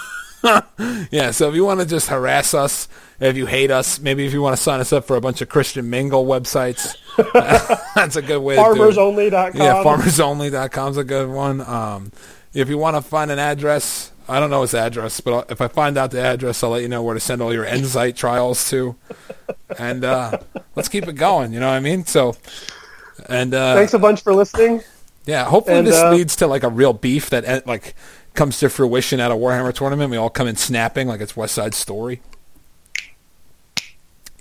Yeah, 1.11 1.32
so 1.32 1.49
if 1.49 1.56
you 1.56 1.65
want 1.65 1.80
to 1.80 1.86
just 1.86 2.07
harass 2.07 2.53
us, 2.53 2.88
if 3.19 3.36
you 3.36 3.45
hate 3.45 3.72
us, 3.72 3.99
maybe 3.99 4.26
if 4.26 4.34
you 4.34 4.41
want 4.41 4.56
to 4.56 4.61
sign 4.61 4.80
us 4.80 4.94
up 4.94 5.06
for 5.06 5.15
a 5.15 5.22
bunch 5.22 5.41
of 5.41 5.49
Christian 5.49 5.90
Mingle 5.90 6.26
websites, 6.26 6.95
that's 7.95 8.15
a 8.15 8.22
good 8.22 8.40
way 8.40 8.56
to 8.56 8.61
do 8.61 8.72
it. 8.72 8.77
FarmersOnly.com. 8.77 9.61
Yeah, 9.61 9.84
farmersonly.com 9.84 10.91
is 10.91 10.98
a 10.98 11.03
good 11.03 11.30
one. 11.30 11.61
Um, 11.61 12.11
if 12.61 12.69
you 12.69 12.77
want 12.77 12.95
to 12.95 13.02
find 13.02 13.30
an 13.32 13.40
address, 13.40 14.11
I 14.27 14.40
don't 14.40 14.49
know 14.49 14.61
his 14.61 14.73
address, 14.73 15.19
but 15.19 15.52
if 15.52 15.61
I 15.61 15.68
find 15.68 15.98
out 15.98 16.11
the 16.11 16.22
address, 16.22 16.64
I'll 16.64 16.72
let 16.72 16.82
you 16.82 16.88
know 16.88 17.03
where 17.03 17.14
to 17.14 17.19
send 17.19 17.41
all 17.41 17.53
your 17.53 17.65
Enzyte 17.65 18.15
trials 18.15 18.69
to. 18.69 18.95
And 19.77 20.03
uh, 20.03 20.40
let's 20.76 20.90
keep 20.90 21.07
it 21.07 21.14
going, 21.14 21.53
you 21.53 21.60
know 21.60 21.68
what 21.68 21.76
I 21.76 21.80
mean? 21.82 22.06
So, 22.06 22.36
and 23.30 23.53
uh, 23.53 23.76
Thanks 23.76 23.94
a 23.94 23.99
bunch 23.99 24.23
for 24.23 24.34
listening. 24.34 24.82
yeah, 25.26 25.44
hopefully 25.45 25.80
And, 25.80 25.88
this 25.88 26.02
uh, 26.02 26.11
leads 26.11 26.36
to 26.38 26.48
like 26.48 26.64
a 26.64 26.69
real 26.69 26.94
beef 26.94 27.30
that 27.30 27.45
uh, 27.45 27.61
like 27.65 27.94
comes 28.34 28.60
to 28.60 28.69
fruition 28.69 29.19
at 29.19 29.32
a 29.32 29.36
Warhammer 29.36 29.73
tournament. 29.73 30.10
We 30.10 30.18
all 30.18 30.30
come 30.30 30.48
in 30.48 30.56
snapping 30.56 31.07
like 31.07 31.22
it's 31.22 31.36
West 31.38 31.56
Side 31.56 31.73
Story. 31.73 32.22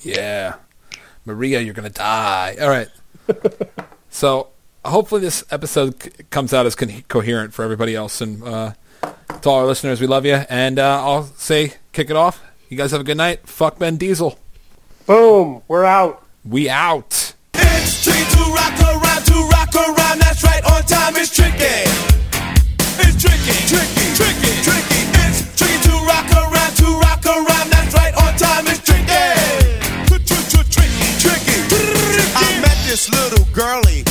Yeah, 0.01 0.57
Maria, 1.25 1.61
you're 1.61 1.75
gonna 1.75 1.91
die. 1.91 2.57
All 2.61 2.69
right. 2.69 2.89
so 4.11 4.49
hopefully 4.85 5.21
this 5.21 5.45
episode 5.51 6.03
c- 6.03 6.11
comes 6.31 6.53
out 6.53 6.67
as 6.67 6.75
con- 6.75 7.05
coherent 7.09 7.53
for 7.53 7.63
everybody 7.65 7.95
else, 7.95 8.21
and 8.21 8.43
uh, 8.43 8.73
to 9.43 9.49
all 9.51 9.61
our 9.61 9.67
listeners, 9.67 10.01
we 10.01 10.07
love 10.07 10.25
you. 10.27 10.35
And 10.49 10.79
uh, 10.79 11.03
I'll 11.05 11.25
say, 11.37 11.75
kick 11.93 12.11
it 12.11 12.17
off. 12.17 12.43
You 12.69 12.77
guys 12.77 12.91
have 12.93 13.01
a 13.01 13.05
good 13.05 13.17
night. 13.17 13.47
Fuck 13.49 13.79
Ben 13.79 13.97
Diesel. 13.97 14.39
Boom. 15.07 15.63
We're 15.69 15.85
out. 15.85 16.25
We 16.45 16.69
out. 16.69 17.35
It's 17.55 18.03
tricky 18.05 18.25
to 18.25 18.43
rock 18.53 18.81
around, 18.81 19.25
to 19.27 19.35
rock 19.53 19.75
around. 19.75 20.19
That's 20.21 20.43
right, 20.43 20.65
on 20.65 20.83
time 20.83 21.17
is 21.17 21.31
tricky. 21.31 21.85
It's 23.05 23.21
tricky, 23.23 23.57
tricky, 23.69 24.07
tricky, 24.17 24.53
tricky. 24.65 25.01
It's 25.25 25.57
tricky 25.57 25.79
to 25.89 25.95
rock 26.09 26.29
around, 26.33 26.73
to 26.77 26.87
rock 27.01 27.25
around. 27.27 27.71
That's 27.71 27.95
right, 27.95 28.15
on 28.15 28.37
time 28.37 28.67
is 28.67 28.81
tricky. 28.83 29.05
Tricky, 30.25 30.99
tricky. 31.21 31.59
I 32.37 32.61
met 32.61 32.77
this 32.87 33.09
little 33.11 33.45
girlie 33.53 34.05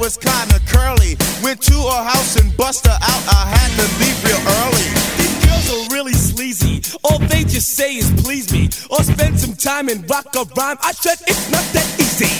was 0.00 0.16
kinda 0.16 0.58
curly. 0.66 1.14
Went 1.42 1.60
to 1.60 1.76
her 1.76 2.02
house 2.02 2.36
and 2.36 2.56
bust 2.56 2.86
her 2.86 2.98
out. 3.02 3.22
I 3.28 3.44
had 3.52 3.70
to 3.76 3.86
leave 4.00 4.18
real 4.24 4.42
early. 4.58 4.88
These 5.20 5.36
girls 5.44 5.66
are 5.74 5.94
really 5.94 6.14
sleazy. 6.14 6.80
All 7.04 7.18
they 7.18 7.44
just 7.44 7.76
say 7.76 7.96
is 7.96 8.10
please 8.22 8.50
me. 8.50 8.70
Or 8.88 9.02
spend 9.04 9.38
some 9.38 9.54
time 9.54 9.88
and 9.88 10.08
rock 10.08 10.34
a 10.34 10.44
rhyme. 10.56 10.78
I 10.82 10.92
said 10.92 11.18
it's 11.28 11.50
not 11.50 11.64
that 11.76 11.86
easy. 12.00 12.32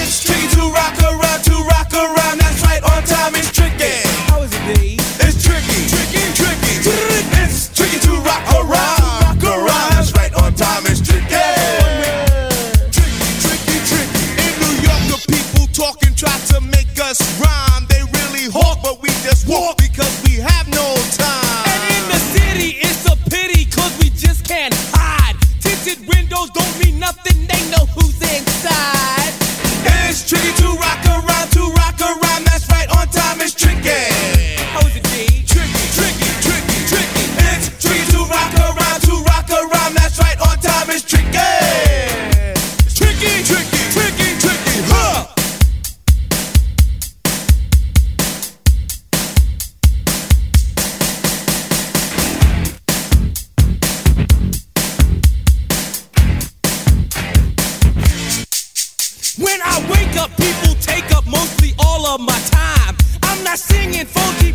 It's 0.00 0.24
tricky 0.24 0.48
to 0.56 0.62
rock 0.72 0.96
around, 1.04 1.44
to 1.44 1.56
rock 1.68 1.92
around. 1.92 2.40
That's 2.40 2.62
right, 2.64 2.82
on 2.82 3.02
time 3.04 3.34
is 3.36 3.52
tricky. 3.52 4.00
How 4.32 4.40
is 4.42 4.52
it, 4.52 4.64
Dave? 4.72 5.00
It's 5.20 5.44
tricky, 5.44 5.80
tricky, 5.92 6.24
tricky. 6.40 6.74
It's 7.44 7.68
tricky 7.76 7.98
to 8.00 8.12
rock 8.24 8.44
around. 8.54 8.97
us 17.08 17.40
rhyme. 17.40 17.86
They 17.88 18.02
really 18.20 18.52
hawk, 18.52 18.80
but 18.82 19.00
we 19.00 19.08
just 19.24 19.48
walk 19.48 19.78
because 19.78 20.12
we 20.28 20.36
have 20.36 20.68
no 20.68 20.86
time. 21.16 21.64
And 21.72 21.82
in 21.96 22.04
the 22.12 22.20
city, 22.36 22.76
it's 22.84 23.08
a 23.08 23.16
pity, 23.30 23.64
cause 23.64 23.96
we 23.98 24.10
just 24.10 24.44
can't 24.44 24.74
hide. 24.92 25.36
Tinted 25.60 26.06
windows 26.06 26.50
don't 26.50 26.74
mean 26.84 27.00
nothing, 27.00 27.46
they 27.48 27.62
know 27.72 27.86
who's 27.96 28.20
inside. 28.20 29.32
And 29.88 29.98
it's 30.10 30.28
tricky 30.28 30.52
to 30.60 30.67
and 63.98 64.08
funky. 64.08 64.47